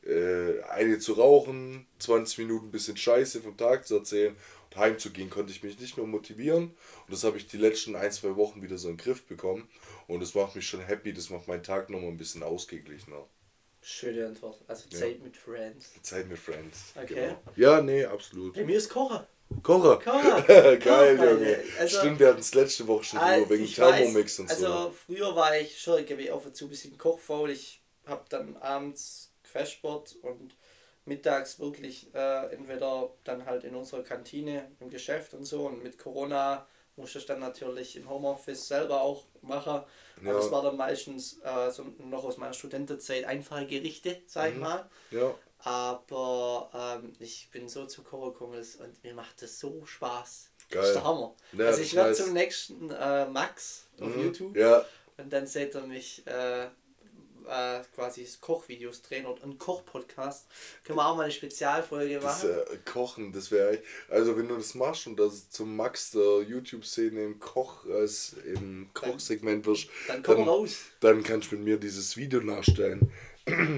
äh, 0.05 0.61
eine 0.63 0.99
zu 0.99 1.13
rauchen, 1.13 1.85
20 1.99 2.39
Minuten 2.39 2.67
ein 2.67 2.71
bisschen 2.71 2.97
Scheiße 2.97 3.41
vom 3.41 3.55
Tag 3.55 3.87
zu 3.87 3.95
erzählen 3.95 4.35
heimzugehen, 4.75 5.29
konnte 5.29 5.51
ich 5.51 5.63
mich 5.63 5.79
nicht 5.79 5.97
mehr 5.97 6.05
motivieren. 6.05 6.65
Und 6.65 7.11
das 7.11 7.23
habe 7.23 7.37
ich 7.37 7.47
die 7.47 7.57
letzten 7.57 7.95
ein, 7.95 8.11
zwei 8.11 8.35
Wochen 8.35 8.61
wieder 8.61 8.77
so 8.77 8.89
in 8.89 8.97
den 8.97 9.03
Griff 9.03 9.23
bekommen. 9.25 9.69
Und 10.07 10.19
das 10.21 10.33
macht 10.35 10.55
mich 10.55 10.65
schon 10.67 10.81
happy, 10.81 11.13
das 11.13 11.29
macht 11.29 11.47
meinen 11.47 11.63
Tag 11.63 11.89
nochmal 11.89 12.09
ein 12.09 12.17
bisschen 12.17 12.43
ausgeglichener. 12.43 13.25
Schöne 13.83 14.27
Antwort. 14.27 14.59
Also 14.67 14.85
Ja. 14.89 14.99
Zeit 14.99 15.21
mit 15.23 15.35
Friends. 15.35 15.89
Zeit 16.03 16.27
mit 16.29 16.37
Friends. 16.37 16.93
Okay. 16.95 17.13
Genau. 17.15 17.39
Ja, 17.55 17.81
nee, 17.81 18.05
absolut. 18.05 18.53
Bei 18.53 18.63
mir 18.63 18.77
ist 18.77 18.89
Kochen. 18.89 19.25
Kocher. 19.63 19.97
Kochen. 19.97 20.45
Geil, 20.79 21.17
Junge. 21.17 21.59
also- 21.79 21.99
Stimmt, 21.99 22.19
wir 22.19 22.27
hatten 22.29 22.39
es 22.39 22.53
letzte 22.53 22.87
Woche 22.87 23.03
schon 23.03 23.19
drüber, 23.19 23.49
wegen 23.49 23.63
ich 23.63 23.77
weiß, 23.79 23.95
Thermomix 23.97 24.39
und 24.39 24.49
also 24.49 24.65
so. 24.67 24.91
früher 25.05 25.35
war 25.35 25.57
ich 25.57 25.79
schon 25.81 25.97
irgendwie 25.97 26.29
auf 26.31 26.45
und 26.45 26.55
zu 26.55 26.65
ein 26.65 26.69
bisschen 26.69 26.97
kochfaul. 26.97 27.49
Ich 27.49 27.81
habe 28.05 28.23
dann 28.29 28.55
abends 28.57 29.33
Quersport 29.43 30.15
und 30.21 30.55
mittags 31.11 31.59
wirklich 31.59 31.95
äh, 32.13 32.53
entweder 32.55 33.09
dann 33.23 33.45
halt 33.45 33.63
in 33.63 33.75
unserer 33.75 34.03
Kantine 34.03 34.55
im 34.79 34.89
Geschäft 34.89 35.33
und 35.33 35.45
so. 35.45 35.59
Und 35.67 35.83
mit 35.83 35.97
Corona 35.97 36.65
musste 36.95 37.19
ich 37.19 37.25
dann 37.25 37.39
natürlich 37.39 37.95
im 37.95 38.09
Homeoffice 38.09 38.67
selber 38.67 39.01
auch 39.01 39.25
machen. 39.41 39.83
Ja. 40.23 40.29
Aber 40.31 40.39
es 40.39 40.51
war 40.51 40.61
dann 40.63 40.77
meistens 40.77 41.39
äh, 41.43 41.69
so 41.71 41.83
noch 41.99 42.23
aus 42.23 42.37
meiner 42.37 42.53
Studentenzeit 42.53 43.25
einfache 43.25 43.65
Gerichte, 43.67 44.21
sag 44.27 44.49
ich 44.51 44.55
Mhm. 44.55 44.61
mal. 44.61 44.89
Ja, 45.11 45.29
Aber 45.63 46.69
ähm, 47.03 47.13
ich 47.19 47.49
bin 47.51 47.69
so 47.69 47.85
zu 47.85 48.03
gekommen 48.03 48.57
und 48.79 49.03
mir 49.03 49.13
macht 49.13 49.41
das 49.41 49.59
so 49.59 49.85
Spaß. 49.85 50.49
Geil. 50.69 50.79
Das 50.81 50.87
ist 50.89 50.95
der 50.95 51.03
Hammer. 51.03 51.35
Ja, 51.51 51.65
also 51.67 51.81
ich 51.81 51.95
werde 51.95 52.13
zum 52.13 52.33
nächsten 52.33 52.89
äh, 52.89 53.25
Max 53.27 53.87
auf 53.99 54.15
Mhm. 54.15 54.21
YouTube 54.23 54.55
ja, 54.57 54.85
und 55.17 55.31
dann 55.31 55.45
seht 55.45 55.75
ihr 55.75 55.81
mich 55.81 56.25
äh, 56.25 56.67
äh, 57.51 57.81
quasi 57.95 58.25
Kochvideos 58.39 59.01
drehen 59.01 59.25
und 59.25 59.43
einen 59.43 59.57
Koch-Podcast. 59.57 60.47
Können 60.83 60.97
wir 60.99 61.05
auch 61.05 61.15
mal 61.17 61.23
eine 61.23 61.31
Spezialfolge 61.31 62.15
das 62.19 62.43
machen. 62.43 62.49
äh, 62.49 62.77
Kochen, 62.89 63.31
das 63.33 63.51
wäre. 63.51 63.79
Also, 64.09 64.37
wenn 64.37 64.47
du 64.47 64.55
das 64.55 64.73
machst 64.75 65.07
und 65.07 65.17
das 65.19 65.49
zum 65.49 65.75
Max 65.75 66.11
der 66.11 66.41
YouTube-Szene 66.43 67.23
im 67.23 67.39
Koch, 67.39 67.85
als 67.85 68.35
im 68.45 68.89
Kochsegment 68.93 69.65
wirst, 69.65 69.89
Dann 70.07 70.23
komm 70.23 70.37
dann, 70.37 70.47
raus. 70.47 70.77
dann 71.01 71.23
kannst 71.23 71.51
du 71.51 71.55
mit 71.55 71.65
mir 71.65 71.77
dieses 71.77 72.15
Video 72.15 72.39
nachstellen. 72.41 73.11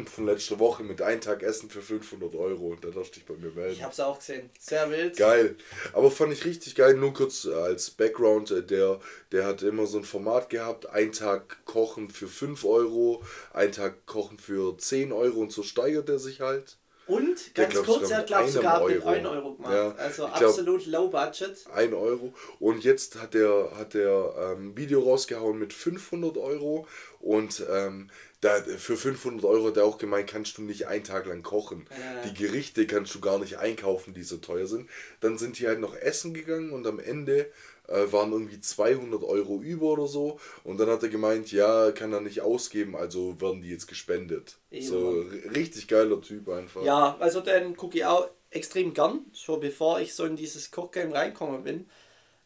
Von 0.06 0.26
letzter 0.26 0.60
Woche 0.60 0.84
mit 0.84 1.02
ein 1.02 1.22
Tag 1.22 1.44
Essen 1.44 1.70
für 1.70 1.82
500 1.82 2.36
Euro. 2.36 2.76
Da 2.80 2.90
darfst 2.90 3.16
du 3.16 3.20
dich 3.20 3.26
bei 3.26 3.36
mir 3.36 3.52
melden. 3.52 3.74
Ich 3.74 3.84
hab's 3.84 4.00
auch 4.00 4.20
gesehen. 4.20 4.50
Sehr 4.60 4.90
wild. 4.90 5.18
Geil. 5.18 5.56
Aber 5.94 6.12
fand 6.12 6.34
ich 6.34 6.46
richtig 6.46 6.76
geil. 6.76 6.96
Nur 6.96 7.14
kurz 7.14 7.46
äh, 7.46 7.54
als 7.54 7.92
Background, 7.92 8.52
äh, 8.52 8.64
der, 8.64 9.00
der 9.32 9.46
hat 9.46 9.62
immer 9.64 9.86
so 9.86 9.98
ein 9.98 10.04
Format 10.04 10.50
gehabt. 10.50 10.90
Ein 10.90 11.12
Tag 11.12 11.66
kochen 11.66 12.10
für 12.10 12.28
5 12.28 12.64
Euro, 12.66 13.24
ein 13.54 13.72
Tag 13.72 14.06
kochen 14.06 14.38
für 14.40 14.78
10 14.78 15.12
Euro 15.12 15.40
und 15.42 15.52
so 15.52 15.64
steigert 15.64 16.10
er 16.10 16.20
sich 16.20 16.42
halt. 16.42 16.78
Und 17.06 17.58
Der 17.58 17.66
ganz 17.66 17.74
glaub's 17.84 17.88
kurz, 18.00 18.12
er 18.12 18.20
mit 18.20 18.28
glaubt 18.28 18.44
einem 18.44 18.52
sogar 18.54 18.88
mit 18.88 18.98
Euro. 19.04 19.10
1 19.10 19.28
Euro 19.28 19.54
gemacht. 19.56 19.74
Ja, 19.74 19.92
Also 19.98 20.26
ich 20.26 20.34
glaub- 20.36 20.50
absolut 20.50 20.86
low 20.86 21.10
budget. 21.10 21.66
1 21.74 21.94
Euro. 21.94 22.34
Und 22.60 22.84
jetzt 22.86 23.22
hat 23.22 23.36
er 23.36 23.72
hat 23.78 23.94
er 23.94 24.54
ähm, 24.58 24.78
Video 24.78 25.02
rausgehauen 25.02 25.60
mit 25.60 25.74
500 25.74 26.38
Euro. 26.38 26.88
Und 27.20 27.62
ähm, 27.70 28.10
da, 28.44 28.62
für 28.62 28.98
500 28.98 29.46
Euro 29.46 29.68
hat 29.68 29.78
er 29.78 29.86
auch 29.86 29.98
gemeint, 29.98 30.30
kannst 30.30 30.58
du 30.58 30.62
nicht 30.62 30.88
einen 30.88 31.04
Tag 31.04 31.26
lang 31.26 31.44
kochen. 31.44 31.86
Ja. 31.90 32.30
Die 32.30 32.34
Gerichte 32.34 32.86
kannst 32.88 33.16
du 33.16 33.22
gar 33.22 33.40
nicht 33.40 33.58
einkaufen, 33.58 34.14
die 34.14 34.24
so 34.24 34.38
teuer 34.38 34.68
sind. 34.68 34.90
Dann 35.22 35.38
sind 35.38 35.60
die 35.60 35.68
halt 35.68 35.80
noch 35.80 35.96
essen 35.96 36.34
gegangen 36.34 36.72
und 36.72 36.86
am 36.86 37.00
Ende 37.00 37.50
äh, 37.88 38.12
waren 38.12 38.34
irgendwie 38.34 38.60
200 38.60 39.24
Euro 39.24 39.62
über 39.62 39.86
oder 39.86 40.08
so. 40.08 40.40
Und 40.64 40.78
dann 40.80 40.90
hat 40.90 41.04
er 41.04 41.10
gemeint, 41.10 41.52
ja, 41.52 41.92
kann 41.92 42.12
er 42.12 42.20
nicht 42.20 42.42
ausgeben, 42.42 42.96
also 42.96 43.40
werden 43.40 43.62
die 43.62 43.70
jetzt 43.70 43.88
gespendet. 43.88 44.58
Eben. 44.72 44.86
So 44.86 45.26
richtig 45.56 45.88
geiler 45.88 46.22
Typ 46.22 46.50
einfach. 46.50 46.84
Ja, 46.84 47.16
also 47.20 47.40
den 47.40 47.78
gucke 47.78 47.98
ich 47.98 48.06
auch 48.06 48.30
extrem 48.50 48.94
gern, 48.94 49.22
schon 49.34 49.62
bevor 49.62 50.02
ich 50.02 50.14
so 50.14 50.26
in 50.26 50.36
dieses 50.36 50.70
Kochgame 50.70 51.14
reinkommen 51.14 51.64
bin. 51.64 51.90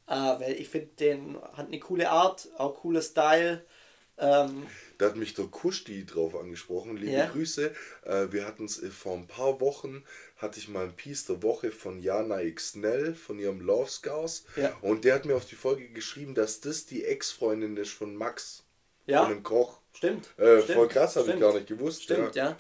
Äh, 0.08 0.14
weil 0.14 0.54
ich 0.54 0.70
finde, 0.70 0.90
den 1.00 1.38
hat 1.54 1.68
eine 1.68 1.80
coole 1.80 2.10
Art, 2.10 2.50
auch 2.58 2.76
cooler 2.76 3.02
Style. 3.02 3.66
Ähm, 4.20 4.68
Da 4.98 5.08
hat 5.08 5.16
mich 5.16 5.34
der 5.34 5.46
Kuschti 5.46 6.06
drauf 6.06 6.36
angesprochen. 6.36 6.98
Liebe 6.98 7.12
Ja. 7.12 7.26
Grüße. 7.28 7.72
Äh, 8.06 8.28
wir 8.32 8.46
hatten 8.46 8.66
es 8.66 8.82
vor 8.92 9.16
ein 9.16 9.28
paar 9.28 9.62
Wochen, 9.62 10.04
hatte 10.38 10.60
ich 10.60 10.68
mal 10.68 10.86
ein 10.86 10.96
Piece 10.96 11.26
der 11.26 11.44
Woche 11.44 11.72
von 11.72 12.00
Jana 12.02 12.40
Xnell 12.50 13.14
von 13.14 13.40
ihrem 13.40 13.62
Love 13.62 13.90
Scars. 13.90 14.46
Ja. 14.56 14.76
Und 14.82 15.06
der 15.06 15.16
hat 15.16 15.26
mir 15.26 15.36
auf 15.36 15.46
die 15.46 15.56
Folge 15.56 15.90
geschrieben, 15.90 16.36
dass 16.36 16.62
das 16.62 16.86
die 16.86 17.04
Ex-Freundin 17.06 17.78
ist 17.78 17.92
von 17.92 18.16
Max. 18.16 18.64
Ja. 19.06 19.24
Von 19.24 19.34
dem 19.34 19.44
Koch. 19.44 19.80
Stimmt. 19.94 20.30
Äh, 20.38 20.62
stimmt, 20.62 20.76
voll 20.76 20.88
krass, 20.90 21.16
habe 21.16 21.32
ich 21.32 21.40
gar 21.40 21.54
nicht 21.54 21.68
gewusst. 21.68 22.04
Stimmt, 22.04 22.36
ja. 22.36 22.56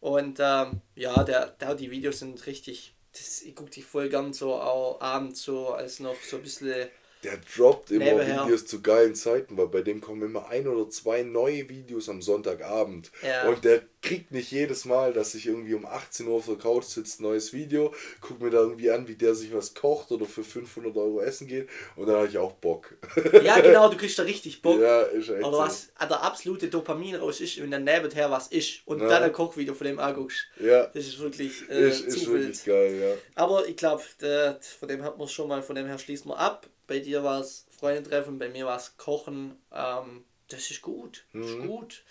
Und 0.00 0.38
ähm, 0.40 0.80
ja, 0.94 1.22
der, 1.24 1.48
der, 1.48 1.74
die 1.74 1.90
Videos 1.90 2.20
sind 2.20 2.44
richtig. 2.46 2.94
Das, 3.12 3.42
ich 3.42 3.54
gucke 3.54 3.70
die 3.70 3.82
voll 3.82 4.08
gern 4.08 4.32
so 4.32 4.54
auch 4.54 5.00
abends 5.00 5.42
so 5.42 5.68
als 5.68 6.00
noch 6.00 6.16
so 6.22 6.36
ein 6.36 6.42
bisschen. 6.42 6.88
Der 7.22 7.38
droppt 7.56 7.90
immer 7.90 8.04
Nebenher. 8.06 8.44
Videos 8.44 8.64
zu 8.64 8.80
geilen 8.80 9.14
Zeiten, 9.14 9.56
weil 9.58 9.66
bei 9.68 9.82
dem 9.82 10.00
kommen 10.00 10.22
immer 10.22 10.48
ein 10.48 10.66
oder 10.66 10.88
zwei 10.88 11.22
neue 11.22 11.68
Videos 11.68 12.08
am 12.08 12.22
Sonntagabend. 12.22 13.10
Ja. 13.22 13.46
Und 13.48 13.62
der 13.64 13.82
kriegt 14.00 14.32
nicht 14.32 14.50
jedes 14.50 14.86
Mal, 14.86 15.12
dass 15.12 15.34
ich 15.34 15.46
irgendwie 15.46 15.74
um 15.74 15.84
18 15.84 16.26
Uhr 16.26 16.36
auf 16.36 16.46
der 16.46 16.54
Couch 16.56 16.84
sitze, 16.84 17.22
neues 17.22 17.52
Video, 17.52 17.92
guck 18.22 18.40
mir 18.40 18.48
da 18.48 18.60
irgendwie 18.60 18.90
an, 18.90 19.06
wie 19.06 19.16
der 19.16 19.34
sich 19.34 19.52
was 19.54 19.74
kocht 19.74 20.10
oder 20.12 20.24
für 20.24 20.42
500 20.42 20.96
Euro 20.96 21.20
essen 21.20 21.46
geht 21.46 21.68
und 21.96 22.06
dann 22.06 22.16
habe 22.16 22.26
ich 22.28 22.38
auch 22.38 22.52
Bock. 22.52 22.94
Ja, 23.44 23.60
genau, 23.60 23.90
du 23.90 23.98
kriegst 23.98 24.18
da 24.18 24.22
richtig 24.22 24.62
Bock. 24.62 24.80
ja, 24.80 25.02
ist 25.02 25.28
echt 25.28 25.40
Oder 25.44 25.52
so. 25.56 25.58
was 25.58 25.88
an 25.96 26.08
der 26.08 26.22
absolute 26.22 26.68
Dopamin 26.68 27.16
raus 27.16 27.40
ist 27.42 27.58
und 27.58 27.70
dann 27.70 27.84
nebenher 27.84 28.30
was 28.30 28.46
ist 28.48 28.80
und 28.86 29.00
Ja. 29.00 29.08
dann 29.08 29.24
ein 29.24 29.32
Kochvideo 29.32 29.74
von 29.74 29.86
dem 29.86 29.98
anguckst. 29.98 30.46
Ja, 30.58 30.86
Das 30.86 31.06
ist 31.06 31.18
wirklich 31.18 31.68
äh, 31.68 31.88
ist, 31.90 32.00
ist 32.06 32.24
zu 32.24 32.32
wirklich 32.32 32.64
geil, 32.64 32.98
ja. 32.98 33.14
Aber 33.42 33.66
ich 33.68 33.76
glaube, 33.76 34.02
von 34.02 34.88
dem 34.88 35.02
hat 35.02 35.18
man 35.18 35.28
schon 35.28 35.48
mal, 35.48 35.62
von 35.62 35.76
dem 35.76 35.86
her 35.86 35.98
schließt 35.98 36.24
man 36.24 36.38
ab. 36.38 36.66
Bei 36.90 36.98
dir 36.98 37.22
war 37.22 37.40
es 37.40 37.66
Freunde 37.78 38.02
treffen, 38.02 38.40
bei 38.40 38.48
mir 38.48 38.66
war 38.66 38.76
es 38.76 38.96
Kochen. 38.96 39.56
Ähm, 39.72 40.24
das 40.48 40.72
ist 40.72 40.82
gut. 40.82 41.24
Mhm. 41.32 41.44
ist 41.44 41.58
gut. 41.68 42.02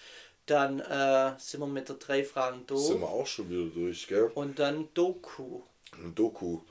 Dann 0.45 0.79
äh, 0.79 1.33
sind 1.37 1.59
wir 1.59 1.67
mit 1.67 1.89
der 1.89 1.97
drei 1.97 2.23
Fragen 2.23 2.65
durch. 2.65 2.87
Sind 2.87 3.01
wir 3.01 3.09
auch 3.09 3.27
schon 3.27 3.49
wieder 3.49 3.65
durch, 3.65 4.07
gell? 4.07 4.31
Und 4.35 4.57
dann 4.57 4.87
Doku. 4.93 5.63
Ein 5.91 6.15
Doku. 6.15 6.61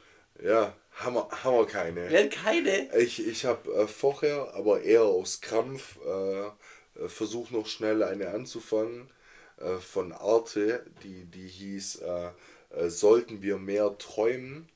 Ja, 0.42 0.74
haben 0.92 1.16
wir, 1.16 1.28
haben 1.30 1.56
wir 1.58 1.66
keine. 1.66 2.10
Wenn 2.10 2.30
keine. 2.30 2.96
Ich, 2.96 3.26
ich 3.26 3.44
habe 3.44 3.70
äh, 3.74 3.86
vorher, 3.86 4.54
aber 4.54 4.80
eher 4.80 5.02
aus 5.02 5.42
Krampf, 5.42 5.98
äh, 6.02 6.46
äh, 6.46 7.08
versucht 7.08 7.52
noch 7.52 7.66
schnell 7.66 8.02
eine 8.02 8.30
anzufangen 8.30 9.10
äh, 9.58 9.76
von 9.76 10.12
Arte, 10.12 10.86
die, 11.02 11.26
die 11.26 11.46
hieß 11.46 11.96
äh, 11.96 12.30
Sollten 12.88 13.42
wir 13.42 13.58
mehr 13.58 13.98
träumen? 13.98 14.68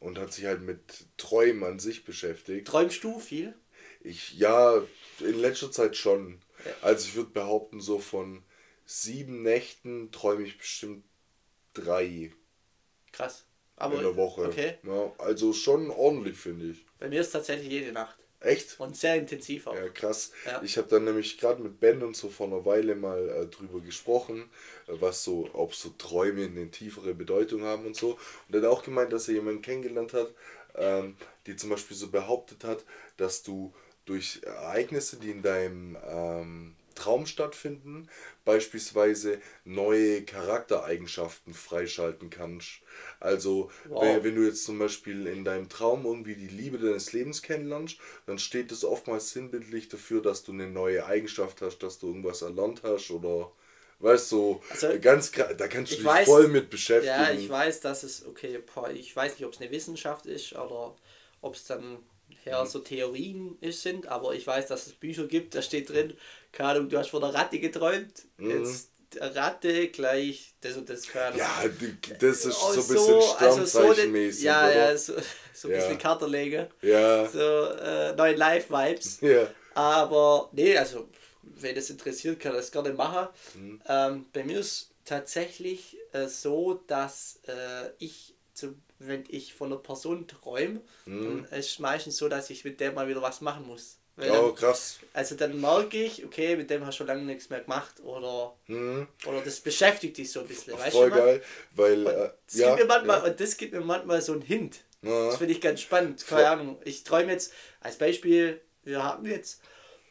Und 0.00 0.18
hat 0.18 0.32
sich 0.32 0.46
halt 0.46 0.62
mit 0.62 1.06
Träumen 1.16 1.62
an 1.62 1.78
sich 1.78 2.04
beschäftigt. 2.04 2.66
Träumst 2.66 3.04
du 3.04 3.20
viel? 3.20 3.54
Ich, 4.00 4.32
ja, 4.32 4.82
in 5.20 5.38
letzter 5.38 5.70
Zeit 5.70 5.96
schon. 5.96 6.40
Also 6.82 7.06
ich 7.06 7.14
würde 7.14 7.30
behaupten, 7.30 7.80
so 7.80 7.98
von 7.98 8.42
sieben 8.86 9.42
Nächten 9.42 10.10
träume 10.10 10.44
ich 10.44 10.58
bestimmt 10.58 11.04
drei 11.74 12.32
Krass. 13.12 13.46
Aber 13.76 13.96
in 13.96 14.02
der 14.02 14.16
Woche. 14.16 14.42
Okay. 14.42 14.78
Ja, 14.82 15.12
also 15.18 15.52
schon 15.52 15.90
ordentlich, 15.90 16.36
finde 16.36 16.66
ich. 16.66 16.84
Bei 16.98 17.08
mir 17.08 17.20
ist 17.20 17.28
es 17.28 17.32
tatsächlich 17.32 17.70
jede 17.70 17.92
Nacht. 17.92 18.19
Echt? 18.40 18.80
Und 18.80 18.96
sehr 18.96 19.16
intensiv 19.16 19.66
auch. 19.66 19.74
Ja, 19.74 19.88
krass. 19.90 20.32
Ja. 20.46 20.62
Ich 20.62 20.78
habe 20.78 20.88
dann 20.88 21.04
nämlich 21.04 21.38
gerade 21.38 21.62
mit 21.62 21.78
Ben 21.78 22.02
und 22.02 22.16
so 22.16 22.30
vor 22.30 22.46
einer 22.46 22.64
Weile 22.64 22.94
mal 22.94 23.28
äh, 23.28 23.46
drüber 23.46 23.80
gesprochen, 23.80 24.48
äh, 24.86 24.92
was 24.98 25.22
so, 25.24 25.50
ob 25.52 25.74
so 25.74 25.90
Träume 25.90 26.44
eine 26.44 26.70
tiefere 26.70 27.14
Bedeutung 27.14 27.64
haben 27.64 27.84
und 27.84 27.96
so. 27.96 28.18
Und 28.48 28.54
er 28.54 28.62
hat 28.62 28.68
auch 28.68 28.82
gemeint, 28.82 29.12
dass 29.12 29.28
er 29.28 29.34
jemanden 29.34 29.60
kennengelernt 29.60 30.14
hat, 30.14 30.32
ähm, 30.74 31.16
die 31.46 31.56
zum 31.56 31.68
Beispiel 31.68 31.96
so 31.96 32.08
behauptet 32.10 32.64
hat, 32.64 32.84
dass 33.18 33.42
du 33.42 33.74
durch 34.06 34.40
Ereignisse, 34.42 35.18
die 35.18 35.30
in 35.30 35.42
deinem 35.42 35.96
ähm, 36.08 36.76
Traum 36.94 37.26
stattfinden, 37.26 38.08
beispielsweise 38.44 39.40
neue 39.64 40.22
Charaktereigenschaften 40.24 41.54
freischalten 41.54 42.30
kannst. 42.30 42.80
Also, 43.20 43.70
Wow. 43.84 44.00
wenn, 44.00 44.24
wenn 44.24 44.34
du 44.36 44.42
jetzt 44.46 44.64
zum 44.64 44.78
Beispiel 44.78 45.26
in 45.26 45.44
deinem 45.44 45.68
Traum 45.68 46.04
irgendwie 46.04 46.34
die 46.36 46.48
Liebe 46.48 46.78
deines 46.78 47.12
Lebens 47.12 47.42
kennenlernst, 47.42 47.98
dann 48.26 48.38
steht 48.38 48.70
das 48.72 48.84
oftmals 48.84 49.30
sinnbildlich 49.30 49.88
dafür, 49.88 50.22
dass 50.22 50.42
du 50.44 50.52
eine 50.52 50.68
neue 50.68 51.04
Eigenschaft 51.06 51.62
hast, 51.62 51.78
dass 51.82 51.98
du 51.98 52.08
irgendwas 52.08 52.42
erlernt 52.42 52.82
hast 52.82 53.10
oder 53.10 53.52
weißt 54.00 54.32
du, 54.32 54.60
Also, 54.70 54.98
ganz 55.00 55.30
da 55.32 55.68
kannst 55.68 55.92
du 55.92 55.96
ich 55.96 56.02
dich 56.02 56.06
weiß- 56.06 56.24
voll 56.24 56.48
mit 56.48 56.70
beschäftigen. 56.70 57.06
Ja, 57.06 57.30
ich 57.32 57.48
weiß, 57.48 57.80
dass 57.80 58.02
es, 58.02 58.24
okay, 58.26 58.60
ich 58.94 59.14
weiß 59.16 59.34
nicht, 59.34 59.44
ob 59.44 59.52
es 59.52 59.60
eine 59.60 59.70
Wissenschaft 59.70 60.26
ist 60.26 60.52
oder 60.54 60.94
ob 61.42 61.54
es 61.54 61.64
dann 61.64 61.98
her 62.44 62.66
so 62.66 62.80
Theorien 62.80 63.56
ist, 63.60 63.82
sind, 63.82 64.06
aber 64.06 64.34
ich 64.34 64.46
weiß, 64.46 64.66
dass 64.68 64.86
es 64.86 64.92
Bücher 64.94 65.26
gibt, 65.26 65.54
da 65.54 65.62
steht 65.62 65.88
drin, 65.90 66.14
keine 66.52 66.70
Ahnung, 66.70 66.88
du 66.88 66.98
hast 66.98 67.10
von 67.10 67.20
der 67.22 67.34
Ratte 67.34 67.58
geträumt, 67.58 68.12
jetzt 68.38 68.90
Ratte 69.20 69.88
gleich 69.88 70.54
das 70.60 70.76
und 70.76 70.88
das, 70.88 71.14
Ahnung. 71.14 71.38
Ja, 71.38 71.48
das 72.20 72.44
ist 72.44 72.60
so 72.60 72.66
ein 72.68 72.76
bisschen 72.76 73.36
also 73.38 73.64
so 73.64 73.66
Sternzeichenmäßig, 73.66 74.44
Ja, 74.44 74.70
ja, 74.70 74.96
so, 74.96 75.14
so 75.52 75.68
ein 75.68 75.72
Ja. 75.72 75.78
bisschen 75.78 75.98
Karterlege, 75.98 76.68
Ja, 76.82 77.28
so 77.28 77.38
äh, 77.38 78.14
neue 78.14 78.34
Live-Vibes. 78.36 79.18
ja. 79.20 79.48
Aber 79.74 80.50
nee, 80.52 80.76
also 80.76 81.08
wenn 81.42 81.74
das 81.74 81.90
interessiert, 81.90 82.40
kann 82.40 82.52
das 82.54 82.70
gerne 82.70 82.92
machen. 82.92 83.28
Mhm. 83.54 83.80
Ähm, 83.86 84.26
bei 84.32 84.44
mir 84.44 84.60
ist 84.60 84.90
tatsächlich 85.04 85.96
äh, 86.12 86.26
so, 86.28 86.74
dass 86.86 87.40
äh, 87.46 87.90
ich, 87.98 88.34
zu, 88.60 88.74
wenn 88.98 89.24
ich 89.28 89.54
von 89.54 89.72
einer 89.72 89.80
Person 89.80 90.26
träume, 90.28 90.80
Mhm. 91.06 91.46
dann 91.50 91.58
ist 91.58 91.70
es 91.72 91.78
meistens 91.78 92.16
so, 92.16 92.28
dass 92.28 92.50
ich 92.50 92.64
mit 92.64 92.80
der 92.80 92.92
mal 92.92 93.08
wieder 93.08 93.22
was 93.22 93.40
machen 93.40 93.66
muss. 93.66 93.96
Weil 94.16 94.30
Oh, 94.32 94.46
dann, 94.48 94.54
krass. 94.56 94.98
also 95.14 95.34
dann 95.34 95.58
merke 95.60 95.96
ich, 96.02 96.24
okay, 96.24 96.54
mit 96.56 96.68
dem 96.68 96.84
hast 96.84 96.96
du 96.96 96.98
schon 96.98 97.06
lange 97.06 97.22
nichts 97.22 97.48
mehr 97.48 97.60
gemacht 97.60 98.00
oder, 98.02 98.54
Mhm. 98.66 99.06
oder 99.26 99.40
das 99.40 99.60
beschäftigt 99.60 100.18
dich 100.18 100.30
so 100.30 100.40
ein 100.40 100.46
bisschen. 100.48 100.74
Weißt 100.74 100.92
Voll 100.96 101.10
du, 101.10 101.16
geil, 101.16 101.42
weil 101.74 102.06
äh, 102.06 102.30
Das, 102.46 102.54
ja, 102.56 102.74
gibt 102.76 102.88
mir 102.88 102.94
manchmal, 102.94 103.18
ja. 103.18 103.24
und 103.30 103.40
das 103.40 103.56
gibt 103.56 103.72
mir 103.72 103.80
manchmal 103.80 104.20
so 104.20 104.32
einen 104.32 104.42
Hint. 104.42 104.80
Ja. 105.02 105.26
Das 105.28 105.38
finde 105.38 105.54
ich 105.54 105.60
ganz 105.62 105.80
spannend. 105.80 106.26
Keine 106.26 106.42
Voll. 106.42 106.50
Ahnung. 106.52 106.78
Ich 106.84 107.04
träume 107.04 107.32
jetzt, 107.32 107.52
als 107.80 107.96
Beispiel, 107.96 108.60
wir 108.84 109.02
haben 109.02 109.24
jetzt, 109.24 109.62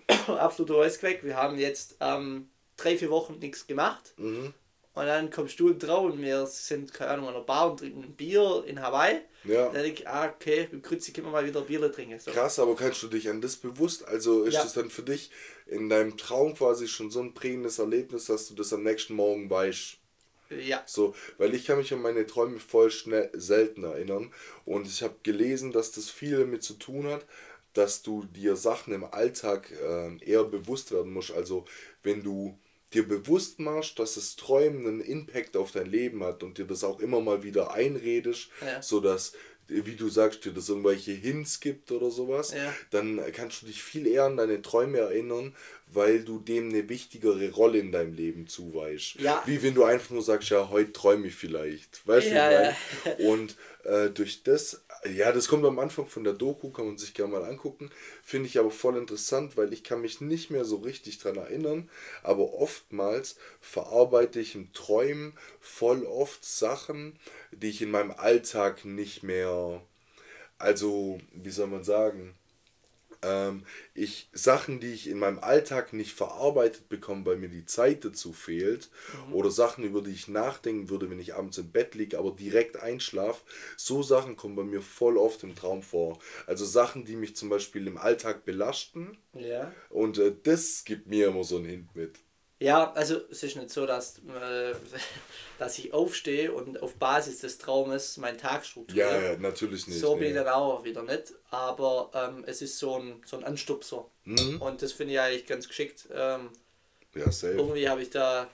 absoluter 0.27 0.73
Voice-Crack, 0.75 1.23
wir 1.23 1.35
haben 1.35 1.59
jetzt 1.59 1.97
ähm, 1.99 2.49
drei, 2.77 2.97
vier 2.97 3.11
Wochen 3.11 3.37
nichts 3.37 3.67
gemacht. 3.67 4.13
Mhm. 4.17 4.53
Und 4.93 5.05
dann 5.05 5.29
kommst 5.29 5.59
du 5.59 5.71
Traum 5.73 6.11
und 6.11 6.21
wir 6.21 6.45
sind, 6.47 6.93
keine 6.93 7.11
Ahnung, 7.11 7.27
an 7.29 7.33
der 7.35 7.41
Bar 7.41 7.71
und 7.71 7.77
trinken 7.79 8.03
ein 8.03 8.15
Bier 8.15 8.63
in 8.65 8.81
Hawaii. 8.81 9.21
Ja. 9.43 9.69
Dann 9.69 9.83
denke 9.83 10.01
ich, 10.01 10.07
ah, 10.07 10.27
okay, 10.27 10.67
mit 10.71 10.83
Grützi 10.83 11.13
können 11.13 11.27
wir 11.27 11.31
mal 11.31 11.45
wieder 11.45 11.61
Bier 11.61 11.91
trinken. 11.91 12.19
So. 12.19 12.31
Krass, 12.31 12.59
aber 12.59 12.75
kannst 12.75 13.01
du 13.03 13.07
dich 13.07 13.29
an 13.29 13.39
das 13.39 13.55
bewusst? 13.55 14.05
Also 14.05 14.43
ist 14.43 14.55
Ja. 14.55 14.63
das 14.63 14.73
dann 14.73 14.89
für 14.89 15.03
dich 15.03 15.31
in 15.67 15.89
deinem 15.89 16.17
Traum 16.17 16.55
quasi 16.55 16.87
schon 16.87 17.11
so 17.11 17.21
ein 17.21 17.33
prägendes 17.33 17.79
Erlebnis, 17.79 18.25
dass 18.25 18.47
du 18.47 18.55
das 18.55 18.73
am 18.73 18.83
nächsten 18.83 19.13
Morgen 19.13 19.49
weißt? 19.49 19.97
Ja. 20.49 20.81
So, 20.87 21.13
weil 21.37 21.53
ich 21.53 21.67
kann 21.67 21.77
mich 21.77 21.93
an 21.93 22.01
meine 22.01 22.25
Träume 22.25 22.59
voll 22.59 22.89
schnell 22.89 23.29
selten 23.33 23.83
erinnern 23.83 24.33
und 24.65 24.87
ich 24.87 25.03
habe 25.03 25.15
gelesen, 25.21 25.71
dass 25.71 25.91
das 25.91 26.09
viel 26.09 26.39
damit 26.39 26.63
zu 26.63 26.73
tun 26.73 27.05
hat, 27.05 27.23
dass 27.73 28.01
du 28.01 28.23
dir 28.25 28.55
Sachen 28.55 28.91
im 28.93 29.03
Alltag 29.03 29.71
ähm, 29.87 30.19
eher 30.25 30.43
bewusst 30.43 30.91
werden 30.91 31.13
musst. 31.13 31.31
Also 31.31 31.65
wenn 32.01 32.23
du 32.23 32.57
dir 32.93 33.07
bewusst 33.07 33.59
machst, 33.59 33.99
dass 33.99 34.15
das 34.15 34.35
Träumen 34.35 34.87
einen 34.87 35.01
Impact 35.01 35.55
auf 35.57 35.71
dein 35.71 35.85
Leben 35.87 36.23
hat 36.23 36.43
und 36.43 36.57
dir 36.57 36.65
das 36.65 36.83
auch 36.83 36.99
immer 36.99 37.21
mal 37.21 37.43
wieder 37.43 37.73
einredest, 37.73 38.49
Ja. 38.65 38.81
sodass, 38.81 39.33
wie 39.67 39.95
du 39.95 40.09
sagst, 40.09 40.45
dir 40.45 40.51
das 40.51 40.69
irgendwelche 40.69 41.11
Hints 41.11 41.59
gibt 41.59 41.91
oder 41.91 42.09
sowas, 42.09 42.51
Ja. 42.51 42.73
dann 42.89 43.21
kannst 43.33 43.61
du 43.61 43.67
dich 43.67 43.83
viel 43.83 44.07
eher 44.07 44.23
an 44.23 44.37
deine 44.37 44.63
Träume 44.63 44.97
erinnern, 44.97 45.55
weil 45.91 46.23
du 46.23 46.39
dem 46.39 46.69
eine 46.69 46.89
wichtigere 46.89 47.51
Rolle 47.51 47.77
in 47.79 47.91
deinem 47.91 48.13
Leben 48.13 48.47
zuweist. 48.47 49.15
Ja. 49.15 49.43
Wie 49.45 49.61
wenn 49.61 49.75
du 49.75 49.83
einfach 49.83 50.09
nur 50.11 50.23
sagst, 50.23 50.49
ja, 50.49 50.69
heute 50.69 50.91
träume 50.93 51.27
ich 51.27 51.35
vielleicht. 51.35 52.07
Weißt 52.07 52.27
du, 52.27 52.35
Ja? 52.35 52.75
Und 53.19 53.55
äh, 53.83 54.09
durch 54.09 54.41
das, 54.43 54.81
ja, 55.05 55.31
das 55.31 55.47
kommt 55.47 55.65
am 55.65 55.79
Anfang 55.79 56.07
von 56.07 56.23
der 56.23 56.33
Doku, 56.33 56.71
kann 56.71 56.85
man 56.85 56.97
sich 56.97 57.13
gerne 57.13 57.31
mal 57.31 57.43
angucken. 57.45 57.89
Finde 58.23 58.47
ich 58.47 58.59
aber 58.59 58.71
voll 58.71 58.97
interessant, 58.97 59.55
weil 59.57 59.71
ich 59.73 59.83
kann 59.83 60.01
mich 60.01 60.21
nicht 60.21 60.51
mehr 60.51 60.65
so 60.65 60.77
richtig 60.77 61.19
dran 61.19 61.37
erinnern. 61.37 61.89
Aber 62.23 62.53
oftmals 62.53 63.37
verarbeite 63.61 64.39
ich 64.39 64.55
im 64.55 64.73
Träumen 64.73 65.33
voll 65.61 66.05
oft 66.05 66.43
Sachen, 66.43 67.17
die 67.51 67.69
ich 67.69 67.81
in 67.81 67.91
meinem 67.91 68.11
Alltag 68.11 68.85
nicht 68.85 69.23
mehr, 69.23 69.81
also, 70.57 71.19
wie 71.33 71.51
soll 71.51 71.67
man 71.67 71.83
sagen, 71.83 72.35
ähm, 73.21 73.65
ich 73.93 74.29
Sachen, 74.33 74.79
die 74.79 74.93
ich 74.93 75.07
in 75.09 75.19
meinem 75.19 75.39
Alltag 75.39 75.93
nicht 75.93 76.13
verarbeitet 76.13 76.89
bekomme, 76.89 77.25
weil 77.25 77.37
mir 77.37 77.49
die 77.49 77.65
Zeit 77.65 78.05
dazu 78.05 78.33
fehlt, 78.33 78.89
oder 79.31 79.51
Sachen, 79.51 79.83
über 79.83 80.01
die 80.01 80.11
ich 80.11 80.27
nachdenken 80.27 80.89
würde, 80.89 81.09
wenn 81.09 81.19
ich 81.19 81.35
abends 81.35 81.57
im 81.57 81.71
Bett 81.71 81.95
liege, 81.95 82.17
aber 82.17 82.31
direkt 82.31 82.77
einschlafe, 82.77 83.41
so 83.77 84.01
Sachen 84.03 84.35
kommen 84.35 84.55
bei 84.55 84.63
mir 84.63 84.81
voll 84.81 85.17
oft 85.17 85.43
im 85.43 85.55
Traum 85.55 85.81
vor. 85.83 86.19
Also 86.47 86.65
Sachen, 86.65 87.05
die 87.05 87.15
mich 87.15 87.35
zum 87.35 87.49
Beispiel 87.49 87.87
im 87.87 87.97
Alltag 87.97 88.45
belasten, 88.45 89.17
Ja. 89.33 89.71
und 89.89 90.17
äh, 90.17 90.33
das 90.43 90.83
gibt 90.85 91.07
mir 91.07 91.27
immer 91.27 91.43
so 91.43 91.57
einen 91.57 91.65
Hint 91.65 91.95
mit. 91.95 92.19
Ja, 92.59 92.91
also 92.91 93.21
es 93.31 93.41
ist 93.43 93.55
nicht 93.55 93.69
so, 93.69 93.85
dass, 93.85 94.19
äh, 94.19 94.73
dass 95.59 95.79
ich 95.79 95.93
aufstehe 95.93 96.51
und 96.51 96.81
auf 96.81 96.95
Basis 96.95 97.39
des 97.39 97.57
Traumes 97.57 98.17
meinen 98.17 98.37
Tag 98.37 98.65
strukturiere. 98.65 99.09
Ja, 99.09 99.31
ja, 99.31 99.37
natürlich 99.37 99.87
nicht. 99.87 99.99
So 99.99 100.13
bin 100.15 100.23
nee. 100.23 100.29
ich 100.29 100.35
dann 100.35 100.47
auch 100.47 100.83
wieder 100.83 101.03
nicht. 101.03 101.33
Aber 101.51 102.11
ähm, 102.13 102.43
es 102.45 102.61
ist 102.61 102.77
so 102.77 102.99
ein, 102.99 103.21
so 103.25 103.37
ein 103.37 103.45
Anstupser. 103.45 104.05
Mhm. 104.25 104.61
Und 104.61 104.81
das 104.81 104.91
finde 104.91 105.13
ich 105.13 105.19
eigentlich 105.19 105.47
ganz 105.47 105.67
geschickt. 105.67 106.09
Ähm, 106.13 106.49
Ja, 107.15 107.31
safe. 107.31 107.53
irgendwie 107.53 107.87
habe 107.87 108.01
ich 108.01 108.09
da, 108.09 108.49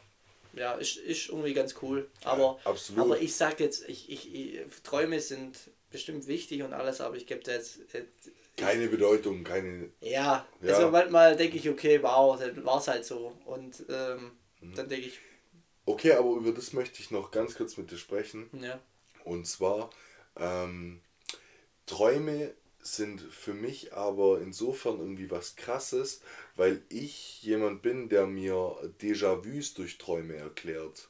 ja, 0.53 0.73
ist, 0.73 0.97
ist 0.97 1.29
irgendwie 1.29 1.55
ganz 1.55 1.75
cool. 1.81 2.07
Aber, 2.23 2.59
absolut. 2.63 3.03
aber 3.03 3.19
ich 3.19 3.35
sag 3.35 3.59
jetzt, 3.59 3.89
ich, 3.89 4.09
ich, 4.09 4.33
ich, 4.33 4.59
Träume 4.83 5.19
sind 5.19 5.57
bestimmt 5.89 6.27
wichtig 6.27 6.61
und 6.61 6.73
alles, 6.73 7.01
aber 7.01 7.15
ich 7.15 7.25
gebe 7.25 7.41
da 7.41 7.53
jetzt, 7.53 7.79
äh, 7.95 8.03
Keine 8.57 8.87
Bedeutung, 8.87 9.43
keine. 9.43 9.91
ja, 10.01 10.45
Ja. 10.61 10.73
also 10.73 10.89
manchmal 10.91 11.35
denke 11.35 11.57
ich, 11.57 11.69
okay, 11.69 12.01
wow, 12.01 12.39
dann 12.39 12.63
war 12.65 12.77
es 12.79 12.87
halt 12.87 13.05
so. 13.05 13.33
Und 13.45 13.83
ähm, 13.89 14.31
Mhm. 14.61 14.75
dann 14.75 14.89
denke 14.89 15.07
ich, 15.07 15.19
Okay, 15.85 16.13
aber 16.13 16.35
über 16.35 16.51
das 16.51 16.73
möchte 16.73 17.01
ich 17.01 17.11
noch 17.11 17.31
ganz 17.31 17.55
kurz 17.55 17.77
mit 17.77 17.91
dir 17.91 17.97
sprechen. 17.97 18.51
ja, 18.53 18.79
Und 19.25 19.47
zwar, 19.47 19.91
ähm, 20.37 21.01
Träume 21.87 22.53
sind 22.81 23.21
für 23.21 23.53
mich 23.53 23.93
aber 23.93 24.41
insofern 24.41 24.99
irgendwie 24.99 25.31
was 25.31 25.55
Krasses, 25.57 26.21
weil 26.55 26.83
ich 26.89 27.43
jemand 27.43 27.81
bin, 27.83 28.09
der 28.09 28.27
mir 28.27 28.77
Déjà-vus 29.01 29.75
durch 29.75 29.97
Träume 29.99 30.35
erklärt. 30.35 31.09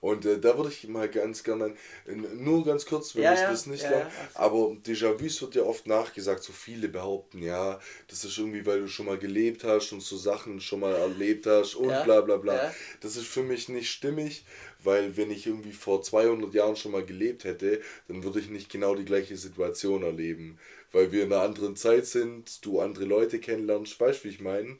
Und 0.00 0.24
äh, 0.26 0.38
da 0.40 0.56
würde 0.56 0.70
ich 0.70 0.86
mal 0.88 1.08
ganz 1.08 1.42
gerne, 1.44 1.74
nur 2.06 2.64
ganz 2.64 2.86
kurz, 2.86 3.14
wir 3.14 3.22
Ja, 3.22 3.24
müssen 3.24 3.50
ja, 3.50 3.50
das 3.50 3.66
nicht 3.66 3.88
ja, 3.88 3.88
lang, 3.88 4.06
aber 4.34 4.76
Déjà-vus 4.84 5.40
wird 5.42 5.54
ja 5.54 5.62
oft 5.62 5.86
nachgesagt, 5.86 6.42
so 6.42 6.52
viele 6.52 6.88
behaupten, 6.88 7.42
ja, 7.42 7.80
das 8.08 8.24
ist 8.24 8.38
irgendwie, 8.38 8.64
weil 8.66 8.80
du 8.80 8.88
schon 8.88 9.06
mal 9.06 9.18
gelebt 9.18 9.64
hast 9.64 9.92
und 9.92 10.02
so 10.02 10.16
Sachen 10.16 10.60
schon 10.60 10.80
mal 10.80 10.94
erlebt 10.94 11.46
hast 11.46 11.74
und 11.74 12.02
Ja, 12.02 12.02
bla 12.02 12.20
bla 12.20 12.36
bla. 12.36 12.64
Das 13.00 13.16
ist 13.16 13.26
für 13.26 13.42
mich 13.42 13.68
nicht 13.68 13.90
stimmig, 13.90 14.44
weil 14.82 15.16
wenn 15.16 15.30
ich 15.30 15.46
irgendwie 15.46 15.72
vor 15.72 16.02
200 16.02 16.54
Jahren 16.54 16.76
schon 16.76 16.92
mal 16.92 17.04
gelebt 17.04 17.44
hätte, 17.44 17.80
dann 18.08 18.22
würde 18.24 18.40
ich 18.40 18.48
nicht 18.50 18.70
genau 18.70 18.94
die 18.94 19.04
gleiche 19.04 19.36
Situation 19.36 20.02
erleben. 20.02 20.58
Weil 20.92 21.12
wir 21.12 21.24
in 21.24 21.32
einer 21.32 21.42
anderen 21.42 21.76
Zeit 21.76 22.06
sind, 22.06 22.64
du 22.64 22.80
andere 22.80 23.04
Leute 23.04 23.38
kennenlernst, 23.40 23.98
weißt 24.00 24.20
du, 24.20 24.28
wie 24.28 24.32
ich 24.32 24.40
meine? 24.40 24.78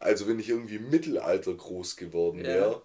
Also 0.00 0.28
wenn 0.28 0.38
ich 0.40 0.48
irgendwie 0.48 0.76
im 0.76 0.90
Mittelalter 0.90 1.54
groß 1.54 1.96
geworden 1.96 2.46
wäre 2.46 2.82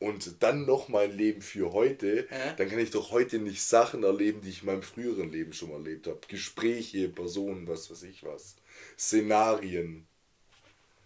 und 0.00 0.42
dann 0.42 0.64
noch 0.66 0.88
mein 0.88 1.12
Leben 1.16 1.42
für 1.42 1.72
heute, 1.72 2.28
Ja. 2.30 2.54
dann 2.56 2.68
kann 2.68 2.78
ich 2.78 2.90
doch 2.90 3.10
heute 3.12 3.38
nicht 3.38 3.62
Sachen 3.62 4.04
erleben, 4.04 4.40
die 4.42 4.50
ich 4.50 4.60
in 4.60 4.66
meinem 4.66 4.82
früheren 4.82 5.30
Leben 5.32 5.52
schon 5.52 5.70
erlebt 5.70 6.06
habe. 6.06 6.20
Gespräche, 6.28 7.08
Personen, 7.08 7.66
was 7.68 7.90
weiß 7.90 8.02
ich 8.04 8.22
was. 8.24 8.56
Szenarien. 8.98 10.06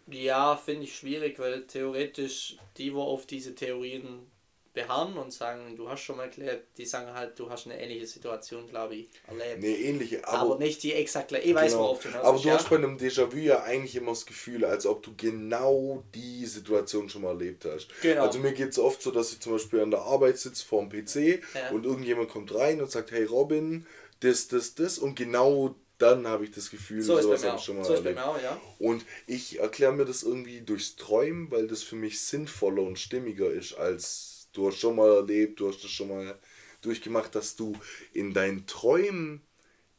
Ja, 0.07 0.57
finde 0.57 0.85
ich 0.85 0.97
schwierig, 0.97 1.39
weil 1.39 1.67
theoretisch 1.67 2.57
die, 2.77 2.95
wo 2.95 3.03
auf 3.03 3.27
diese 3.27 3.55
Theorien 3.55 4.32
beharren 4.75 5.19
und 5.19 5.33
sagen, 5.33 5.77
du 5.77 5.89
hast 5.89 6.01
schon 6.01 6.17
mal 6.17 6.25
erklärt, 6.25 6.65
die 6.79 6.87
sagen 6.87 7.13
halt, 7.13 7.39
du 7.39 7.51
hast 7.51 7.67
eine 7.67 7.81
ähnliche 7.81 8.07
Situation, 8.07 8.67
glaube 8.67 8.95
ich, 8.95 9.09
erlebt. 9.27 9.57
Eine 9.59 9.69
ähnliche, 9.69 10.27
aber, 10.27 10.55
aber, 10.55 10.59
nicht 10.59 10.83
die 10.83 10.95
exakt 10.95 11.29
gleiche. 11.29 11.49
Ich 11.49 11.55
weiß, 11.55 11.73
genau. 11.73 11.85
worauf 11.85 12.03
du 12.03 12.09
hinaus 12.09 12.25
aber 12.25 12.39
du 12.39 12.49
ja? 12.49 12.55
hast 12.55 12.71
bei 12.71 12.77
einem 12.77 12.97
Déjà-vu 12.97 13.37
ja 13.37 13.63
eigentlich 13.65 13.97
immer 13.97 14.13
das 14.13 14.25
Gefühl, 14.25 14.65
als 14.65 14.87
ob 14.87 15.03
du 15.03 15.15
genau 15.17 16.03
die 16.15 16.47
Situation 16.47 17.09
schon 17.11 17.23
mal 17.23 17.31
erlebt 17.31 17.67
hast. 17.67 17.89
Genau. 18.01 18.23
Also 18.23 18.39
mir 18.39 18.53
geht 18.53 18.71
es 18.71 18.79
oft 18.79 19.03
so, 19.03 19.11
dass 19.11 19.33
ich 19.33 19.41
zum 19.41 19.53
Beispiel 19.53 19.81
an 19.81 19.91
der 19.91 20.01
Arbeit 20.01 20.39
sitze 20.39 20.65
vor 20.65 20.87
dem 20.87 20.89
PC 20.89 21.43
Ja. 21.55 21.71
und 21.71 21.85
irgendjemand 21.85 22.31
kommt 22.31 22.55
rein 22.55 22.81
und 22.81 22.91
sagt, 22.91 23.11
hey 23.11 23.25
Robin, 23.25 23.87
das, 24.21 24.49
das, 24.49 24.75
das 24.75 24.99
und 24.99 25.17
genau 25.17 25.75
dann 25.99 26.27
habe 26.27 26.45
ich 26.45 26.51
das 26.51 26.71
Gefühl, 26.71 27.03
So 27.03 27.21
sowas 27.21 27.45
habe 27.45 27.59
ich 27.59 27.63
schon 27.63 27.77
mal 27.77 27.85
So 27.85 27.95
erlebt. 27.95 28.19
auch, 28.19 28.41
ja. 28.43 28.61
Und 28.79 29.05
ich 29.27 29.61
erkläre 29.61 29.93
mir 29.93 30.05
das 30.05 30.23
irgendwie 30.23 30.63
durchs 30.63 30.97
Träumen, 30.97 31.51
weil 31.51 31.69
das 31.69 31.83
für 31.83 31.95
mich 31.97 32.21
sinnvoller 32.23 32.83
und 32.83 32.99
stimmiger 32.99 33.51
ist, 33.51 33.75
als 33.75 34.32
du 34.53 34.69
hast 34.69 34.79
schon 34.79 34.97
mal 34.97 35.11
erlebt, 35.11 35.61
du 35.61 35.69
hast 35.69 35.83
das 35.83 35.91
schon 35.91 36.09
mal 36.09 36.39
durchgemacht, 36.81 37.35
dass 37.35 37.57
du 37.57 37.75
in 38.13 38.33
deinen 38.33 38.67
Träumen 38.67 39.41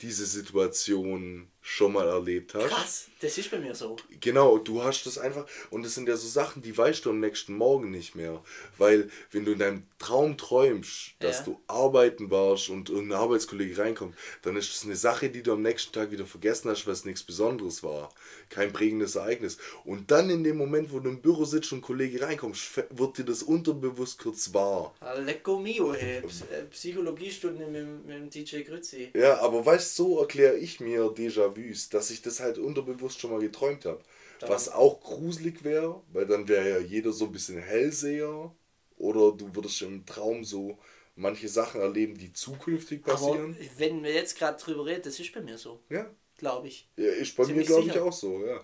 diese 0.01 0.25
Situation 0.25 1.47
schon 1.61 1.93
mal 1.93 2.07
erlebt 2.07 2.53
hast. 2.53 2.67
Krass, 2.67 3.07
das 3.23 3.37
ist 3.37 3.49
bei 3.51 3.57
mir 3.59 3.73
so. 3.73 3.95
Genau, 4.19 4.57
du 4.57 4.83
hast 4.83 5.05
das 5.05 5.17
einfach, 5.17 5.45
und 5.71 5.83
das 5.83 5.95
sind 5.95 6.07
ja 6.07 6.15
so 6.17 6.27
Sachen, 6.27 6.61
die 6.61 6.77
weißt 6.77 7.05
du 7.05 7.09
am 7.11 7.19
nächsten 7.19 7.55
Morgen 7.55 7.89
nicht 7.91 8.15
mehr. 8.15 8.43
Weil, 8.77 9.09
wenn 9.31 9.45
du 9.45 9.53
in 9.53 9.59
deinem 9.59 9.83
Traum 9.97 10.37
träumst, 10.37 11.13
dass 11.19 11.39
Ja. 11.39 11.45
du 11.45 11.59
arbeiten 11.67 12.29
warst 12.29 12.69
und 12.69 12.89
irgendein 12.89 13.19
Arbeitskollege 13.19 13.77
reinkommt, 13.77 14.15
dann 14.41 14.55
ist 14.57 14.73
das 14.73 14.83
eine 14.83 14.95
Sache, 14.95 15.29
die 15.29 15.41
du 15.43 15.53
am 15.53 15.61
nächsten 15.61 15.93
Tag 15.93 16.11
wieder 16.11 16.25
vergessen 16.25 16.69
hast, 16.69 16.85
weil 16.85 16.93
es 16.93 17.05
nichts 17.05 17.23
Besonderes 17.23 17.83
war. 17.83 18.13
Kein 18.49 18.71
prägendes 18.73 19.15
Ereignis. 19.15 19.57
Und 19.85 20.11
dann 20.11 20.29
in 20.29 20.43
dem 20.43 20.57
Moment, 20.57 20.91
wo 20.91 20.99
du 20.99 21.09
im 21.09 21.21
Büro 21.21 21.45
sitzt 21.45 21.71
und 21.71 21.79
ein 21.79 21.81
Kollege 21.81 22.21
reinkommt, 22.21 22.55
f- 22.55 22.85
wird 22.91 23.17
dir 23.17 23.25
das 23.25 23.43
unterbewusst 23.43 24.19
kurz 24.19 24.53
wahr. 24.53 24.93
Ah, 24.99 25.13
Lecco 25.13 25.57
mio, 25.59 25.93
ey. 25.93 26.17
Äh, 26.17 26.63
Psychologiestunde 26.71 27.65
mit, 27.67 28.05
mit 28.05 28.15
dem 28.15 28.29
DJ 28.29 28.61
Grützi. 28.63 29.09
Ja, 29.15 29.39
aber 29.39 29.65
weißt 29.65 29.97
du, 29.97 30.03
so 30.03 30.19
erkläre 30.19 30.55
ich 30.57 30.79
mir 30.79 31.03
Déjà-vus, 31.05 31.89
dass 31.89 32.09
ich 32.11 32.21
das 32.21 32.39
halt 32.39 32.57
unterbewusst 32.57 33.12
schon 33.19 33.31
mal 33.31 33.39
geträumt 33.39 33.85
habe. 33.85 34.01
Was 34.41 34.67
auch 34.67 34.99
gruselig 35.01 35.63
wäre, 35.63 36.01
weil 36.11 36.25
dann 36.25 36.47
wäre 36.49 36.69
ja 36.69 36.79
jeder 36.79 37.13
so 37.13 37.25
ein 37.25 37.31
bisschen 37.31 37.59
Hellseher. 37.59 38.53
Oder 38.97 39.31
du 39.31 39.55
würdest 39.55 39.81
im 39.81 40.05
Traum 40.05 40.43
so 40.43 40.77
manche 41.15 41.47
Sachen 41.47 41.81
erleben, 41.81 42.17
die 42.17 42.33
zukünftig 42.33 43.01
Aber 43.05 43.13
passieren. 43.13 43.57
wenn 43.77 44.03
wir 44.03 44.13
jetzt 44.13 44.37
gerade 44.37 44.61
drüber 44.61 44.85
reden, 44.85 45.03
das 45.03 45.19
ist 45.19 45.33
bei 45.33 45.41
mir 45.41 45.57
so, 45.57 45.79
ja. 45.89 46.09
glaube 46.37 46.67
ich. 46.67 46.89
ja, 46.97 47.11
ist 47.11 47.35
bei 47.35 47.43
mir, 47.43 47.47
Ziemlich 47.49 47.67
glaube 47.67 47.87
ich, 47.87 47.99
auch 47.99 48.13
so, 48.13 48.45
ja. 48.45 48.61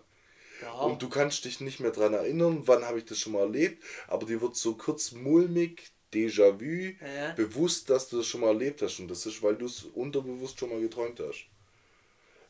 Ja. 0.62 0.74
Und 0.82 1.02
du 1.02 1.08
kannst 1.10 1.46
dich 1.46 1.62
nicht 1.62 1.80
mehr 1.80 1.92
dran 1.92 2.14
erinnern, 2.14 2.64
wann 2.66 2.84
habe 2.84 3.00
ich 3.00 3.06
das 3.06 3.20
schon 3.20 3.34
mal 3.34 3.42
erlebt, 3.42 3.82
aber 4.08 4.26
dir 4.26 4.42
wird 4.42 4.56
so 4.56 4.76
kurz 4.76 5.12
mulmig, 5.14 5.92
Déjà-vu, 6.14 6.96
Ja. 7.06 7.34
bewusst, 7.36 7.90
dass 7.90 8.10
du 8.10 8.18
das 8.18 8.26
schon 8.26 8.42
mal 8.42 8.48
erlebt 8.48 8.82
hast. 8.82 9.00
Und 9.00 9.10
das 9.10 9.26
ist, 9.26 9.44
weil 9.44 9.56
du 9.56 9.66
es 9.68 9.84
unterbewusst 9.84 10.60
schon 10.60 10.70
mal 10.70 10.82
geträumt 10.82 11.20
hast. 11.20 11.46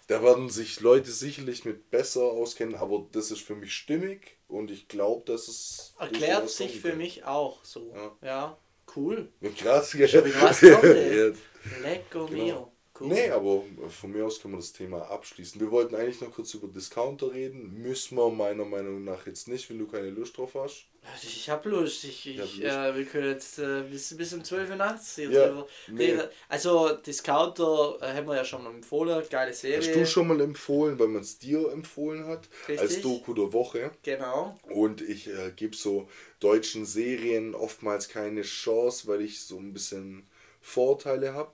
Da 0.10 0.24
werden 0.24 0.50
sich 0.50 0.80
Leute 0.80 1.12
sicherlich 1.12 1.66
mit 1.66 1.92
besser 1.92 2.24
auskennen, 2.24 2.74
aber 2.76 3.08
das 3.12 3.30
ist 3.30 3.42
für 3.42 3.56
mich 3.56 3.74
stimmig 3.74 4.38
und 4.48 4.72
ich 4.72 4.88
glaube, 4.88 5.24
dass 5.32 5.48
es. 5.48 5.94
Erklärt 6.00 6.50
sich 6.50 6.80
für 6.82 6.90
kann. 6.90 6.98
mich 6.98 7.26
auch 7.26 7.64
so. 7.64 7.94
Ja. 7.96 8.18
Ja, 8.24 8.58
cool. 8.96 9.32
Ja, 9.40 9.50
Krass, 9.52 9.92
gell? 9.92 10.08
Schon 10.10 10.26
wieder 10.26 10.42
was 10.42 10.62
kommt, 10.62 10.84
ey. 10.84 11.28
Ja. 11.34 11.36
Lecco 11.84 12.26
Genau. 12.26 12.44
mio. 12.44 12.72
Cool. 13.00 13.08
Nee, 13.08 13.30
aber 13.30 13.64
von 13.90 14.12
mir 14.12 14.26
aus 14.26 14.42
können 14.42 14.54
wir 14.56 14.60
das 14.60 14.74
Thema 14.74 15.10
abschließen. 15.10 15.60
Wir 15.62 15.72
wollten 15.72 15.96
eigentlich 15.96 16.22
noch 16.22 16.32
kurz 16.32 16.54
über 16.54 16.68
Discounter 16.68 17.32
reden. 17.34 17.82
Müssen 17.82 18.18
wir 18.18 18.30
meiner 18.30 18.66
Meinung 18.66 19.04
nach 19.04 19.26
jetzt 19.26 19.48
nicht, 19.48 19.70
wenn 19.70 19.80
du 19.80 19.88
keine 19.88 20.10
Lust 20.10 20.38
drauf 20.38 20.56
hast. 20.56 20.86
Ich 21.24 21.50
hab 21.50 21.66
Lust. 21.66 22.04
Ich, 22.04 22.28
ich, 22.28 22.36
Ich 22.36 22.40
hab 22.42 22.48
Lust. 22.48 22.62
Äh, 22.64 22.96
wir 22.98 23.06
können 23.06 23.30
jetzt 23.30 23.60
äh, 23.60 23.84
bis, 23.90 24.16
bis 24.18 24.34
um 24.34 24.44
12 24.44 24.70
Uhr 24.72 24.76
nachts 24.76 25.16
hier 25.16 25.30
Ja, 25.32 25.48
drüber 25.48 25.68
nee. 25.88 26.12
reden. 26.12 26.24
Also, 26.50 26.90
Discounter 26.98 27.98
äh, 28.02 28.14
haben 28.14 28.28
wir 28.28 28.36
ja 28.36 28.44
schon 28.46 28.64
mal 28.64 28.72
empfohlen. 28.74 29.24
Geile 29.30 29.54
Serie. 29.54 29.78
Hast 29.78 29.96
du 29.96 30.06
schon 30.06 30.28
mal 30.28 30.42
empfohlen, 30.42 31.00
weil 31.00 31.08
man 31.08 31.22
es 31.22 31.40
dir 31.40 31.72
empfohlen 31.72 32.26
hat, 32.28 32.50
als 32.68 32.82
Richtig. 32.82 33.02
Doku 33.04 33.34
der 33.34 33.54
Woche. 33.54 33.92
Genau. 34.04 34.60
Und 34.70 35.02
ich 35.02 35.28
äh, 35.28 35.52
gebe 35.56 35.76
so 35.76 36.10
deutschen 36.42 36.86
Serien 36.86 37.56
oftmals 37.56 38.10
keine 38.10 38.42
Chance, 38.42 39.08
weil 39.08 39.22
ich 39.22 39.42
so 39.42 39.58
ein 39.58 39.74
bisschen 39.74 40.28
Vorteile 40.62 41.34
habe. 41.34 41.52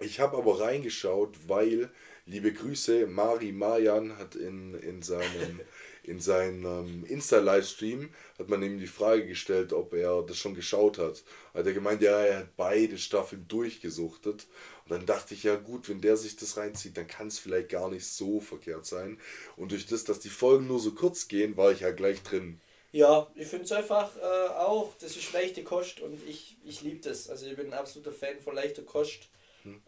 Ich 0.00 0.20
habe 0.20 0.36
aber 0.36 0.60
reingeschaut, 0.60 1.36
weil, 1.46 1.90
liebe 2.26 2.52
Grüße, 2.52 3.06
Mari 3.06 3.52
Mayan 3.52 4.18
hat 4.18 4.34
in, 4.34 4.74
in 4.74 5.02
seinem, 5.02 5.60
in 6.02 6.20
seinem 6.20 7.04
Insta-Livestream, 7.06 8.10
hat 8.38 8.48
man 8.48 8.62
ihm 8.62 8.78
die 8.78 8.86
Frage 8.86 9.26
gestellt, 9.26 9.72
ob 9.72 9.94
er 9.94 10.22
das 10.22 10.36
schon 10.36 10.54
geschaut 10.54 10.98
hat. 10.98 11.24
Hat 11.54 11.66
er 11.66 11.72
gemeint, 11.72 12.02
ja, 12.02 12.20
er 12.20 12.38
hat 12.40 12.56
beide 12.56 12.98
Staffeln 12.98 13.48
durchgesuchtet. 13.48 14.46
Und 14.84 14.90
dann 14.90 15.06
dachte 15.06 15.34
ich, 15.34 15.42
ja 15.44 15.56
gut, 15.56 15.88
wenn 15.88 16.00
der 16.00 16.16
sich 16.16 16.36
das 16.36 16.56
reinzieht, 16.56 16.96
dann 16.96 17.06
kann 17.08 17.28
es 17.28 17.38
vielleicht 17.38 17.70
gar 17.70 17.90
nicht 17.90 18.06
so 18.06 18.40
verkehrt 18.40 18.86
sein. 18.86 19.18
Und 19.56 19.72
durch 19.72 19.86
das, 19.86 20.04
dass 20.04 20.20
die 20.20 20.28
Folgen 20.28 20.66
nur 20.66 20.78
so 20.78 20.92
kurz 20.92 21.28
gehen, 21.28 21.56
war 21.56 21.72
ich 21.72 21.80
ja 21.80 21.90
gleich 21.90 22.22
drin. 22.22 22.60
Ja, 22.92 23.26
ich 23.34 23.48
finde 23.48 23.64
es 23.64 23.72
einfach 23.72 24.16
äh, 24.16 24.48
auch, 24.54 24.94
das 25.00 25.16
ist 25.16 25.32
leichte 25.32 25.64
Kost 25.64 26.00
und 26.00 26.18
ich, 26.26 26.56
ich 26.64 26.82
liebe 26.82 27.00
das. 27.06 27.28
Also 27.28 27.46
ich 27.46 27.56
bin 27.56 27.66
ein 27.66 27.78
absoluter 27.78 28.12
Fan 28.12 28.40
von 28.40 28.54
leichter 28.54 28.82
Kost. 28.82 29.28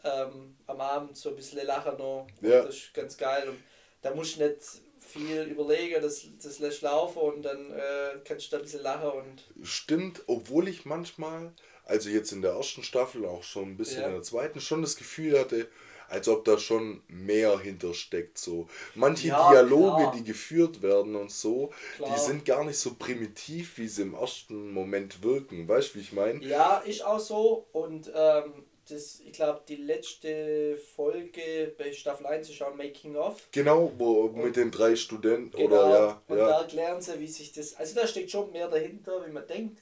Ähm, 0.04 0.56
am 0.66 0.80
Abend 0.80 1.16
so 1.16 1.30
ein 1.30 1.36
bisschen 1.36 1.64
lachen 1.66 1.96
noch. 1.98 2.26
Ja. 2.42 2.62
Das 2.64 2.74
ist 2.76 2.94
ganz 2.94 3.16
geil. 3.16 3.48
Und 3.48 3.58
da 4.02 4.14
musst 4.14 4.38
du 4.38 4.44
nicht 4.46 4.60
viel 5.00 5.42
überlegen, 5.44 6.02
das, 6.02 6.22
das 6.42 6.58
lässt 6.58 6.82
laufen 6.82 7.18
und 7.20 7.42
dann 7.42 7.70
äh, 7.72 8.18
kannst 8.24 8.46
du 8.46 8.50
da 8.50 8.56
ein 8.58 8.62
bisschen 8.62 8.82
lachen 8.82 9.10
und 9.10 9.66
Stimmt, 9.66 10.22
obwohl 10.26 10.68
ich 10.68 10.84
manchmal, 10.84 11.52
also 11.86 12.10
jetzt 12.10 12.32
in 12.32 12.42
der 12.42 12.52
ersten 12.52 12.82
Staffel, 12.82 13.24
auch 13.24 13.42
schon 13.42 13.70
ein 13.70 13.76
bisschen 13.78 14.02
Ja. 14.02 14.08
in 14.08 14.12
der 14.14 14.22
zweiten, 14.22 14.60
schon 14.60 14.82
das 14.82 14.96
Gefühl 14.96 15.38
hatte, 15.38 15.66
als 16.10 16.28
ob 16.28 16.44
da 16.44 16.58
schon 16.58 17.02
mehr 17.08 17.58
hintersteckt. 17.58 18.36
So. 18.38 18.68
Manche 18.94 19.28
Ja, 19.28 19.50
Dialoge, 19.50 20.02
klar. 20.02 20.14
die 20.16 20.24
geführt 20.24 20.82
werden 20.82 21.16
und 21.16 21.30
so, 21.30 21.70
Klar. 21.96 22.14
die 22.14 22.20
sind 22.20 22.44
gar 22.44 22.64
nicht 22.64 22.78
so 22.78 22.94
primitiv, 22.94 23.78
wie 23.78 23.88
sie 23.88 24.02
im 24.02 24.14
ersten 24.14 24.72
Moment 24.72 25.22
wirken. 25.22 25.66
Weißt 25.68 25.90
du, 25.90 25.98
wie 25.98 26.02
ich 26.02 26.12
meine? 26.12 26.42
Ja, 26.44 26.78
ist 26.78 27.04
auch 27.04 27.20
so. 27.20 27.66
Und 27.72 28.10
ähm, 28.14 28.64
das, 28.90 29.20
ich 29.20 29.32
glaube, 29.32 29.62
die 29.68 29.76
letzte 29.76 30.76
Folge 30.96 31.74
bei 31.78 31.92
Staffel 31.92 32.26
1 32.26 32.48
ist 32.50 32.62
auch 32.62 32.74
Making 32.74 33.16
of. 33.16 33.36
Genau, 33.52 33.92
wo 33.98 34.22
und 34.22 34.36
mit 34.36 34.56
den 34.56 34.70
drei 34.70 34.96
Studenten 34.96 35.56
genau, 35.56 35.66
oder 35.66 35.90
ja. 35.90 36.22
Und 36.28 36.38
ja. 36.38 36.48
da 36.48 36.60
erklären 36.62 37.00
sie, 37.00 37.18
wie 37.20 37.28
sich 37.28 37.52
das. 37.52 37.74
Also 37.74 37.94
da 38.00 38.06
steckt 38.06 38.30
schon 38.30 38.50
mehr 38.52 38.68
dahinter, 38.68 39.24
wie 39.26 39.30
man 39.32 39.46
denkt. 39.46 39.80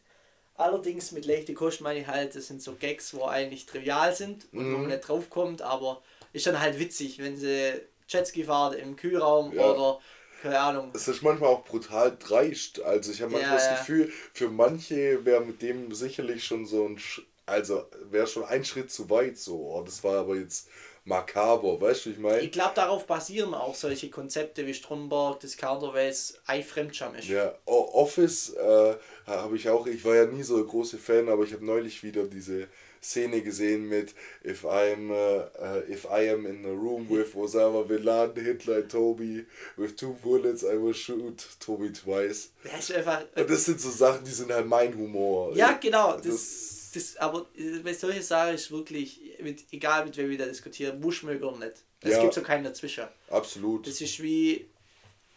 Allerdings 0.54 1.12
mit 1.12 1.26
leichte 1.26 1.52
Kost 1.54 1.82
meine 1.82 2.00
ich 2.00 2.06
halt, 2.06 2.34
das 2.34 2.46
sind 2.46 2.62
so 2.62 2.74
Gags, 2.74 3.12
wo 3.14 3.24
eigentlich 3.26 3.66
trivial 3.66 4.14
sind 4.14 4.46
und 4.52 4.58
wo 4.60 4.62
man 4.78 4.82
Mhm. 4.82 4.88
nicht 4.88 5.06
drauf 5.06 5.28
kommt, 5.28 5.60
aber 5.60 6.02
ist 6.32 6.46
dann 6.46 6.58
halt 6.60 6.78
witzig, 6.78 7.18
wenn 7.18 7.36
sie 7.36 7.74
Jetski 8.08 8.44
fahren 8.44 8.78
im 8.78 8.96
Kühlraum 8.96 9.52
Ja. 9.52 9.70
oder 9.72 10.00
keine 10.42 10.58
Ahnung. 10.58 10.92
Es 10.94 11.08
ist 11.08 11.22
manchmal 11.22 11.50
auch 11.50 11.64
brutal 11.64 12.16
dreist. 12.18 12.80
Also 12.82 13.10
ich 13.12 13.20
habe 13.20 13.32
manchmal 13.32 13.58
Ja, 13.58 13.68
das. 13.70 13.80
Gefühl, 13.80 14.12
für 14.32 14.48
manche 14.48 15.24
wäre 15.24 15.40
mit 15.44 15.60
dem 15.60 15.92
sicherlich 15.94 16.44
schon 16.44 16.64
so 16.66 16.86
ein, 16.86 16.98
also 17.46 17.86
wäre 18.10 18.26
schon 18.26 18.44
ein 18.44 18.64
Schritt 18.64 18.90
zu 18.90 19.08
weit 19.08 19.38
so. 19.38 19.56
Oh, 19.72 19.82
das 19.82 20.02
war 20.04 20.20
aber 20.20 20.36
jetzt 20.36 20.68
makaber, 21.04 21.80
weißt 21.80 22.06
du, 22.06 22.10
ich 22.10 22.18
meine? 22.18 22.40
Ich 22.40 22.50
glaube, 22.50 22.72
darauf 22.74 23.06
basieren 23.06 23.54
auch 23.54 23.76
solche 23.76 24.10
Konzepte 24.10 24.66
wie 24.66 24.74
Stromberg, 24.74 25.38
das 25.40 25.56
Counterways, 25.56 26.34
ein 26.46 26.64
Fremdscham 26.64 27.14
ist. 27.14 27.28
Ja, 27.28 27.54
Office 27.64 28.54
äh, 28.54 28.94
habe 29.26 29.54
ich 29.56 29.68
auch, 29.68 29.86
ich 29.86 30.04
war 30.04 30.16
ja 30.16 30.26
nie 30.26 30.42
so 30.42 30.56
ein 30.56 30.66
großer 30.66 30.98
Fan, 30.98 31.28
aber 31.28 31.44
ich 31.44 31.52
habe 31.52 31.64
neulich 31.64 32.02
wieder 32.02 32.24
diese 32.24 32.66
Szene 33.00 33.40
gesehen 33.42 33.88
mit 33.88 34.14
If 34.44 34.64
I'm 34.64 35.10
uh, 35.12 35.44
if 35.88 36.06
I 36.06 36.28
am 36.30 36.44
in 36.44 36.64
a 36.66 36.70
room 36.70 37.08
with 37.08 37.36
Osama 37.36 37.82
bin 37.82 38.02
Laden, 38.02 38.44
Hitler 38.44 38.78
and 38.78 38.90
Toby 38.90 39.46
with 39.76 39.94
two 39.94 40.14
bullets, 40.24 40.64
I 40.64 40.76
will 40.82 40.94
shoot 40.94 41.46
Toby 41.60 41.92
twice. 41.92 42.50
Das 42.64 42.90
ist 42.90 42.96
einfach. 42.96 43.22
Und 43.36 43.48
das 43.48 43.64
sind 43.64 43.80
so 43.80 43.90
Sachen, 43.90 44.24
die 44.24 44.32
sind 44.32 44.50
halt 44.52 44.66
mein 44.66 44.92
Humor. 44.96 45.54
Ja, 45.54 45.78
genau. 45.80 46.14
Das, 46.16 46.24
Das- 46.24 46.75
das, 46.96 47.16
aber 47.18 47.46
äh, 47.56 47.78
bei 47.80 47.92
solchen 47.94 48.22
Sachen 48.22 48.54
ist 48.54 48.70
wirklich, 48.70 49.20
mit, 49.40 49.64
egal 49.72 50.04
mit 50.04 50.16
wem 50.16 50.30
wir 50.30 50.38
da 50.38 50.46
diskutieren, 50.46 51.00
muss 51.00 51.22
mögen 51.22 51.44
oder 51.44 51.58
nicht. 51.58 51.76
Es 52.00 52.12
Ja. 52.12 52.22
gibt 52.22 52.34
so 52.34 52.42
keinen 52.42 52.64
dazwischen. 52.64 53.06
Absolut. 53.30 53.86
Das 53.86 54.00
ist 54.00 54.22
wie 54.22 54.66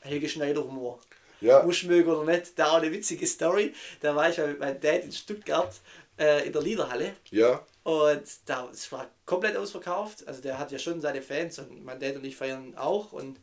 Helge 0.02 0.28
Schneider 0.30 0.64
Humor. 0.64 1.00
Ja, 1.42 1.64
Muss 1.64 1.84
mögen 1.84 2.10
oder 2.12 2.30
nicht. 2.30 2.58
Da 2.58 2.72
auch 2.72 2.76
eine 2.82 2.92
witzige 2.92 3.26
Story. 3.26 3.74
Da 4.02 4.16
war 4.16 4.30
ich 4.30 4.38
mit 4.38 4.60
meinem 4.60 4.80
Dad 4.82 5.04
in 5.06 5.12
Stuttgart 5.12 5.74
äh, 6.18 6.46
in 6.46 6.52
der 6.54 6.62
Liederhalle. 6.62 7.14
ja, 7.32 7.66
Und 7.84 8.24
da, 8.46 8.70
es 8.72 8.92
war 8.92 9.10
komplett 9.26 9.56
ausverkauft. 9.56 10.28
Also 10.28 10.42
der 10.42 10.58
hat 10.60 10.72
ja 10.72 10.78
schon 10.80 11.00
seine 11.00 11.22
Fans 11.22 11.58
und 11.60 11.84
mein 11.86 12.00
Dad 12.00 12.16
und 12.18 12.26
ich 12.26 12.36
feiern 12.36 12.76
auch. 12.78 13.14
Und 13.14 13.40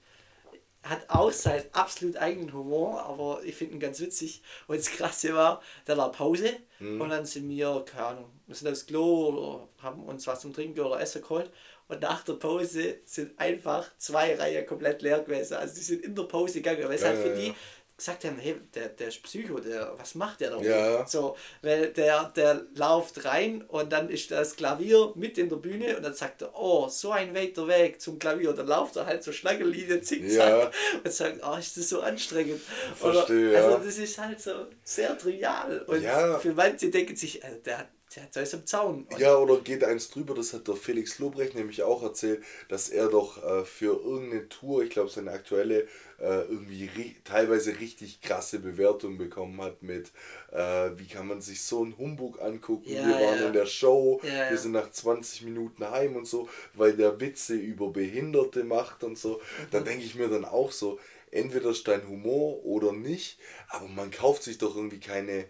hat 0.88 1.08
auch 1.10 1.30
seinen 1.32 1.64
absolut 1.72 2.16
eigenen 2.16 2.52
Humor, 2.52 3.02
aber 3.02 3.42
ich 3.44 3.54
finde 3.56 3.74
ihn 3.74 3.80
ganz 3.80 4.00
witzig. 4.00 4.42
Und 4.66 4.78
das 4.78 4.90
Krasse 4.90 5.34
war, 5.34 5.62
da 5.84 5.96
war 5.96 6.12
Pause 6.12 6.50
und 6.96 7.10
dann 7.10 7.26
sind 7.26 7.48
wir, 7.48 7.84
keine 7.86 8.06
Ahnung, 8.06 8.32
wir 8.46 8.54
sind 8.54 8.68
aufs 8.68 8.86
Klo 8.86 9.28
oder 9.28 9.68
haben 9.82 10.02
uns 10.04 10.26
was 10.26 10.40
zum 10.40 10.52
Trinken 10.54 10.80
oder 10.80 11.00
Essen 11.00 11.22
geholt. 11.22 11.50
Und 11.88 12.00
nach 12.02 12.24
der 12.24 12.34
Pause 12.34 12.96
sind 13.04 13.38
einfach 13.38 13.96
zwei 13.98 14.34
Reihen 14.36 14.66
komplett 14.66 15.02
leer 15.02 15.20
gewesen. 15.20 15.54
Also 15.54 15.74
die 15.76 15.82
sind 15.82 16.02
in 16.04 16.14
der 16.16 16.24
Pause 16.24 16.54
gegangen, 16.60 16.82
weil 16.88 16.96
es 16.96 17.02
Ja, 17.02 17.08
halt 17.08 17.18
für 17.18 17.28
ja, 17.28 17.34
die 17.34 17.52
ja. 17.52 17.54
Gesagt 17.96 18.24
haben, 18.26 18.36
hey, 18.38 18.56
der, 18.74 18.90
der 18.90 19.08
ist 19.08 19.22
Psycho, 19.22 19.58
der, 19.58 19.94
was 19.96 20.14
macht 20.14 20.40
der 20.40 20.50
da? 20.50 20.60
Ja. 20.60 21.06
So, 21.06 21.36
weil 21.62 21.92
der, 21.94 22.24
der 22.36 22.66
läuft 22.74 23.24
rein 23.24 23.62
und 23.68 23.90
dann 23.90 24.10
ist 24.10 24.30
das 24.30 24.54
Klavier 24.56 25.12
mit 25.14 25.38
in 25.38 25.48
der 25.48 25.56
Bühne 25.56 25.96
und 25.96 26.02
dann 26.02 26.12
sagt 26.14 26.42
er, 26.42 26.52
oh, 26.54 26.88
so 26.88 27.10
ein 27.12 27.34
weiter 27.34 27.66
Weg 27.68 28.00
zum 28.00 28.18
Klavier. 28.18 28.50
Und 28.50 28.58
dann 28.58 28.66
läuft 28.66 28.96
er 28.96 29.06
halt 29.06 29.22
so 29.22 29.32
Schlangenlinie, 29.32 30.02
zickzack 30.02 30.48
Ja. 30.50 30.70
und 31.02 31.10
sagt, 31.12 31.40
oh, 31.42 31.56
ist 31.56 31.76
das 31.78 31.88
so 31.88 32.00
anstrengend. 32.00 32.60
Verstehe, 32.94 33.50
Oder. 33.50 33.64
Also 33.64 33.84
das 33.84 33.98
ist 33.98 34.18
halt 34.18 34.40
so 34.40 34.66
sehr 34.84 35.16
trivial. 35.16 35.80
Und 35.86 36.02
Ja. 36.02 36.38
für 36.38 36.52
manche 36.52 36.90
denken 36.90 37.16
sich, 37.16 37.42
also 37.44 37.58
der, 37.60 37.78
hat- 37.78 37.88
der 38.14 38.22
hat 38.42 38.54
am 38.54 38.66
Zaun. 38.66 39.06
Und 39.10 39.18
Ja, 39.18 39.36
oder 39.36 39.56
geht 39.58 39.84
eins 39.84 40.10
drüber, 40.10 40.34
das 40.34 40.52
hat 40.52 40.68
der 40.68 40.76
Felix 40.76 41.18
Lobrecht 41.18 41.54
nämlich 41.54 41.82
auch 41.82 42.02
erzählt, 42.02 42.42
dass 42.68 42.88
er 42.88 43.08
doch 43.08 43.42
äh, 43.42 43.64
für 43.64 43.96
irgendeine 44.02 44.48
Tour, 44.48 44.82
ich 44.84 44.90
glaube 44.90 45.10
seine 45.10 45.32
aktuelle, 45.32 45.86
äh, 46.20 46.42
irgendwie 46.42 46.86
ri 46.96 47.16
teilweise 47.24 47.78
richtig 47.78 48.20
krasse 48.20 48.58
Bewertungen 48.58 49.18
bekommen 49.18 49.60
hat 49.62 49.82
mit, 49.82 50.10
äh, 50.52 50.90
wie 50.96 51.06
kann 51.06 51.26
man 51.26 51.40
sich 51.40 51.62
so 51.62 51.82
einen 51.82 51.96
Humbug 51.98 52.40
angucken, 52.40 52.90
Ja, 52.92 53.04
wir 53.06 53.20
waren 53.20 53.40
ja. 53.40 53.46
in 53.48 53.52
der 53.52 53.66
Show, 53.66 54.20
Ja, 54.22 54.50
wir 54.50 54.58
sind 54.58 54.72
nach 54.72 54.90
20 54.90 55.42
Minuten 55.42 55.88
heim 55.90 56.16
und 56.16 56.26
so, 56.26 56.48
weil 56.74 56.94
der 56.96 57.20
Witze 57.20 57.54
über 57.54 57.90
Behinderte 57.90 58.64
macht 58.64 59.04
und 59.04 59.18
so. 59.18 59.40
Da 59.70 59.80
Mhm. 59.80 59.84
denke 59.84 60.04
ich 60.04 60.14
mir 60.14 60.28
dann 60.28 60.44
auch 60.44 60.72
so, 60.72 60.98
entweder 61.30 61.70
ist 61.70 61.86
dein 61.88 62.06
Humor 62.08 62.64
oder 62.64 62.92
nicht, 62.92 63.38
aber 63.68 63.88
man 63.88 64.10
kauft 64.10 64.42
sich 64.42 64.58
doch 64.58 64.76
irgendwie 64.76 65.00
keine 65.00 65.44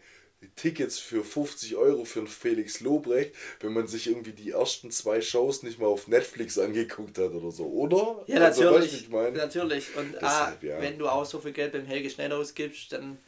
Tickets 0.55 0.99
für 0.99 1.24
50 1.24 1.76
Euro 1.76 2.05
für 2.05 2.20
einen 2.20 2.28
Felix 2.28 2.80
Lobrecht, 2.80 3.34
wenn 3.61 3.72
man 3.72 3.87
sich 3.87 4.07
irgendwie 4.07 4.32
die 4.32 4.51
ersten 4.51 4.91
zwei 4.91 5.20
Shows 5.20 5.62
nicht 5.62 5.78
mal 5.78 5.87
auf 5.87 6.09
Netflix 6.09 6.59
angeguckt 6.59 7.18
hat 7.18 7.32
oder 7.32 7.51
so, 7.51 7.66
oder? 7.66 8.24
ja, 8.26 8.39
Also, 8.39 8.62
natürlich. 8.62 8.91
du, 8.91 8.97
ich 8.97 9.09
meine? 9.09 9.37
natürlich. 9.39 9.95
Und 9.97 10.14
Deshalb, 10.14 10.62
ah, 10.62 10.66
ja. 10.66 10.80
wenn 10.80 10.99
du 10.99 11.09
auch 11.09 11.24
so 11.24 11.41
viel 11.41 11.53
Geld 11.53 11.72
beim 11.72 11.87
Helge 11.87 12.11
schnell 12.11 12.32
ausgibst, 12.32 12.93
dann 12.93 13.18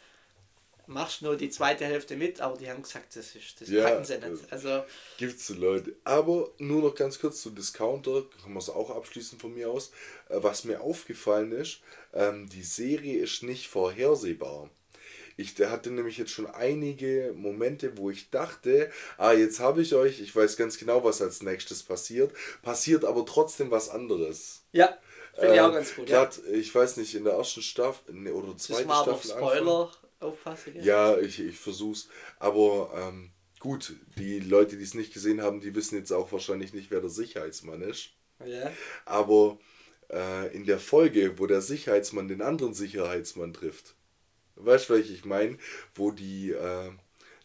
machst 0.86 1.20
du 1.20 1.26
nur 1.26 1.36
die 1.36 1.50
zweite 1.50 1.84
Hälfte 1.84 2.16
mit, 2.16 2.40
aber 2.40 2.56
die 2.56 2.70
haben 2.70 2.82
gesagt, 2.82 3.14
das, 3.16 3.34
ist, 3.34 3.60
das 3.60 3.68
Ja, 3.68 3.84
packen 3.90 4.04
sie 4.04 4.18
nicht. 4.18 4.52
Also, 4.52 4.84
Gibt's 5.18 5.46
so 5.46 5.54
Leute. 5.54 5.96
Aber 6.04 6.50
nur 6.58 6.82
noch 6.82 6.94
ganz 6.94 7.18
kurz 7.18 7.42
zu 7.42 7.50
Discounter, 7.50 8.22
kann 8.42 8.52
man 8.52 8.58
es 8.62 8.70
auch 8.70 8.90
abschließen 8.90 9.38
von 9.38 9.52
mir 9.54 9.70
aus. 9.70 9.90
Äh, 10.28 10.42
Was 10.42 10.64
mir 10.64 10.80
aufgefallen 10.80 11.52
ist, 11.52 11.80
ähm, 12.14 12.48
die 12.48 12.62
Serie 12.62 13.18
ist 13.22 13.42
nicht 13.42 13.68
vorhersehbar. 13.68 14.70
Ich 15.38 15.54
hatte 15.60 15.90
nämlich 15.92 16.18
jetzt 16.18 16.32
schon 16.32 16.46
einige 16.48 17.32
Momente, 17.36 17.96
wo 17.96 18.10
ich 18.10 18.30
dachte, 18.30 18.90
ah, 19.18 19.32
jetzt 19.32 19.60
habe 19.60 19.82
ich 19.82 19.94
euch, 19.94 20.20
ich 20.20 20.34
weiß 20.34 20.56
ganz 20.56 20.78
genau, 20.78 21.04
was 21.04 21.22
als 21.22 21.42
nächstes 21.42 21.82
passiert, 21.84 22.32
passiert 22.62 23.04
aber 23.04 23.24
trotzdem 23.24 23.70
was 23.70 23.88
anderes. 23.88 24.64
ja, 24.72 24.98
finde 25.34 25.54
ich 25.54 25.60
auch 25.60 25.68
Ähm, 25.68 25.74
ganz 25.74 25.94
gut. 25.94 26.08
Ja. 26.08 26.24
grad, 26.24 26.40
Ich 26.52 26.74
weiß 26.74 26.96
nicht, 26.96 27.14
in 27.14 27.24
der 27.24 27.34
ersten 27.34 27.62
Staffel 27.62 28.14
ne, 28.14 28.32
oder 28.34 28.56
zweiten 28.56 28.90
Staffel. 28.90 29.32
Anfang. 29.32 29.38
Spoiler 29.38 29.92
aufpassen. 30.20 30.72
gell? 30.74 30.84
Ja, 30.84 31.16
ich, 31.18 31.38
ich 31.40 31.56
versuch's. 31.58 32.08
Aber 32.40 32.90
ähm, 32.96 33.30
gut, 33.60 33.94
die 34.18 34.40
Leute, 34.40 34.76
die 34.76 34.82
es 34.84 34.94
nicht 34.94 35.14
gesehen 35.14 35.40
haben, 35.42 35.60
die 35.60 35.74
wissen 35.74 35.96
jetzt 35.96 36.12
auch 36.12 36.32
wahrscheinlich 36.32 36.72
nicht, 36.74 36.90
wer 36.90 37.00
der 37.00 37.10
Sicherheitsmann 37.10 37.82
ist. 37.82 38.10
ja. 38.44 38.72
Aber 39.04 39.58
äh, 40.10 40.54
in 40.54 40.64
der 40.66 40.80
Folge, 40.80 41.38
wo 41.38 41.46
der 41.46 41.60
Sicherheitsmann 41.62 42.28
den 42.28 42.42
anderen 42.42 42.74
Sicherheitsmann 42.74 43.52
trifft, 43.52 43.94
weißt 44.58 44.88
du, 44.88 44.94
welche 44.94 45.12
ich 45.12 45.24
meine? 45.24 45.58
Wo 45.94 46.10
die 46.10 46.50
äh, 46.50 46.90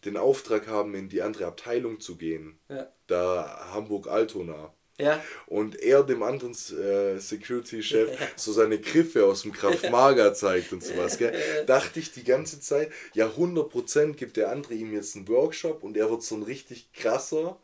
den 0.05 0.17
Auftrag 0.17 0.67
haben, 0.67 0.95
in 0.95 1.09
die 1.09 1.21
andere 1.21 1.45
Abteilung 1.45 1.99
zu 1.99 2.17
gehen. 2.17 2.59
Ja. 2.69 2.91
Da 3.07 3.69
Hamburg-Altona. 3.73 4.73
Ja. 4.99 5.23
Und 5.47 5.81
er 5.81 6.03
dem 6.03 6.21
anderen 6.21 6.53
äh, 6.53 7.17
Security-Chef 7.17 8.11
so 8.35 8.53
seine 8.53 8.79
Griffe 8.79 9.25
aus 9.25 9.41
dem 9.41 9.51
Kraft 9.51 9.89
Maga 9.89 10.33
zeigt 10.35 10.71
und 10.71 10.83
sowas, 10.83 11.17
gell? 11.17 11.33
Dachte 11.65 11.99
ich 11.99 12.11
die 12.11 12.23
ganze 12.23 12.59
Zeit, 12.59 12.91
ja 13.13 13.27
100% 13.27 14.13
gibt 14.13 14.37
der 14.37 14.51
andere 14.51 14.75
ihm 14.75 14.93
jetzt 14.93 15.15
einen 15.15 15.27
Workshop 15.27 15.83
und 15.83 15.97
er 15.97 16.11
wird 16.11 16.21
so 16.21 16.35
ein 16.35 16.43
richtig 16.43 16.93
krasser, 16.93 17.57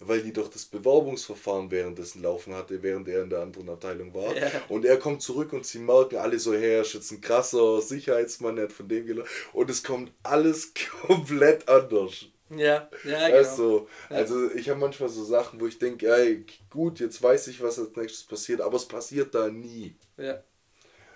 weil 0.00 0.22
die 0.22 0.32
doch 0.32 0.48
das 0.48 0.64
Bewerbungsverfahren 0.64 1.70
währenddessen 1.70 2.22
laufen 2.22 2.54
hatte, 2.54 2.82
während 2.82 3.08
er 3.08 3.22
in 3.22 3.30
der 3.30 3.40
anderen 3.40 3.68
Abteilung 3.68 4.12
war. 4.12 4.36
Ja. 4.36 4.50
Und 4.68 4.84
er 4.84 4.96
kommt 4.96 5.22
zurück 5.22 5.52
und 5.52 5.64
sie 5.64 5.78
merken 5.78 6.16
alle 6.16 6.38
so, 6.38 6.52
hey, 6.52 6.74
er 6.74 6.82
ist 6.82 6.94
jetzt 6.94 7.12
ein 7.12 7.20
krasser 7.20 7.80
Sicherheitsmann, 7.80 8.58
er 8.58 8.64
hat 8.64 8.72
von 8.72 8.88
dem 8.88 9.06
gelernt. 9.06 9.28
Und 9.52 9.70
es 9.70 9.84
kommt 9.84 10.10
alles 10.24 10.72
komplett 11.06 11.68
anders. 11.68 12.26
Ja, 12.56 12.88
ja, 13.04 13.26
genau. 13.26 13.38
Also, 13.38 13.88
also 14.08 14.50
ich 14.52 14.68
habe 14.68 14.80
manchmal 14.80 15.08
so 15.08 15.24
Sachen, 15.24 15.60
wo 15.60 15.66
ich 15.66 15.78
denke, 15.78 16.14
ey, 16.14 16.44
gut, 16.70 17.00
jetzt 17.00 17.22
weiß 17.22 17.48
ich, 17.48 17.62
was 17.62 17.78
als 17.78 17.96
nächstes 17.96 18.24
passiert, 18.24 18.60
aber 18.60 18.76
es 18.76 18.86
passiert 18.86 19.34
da 19.34 19.48
nie. 19.48 19.96
Ja. 20.16 20.42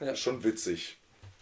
Ja. 0.00 0.14
Schon 0.14 0.42
witzig. 0.44 0.98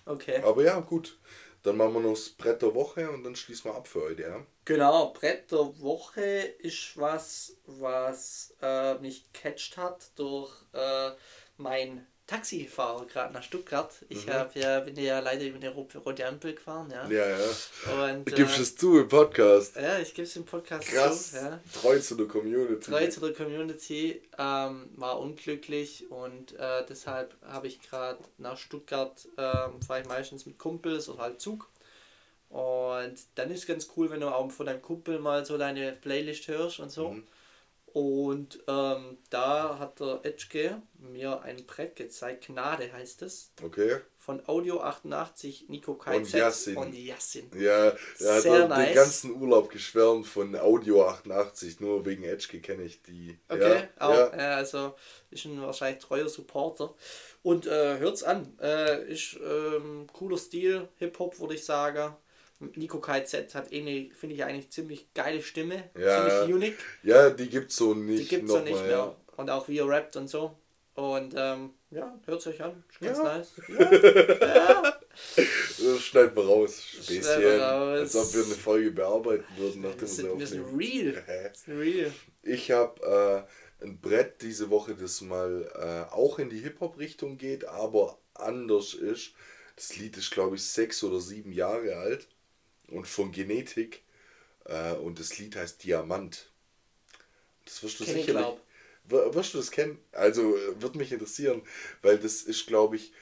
Okay. 0.07 0.43
Aber 0.43 0.63
ja, 0.63 0.79
gut. 0.81 1.19
Dann 1.65 1.79
machen 1.79 1.95
wir 1.95 2.01
noch 2.01 2.11
das 2.11 2.29
Brett 2.29 2.61
der 2.61 2.75
Woche 2.75 3.11
und 3.11 3.25
dann 3.25 3.35
schließen 3.35 3.71
wir 3.71 3.75
ab 3.75 3.89
für 3.89 4.03
heute, 4.03 4.23
ja? 4.23 4.47
Genau, 4.67 5.15
Brett 5.15 5.51
der 5.51 5.81
Woche 5.81 6.21
ist 6.21 6.99
was, 6.99 7.57
was 7.65 8.55
äh, 8.61 8.97
mich 8.99 9.33
catcht 9.33 9.79
hat 9.79 10.11
durch 10.17 10.53
äh, 10.75 11.13
mein 11.57 12.07
Taxifahrer 12.27 13.05
gerade 13.07 13.35
nach 13.35 13.43
Stuttgart. 13.43 13.93
Ich 14.09 14.27
hab 14.29 14.57
ja, 14.57 14.81
bin 14.81 14.97
ja 14.97 15.21
leider 15.21 15.45
über 15.45 15.57
eine 15.57 15.69
ro- 15.71 15.87
rote 16.07 16.27
Ampel 16.27 16.55
gefahren, 16.55 16.91
ja. 16.91 17.07
Ja, 17.09 17.29
ja. 17.39 18.15
Und, 18.17 18.29
Du 18.31 18.35
gibst 18.37 18.59
äh, 18.59 18.63
es 18.63 18.77
zu 18.77 18.99
im 18.99 19.09
Podcast. 19.09 19.77
ja, 19.77 19.99
ich 19.99 20.15
gebe 20.15 20.27
es 20.27 20.35
im 20.37 20.47
Podcast 20.47 20.89
Krass. 20.89 21.33
zu. 21.33 21.37
Ja. 21.37 21.61
Treu 21.83 21.99
zu 21.99 22.15
der 22.15 22.27
Community. 22.27 22.91
Treu 22.91 23.07
zu 23.09 23.21
der 23.21 23.35
Community, 23.35 24.23
ähm, 24.39 24.89
war 24.97 25.21
unglücklich 25.21 26.11
und 26.11 26.59
äh, 26.59 26.85
deshalb 26.89 27.35
habe 27.47 27.67
ich 27.67 27.83
gerade 27.83 28.19
nach 28.39 28.57
Stuttgart, 28.57 29.29
ähm, 29.37 29.83
fahre 29.87 30.01
ich 30.01 30.09
meistens 30.09 30.47
mit 30.47 30.59
Kumpels 30.59 31.11
oder 31.11 31.23
halt 31.25 31.41
Zug. 31.43 31.69
Und 32.49 33.17
dann 33.35 33.51
ist 33.51 33.67
ganz 33.67 33.89
cool, 33.97 34.11
wenn 34.11 34.21
du 34.21 34.29
auch 34.29 34.51
von 34.51 34.67
deinem 34.67 34.81
Kumpel 34.81 35.19
mal 35.19 35.45
so 35.45 35.59
deine 35.59 35.93
Playlist 35.93 36.49
hörst 36.49 36.79
und 36.81 36.91
so. 36.91 37.11
Mhm. 37.11 37.27
Und 37.95 38.59
ähm, 38.67 39.19
da 39.31 39.79
hat 39.79 40.01
der 40.01 40.19
Edge 40.25 40.81
mir 40.99 41.43
ein 41.43 41.65
Brett 41.65 41.95
gezeigt, 41.95 42.47
Gnade 42.47 42.93
heißt 42.93 43.23
es. 43.23 43.53
Okay. 43.63 44.01
Von 44.19 44.43
Audio 44.49 44.81
88, 44.81 45.67
Nico 45.69 45.95
KZ 45.95 46.17
Und 46.17 46.33
Yassin. 46.33 46.77
und 46.77 46.93
Yassin. 46.93 47.51
Ja, 47.55 47.91
er 47.91 47.93
hat 47.93 48.43
Sehr 48.43 48.59
den 48.63 48.69
nice. 48.69 48.95
ganzen 48.97 49.41
Urlaub 49.41 49.71
geschwärmt 49.71 50.27
von 50.27 50.57
Audio 50.57 51.07
88, 51.07 51.79
nur 51.79 52.05
wegen 52.05 52.25
Edge 52.25 52.59
kenne 52.59 52.83
ich 52.83 53.01
die. 53.03 53.39
Okay, 53.49 53.85
ja, 53.85 53.89
auch, 54.05 54.33
ja. 54.33 54.37
ja. 54.39 54.57
also 54.57 54.97
ist 55.31 55.45
ein 55.45 55.63
wahrscheinlich 55.63 56.03
treuer 56.03 56.29
Supporter. 56.29 56.93
Und 57.45 57.69
äh, 57.69 57.99
hört's 57.99 58.25
an, 58.25 58.59
äh, 58.61 59.05
ist 59.09 59.39
ähm, 59.41 60.09
cooler 60.13 60.39
Stil, 60.39 60.89
Hip-Hop 60.97 61.39
würde 61.39 61.55
ich 61.55 61.65
sagen. 61.65 62.17
Nico 62.75 63.01
KZ 63.01 63.55
hat 63.55 63.73
eh 63.73 63.81
eine, 63.81 64.15
finde 64.15 64.35
ich 64.37 64.45
eigentlich 64.45 64.71
ziemlich 64.71 65.13
geile 65.15 65.43
Stimme, 65.43 65.91
Ja. 65.99 66.29
ziemlich 66.41 66.55
unique. 66.55 66.79
ja, 67.03 67.31
die 67.31 67.49
gibt's 67.49 67.77
so 67.77 67.95
nicht. 67.95 68.25
Die 68.31 68.37
gibt's 68.37 68.53
ja 68.53 68.59
noch 68.59 68.65
nicht 68.65 68.83
mehr. 68.83 69.17
Und 69.37 69.51
auch 69.51 69.69
wie 69.69 69.79
er 69.79 69.89
rappt 69.89 70.17
und 70.17 70.29
so. 70.29 70.57
Und 70.95 71.35
ähm, 71.37 71.71
ja, 71.91 72.17
hört 72.25 72.47
euch 72.47 72.63
an. 72.63 72.85
Ist 72.91 73.01
ganz 73.01 73.19
Ja. 73.19 73.25
nice. 73.25 73.53
Ja. 74.41 74.99
Das 75.37 76.01
schneiden 76.03 76.35
wir 76.37 76.45
raus. 76.45 76.83
Späßchen. 76.83 77.41
wir 77.43 77.61
raus. 77.63 78.01
Als 78.01 78.17
ob 78.17 78.35
wir 78.35 78.45
eine 78.45 78.55
Folge 78.55 78.91
bearbeiten 78.91 79.45
würden, 79.57 79.83
nachdem 79.83 80.01
Wir 80.01 80.09
sind 80.09 80.31
aufnehmen. 80.31 80.77
real. 80.77 81.53
Sind 81.55 81.79
real. 81.79 82.13
Ich 82.43 82.71
habe 82.73 83.47
äh, 83.81 83.85
ein 83.85 84.01
Brett 84.01 84.43
diese 84.43 84.71
Woche, 84.71 84.95
das 84.95 85.21
mal 85.21 85.71
äh, 85.75 86.13
auch 86.13 86.39
in 86.39 86.51
die 86.51 86.59
Hip-Hop-Richtung 86.61 87.39
geht, 87.39 87.65
aber 87.65 88.19
anders 88.35 88.95
ist. 88.95 89.33
Das 89.77 89.97
Lied 89.97 90.17
ist, 90.17 90.31
glaube 90.31 90.57
ich, 90.57 90.63
sechs 90.65 91.03
oder 91.05 91.21
sieben 91.21 91.53
Jahre 91.53 91.97
alt 91.97 92.29
und 92.89 93.07
von 93.07 93.33
Genetik. 93.33 94.03
Äh, 94.65 94.93
und 94.93 95.19
das 95.21 95.39
Lied 95.39 95.57
heißt 95.57 95.83
Diamant. 95.85 96.51
Das 97.65 97.83
wirst 97.83 98.01
du 98.01 98.05
Kenn 98.05 98.17
ich, 98.17 98.27
sicherlich. 98.27 98.59
Wirst 99.07 99.53
du 99.55 99.59
das 99.59 99.71
kennen? 99.71 99.99
Also, 100.13 100.57
äh, 100.57 100.81
wird 100.81 100.95
mich 100.95 101.13
interessieren, 101.13 101.63
weil 102.03 102.19
das 102.19 102.43
ist, 102.43 102.67
glaube 102.67 102.97
ich, 102.97 103.13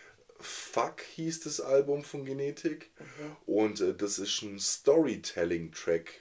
Fuck 0.42 1.02
hieß 1.14 1.40
das 1.40 1.60
Album 1.60 2.02
von 2.02 2.24
Genetik. 2.24 2.90
Und 3.46 3.80
äh, 3.80 3.94
das 3.94 4.18
ist 4.18 4.42
ein 4.42 4.58
Storytelling-Track. 4.58 6.20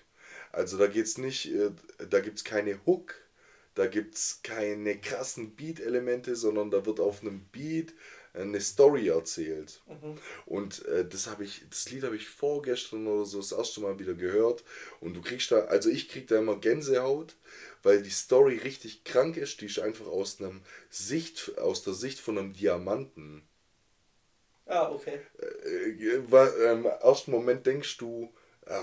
Also 0.51 0.77
da 0.77 0.87
geht's 0.87 1.17
nicht, 1.17 1.51
äh, 1.51 1.71
da 2.09 2.19
gibt's 2.19 2.43
keine 2.43 2.79
Hook, 2.85 3.15
da 3.73 3.87
gibt's 3.87 4.41
keine 4.43 4.99
krassen 4.99 5.55
Beat-Elemente, 5.55 6.35
sondern 6.35 6.71
da 6.71 6.85
wird 6.85 6.99
auf 6.99 7.21
einem 7.21 7.45
Beat 7.51 7.93
eine 8.33 8.61
Story 8.61 9.07
erzählt. 9.09 9.81
Und 10.45 10.85
äh, 10.85 11.07
das 11.07 11.27
habe 11.27 11.43
ich, 11.45 11.63
das 11.69 11.89
Lied 11.91 12.03
habe 12.03 12.15
ich 12.15 12.27
vorgestern 12.29 13.07
oder 13.07 13.25
so 13.25 13.39
das 13.39 13.51
erste 13.51 13.81
Mal 13.81 13.99
wieder 13.99 14.13
gehört. 14.15 14.63
Und 14.99 15.15
du 15.15 15.21
kriegst 15.21 15.51
da, 15.51 15.65
also 15.65 15.89
ich 15.89 16.09
krieg 16.09 16.27
da 16.27 16.39
immer 16.39 16.57
Gänsehaut, 16.57 17.35
weil 17.83 18.01
die 18.03 18.09
Story 18.11 18.57
richtig 18.57 19.03
krank 19.03 19.37
ist. 19.37 19.61
Die 19.61 19.67
ist 19.67 19.79
einfach 19.79 20.07
aus 20.07 20.39
einem 20.41 20.61
Sicht, 20.89 21.57
aus 21.59 21.83
der 21.83 21.93
Sicht 21.93 22.19
von 22.19 22.37
einem 22.37 22.53
Diamanten. 22.53 23.43
Ah, 24.67 24.89
okay. 24.91 25.19
Äh, 25.39 26.19
wa- 26.31 26.47
Im 26.71 26.85
ersten 26.85 27.31
Moment 27.31 27.65
denkst 27.65 27.97
du, 27.97 28.29
äh, 28.65 28.79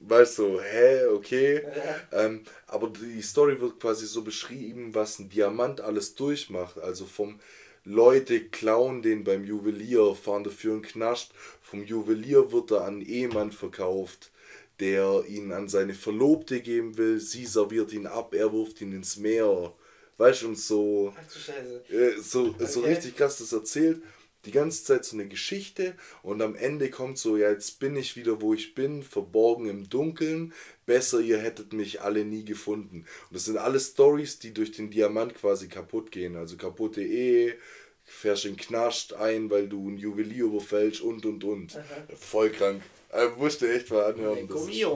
weißt 0.00 0.38
du, 0.38 0.60
hä, 0.60 1.06
okay. 1.06 1.66
Ähm, 2.12 2.44
aber 2.66 2.90
die 2.90 3.22
Story 3.22 3.60
wird 3.60 3.80
quasi 3.80 4.06
so 4.06 4.22
beschrieben, 4.22 4.94
was 4.94 5.18
ein 5.18 5.28
Diamant 5.28 5.80
alles 5.80 6.14
durchmacht. 6.14 6.78
Also 6.78 7.06
vom 7.06 7.40
Leute 7.86 8.40
klauen 8.48 9.00
den 9.00 9.22
beim 9.24 9.44
Juwelier, 9.44 10.14
fahren 10.14 10.44
dafür 10.44 10.72
einen 10.74 10.82
Knast. 10.82 11.30
Vom 11.62 11.84
Juwelier 11.84 12.50
wird 12.52 12.72
er 12.72 12.82
an 12.82 12.94
einen 12.96 13.06
Ehemann 13.06 13.52
verkauft, 13.52 14.32
der 14.80 15.24
ihn 15.28 15.52
an 15.52 15.68
seine 15.68 15.94
Verlobte 15.94 16.60
geben 16.60 16.98
will. 16.98 17.20
Sie 17.20 17.46
serviert 17.46 17.92
ihn 17.92 18.06
ab, 18.08 18.34
er 18.34 18.52
wirft 18.52 18.80
ihn 18.80 18.92
ins 18.92 19.16
Meer. 19.16 19.72
Weißt 20.18 20.42
du, 20.42 20.48
und 20.48 20.58
so. 20.58 21.14
Ach 21.16 21.32
du 21.32 21.38
Scheiße. 21.38 21.84
Äh, 21.90 22.20
so, 22.20 22.54
so 22.58 22.80
Okay. 22.80 22.88
richtig 22.94 23.16
krass 23.16 23.38
das 23.38 23.52
erzählt. 23.52 24.02
Die 24.46 24.52
ganze 24.52 24.84
Zeit 24.84 25.04
so 25.04 25.16
eine 25.16 25.26
Geschichte 25.26 25.94
und 26.22 26.40
am 26.40 26.54
Ende 26.54 26.88
kommt 26.88 27.18
so, 27.18 27.36
ja, 27.36 27.50
jetzt 27.50 27.80
bin 27.80 27.96
ich 27.96 28.16
wieder, 28.16 28.40
wo 28.40 28.54
ich 28.54 28.74
bin, 28.74 29.02
verborgen 29.02 29.68
im 29.68 29.88
Dunkeln. 29.88 30.54
Besser, 30.86 31.20
ihr 31.20 31.38
hättet 31.38 31.72
mich 31.72 32.00
alle 32.00 32.24
nie 32.24 32.44
gefunden. 32.44 33.06
Und 33.28 33.34
das 33.34 33.44
sind 33.46 33.58
alles 33.58 33.88
Stories, 33.88 34.38
die 34.38 34.54
durch 34.54 34.70
den 34.70 34.90
Diamant 34.90 35.34
quasi 35.34 35.68
kaputt 35.68 36.12
gehen. 36.12 36.36
Also 36.36 36.56
kaputte 36.56 37.02
Ehe, 37.02 37.56
fährst 38.04 38.44
in 38.44 38.56
Knast 38.56 39.14
ein, 39.14 39.50
weil 39.50 39.68
du 39.68 39.88
einen 39.88 39.98
Juwelier 39.98 40.44
überfällst 40.44 41.00
und 41.00 41.26
und 41.26 41.42
und. 41.42 41.78
Voll 42.16 42.50
krank. 42.50 42.82
Also, 43.10 43.36
musste 43.36 43.72
echt 43.72 43.90
mal 43.90 44.04
anhören. 44.04 44.38
Ein 44.38 44.48
Das, 44.48 44.68
ist-. 44.68 44.86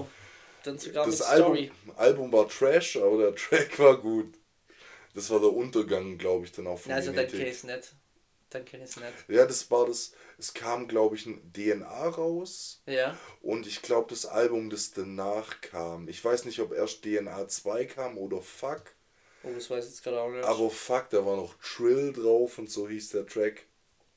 Dann 0.62 0.78
sogar 0.78 1.06
das 1.06 1.18
mit 1.18 1.28
Album, 1.28 1.56
Story. 1.56 1.72
Album 1.96 2.32
war 2.32 2.48
Trash, 2.48 2.96
aber 2.96 3.18
der 3.18 3.34
Track 3.34 3.78
war 3.78 4.00
gut. 4.00 4.34
Das 5.14 5.28
war 5.30 5.40
der 5.40 5.52
Untergang, 5.52 6.18
glaube 6.18 6.44
ich, 6.44 6.52
dann 6.52 6.66
auch 6.66 6.78
von 6.78 6.92
also 6.92 7.10
Genetik. 7.10 7.40
kenn 7.40 7.48
ich's 7.48 7.64
nicht. 7.64 7.94
Dann 8.50 8.64
kenn 8.64 8.82
ich's 8.82 8.96
nicht. 8.96 9.12
Ja, 9.28 9.46
das 9.46 9.70
war 9.70 9.86
das. 9.86 10.12
Es 10.38 10.52
kam, 10.54 10.88
glaube 10.88 11.14
ich, 11.16 11.26
ein 11.26 11.52
DNA 11.52 12.08
raus. 12.08 12.82
Ja. 12.86 13.16
Und 13.42 13.66
ich 13.66 13.82
glaube, 13.82 14.08
das 14.10 14.26
Album, 14.26 14.70
das 14.70 14.90
danach 14.90 15.60
kam. 15.60 16.08
Ich 16.08 16.24
weiß 16.24 16.44
nicht, 16.44 16.58
ob 16.60 16.72
erst 16.72 17.02
DNA 17.02 17.46
2 17.46 17.84
kam 17.84 18.18
oder 18.18 18.42
Fuck. 18.42 18.94
Oh, 19.44 19.50
das 19.54 19.70
weiß 19.70 19.84
ich 19.84 19.90
jetzt 19.92 20.02
gerade 20.02 20.20
auch 20.20 20.30
nicht. 20.30 20.44
Aber 20.44 20.70
Fuck, 20.70 21.10
da 21.10 21.24
war 21.24 21.36
noch 21.36 21.54
Trill 21.62 22.12
drauf 22.12 22.58
und 22.58 22.70
so 22.70 22.88
hieß 22.88 23.10
der 23.10 23.26
Track. 23.26 23.66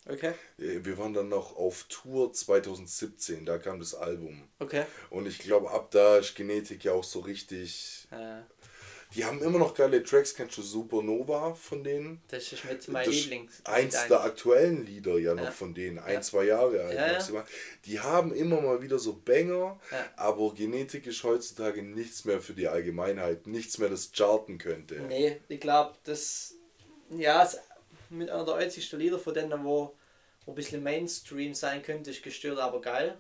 Okay. 0.10 0.34
Wir 0.58 0.98
waren 0.98 1.14
dann 1.14 1.30
noch 1.30 1.56
auf 1.56 1.84
Tour 1.84 2.34
2017, 2.34 3.46
da 3.46 3.58
kam 3.58 3.80
das 3.80 3.96
Album. 3.96 4.50
Okay. 4.60 4.86
Und 5.10 5.28
ich 5.28 5.40
glaube, 5.40 5.72
ab 5.72 5.92
da 5.92 6.18
ist 6.18 6.36
Genetik 6.36 6.84
ja 6.84 6.92
auch 6.92 7.06
so 7.06 7.20
richtig. 7.22 8.08
Äh, 8.12 8.42
Die 9.16 9.26
haben 9.26 9.42
immer 9.42 9.60
noch 9.60 9.74
geile 9.76 10.04
Tracks. 10.04 10.34
Kennst 10.34 10.58
du 10.58 10.62
Supernova 10.62 11.54
von 11.54 11.84
denen? 11.84 12.22
das 12.30 12.52
ist 12.52 12.66
mit 12.66 12.88
mein 12.88 13.06
Das 13.06 13.14
ist 13.14 13.24
Lieblings. 13.26 13.62
Eins 13.66 14.08
der 14.08 14.22
aktuellen 14.22 14.86
Lieder 14.86 15.18
ja 15.20 15.36
noch 15.36 15.44
Ja. 15.46 15.52
von 15.52 15.74
denen, 15.74 16.00
ein, 16.00 16.14
Ja. 16.16 16.22
zwei 16.22 16.46
Jahre 16.46 16.84
alt 16.84 16.96
Ja, 16.96 17.12
maximal. 17.14 17.46
Die 17.86 18.00
haben 18.00 18.34
immer 18.34 18.60
mal 18.62 18.82
wieder 18.82 18.98
so 19.00 19.14
Banger, 19.14 19.80
aber 20.16 20.54
Genetik 20.54 21.06
ist 21.08 21.24
heutzutage 21.24 21.84
nichts 21.84 22.26
mehr 22.26 22.42
für 22.42 22.54
die 22.54 22.68
Allgemeinheit, 22.68 23.46
nichts 23.48 23.78
mehr, 23.78 23.90
das 23.90 24.12
charten 24.12 24.58
könnte. 24.58 24.96
Nee, 25.02 25.40
ich 25.48 25.60
glaube, 25.60 25.96
das 26.04 26.56
ja, 27.10 27.44
ist 27.44 27.60
mit 28.10 28.30
einer 28.30 28.46
der 28.46 28.56
einzigsten 28.56 29.00
Lieder 29.00 29.20
von 29.20 29.34
denen, 29.34 29.64
wo, 29.64 29.96
wo 30.46 30.52
ein 30.52 30.56
bisschen 30.56 30.82
Mainstream 30.84 31.54
sein 31.54 31.82
könnte, 31.84 32.12
ist 32.12 32.24
gestört, 32.24 32.60
aber 32.60 32.82
geil. 32.82 33.18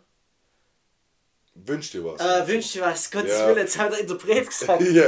Wünsch 1.55 1.91
dir 1.91 2.03
was. 2.03 2.19
Äh, 2.19 2.47
wünsch 2.47 2.73
dir 2.73 2.81
was, 2.81 3.11
Gottes 3.11 3.39
Ja. 3.39 3.47
Willen, 3.47 3.59
jetzt 3.59 3.77
hat 3.77 3.91
der 3.91 3.99
Interpret 3.99 4.47
gesagt. 4.47 4.81
ja, 4.91 5.05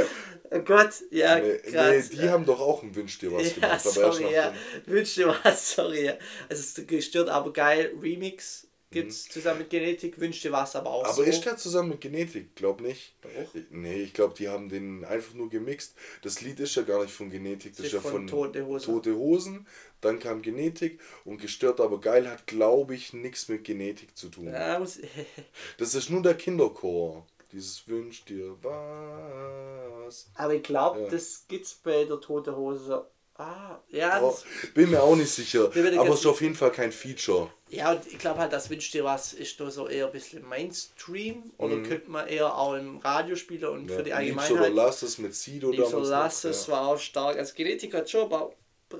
Oh 0.50 0.60
Gott, 0.60 0.90
ja, 1.10 1.40
nee, 1.40 1.58
krass. 1.58 2.10
nee, 2.10 2.18
die 2.18 2.28
haben 2.28 2.44
doch 2.46 2.60
auch 2.60 2.82
ein 2.82 2.94
Wünsch 2.94 3.18
dir 3.18 3.32
was 3.32 3.48
ja, 3.48 3.54
gemacht, 3.54 3.80
sorry, 3.82 4.32
ja. 4.32 4.54
Wünsch 4.86 5.14
dir 5.14 5.34
was, 5.42 5.72
sorry. 5.74 6.04
Ja. 6.06 6.12
Also, 6.48 6.62
es 6.62 6.78
ist 6.78 6.88
gestört, 6.88 7.28
aber 7.28 7.52
geil. 7.52 7.92
Remix 8.00 8.65
gibt's 8.90 9.28
zusammen 9.28 9.60
mit 9.60 9.70
Genetik, 9.70 10.18
wünsch 10.20 10.40
dir 10.40 10.52
was, 10.52 10.74
aber 10.76 10.90
auch 10.90 11.00
Mhm. 11.02 11.06
Aber 11.06 11.14
so. 11.16 11.22
ist 11.22 11.44
der 11.44 11.56
zusammen 11.56 11.90
mit 11.90 12.00
Genetik? 12.00 12.54
Glaub 12.56 12.80
nicht. 12.80 13.14
Doch. 13.22 13.30
Nee, 13.70 14.02
ich 14.02 14.14
glaube, 14.14 14.34
die 14.34 14.48
haben 14.48 14.68
den 14.68 15.04
einfach 15.04 15.34
nur 15.34 15.48
gemixt. 15.50 15.94
Das 16.22 16.40
Lied 16.40 16.60
ist 16.60 16.74
ja 16.76 16.82
gar 16.82 17.02
nicht 17.02 17.12
von 17.14 17.28
Genetik, 17.30 17.72
das 17.72 17.78
Das 17.78 17.86
ist 17.86 17.92
ja 17.92 18.00
von 18.00 18.12
von 18.12 18.26
Tote 18.26 18.64
Hosen. 18.66 18.86
Tote 18.86 19.14
Hosen. 19.16 19.66
Dann 20.00 20.18
kam 20.18 20.42
Genetik 20.42 21.00
und 21.24 21.38
gestört 21.40 21.80
aber 21.80 22.00
geil 22.00 22.28
hat, 22.30 22.46
glaube 22.46 22.94
ich, 22.94 23.12
nichts 23.12 23.48
mit 23.48 23.64
Genetik 23.64 24.16
zu 24.16 24.28
tun. 24.28 24.46
Ja, 24.46 24.78
Das 25.78 25.94
ist 25.94 26.10
nur 26.10 26.22
der 26.22 26.34
Kinderchor. 26.34 27.26
Dieses 27.52 27.86
Wünsch 27.88 28.24
dir 28.24 28.56
was. 28.62 30.30
aber 30.34 30.54
ich 30.54 30.62
glaube, 30.62 31.00
Ja. 31.02 31.08
das 31.08 31.44
gibt's 31.48 31.74
bei 31.74 32.04
der 32.04 32.20
Tote 32.20 32.56
Hose. 32.56 33.06
Ah, 33.38 33.78
ja, 33.90 34.22
Oh, 34.22 34.34
bin 34.74 34.90
mir 34.90 35.02
auch 35.02 35.14
nicht 35.14 35.30
sicher. 35.30 35.64
Aber 35.66 36.08
es 36.14 36.20
ist 36.20 36.26
auf 36.26 36.40
jeden 36.40 36.54
Fall 36.54 36.72
kein 36.72 36.90
Feature. 36.90 37.50
ja, 37.68 37.92
und 37.92 38.06
ich 38.06 38.18
glaube 38.18 38.40
halt, 38.40 38.52
das 38.52 38.70
wünscht 38.70 38.94
dir 38.94 39.04
was 39.04 39.34
ist 39.34 39.60
nur 39.60 39.70
so 39.70 39.88
eher 39.88 40.06
ein 40.06 40.12
bisschen 40.12 40.48
Mainstream 40.48 41.52
oder 41.58 41.76
Mhm. 41.76 41.82
könnte 41.84 42.10
man 42.10 42.26
eher 42.28 42.56
auch 42.56 42.74
im 42.74 42.96
Radio 42.98 43.36
spielen 43.36 43.64
und 43.66 43.90
für 43.90 44.02
die 44.02 44.10
Liebst 44.12 44.50
oder 44.50 44.62
Allgemeinheit. 44.62 44.72
lass 44.74 45.02
es 45.02 45.18
mit 45.18 45.34
Sido 45.34 45.70
Liebst 45.70 45.92
oder 45.92 46.06
lass 46.08 46.44
noch, 46.44 46.50
es 46.50 46.66
ja. 46.66 46.72
war 46.72 46.86
auch 46.88 46.98
stark. 46.98 47.36
Also 47.36 47.52
Genetik 47.54 47.92
hat 47.92 48.08
schon 48.08 48.28
paar 48.30 48.50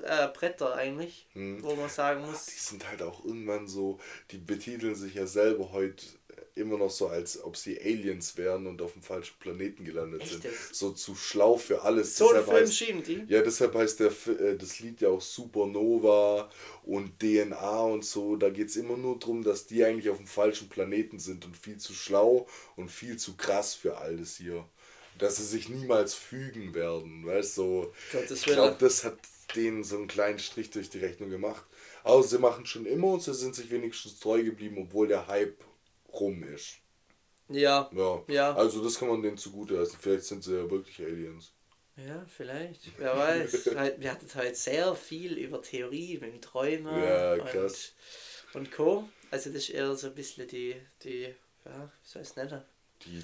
äh, 0.03 0.27
Bretter 0.27 0.75
eigentlich, 0.75 1.27
Mhm. 1.33 1.63
wo 1.63 1.73
man 1.75 1.89
sagen 1.89 2.21
muss. 2.29 2.45
Die 2.47 2.59
sind 2.59 2.87
halt 2.87 3.01
auch 3.01 3.23
irgendwann 3.25 3.67
so, 3.67 3.99
die 4.31 4.37
betiteln 4.37 4.93
sich 4.95 5.15
ja 5.15 5.25
selber 5.25 5.71
heute 5.71 6.05
immer 6.55 6.77
noch 6.77 6.89
so, 6.89 7.07
als 7.07 7.43
ob 7.43 7.55
sie 7.55 7.79
Aliens 7.79 8.35
wären 8.37 8.65
und 8.67 8.81
auf 8.81 8.93
dem 8.93 9.01
falschen 9.01 9.35
Planeten 9.39 9.85
gelandet 9.85 10.21
Echt 10.21 10.41
sind. 10.41 10.43
So 10.71 10.91
zu 10.91 11.15
schlau 11.15 11.57
für 11.57 11.81
alles. 11.83 12.17
So 12.17 12.29
Deshalb 12.33 12.45
Film 12.45 12.65
heißt- 12.65 13.05
die. 13.05 13.25
Ja, 13.33 13.41
deshalb 13.41 13.75
heißt 13.75 13.99
der, 13.99 14.11
äh, 14.39 14.57
das 14.57 14.79
Lied 14.79 15.01
ja 15.01 15.09
auch 15.09 15.21
Supernova 15.21 16.49
und 16.83 17.19
DNA 17.19 17.79
und 17.81 18.05
so. 18.05 18.35
Da 18.35 18.49
geht 18.49 18.69
es 18.69 18.75
immer 18.75 18.97
nur 18.97 19.19
darum, 19.19 19.43
dass 19.43 19.67
die 19.67 19.83
eigentlich 19.83 20.09
auf 20.09 20.17
dem 20.17 20.27
falschen 20.27 20.69
Planeten 20.69 21.19
sind 21.19 21.45
und 21.45 21.55
viel 21.55 21.77
zu 21.77 21.93
schlau 21.93 22.47
und 22.75 22.89
viel 22.89 23.17
zu 23.17 23.35
krass 23.35 23.73
für 23.75 23.97
all 23.97 24.17
das 24.17 24.37
hier. 24.37 24.65
Dass 25.17 25.37
sie 25.37 25.45
sich 25.45 25.69
niemals 25.69 26.13
fügen 26.13 26.73
werden. 26.75 27.25
Weißt 27.25 27.57
du, 27.57 27.91
so. 28.11 28.23
Ich 28.33 28.43
glaube, 28.43 28.75
das 28.79 29.03
hat 29.03 29.17
denen 29.55 29.83
so 29.83 29.97
einen 29.97 30.07
kleinen 30.07 30.39
Strich 30.39 30.69
durch 30.69 30.89
die 30.89 30.99
Rechnung 30.99 31.29
gemacht. 31.29 31.63
Aber 32.03 32.21
sie 32.23 32.37
machen 32.37 32.65
schon 32.65 32.85
immer 32.85 33.07
und 33.07 33.23
sie 33.23 33.33
sind 33.33 33.55
sich 33.55 33.69
wenigstens 33.71 34.19
treu 34.19 34.43
geblieben, 34.43 34.77
obwohl 34.79 35.07
der 35.07 35.27
Hype 35.27 35.57
rum 36.19 36.43
ist. 36.43 36.77
Ja, 37.49 37.89
Ja. 37.93 38.23
Ja. 38.27 38.53
Also 38.55 38.83
das 38.83 38.99
kann 38.99 39.07
man 39.07 39.21
denen 39.21 39.37
zugute 39.37 39.79
heißen. 39.79 39.97
Vielleicht 39.99 40.25
sind 40.25 40.43
sie 40.43 40.55
ja 40.57 40.69
wirklich 40.69 40.99
Aliens. 40.99 41.51
Ja, 41.95 42.25
vielleicht. 42.27 42.81
Wer 42.97 43.17
weiß. 43.17 43.71
Halt, 43.75 43.99
Wir 44.01 44.11
hatten 44.11 44.27
heute 44.35 44.53
sehr 44.55 44.93
viel 44.95 45.37
über 45.37 45.61
Theorie 45.61 46.17
mit 46.19 46.33
dem 46.33 46.41
Träumer 46.41 46.97
Ja, 47.03 47.37
krass. 47.39 47.93
und, 48.53 48.61
und 48.61 48.71
Co. 48.71 49.07
Also 49.31 49.49
das 49.49 49.63
ist 49.63 49.69
eher 49.69 49.95
so 49.95 50.07
ein 50.07 50.15
bisschen 50.15 50.47
die, 50.47 50.75
die 51.03 51.21
ja, 51.65 51.91
wie 52.03 52.07
soll 52.07 52.21
ich 52.21 52.27
es 52.29 52.35
nennen? 52.35 52.61
Die 53.05 53.23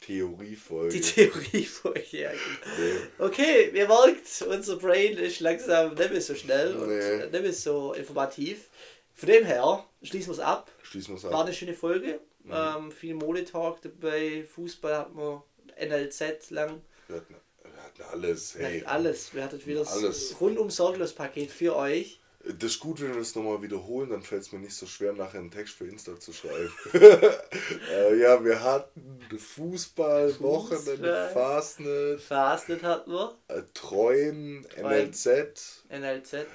Theoriefolge. 0.00 0.92
Die 0.94 1.00
Theoriefolge, 1.00 2.04
ja. 2.18 2.30
genau. 2.30 2.76
Nee. 2.78 3.00
Okay, 3.18 3.70
ihr 3.74 3.86
merkt, 3.86 4.42
unser 4.48 4.76
Brain 4.76 5.18
ist 5.18 5.40
langsam 5.40 5.94
nicht 5.94 6.10
mehr 6.10 6.20
so 6.22 6.34
schnell 6.34 6.74
und 6.74 6.88
Nee. 6.88 7.26
nicht 7.26 7.32
mehr 7.42 7.52
so 7.52 7.92
informativ. 7.92 8.68
Von 9.14 9.28
dem 9.28 9.44
her 9.44 9.84
schließen 10.02 10.28
wir 10.28 10.34
es 10.34 10.40
ab. 10.40 10.70
Schließen 10.82 11.14
wir 11.14 11.18
es 11.18 11.24
War 11.24 11.34
ab. 11.40 11.46
eine 11.46 11.54
schöne 11.54 11.74
Folge. 11.74 12.20
Ähm, 12.50 12.90
viel 12.90 13.14
Modetalk 13.14 13.82
dabei, 13.82 14.44
Fußball 14.54 14.96
hatten 14.96 15.16
wir, 15.16 15.44
NLZ 15.78 16.50
lang. 16.50 16.80
Wir 17.06 17.16
hatten, 17.16 17.34
wir 17.62 17.82
hatten 17.82 18.02
alles. 18.10 18.58
Wir 18.58 18.66
Hey. 18.66 18.80
hatten 18.80 18.88
alles. 18.88 19.34
Wir 19.34 19.44
hatten 19.44 19.66
wieder 19.66 19.80
das 19.80 19.92
Alles. 19.92 20.40
rundum 20.40 20.70
sorglos 20.70 21.12
Paket 21.12 21.50
für 21.50 21.76
euch. 21.76 22.18
Das 22.42 22.70
ist 22.72 22.80
gut, 22.80 23.02
wenn 23.02 23.10
wir 23.12 23.18
das 23.18 23.34
nochmal 23.34 23.60
wiederholen, 23.60 24.08
dann 24.08 24.22
fällt 24.22 24.40
es 24.40 24.50
mir 24.52 24.58
nicht 24.60 24.72
so 24.74 24.86
schwer, 24.86 25.12
nachher 25.12 25.40
einen 25.40 25.50
Text 25.50 25.74
für 25.74 25.86
Insta 25.86 26.18
zu 26.18 26.32
schreiben. 26.32 26.72
äh, 26.94 28.16
ja, 28.18 28.42
wir 28.42 28.62
hatten 28.62 29.20
Fußball, 29.38 30.30
Fußball. 30.30 30.48
Wochenende, 30.48 31.30
Fastnet, 31.34 32.20
Fastnet 32.22 32.82
hatten 32.82 33.10
wir. 33.12 33.36
äh, 33.48 33.60
Träumen, 33.74 34.66
NLZ, 34.76 35.84
NLZ. 35.90 36.32
äh, 36.32 36.46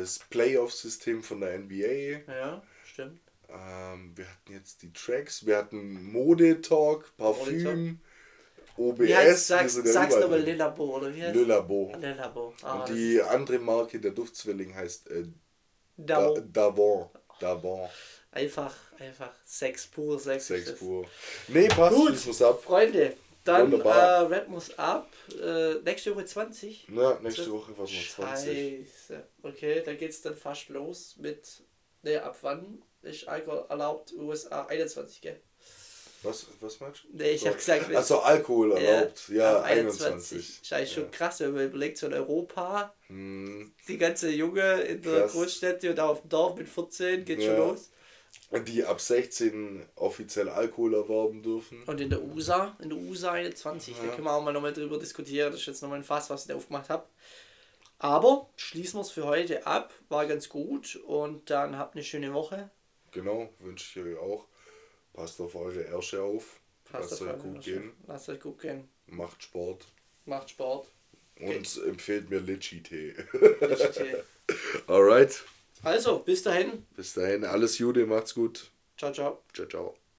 das 0.00 0.18
Playoff-System 0.28 1.22
von 1.22 1.40
der 1.40 1.58
NBA. 1.58 2.20
Ja. 2.30 2.62
Ähm, 3.54 4.12
wir 4.16 4.26
hatten 4.28 4.52
jetzt 4.52 4.82
die 4.82 4.92
Tracks, 4.92 5.46
wir 5.46 5.56
hatten 5.58 6.10
Modetalk, 6.12 7.16
Parfüm, 7.16 8.00
OBS. 8.76 8.98
Wie 9.00 9.14
heißt, 9.14 9.28
wir 9.50 9.56
sag's, 9.56 9.74
sind 9.74 9.86
ja 9.86 9.92
sag's 9.92 10.14
überall 10.14 10.22
nochmal 10.22 10.38
drin. 10.42 10.52
Lillabo, 10.52 10.96
oder 10.96 11.14
wie 11.14 11.22
heißt 11.22 11.34
Le 11.36 11.44
Labo. 11.44 11.92
Le 12.00 12.14
Labo. 12.14 12.54
Ah, 12.62 12.80
Und 12.80 12.88
die 12.88 13.22
andere 13.22 13.58
Marke, 13.60 14.00
der 14.00 14.10
Duftzwilling, 14.10 14.74
heißt 14.74 15.10
äh, 15.10 15.20
ist 15.20 15.30
Da- 15.96 16.34
Dabo. 16.40 17.10
Davon. 17.38 17.40
Davon. 17.40 17.88
Einfach, 18.32 18.74
einfach 18.98 19.32
Sex, 19.44 19.86
pur 19.86 20.18
Sex. 20.18 20.48
das. 20.48 20.74
pur. 20.76 21.06
Nee, 21.48 21.68
passt, 21.68 21.94
Gut. 21.94 22.26
wir's 22.26 22.42
ab. 22.42 22.60
Freunde, 22.62 23.16
dann 23.44 23.72
äh, 23.72 23.88
rappen 23.88 24.52
wir's 24.54 24.76
ab. 24.76 25.08
Äh, 25.40 25.74
nächste 25.84 26.12
Woche 26.16 26.24
20. 26.24 26.86
Na, 26.88 27.20
nächste 27.20 27.52
Woche 27.52 27.72
was 27.76 27.92
noch 27.92 28.08
20. 28.26 28.88
Scheiße. 28.88 29.22
Okay, 29.42 29.82
da 29.84 29.94
geht's 29.94 30.20
dann 30.22 30.34
fast 30.34 30.68
los 30.70 31.16
mit. 31.18 31.62
Ne, 32.02 32.20
ab 32.22 32.36
wann 32.42 32.82
ist 33.04 33.28
Alkohol 33.28 33.64
erlaubt? 33.68 34.12
USA 34.16 34.66
21, 34.66 35.20
gell? 35.20 35.40
Was, 36.22 36.46
was 36.60 36.80
meinst 36.80 37.04
du? 37.04 37.16
Ne, 37.18 37.30
ich 37.32 37.46
hab 37.46 37.54
gesagt, 37.56 37.86
mit- 37.86 37.96
Also 37.98 38.18
Alkohol 38.20 38.72
erlaubt. 38.72 39.28
Ja, 39.28 39.58
ab 39.58 39.64
21. 39.64 40.60
Scheiße, 40.62 40.94
schon 40.94 41.02
Ja. 41.04 41.08
krass, 41.10 41.40
wenn 41.40 41.52
man 41.52 41.66
überlegt, 41.66 41.98
so 41.98 42.06
in 42.06 42.14
Europa, 42.14 42.94
Hm, 43.08 43.74
die 43.88 43.98
ganze 43.98 44.30
Junge 44.30 44.80
in 44.82 45.02
der 45.02 45.20
Krass. 45.22 45.32
Großstädte 45.32 45.90
und 45.90 46.00
auf 46.00 46.22
dem 46.22 46.30
Dorf 46.30 46.56
mit 46.56 46.68
14 46.68 47.24
geht 47.26 47.42
schon 47.42 47.52
Ja. 47.52 47.58
los. 47.58 47.90
die 48.66 48.84
ab 48.84 49.00
16 49.00 49.84
offiziell 49.96 50.48
Alkohol 50.48 50.94
erwerben 50.94 51.42
dürfen. 51.42 51.82
Und 51.84 52.00
in 52.00 52.08
der 52.10 52.22
USA, 52.22 52.76
in 52.80 52.88
der 52.88 52.98
USA 52.98 53.32
21, 53.32 53.96
da 53.96 54.04
Ja. 54.06 54.12
können 54.12 54.24
wir 54.26 54.32
auch 54.32 54.42
mal 54.42 54.52
nochmal 54.52 54.72
drüber 54.72 54.98
diskutieren. 54.98 55.50
Das 55.52 55.60
ist 55.60 55.66
jetzt 55.66 55.82
nochmal 55.82 55.98
ein 55.98 56.04
Fass, 56.04 56.30
was 56.30 56.42
ich 56.42 56.48
da 56.48 56.54
aufgemacht 56.54 56.88
habe. 56.88 57.04
Aber 57.98 58.50
schließen 58.56 58.98
wir 58.98 59.02
es 59.02 59.10
für 59.10 59.24
heute 59.24 59.66
ab. 59.66 59.92
War 60.08 60.26
ganz 60.26 60.48
gut. 60.48 60.96
Und 60.96 61.50
dann 61.50 61.78
habt 61.78 61.94
eine 61.94 62.04
schöne 62.04 62.32
Woche. 62.32 62.70
Genau, 63.14 63.48
wünsche 63.60 64.00
ich 64.00 64.06
euch 64.06 64.18
auch. 64.18 64.46
Passt 65.12 65.40
auf 65.40 65.54
eure 65.54 65.82
Ärsche 65.84 66.22
auf. 66.22 66.60
Passt 66.84 67.10
Lasst 67.10 67.22
auf 67.22 67.28
euch 67.28 67.34
eure 67.34 67.38
gut 67.42 67.56
Ärsche. 67.56 67.70
gehen. 67.70 67.92
Lasst 68.06 68.28
euch 68.28 68.40
gut 68.40 68.60
gehen. 68.60 68.88
Macht 69.06 69.42
Sport. 69.42 69.86
Macht 70.26 70.50
Sport. 70.50 70.88
Und 71.40 71.82
empfehlt 71.86 72.30
mir 72.30 72.40
Litchi-Tee. 72.40 73.14
Okay. 73.32 74.16
Alright. 74.86 75.42
Also, 75.82 76.18
bis 76.20 76.42
dahin. 76.42 76.86
Bis 76.96 77.14
dahin, 77.14 77.44
alles 77.44 77.78
Gute, 77.78 78.06
macht's 78.06 78.34
gut. 78.34 78.70
Ciao, 78.96 79.12
ciao. 79.12 79.42
Ciao, 79.52 79.66
ciao. 79.66 80.03